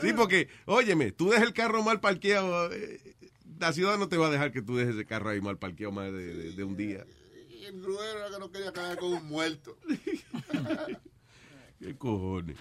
sí, 0.00 0.12
porque, 0.14 0.48
óyeme, 0.66 1.12
tú 1.12 1.28
dejas 1.30 1.46
el 1.46 1.52
carro 1.52 1.82
mal 1.82 2.00
parqueado, 2.00 2.72
eh, 2.72 3.00
la 3.58 3.72
ciudad 3.72 3.98
no 3.98 4.08
te 4.08 4.16
va 4.16 4.28
a 4.28 4.30
dejar 4.30 4.50
que 4.52 4.62
tú 4.62 4.76
dejes 4.76 4.94
ese 4.94 5.04
carro 5.06 5.30
ahí 5.30 5.40
mal 5.40 5.58
parqueado 5.58 5.92
más 5.92 6.06
de, 6.12 6.34
de- 6.34 6.52
de 6.52 6.64
un 6.64 6.76
día. 6.76 7.04
Y 7.50 7.64
el 7.66 7.80
gruero 7.82 8.18
era 8.18 8.30
que 8.30 8.38
no 8.38 8.50
quería 8.50 8.72
caer 8.72 8.98
con 8.98 9.12
un 9.14 9.26
muerto. 9.26 9.76
¿Qué 11.80 11.94
cojones? 11.96 12.56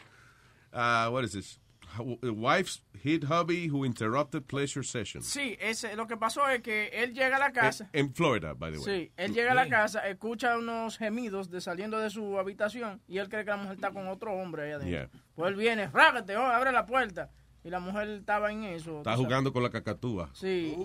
Ah, 0.71 1.09
what 1.11 1.23
is 1.23 1.31
this? 1.31 1.59
Wife's 1.99 2.81
hit 3.01 3.25
hubby 3.25 3.67
who 3.67 3.83
interrupted 3.85 4.47
pleasure 4.47 4.83
session. 4.83 5.21
Sí, 5.21 5.57
ese, 5.59 5.95
lo 5.95 6.07
que 6.07 6.17
pasó 6.17 6.47
es 6.49 6.61
que 6.61 6.89
él 6.93 7.13
llega 7.13 7.37
a 7.37 7.39
la 7.39 7.51
casa. 7.51 7.89
En 7.93 8.13
Florida, 8.13 8.53
by 8.53 8.71
the 8.71 8.77
way. 8.79 8.85
Sí, 8.85 9.11
él 9.17 9.33
llega 9.33 9.51
a 9.51 9.55
la 9.55 9.67
casa, 9.67 10.07
escucha 10.07 10.57
unos 10.57 10.97
gemidos 10.97 11.49
de 11.49 11.61
saliendo 11.61 11.99
de 11.99 12.09
su 12.09 12.39
habitación 12.39 13.01
y 13.07 13.17
él 13.17 13.29
cree 13.29 13.43
que 13.43 13.51
la 13.51 13.57
mujer 13.57 13.75
está 13.75 13.91
con 13.91 14.07
otro 14.07 14.33
hombre 14.33 14.63
ahí 14.63 14.71
adentro. 14.71 14.89
Yeah. 14.89 15.09
Pues 15.35 15.49
él 15.49 15.55
viene, 15.55 15.87
rágate, 15.87 16.35
oh, 16.37 16.45
abre 16.45 16.71
la 16.71 16.85
puerta. 16.85 17.29
Y 17.63 17.69
la 17.69 17.79
mujer 17.79 18.09
estaba 18.09 18.51
en 18.51 18.63
eso. 18.65 18.97
Está 18.97 19.11
sabes. 19.11 19.25
jugando 19.25 19.53
con 19.53 19.63
la 19.63 19.69
cacatúa. 19.69 20.29
Sí. 20.33 20.75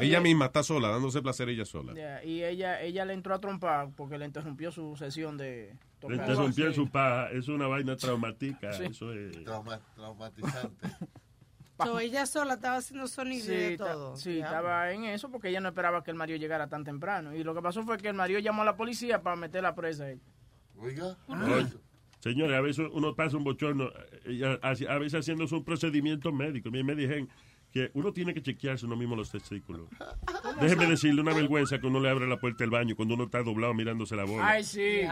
Ella 0.00 0.20
misma 0.20 0.46
está 0.46 0.62
sola, 0.62 0.88
dándose 0.88 1.20
placer 1.20 1.48
ella 1.50 1.64
sola. 1.66 1.92
Y 2.24 2.42
ella 2.42 2.80
ella 2.80 3.04
le 3.04 3.12
entró 3.12 3.34
a 3.34 3.40
trompar 3.40 3.90
porque 3.94 4.16
le 4.18 4.24
interrumpió 4.24 4.72
su 4.72 4.96
sesión 4.96 5.36
de 5.36 5.74
Le 5.74 5.78
tocar. 6.00 6.16
interrumpieron 6.16 6.74
su 6.74 6.88
paja. 6.90 7.30
Es 7.32 7.48
una 7.48 7.66
vaina 7.66 7.94
traumática. 7.96 8.72
Sí. 8.72 8.84
Eso 8.86 9.12
es. 9.12 9.36
traumatizante. 9.94 10.88
So, 11.84 12.00
ella 12.00 12.26
sola 12.26 12.54
estaba 12.54 12.78
haciendo 12.78 13.06
sonido 13.06 13.44
Sí, 13.46 13.52
y 13.52 13.56
de 13.56 13.76
todo. 13.78 14.16
sí, 14.16 14.40
estaba 14.40 14.90
en 14.90 15.04
eso 15.04 15.30
porque 15.30 15.48
ella 15.50 15.60
no 15.60 15.68
esperaba 15.68 16.02
que 16.02 16.10
el 16.10 16.16
marido 16.16 16.36
llegara 16.36 16.66
tan 16.66 16.82
temprano. 16.82 17.36
Y 17.36 17.44
lo 17.44 17.54
que 17.54 17.62
pasó 17.62 17.84
fue 17.84 17.98
que 17.98 18.08
el 18.08 18.14
marido 18.14 18.40
llamó 18.40 18.62
a 18.62 18.64
la 18.64 18.76
policía 18.76 19.22
para 19.22 19.36
meter 19.36 19.62
la 19.62 19.76
presa 19.76 20.02
a 20.02 20.10
ella. 20.10 20.20
Oiga. 20.76 21.16
Oye, 21.28 21.68
Señores, 22.20 22.56
a 22.56 22.60
veces 22.60 22.88
uno 22.92 23.14
pasa 23.14 23.36
un 23.36 23.44
bochorno, 23.44 23.90
eh, 24.24 24.32
y 24.32 24.42
a, 24.42 24.98
veces 24.98 25.20
haciendo 25.20 25.44
un 25.50 25.64
procedimiento 25.64 26.32
médico. 26.32 26.68
A 26.68 26.72
mí 26.72 26.82
me 26.82 26.94
dijeron 26.94 27.28
que 27.72 27.90
uno 27.94 28.12
tiene 28.12 28.32
que 28.34 28.42
chequearse 28.42 28.86
uno 28.86 28.96
mismo 28.96 29.14
los 29.14 29.30
testículos. 29.30 29.88
Déjeme 30.60 30.86
decirle 30.86 31.20
una 31.20 31.34
vergüenza 31.34 31.78
que 31.78 31.86
uno 31.86 32.00
le 32.00 32.08
abre 32.10 32.26
la 32.26 32.38
puerta 32.38 32.64
del 32.64 32.70
baño 32.70 32.96
cuando 32.96 33.14
uno 33.14 33.24
está 33.24 33.42
doblado 33.42 33.74
mirándose 33.74 34.16
la 34.16 34.24
bola. 34.24 34.48
Ay, 34.48 34.64
sí. 34.64 35.02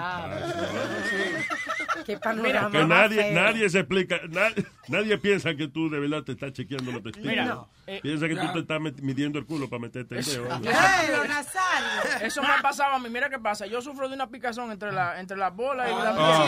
Qué 2.04 2.14
Que 2.14 2.18
panorama 2.18 2.68
más 2.70 2.88
nadie, 2.88 3.32
nadie 3.32 3.68
se 3.68 3.80
explica, 3.80 4.20
na- 4.28 4.52
nadie 4.88 5.18
piensa 5.18 5.54
que 5.54 5.68
tú 5.68 5.88
de 5.90 5.98
verdad 6.00 6.22
te 6.22 6.32
estás 6.32 6.52
chequeando 6.52 6.92
los 6.92 7.02
testículos. 7.02 7.30
Mira, 7.30 7.44
no. 7.46 7.68
Eh, 7.88 8.00
piensa 8.02 8.26
que 8.26 8.34
ya. 8.34 8.42
tú 8.48 8.52
te 8.52 8.58
estás 8.60 8.80
midiendo 9.02 9.38
el 9.38 9.46
culo 9.46 9.68
para 9.68 9.80
meterte 9.80 10.18
el 10.18 10.24
dedo. 10.24 10.48
Eso 12.20 12.42
me 12.42 12.48
pasaba 12.60 12.96
a 12.96 12.98
mí. 12.98 13.08
Mira 13.08 13.28
qué 13.30 13.38
pasa. 13.38 13.66
Yo 13.66 13.80
sufro 13.80 14.08
de 14.08 14.14
una 14.14 14.28
picazón 14.28 14.72
entre 14.72 14.90
la 14.92 15.20
entre 15.20 15.36
las 15.36 15.54
bolas 15.54 15.88
y 15.88 15.92
la 15.94 16.12
Oh, 16.18 16.46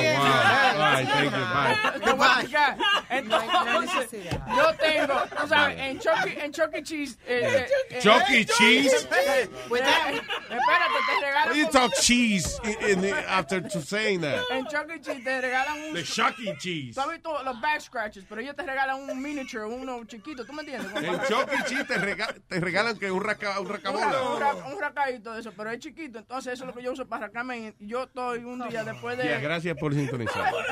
Entonces, 3.11 4.25
yo 4.57 4.75
tengo, 4.77 5.15
tú 5.41 5.49
sabes, 5.49 5.79
en 5.81 5.99
Chuck, 5.99 6.27
E- 6.27 6.45
en 6.45 6.53
Chuck 6.53 6.75
E. 6.75 6.83
Cheese. 6.83 7.19
eh, 7.27 7.41
eh, 7.45 7.67
eh, 7.91 7.99
Chuck 8.01 8.23
E. 8.31 8.45
Cheese? 8.45 9.07
Pues, 9.69 9.83
eh, 9.83 10.21
espérate, 10.51 10.99
te 11.07 11.27
regalan. 11.27 11.53
Why 11.53 11.59
you 11.61 11.67
un- 11.67 11.71
talk 11.73 11.93
cheese 12.01 12.59
in, 12.65 12.91
in 12.91 13.01
the, 13.03 13.13
after 13.29 13.61
to 13.63 13.81
saying 13.81 14.21
that? 14.23 14.41
En 14.51 14.67
Chuck 14.67 14.91
E. 14.91 15.01
Cheese 15.01 15.23
te 15.25 15.41
regalan 15.41 15.79
un. 15.89 15.95
The 15.95 16.03
Chuck 16.05 16.39
E. 16.41 16.57
Cheese. 16.59 16.95
Tú 16.95 17.01
has 17.01 17.11
visto 17.11 17.43
los 17.43 17.61
back 17.61 17.81
scratches, 17.81 18.25
pero 18.29 18.41
ellos 18.41 18.57
te 18.57 18.63
regalan 18.63 18.97
un 19.01 19.21
miniature, 19.23 19.65
uno 19.67 20.05
chiquito, 20.05 20.45
¿tú 20.45 20.53
me 20.53 20.63
entiendes? 20.63 20.91
En 21.29 21.35
Chuck 21.37 21.53
E. 21.53 21.65
Cheese 21.69 21.85
te, 21.85 21.99
rega- 21.99 22.35
te 22.49 22.61
regalan 22.61 22.99
que 22.99 23.11
un, 23.11 23.23
raca, 23.23 23.59
un 23.61 23.67
Un, 23.67 23.73
ra- 23.73 23.77
racabola. 23.77 24.23
un 24.23 24.41
ra- 24.41 24.55
un 24.55 24.81
racadito 24.81 25.33
de 25.35 25.41
eso, 25.41 25.53
pero 25.57 25.71
es 25.71 25.79
chiquito, 25.79 26.19
entonces 26.19 26.55
eso 26.55 26.65
es 26.65 26.69
lo 26.69 26.75
que 26.75 26.83
yo 26.83 26.93
uso 26.93 27.07
para 27.07 27.27
racarme. 27.27 27.75
y 27.79 27.87
Yo 27.87 28.05
estoy 28.05 28.39
un 28.45 28.67
día 28.69 28.85
después 28.85 29.17
de. 29.19 29.39
Gracias 29.41 29.77
por 29.79 29.95
sintonizar. 29.95 30.53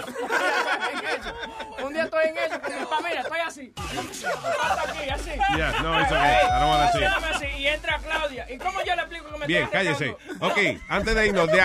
Un 1.85 1.93
día 1.93 2.05
estoy 2.05 2.25
en 2.29 2.37
eso, 2.39 2.61
con 2.61 2.79
mi 2.81 2.87
familia, 2.87 3.21
estoy 3.21 3.39
así. 3.41 3.73
Aquí, 3.77 5.11
así. 5.11 5.31
Yeah, 5.57 5.73
no, 5.83 6.01
it's 6.01 6.11
okay. 6.11 6.37
I 6.43 6.61
don't 6.61 6.93
see. 6.93 7.05
Así, 7.05 7.59
Y 7.59 7.67
entra 7.67 7.99
Claudia. 7.99 8.47
¿Y 8.51 8.59
cómo 8.59 8.81
yo 8.83 8.95
le 8.95 9.03
explico 9.03 9.31
que 9.33 9.39
me 9.39 9.47
Bien, 9.47 9.69
cállese. 9.71 10.17
Ok, 10.41 10.59
antes 10.89 11.15
de 11.15 11.27
irnos, 11.27 11.49
de 11.49 11.63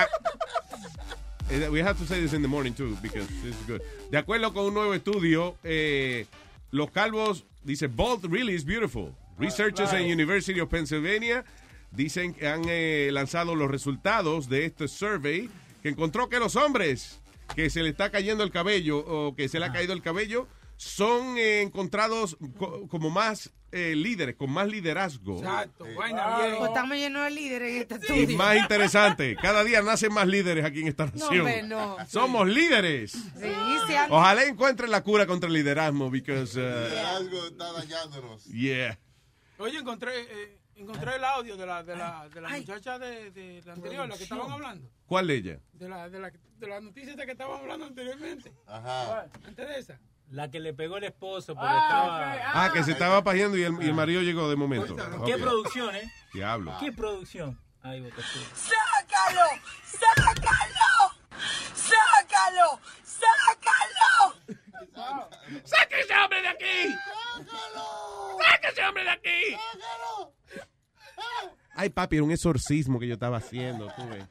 Eh, 1.50 1.68
we 1.68 1.82
have 1.82 1.98
to 1.98 2.06
say 2.06 2.20
this 2.20 2.32
in 2.32 2.40
the 2.42 2.48
morning 2.48 2.72
too, 2.72 2.96
because 3.02 3.26
this 3.42 3.54
is 3.56 3.66
good. 3.66 3.80
De 4.10 4.18
acuerdo 4.18 4.52
con 4.54 4.64
un 4.66 4.74
nuevo 4.74 4.94
estudio, 4.94 5.56
eh, 5.64 6.26
los 6.72 6.90
calvos, 6.90 7.44
dice, 7.62 7.86
bald 7.86 8.24
really 8.24 8.54
is 8.54 8.64
beautiful. 8.64 9.14
Researchers 9.38 9.92
en 9.92 10.10
University 10.12 10.58
of 10.60 10.68
Pennsylvania 10.68 11.44
dicen 11.92 12.34
que 12.34 12.48
han 12.48 12.62
eh, 12.66 13.10
lanzado 13.12 13.54
los 13.54 13.70
resultados 13.70 14.48
de 14.48 14.64
este 14.66 14.88
survey 14.88 15.48
que 15.82 15.90
encontró 15.90 16.28
que 16.28 16.38
los 16.38 16.56
hombres 16.56 17.20
que 17.54 17.70
se 17.70 17.82
le 17.82 17.90
está 17.90 18.10
cayendo 18.10 18.42
el 18.44 18.50
cabello 18.50 18.98
o 18.98 19.34
que 19.36 19.48
se 19.48 19.58
le 19.60 19.66
ha 19.66 19.72
caído 19.72 19.92
el 19.92 20.02
cabello 20.02 20.48
son 20.76 21.36
eh, 21.38 21.60
encontrados 21.62 22.36
co- 22.58 22.88
como 22.88 23.10
más 23.10 23.52
eh, 23.72 23.94
líderes, 23.96 24.36
con 24.36 24.50
más 24.50 24.68
liderazgo. 24.68 25.38
Exacto, 25.38 25.84
bien. 25.84 25.96
Pues 25.96 26.68
estamos 26.68 26.96
llenos 26.96 27.24
de 27.24 27.30
líderes 27.30 27.70
en 27.70 27.76
este 27.80 27.94
Y 28.14 28.20
estudio. 28.20 28.36
más 28.36 28.56
interesante, 28.56 29.34
cada 29.40 29.64
día 29.64 29.80
nacen 29.82 30.12
más 30.12 30.26
líderes 30.28 30.64
aquí 30.64 30.82
en 30.82 30.88
esta 30.88 31.06
No, 31.06 31.12
nación. 31.12 31.38
hombre, 31.40 31.62
no. 31.62 31.96
Somos 32.06 32.46
líderes. 32.48 33.12
Sí, 33.12 33.94
han- 33.94 34.12
Ojalá 34.12 34.44
encuentren 34.44 34.90
la 34.90 35.02
cura 35.02 35.26
contra 35.26 35.48
el 35.48 35.54
liderazgo, 35.54 36.10
because, 36.10 36.60
uh, 36.60 37.16
Algo 37.16 37.46
está 37.46 37.72
dañándonos. 37.72 38.44
yeah. 38.44 38.98
Oye, 39.58 39.78
encontré, 39.78 40.10
eh, 40.20 40.58
encontré 40.76 41.16
el 41.16 41.24
audio 41.24 41.56
de 41.56 41.66
la, 41.66 41.82
de 41.82 41.96
la, 41.96 42.28
de 42.28 42.40
la 42.40 42.48
muchacha 42.50 42.98
de, 42.98 43.30
de 43.30 43.62
la 43.64 43.72
anterior, 43.74 44.08
la 44.08 44.16
que 44.16 44.22
estaban 44.24 44.50
hablando. 44.50 44.90
¿Cuál 45.06 45.26
de 45.28 45.34
ella? 45.36 45.60
De 45.72 45.88
la, 45.88 46.08
de 46.08 46.18
la, 46.18 46.30
de 46.30 46.66
la 46.66 46.80
noticia 46.80 47.14
que 47.24 47.32
estaban 47.32 47.60
hablando 47.60 47.86
anteriormente. 47.86 48.52
Ajá. 48.66 49.28
Antes 49.46 49.68
de 49.68 49.78
esa. 49.78 50.00
La 50.32 50.50
que 50.50 50.60
le 50.60 50.72
pegó 50.72 50.96
el 50.96 51.04
esposo 51.04 51.54
porque 51.54 51.68
Ah, 51.70 52.34
estaba... 52.38 52.64
Ah, 52.64 52.72
que 52.72 52.82
se 52.82 52.92
estaba 52.92 53.22
pajeando 53.22 53.58
y 53.58 53.64
el, 53.64 53.82
y 53.82 53.88
el 53.88 53.94
marido 53.94 54.22
llegó 54.22 54.48
de 54.48 54.56
momento. 54.56 54.96
¿Qué 55.26 55.36
producción, 55.36 55.94
eh? 55.94 56.10
Diablo. 56.32 56.74
¿Qué 56.80 56.90
producción? 56.90 57.60
Ahí 57.82 58.00
vos 58.00 58.10
te 58.14 58.22
¡Sácalo! 58.22 59.40
¡Sácalo! 59.84 61.12
¡Sácalo! 61.74 62.80
¡Sácalo! 63.04 64.34
¡Saca 65.64 65.98
ese 65.98 66.14
hombre 66.14 66.40
de 66.42 66.48
aquí! 66.48 66.94
¡Saca 68.42 68.68
ese 68.68 68.84
hombre 68.84 69.04
de 69.04 69.10
aquí! 69.10 69.56
Ay, 71.74 71.90
papi, 71.90 72.16
era 72.16 72.24
un 72.24 72.30
exorcismo 72.32 72.98
que 72.98 73.06
yo 73.06 73.14
estaba 73.14 73.36
haciendo, 73.36 73.88
tú 73.96 74.08
ves. 74.08 74.24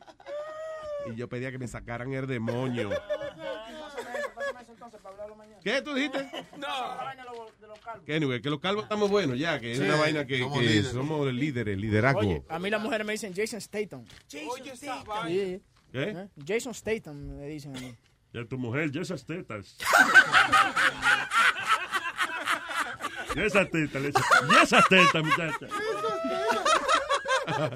Y 1.11 1.15
yo 1.15 1.30
pedía 1.30 1.52
que 1.52 1.60
me 1.60 1.68
sacaran 1.68 2.11
el 2.14 2.26
demonio. 2.26 2.90
¿Qué 5.64 5.82
tú 5.82 5.94
dijiste? 5.94 6.30
No. 6.58 6.68
Que 8.06 8.16
anyway, 8.16 8.42
que 8.42 8.50
los 8.50 8.60
calvos 8.60 8.84
estamos 8.84 9.10
buenos 9.10 9.38
ya, 9.40 9.60
que 9.60 9.72
es 9.72 9.78
Sí, 9.78 9.84
una 9.84 9.96
vaina 9.96 10.26
que, 10.26 10.40
somos 10.40 10.60
que 10.60 10.66
líderes. 10.66 10.92
somos 10.92 11.34
líderes, 11.34 11.78
liderazgo. 11.78 12.20
Oye, 12.20 12.44
a 12.50 12.60
mí 12.60 12.70
las 12.70 12.82
mujeres 12.82 13.06
me 13.08 13.14
dicen 13.14 13.34
Jason 13.36 13.60
Statham. 13.62 14.06
Oye, 14.50 14.72
esa 14.74 15.00
Sí. 15.00 15.08
vaina. 15.08 15.60
¿Qué? 15.92 16.04
¿Eh? 16.04 16.28
Jason 16.46 16.74
Statham 16.74 17.16
me 17.38 17.48
dicen 17.48 17.76
a 17.76 17.80
mí. 17.80 17.96
Ya 18.34 18.46
tu 18.46 18.58
mujer, 18.58 18.92
ya 18.92 19.02
esas 19.02 19.26
tetas. 19.26 19.78
Ya 23.36 23.44
esas 23.46 23.70
tetas, 23.72 24.02
ya 24.52 24.62
esas 24.64 24.88
tetas, 24.90 25.24
muchacha. 25.24 25.68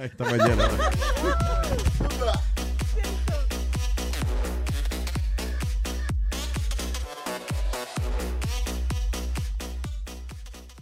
Esta 0.04 0.24
mañana. 0.26 0.70